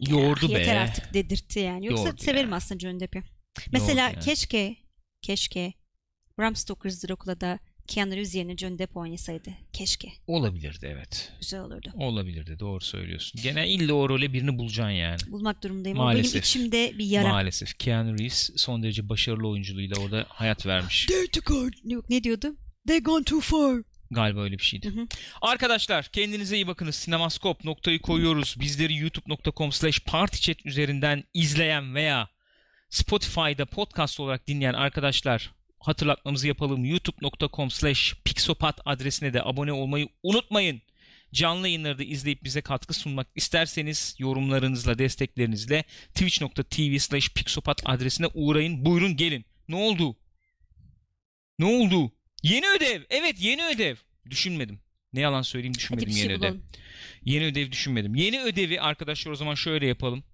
Yordu 0.08 0.46
"Ah, 0.46 0.48
be. 0.48 0.52
Yeter 0.58 0.76
artık 0.76 1.14
dedirtti 1.14 1.58
yani. 1.60 1.86
Yoksa 1.86 2.04
Yordu 2.08 2.22
severim 2.22 2.50
ya. 2.50 2.56
aslında 2.56 2.78
John 2.80 3.00
Depp'i. 3.00 3.37
Mesela 3.72 4.08
ya. 4.08 4.18
keşke 4.18 4.76
keşke 5.22 5.72
Bram 6.38 6.56
Stoker's 6.56 7.04
Dracula'da 7.08 7.58
Keanu 7.88 8.12
Reeves 8.12 8.34
yerine 8.34 8.56
John 8.56 8.78
Depp 8.78 8.96
oynasaydı. 8.96 9.50
Keşke. 9.72 10.12
Olabilirdi 10.26 10.86
evet. 10.96 11.32
Güzel 11.40 11.60
olurdu. 11.60 11.92
Olabilirdi 11.94 12.58
doğru 12.58 12.84
söylüyorsun. 12.84 13.40
Gene 13.42 13.68
illa 13.68 13.94
o 13.94 14.08
role 14.08 14.32
birini 14.32 14.58
bulacaksın 14.58 14.90
yani. 14.90 15.18
Bulmak 15.30 15.62
durumundayım. 15.62 15.98
O 15.98 16.00
benim 16.00 16.14
Maalesef. 16.14 16.44
içimde 16.44 16.98
bir 16.98 17.04
yara. 17.04 17.28
Maalesef. 17.28 17.78
Keanu 17.78 18.18
Reeves 18.18 18.50
son 18.56 18.82
derece 18.82 19.08
başarılı 19.08 19.48
oyunculuğuyla 19.48 19.96
orada 19.96 20.26
hayat 20.28 20.66
vermiş. 20.66 21.08
Yok 21.84 22.10
ne 22.10 22.24
diyordu? 22.24 22.56
They 22.86 23.00
gone 23.00 23.24
too 23.24 23.40
far. 23.40 23.82
Galiba 24.10 24.40
öyle 24.40 24.58
bir 24.58 24.64
şeydi. 24.64 24.88
Hı 24.88 25.00
hı. 25.00 25.06
Arkadaşlar 25.42 26.04
kendinize 26.04 26.56
iyi 26.56 26.66
bakınız. 26.66 26.94
Sinemaskop 26.94 27.64
noktayı 27.64 27.98
koyuyoruz. 28.00 28.56
Bizleri 28.60 28.96
youtube.com 28.96 29.72
slash 29.72 30.00
üzerinden 30.64 31.24
izleyen 31.34 31.94
veya 31.94 32.28
Spotify'da 32.90 33.66
podcast 33.66 34.20
olarak 34.20 34.48
dinleyen 34.48 34.74
arkadaşlar 34.74 35.50
hatırlatmamızı 35.80 36.48
yapalım. 36.48 36.84
youtube.com 36.84 37.70
slash 37.70 38.14
pixopat 38.24 38.80
adresine 38.84 39.32
de 39.32 39.42
abone 39.42 39.72
olmayı 39.72 40.08
unutmayın. 40.22 40.82
Canlı 41.32 41.68
yayınları 41.68 41.98
da 41.98 42.04
izleyip 42.04 42.44
bize 42.44 42.60
katkı 42.60 42.94
sunmak 42.94 43.26
isterseniz 43.34 44.16
yorumlarınızla, 44.18 44.98
desteklerinizle 44.98 45.84
twitch.tv 46.14 46.98
slash 46.98 47.28
pixopat 47.28 47.82
adresine 47.84 48.26
uğrayın. 48.34 48.84
Buyurun 48.84 49.16
gelin. 49.16 49.44
Ne 49.68 49.76
oldu? 49.76 50.16
Ne 51.58 51.66
oldu? 51.66 52.12
Yeni 52.42 52.68
ödev. 52.68 53.02
Evet 53.10 53.36
yeni 53.40 53.66
ödev. 53.66 53.96
Düşünmedim. 54.30 54.80
Ne 55.12 55.20
yalan 55.20 55.42
söyleyeyim 55.42 55.74
düşünmedim 55.74 56.10
şey 56.12 56.22
yeni 56.22 56.32
ödev. 56.32 56.40
bulalım. 56.40 56.62
Yeni 57.24 57.44
ödev 57.44 57.72
düşünmedim. 57.72 58.14
Yeni 58.14 58.40
ödevi 58.42 58.80
arkadaşlar 58.80 59.32
o 59.32 59.34
zaman 59.34 59.54
şöyle 59.54 59.86
yapalım. 59.86 60.24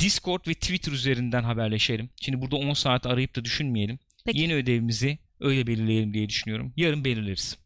Discord 0.00 0.46
ve 0.48 0.54
Twitter 0.54 0.92
üzerinden 0.92 1.42
haberleşelim. 1.42 2.10
Şimdi 2.20 2.40
burada 2.40 2.56
10 2.56 2.72
saat 2.72 3.06
arayıp 3.06 3.36
da 3.36 3.44
düşünmeyelim. 3.44 3.98
Peki. 4.26 4.40
Yeni 4.40 4.54
ödevimizi 4.54 5.18
öyle 5.40 5.66
belirleyelim 5.66 6.14
diye 6.14 6.28
düşünüyorum. 6.28 6.72
Yarın 6.76 7.04
belirleriz. 7.04 7.58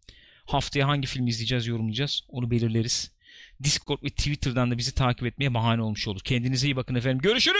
Haftaya 0.45 0.89
hangi 0.89 1.07
film 1.07 1.27
izleyeceğiz, 1.27 1.67
yorumlayacağız 1.67 2.23
onu 2.29 2.51
belirleriz. 2.51 3.17
Discord 3.65 4.03
ve 4.03 4.09
Twitter'dan 4.09 4.71
da 4.71 4.79
bizi 4.79 4.95
takip 4.95 5.27
etmeye 5.27 5.55
bahane 5.55 5.83
olmuş 5.83 6.09
olur. 6.09 6.21
Kendinize 6.25 6.67
iyi 6.67 6.77
bakın 6.77 6.95
efendim. 6.95 7.19
Görüşürüz. 7.19 7.55